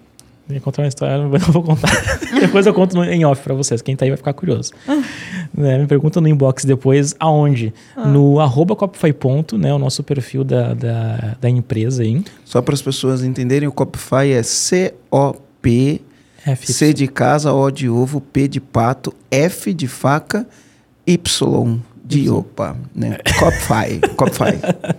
ia 0.49 0.61
contar 0.61 0.81
uma 0.83 0.87
história, 0.87 1.17
não 1.27 1.29
vou 1.29 1.63
contar. 1.63 1.91
depois 2.39 2.65
eu 2.65 2.73
conto 2.73 3.01
em 3.03 3.25
off 3.25 3.41
pra 3.43 3.53
vocês, 3.53 3.81
quem 3.81 3.95
tá 3.95 4.05
aí 4.05 4.09
vai 4.11 4.17
ficar 4.17 4.33
curioso. 4.33 4.71
Né, 5.53 5.77
Me 5.77 5.87
pergunta 5.87 6.21
no 6.21 6.27
inbox 6.27 6.65
depois 6.65 7.15
aonde? 7.19 7.73
No 7.95 8.39
arroba 8.39 8.75
Copify 8.75 9.11
ponto, 9.13 9.57
né? 9.57 9.73
O 9.73 9.79
nosso 9.79 10.03
perfil 10.03 10.43
da, 10.43 10.73
da, 10.73 11.35
da 11.39 11.49
empresa 11.49 12.03
aí. 12.03 12.23
Só 12.45 12.61
para 12.61 12.73
as 12.73 12.81
pessoas 12.81 13.23
entenderem, 13.23 13.67
o 13.67 13.71
Copify 13.71 14.31
é 14.31 14.43
C-O-P, 14.43 16.01
F 16.45 16.73
C 16.73 16.93
de 16.93 17.07
casa, 17.07 17.51
O 17.51 17.69
de 17.69 17.89
ovo, 17.89 18.21
P 18.21 18.47
de 18.47 18.61
pato, 18.61 19.13
F 19.29 19.73
de 19.73 19.87
faca, 19.87 20.47
Y 21.05 21.79
de 22.05 22.29
opa, 22.29 22.77
né? 22.95 23.17
Copify, 23.37 23.99
Copify. 24.15 24.57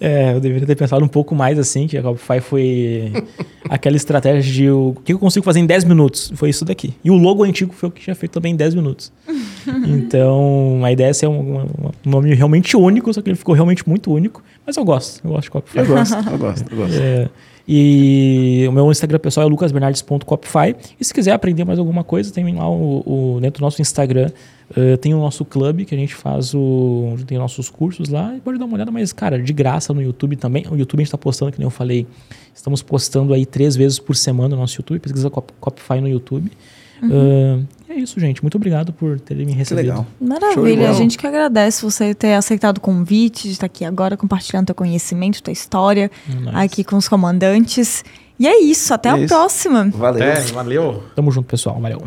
É, 0.00 0.34
eu 0.34 0.40
deveria 0.40 0.66
ter 0.66 0.74
pensado 0.76 1.04
um 1.04 1.08
pouco 1.08 1.34
mais 1.34 1.58
assim, 1.58 1.86
que 1.86 1.96
a 1.96 2.02
Copify 2.02 2.40
foi 2.40 3.12
aquela 3.68 3.96
estratégia 3.96 4.52
de 4.52 4.70
o 4.70 4.94
que 5.04 5.12
eu 5.12 5.18
consigo 5.18 5.44
fazer 5.44 5.60
em 5.60 5.66
10 5.66 5.84
minutos. 5.84 6.32
Foi 6.34 6.50
isso 6.50 6.64
daqui. 6.64 6.94
E 7.04 7.10
o 7.10 7.14
logo 7.14 7.44
antigo 7.44 7.72
foi 7.72 7.88
o 7.88 7.92
que 7.92 8.02
tinha 8.02 8.14
feito 8.14 8.32
também 8.32 8.52
em 8.52 8.56
10 8.56 8.74
minutos. 8.74 9.12
então, 9.86 10.80
a 10.84 10.92
ideia 10.92 11.08
é 11.08 11.12
ser 11.12 11.26
um, 11.26 11.58
um- 11.58 11.66
um 12.06 12.10
nome 12.10 12.34
realmente 12.34 12.76
único, 12.76 13.12
só 13.12 13.20
que 13.22 13.28
ele 13.30 13.36
ficou 13.36 13.54
realmente 13.54 13.88
muito 13.88 14.12
único. 14.12 14.42
Mas 14.66 14.76
eu 14.76 14.84
gosto, 14.84 15.20
eu 15.24 15.30
gosto 15.30 15.44
de 15.44 15.50
Copify. 15.50 15.78
Eu 15.78 15.86
gosto, 15.86 16.14
eu 16.30 16.38
gosto, 16.38 16.70
eu 16.72 16.76
gosto. 16.76 16.96
É, 17.00 17.28
e 17.68 18.64
o 18.68 18.72
meu 18.72 18.90
Instagram 18.90 19.18
pessoal 19.18 19.46
é 19.46 19.50
lucasbernardes.copify. 19.50 20.74
E 21.00 21.04
se 21.04 21.12
quiser 21.12 21.32
aprender 21.32 21.64
mais 21.64 21.78
alguma 21.78 22.04
coisa, 22.04 22.32
tem 22.32 22.54
lá 22.54 22.68
o, 22.68 23.02
o- 23.36 23.40
dentro 23.40 23.60
do 23.60 23.64
nosso 23.64 23.80
Instagram. 23.82 24.30
Eh, 24.74 24.96
tem 24.96 25.12
o 25.14 25.18
nosso 25.18 25.44
clube 25.44 25.84
que 25.84 25.94
a 25.94 25.98
gente 25.98 26.14
faz 26.14 26.54
o. 26.54 27.10
onde 27.12 27.24
Tem 27.24 27.36
nossos 27.38 27.68
cursos 27.68 28.08
lá. 28.08 28.34
E 28.36 28.40
pode 28.40 28.58
dar 28.58 28.64
uma 28.64 28.74
olhada, 28.74 28.90
mas, 28.90 29.12
cara, 29.12 29.40
de 29.40 29.52
graça 29.52 29.92
no 29.92 30.00
YouTube 30.02 30.36
também. 30.36 30.64
O 30.70 30.76
YouTube 30.76 31.00
a 31.00 31.02
gente 31.02 31.08
está 31.08 31.18
postando, 31.18 31.52
que 31.52 31.58
nem 31.58 31.66
eu 31.66 31.70
falei. 31.70 32.06
Estamos 32.54 32.82
postando 32.82 33.32
aí 33.34 33.44
três 33.44 33.76
vezes 33.76 33.98
por 33.98 34.16
semana 34.16 34.54
no 34.56 34.60
nosso 34.62 34.76
YouTube. 34.78 34.98
Pesquisa 34.98 35.28
Cop- 35.30 35.52
Copify 35.60 36.00
no 36.00 36.08
YouTube. 36.08 36.50
Ah, 37.02 37.06
e 37.88 37.92
é 37.92 37.96
é 37.96 37.98
isso, 38.00 38.18
gente. 38.18 38.42
Muito 38.42 38.54
obrigado 38.56 38.92
por 38.92 39.20
terem 39.20 39.44
me 39.46 39.52
Que 39.52 39.58
recebido. 39.58 39.82
legal. 39.86 40.06
Show 40.18 40.26
de 40.26 40.26
Maravilha, 40.28 40.90
a 40.90 40.92
gente 40.94 41.18
que 41.18 41.26
agradece 41.26 41.82
você 41.82 42.14
ter 42.14 42.32
aceitado 42.34 42.78
o 42.78 42.80
convite, 42.80 43.44
de 43.48 43.52
estar 43.52 43.66
aqui 43.66 43.84
agora 43.84 44.16
compartilhando 44.16 44.66
teu 44.66 44.74
conhecimento, 44.74 45.42
tua 45.42 45.52
história, 45.52 46.10
Nice. 46.26 46.48
aqui 46.56 46.84
com 46.84 46.96
os 46.96 47.06
comandantes. 47.08 48.02
E 48.38 48.46
é 48.46 48.60
isso, 48.62 48.92
até 48.94 49.10
É 49.10 49.12
a 49.12 49.18
isso. 49.18 49.28
próxima. 49.28 49.90
Valeu. 49.94 50.22
É, 50.22 50.40
valeu. 50.52 51.02
Tamo 51.14 51.30
junto, 51.30 51.46
pessoal. 51.46 51.78
Valeu. 51.80 52.02